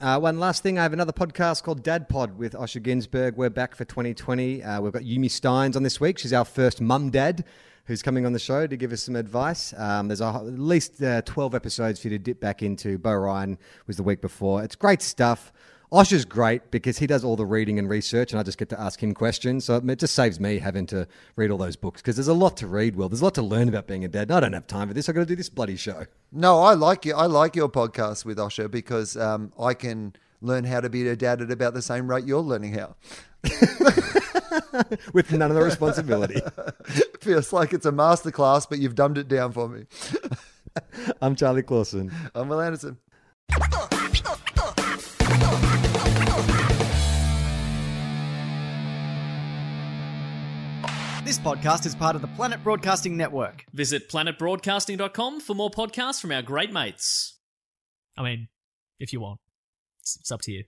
Uh, 0.00 0.18
one 0.18 0.38
last 0.38 0.62
thing, 0.62 0.78
I 0.78 0.82
have 0.82 0.92
another 0.92 1.12
podcast 1.12 1.62
called 1.62 1.82
Dad 1.82 2.08
Pod 2.08 2.36
with 2.36 2.52
Osher 2.52 2.82
Günsberg. 2.82 3.36
We're 3.36 3.48
back 3.48 3.74
for 3.74 3.84
2020. 3.84 4.62
Uh, 4.62 4.80
we've 4.80 4.92
got 4.92 5.02
Yumi 5.02 5.26
Stynes 5.26 5.76
on 5.76 5.82
this 5.82 6.00
week. 6.00 6.18
She's 6.18 6.32
our 6.32 6.44
first 6.44 6.80
mum 6.80 7.10
dad 7.10 7.44
who's 7.86 8.02
coming 8.02 8.24
on 8.26 8.32
the 8.32 8.38
show 8.38 8.66
to 8.66 8.76
give 8.76 8.92
us 8.92 9.02
some 9.02 9.16
advice. 9.16 9.74
Um, 9.76 10.08
there's 10.08 10.20
a, 10.20 10.26
at 10.26 10.58
least 10.58 11.02
uh, 11.02 11.22
12 11.22 11.54
episodes 11.54 12.00
for 12.00 12.08
you 12.08 12.18
to 12.18 12.22
dip 12.22 12.40
back 12.40 12.62
into. 12.62 12.98
Bo 12.98 13.14
Ryan 13.14 13.58
was 13.86 13.96
the 13.96 14.02
week 14.02 14.20
before. 14.20 14.62
It's 14.62 14.76
great 14.76 15.02
stuff. 15.02 15.52
Osher's 15.92 16.24
great 16.24 16.72
because 16.72 16.98
he 16.98 17.06
does 17.06 17.22
all 17.22 17.36
the 17.36 17.46
reading 17.46 17.78
and 17.78 17.88
research, 17.88 18.32
and 18.32 18.40
I 18.40 18.42
just 18.42 18.58
get 18.58 18.68
to 18.70 18.80
ask 18.80 19.00
him 19.00 19.14
questions. 19.14 19.66
So 19.66 19.76
it 19.76 19.98
just 19.98 20.14
saves 20.14 20.40
me 20.40 20.58
having 20.58 20.86
to 20.86 21.06
read 21.36 21.52
all 21.52 21.58
those 21.58 21.76
books 21.76 22.02
because 22.02 22.16
there's 22.16 22.26
a 22.26 22.34
lot 22.34 22.56
to 22.56 22.66
read. 22.66 22.96
Wil 22.96 23.08
there's 23.08 23.20
a 23.20 23.24
lot 23.24 23.34
to 23.34 23.42
learn 23.42 23.68
about 23.68 23.86
being 23.86 24.04
a 24.04 24.08
dad. 24.08 24.22
And 24.22 24.32
I 24.32 24.40
don't 24.40 24.54
have 24.54 24.66
time 24.66 24.88
for 24.88 24.94
this. 24.94 25.08
I've 25.08 25.14
got 25.14 25.20
to 25.20 25.26
do 25.26 25.36
this 25.36 25.48
bloody 25.48 25.76
show. 25.76 26.06
No, 26.32 26.60
I 26.62 26.74
like 26.74 27.04
you. 27.04 27.14
I 27.14 27.26
like 27.26 27.54
your 27.54 27.68
podcast 27.68 28.24
with 28.24 28.38
Osher 28.38 28.68
because 28.68 29.16
um, 29.16 29.52
I 29.60 29.74
can 29.74 30.14
learn 30.40 30.64
how 30.64 30.80
to 30.80 30.90
be 30.90 31.06
a 31.08 31.14
dad 31.14 31.40
at 31.40 31.50
about 31.50 31.74
the 31.74 31.82
same 31.82 32.10
rate 32.10 32.24
you're 32.24 32.40
learning 32.40 32.74
how. 32.74 32.96
with 35.12 35.32
none 35.32 35.50
of 35.50 35.56
the 35.56 35.62
responsibility. 35.62 36.40
Feels 37.20 37.52
like 37.52 37.72
it's 37.72 37.86
a 37.86 37.92
masterclass, 37.92 38.66
but 38.68 38.78
you've 38.78 38.94
dumbed 38.94 39.18
it 39.18 39.28
down 39.28 39.52
for 39.52 39.68
me. 39.68 39.84
I'm 41.22 41.36
Charlie 41.36 41.62
Clausen. 41.62 42.12
I'm 42.34 42.48
Wil 42.48 42.60
Anderson. 42.60 42.98
This 51.24 51.38
podcast 51.38 51.86
is 51.86 51.94
part 51.94 52.16
of 52.16 52.22
the 52.22 52.28
Planet 52.28 52.62
Broadcasting 52.62 53.16
Network. 53.16 53.64
Visit 53.72 54.10
planetbroadcasting.com 54.10 55.40
for 55.40 55.54
more 55.54 55.70
podcasts 55.70 56.20
from 56.20 56.32
our 56.32 56.42
great 56.42 56.72
mates. 56.72 57.38
I 58.16 58.22
mean, 58.22 58.48
if 59.00 59.12
you 59.12 59.20
want, 59.20 59.40
it's, 60.00 60.16
it's 60.20 60.30
up 60.30 60.42
to 60.42 60.52
you. 60.52 60.64